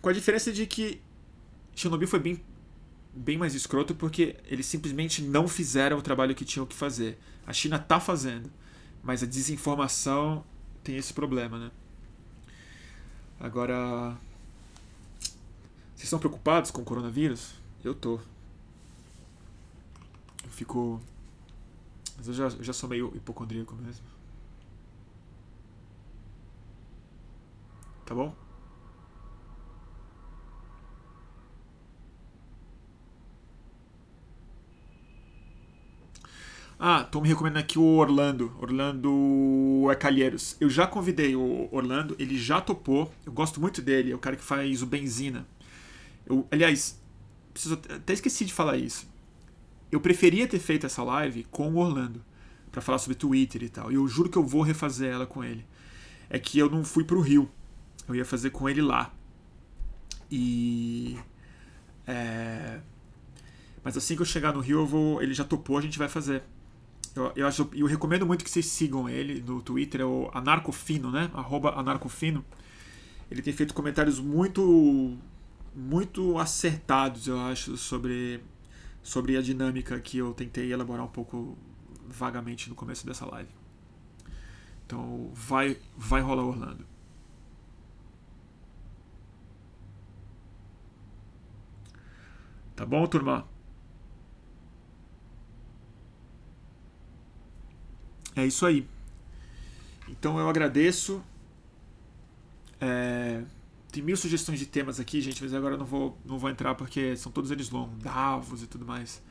Com 0.00 0.08
a 0.08 0.12
diferença 0.12 0.52
de 0.52 0.66
que 0.66 1.00
Chernobyl 1.74 2.08
foi 2.08 2.18
bem, 2.18 2.42
bem 3.12 3.38
mais 3.38 3.54
escroto 3.54 3.94
porque 3.94 4.36
eles 4.46 4.66
simplesmente 4.66 5.22
não 5.22 5.48
fizeram 5.48 5.98
o 5.98 6.02
trabalho 6.02 6.34
que 6.34 6.44
tinham 6.44 6.66
que 6.66 6.74
fazer. 6.74 7.18
A 7.46 7.52
China 7.52 7.78
tá 7.78 7.98
fazendo, 7.98 8.50
mas 9.02 9.22
a 9.22 9.26
desinformação 9.26 10.44
tem 10.82 10.96
esse 10.96 11.12
problema, 11.12 11.58
né? 11.58 11.70
Agora, 13.38 14.16
vocês 15.94 16.04
estão 16.04 16.18
preocupados 16.18 16.70
com 16.70 16.82
o 16.82 16.84
coronavírus? 16.84 17.54
Eu 17.82 17.94
tô. 17.94 18.20
Eu 20.44 20.50
fico. 20.50 21.00
Mas 22.16 22.28
eu 22.28 22.34
já, 22.34 22.44
eu 22.44 22.64
já 22.64 22.72
sou 22.72 22.88
meio 22.88 23.14
hipocondríaco 23.16 23.74
mesmo. 23.74 24.09
Tá 28.10 28.16
bom? 28.16 28.34
Ah, 36.76 37.04
tô 37.04 37.20
me 37.20 37.28
recomendando 37.28 37.60
aqui 37.60 37.78
o 37.78 37.84
Orlando. 37.84 38.52
Orlando 38.60 39.88
é 39.92 39.94
Calheiros. 39.94 40.56
Eu 40.60 40.68
já 40.68 40.88
convidei 40.88 41.36
o 41.36 41.68
Orlando, 41.70 42.16
ele 42.18 42.36
já 42.36 42.60
topou. 42.60 43.14
Eu 43.24 43.30
gosto 43.32 43.60
muito 43.60 43.80
dele, 43.80 44.10
é 44.10 44.14
o 44.16 44.18
cara 44.18 44.34
que 44.34 44.42
faz 44.42 44.82
o 44.82 44.86
Benzina. 44.86 45.46
Eu, 46.26 46.44
aliás, 46.50 47.00
preciso, 47.52 47.74
até 47.74 48.12
esqueci 48.12 48.44
de 48.44 48.52
falar 48.52 48.76
isso. 48.76 49.08
Eu 49.92 50.00
preferia 50.00 50.48
ter 50.48 50.58
feito 50.58 50.84
essa 50.84 51.04
live 51.04 51.44
com 51.44 51.70
o 51.72 51.76
Orlando 51.76 52.24
para 52.72 52.82
falar 52.82 52.98
sobre 52.98 53.14
Twitter 53.14 53.62
e 53.62 53.68
tal. 53.68 53.92
E 53.92 53.94
eu 53.94 54.08
juro 54.08 54.28
que 54.28 54.36
eu 54.36 54.44
vou 54.44 54.62
refazer 54.62 55.12
ela 55.12 55.26
com 55.28 55.44
ele. 55.44 55.64
É 56.28 56.40
que 56.40 56.58
eu 56.58 56.68
não 56.68 56.82
fui 56.82 57.04
pro 57.04 57.20
Rio. 57.20 57.48
Eu 58.10 58.16
ia 58.16 58.24
fazer 58.24 58.50
com 58.50 58.68
ele 58.68 58.82
lá. 58.82 59.12
E 60.30 61.18
é, 62.06 62.80
mas 63.82 63.96
assim 63.96 64.14
que 64.14 64.22
eu 64.22 64.26
chegar 64.26 64.52
no 64.52 64.60
Rio, 64.60 64.84
vou, 64.86 65.22
ele 65.22 65.32
já 65.32 65.44
topou, 65.44 65.78
a 65.78 65.80
gente 65.80 65.98
vai 65.98 66.08
fazer. 66.08 66.42
Eu, 67.14 67.32
eu, 67.34 67.46
acho, 67.46 67.68
eu 67.72 67.86
recomendo 67.86 68.26
muito 68.26 68.44
que 68.44 68.50
vocês 68.50 68.66
sigam 68.66 69.08
ele 69.08 69.42
no 69.42 69.62
Twitter, 69.62 70.00
é 70.00 70.04
o 70.04 70.30
Anarcofino, 70.32 71.10
né? 71.10 71.30
Arroba 71.34 71.78
Anarcofino. 71.78 72.44
Ele 73.30 73.42
tem 73.42 73.52
feito 73.52 73.72
comentários 73.74 74.18
muito 74.18 75.16
muito 75.74 76.36
acertados, 76.38 77.28
eu 77.28 77.38
acho, 77.38 77.76
sobre, 77.76 78.42
sobre 79.04 79.36
a 79.36 79.42
dinâmica 79.42 79.98
que 80.00 80.18
eu 80.18 80.34
tentei 80.34 80.72
elaborar 80.72 81.04
um 81.04 81.08
pouco 81.08 81.56
vagamente 82.08 82.68
no 82.68 82.74
começo 82.74 83.06
dessa 83.06 83.24
live. 83.24 83.48
Então 84.84 85.30
vai, 85.32 85.78
vai 85.96 86.20
rolar 86.20 86.44
Orlando. 86.44 86.84
Tá 92.80 92.86
bom, 92.86 93.06
turma? 93.06 93.46
É 98.34 98.46
isso 98.46 98.64
aí. 98.64 98.88
Então 100.08 100.38
eu 100.38 100.48
agradeço. 100.48 101.22
É, 102.80 103.44
tem 103.92 104.02
mil 104.02 104.16
sugestões 104.16 104.58
de 104.58 104.64
temas 104.64 104.98
aqui, 104.98 105.20
gente, 105.20 105.42
mas 105.42 105.52
agora 105.52 105.74
eu 105.74 105.78
não 105.78 105.84
vou, 105.84 106.16
não 106.24 106.38
vou 106.38 106.48
entrar 106.48 106.74
porque 106.74 107.14
são 107.18 107.30
todos 107.30 107.50
eles 107.50 107.68
longos, 107.68 108.02
Davos 108.02 108.62
e 108.62 108.66
tudo 108.66 108.86
mais. 108.86 109.22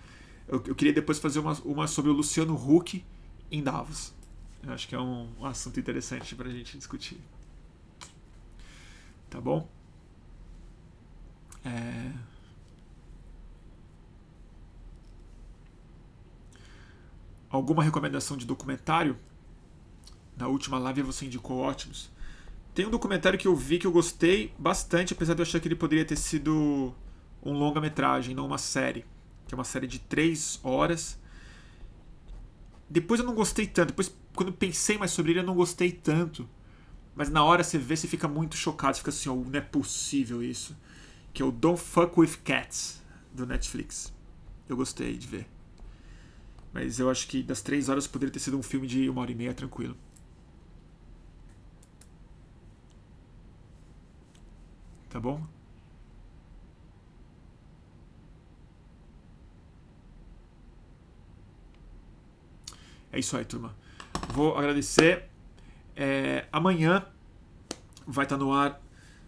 Eu, 0.48 0.64
eu 0.68 0.76
queria 0.76 0.94
depois 0.94 1.18
fazer 1.18 1.40
uma, 1.40 1.54
uma 1.66 1.88
sobre 1.88 2.12
o 2.12 2.14
Luciano 2.14 2.54
Huck 2.54 3.04
em 3.52 3.64
Davos. 3.64 4.14
Eu 4.62 4.74
acho 4.74 4.88
que 4.88 4.94
é 4.94 5.00
um, 5.00 5.28
um 5.40 5.46
assunto 5.46 5.80
interessante 5.80 6.36
para 6.36 6.50
a 6.50 6.52
gente 6.52 6.78
discutir. 6.78 7.18
Tá 9.28 9.42
bom? 9.42 9.68
É... 11.66 12.29
alguma 17.50 17.84
recomendação 17.84 18.38
de 18.38 18.46
documentário? 18.46 19.18
Na 20.38 20.48
última 20.48 20.78
live 20.80 21.02
você 21.02 21.26
indicou 21.26 21.58
ótimos. 21.58 22.10
Tem 22.74 22.86
um 22.86 22.90
documentário 22.90 23.38
que 23.38 23.48
eu 23.48 23.56
vi 23.56 23.78
que 23.78 23.88
eu 23.88 23.92
gostei 23.92 24.54
bastante, 24.58 25.14
apesar 25.14 25.34
de 25.34 25.42
eu 25.42 25.44
achar 25.44 25.60
que 25.60 25.68
ele 25.68 25.76
poderia 25.76 26.06
ter 26.06 26.16
sido 26.16 26.94
um 27.44 27.52
longa-metragem, 27.52 28.36
não 28.36 28.46
uma 28.46 28.58
série. 28.58 29.06
Que 29.48 29.54
é 29.54 29.58
uma 29.58 29.64
série 29.64 29.88
de 29.88 30.00
três 30.00 30.60
horas. 30.64 31.20
Depois 32.90 33.20
eu 33.20 33.26
não 33.26 33.34
gostei 33.34 33.68
tanto. 33.68 33.90
Depois, 33.90 34.16
quando 34.34 34.54
pensei 34.54 34.98
mais 34.98 35.12
sobre 35.12 35.32
ele, 35.32 35.40
eu 35.40 35.44
não 35.44 35.56
gostei 35.56 35.92
tanto. 35.92 36.48
Mas 37.16 37.30
na 37.30 37.44
hora 37.44 37.64
você 37.64 37.78
vê, 37.78 37.98
você 37.98 38.08
fica 38.08 38.28
muito 38.28 38.56
chocado. 38.56 38.96
Você 38.96 39.00
fica 39.00 39.10
assim, 39.10 39.30
oh, 39.30 39.36
não 39.36 39.60
é 39.60 39.62
possível 39.62 40.42
isso. 40.42 40.78
Que 41.34 41.42
é 41.42 41.46
o 41.46 41.52
Don't 41.52 41.82
Fuck 41.82 42.20
With 42.20 42.38
Cats, 42.44 43.02
do 43.34 43.46
Netflix. 43.46 44.14
Eu 44.68 44.78
gostei 44.78 45.18
de 45.18 45.28
ver. 45.28 45.59
Mas 46.74 47.00
eu 47.00 47.10
acho 47.10 47.28
que 47.28 47.42
das 47.44 47.62
três 47.62 47.90
horas 47.90 48.08
poderia 48.08 48.32
ter 48.32 48.40
sido 48.40 48.58
um 48.58 48.64
filme 48.64 48.88
de 48.88 49.10
uma 49.10 49.22
hora 49.22 49.32
e 49.32 49.36
meia 49.36 49.54
tranquilo. 49.54 49.96
Tá 55.10 55.20
bom? 55.20 55.42
É 63.12 63.20
isso 63.20 63.36
aí, 63.36 63.44
turma. 63.44 63.76
Vou 64.34 64.56
agradecer. 64.56 65.26
É, 65.96 66.46
amanhã 66.52 67.06
vai 68.06 68.26
estar 68.26 68.38
no 68.38 68.54
ar 68.54 68.80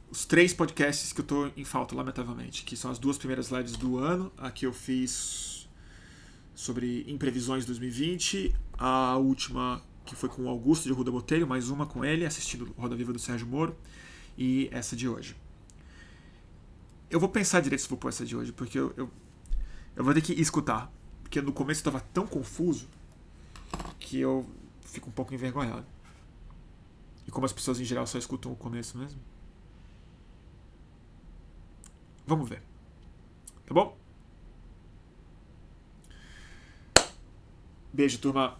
os 0.09 0.25
três 0.25 0.53
podcasts 0.53 1.11
que 1.11 1.21
eu 1.21 1.23
estou 1.23 1.51
em 1.57 1.65
falta, 1.65 1.95
lamentavelmente, 1.95 2.63
que 2.63 2.77
são 2.77 2.91
as 2.91 2.99
duas 2.99 3.17
primeiras 3.17 3.49
lives 3.49 3.75
do 3.75 3.97
ano. 3.97 4.31
Aqui 4.37 4.65
eu 4.65 4.73
fiz 4.73 5.50
sobre 6.53 7.05
Imprevisões 7.07 7.65
2020, 7.65 8.55
a 8.77 9.17
última 9.17 9.81
que 10.05 10.15
foi 10.15 10.29
com 10.29 10.43
o 10.43 10.49
Augusto 10.49 10.83
de 10.83 10.91
Ruda 10.91 11.11
Botelho, 11.11 11.47
mais 11.47 11.69
uma 11.69 11.85
com 11.85 12.03
ele, 12.03 12.25
assistindo 12.25 12.73
Roda 12.77 12.95
Viva 12.95 13.13
do 13.13 13.19
Sérgio 13.19 13.47
Moro, 13.47 13.75
e 14.37 14.67
essa 14.71 14.95
de 14.95 15.07
hoje. 15.07 15.35
Eu 17.09 17.19
vou 17.19 17.29
pensar 17.29 17.61
direito 17.61 17.81
se 17.81 17.89
vou 17.89 17.97
pôr 17.97 18.09
essa 18.09 18.25
de 18.25 18.35
hoje, 18.35 18.51
porque 18.51 18.79
eu, 18.79 18.93
eu, 18.97 19.09
eu 19.95 20.03
vou 20.03 20.13
ter 20.13 20.21
que 20.21 20.33
escutar, 20.33 20.91
porque 21.21 21.41
no 21.41 21.53
começo 21.53 21.79
estava 21.79 21.99
tão 21.99 22.25
confuso 22.25 22.87
que 23.99 24.19
eu 24.19 24.49
fico 24.81 25.09
um 25.09 25.13
pouco 25.13 25.33
envergonhado. 25.33 25.85
E 27.27 27.31
como 27.31 27.45
as 27.45 27.53
pessoas 27.53 27.79
em 27.79 27.85
geral 27.85 28.07
só 28.07 28.17
escutam 28.17 28.51
o 28.51 28.55
começo 28.55 28.97
mesmo. 28.97 29.19
Vamos 32.25 32.49
ver. 32.49 32.61
Tá 33.65 33.73
bom? 33.73 34.00
Beijo, 37.93 38.17
turma. 38.19 38.57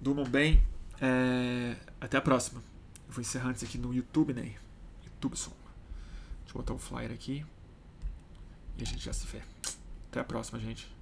Durmam 0.00 0.24
bem. 0.24 0.62
É... 1.00 1.76
Até 2.00 2.16
a 2.16 2.20
próxima. 2.20 2.62
Eu 3.06 3.12
vou 3.12 3.20
encerrar 3.20 3.50
antes 3.50 3.62
aqui 3.62 3.76
no 3.76 3.92
YouTube, 3.92 4.32
né? 4.32 4.54
YouTube 5.04 5.36
som. 5.36 5.52
Deixa 6.42 6.56
eu 6.56 6.62
botar 6.62 6.74
o 6.74 6.78
flyer 6.78 7.12
aqui. 7.12 7.44
E 8.78 8.82
a 8.82 8.86
gente 8.86 9.04
já 9.04 9.12
se 9.12 9.26
vê. 9.26 9.42
Até 10.10 10.20
a 10.20 10.24
próxima, 10.24 10.58
gente. 10.60 10.95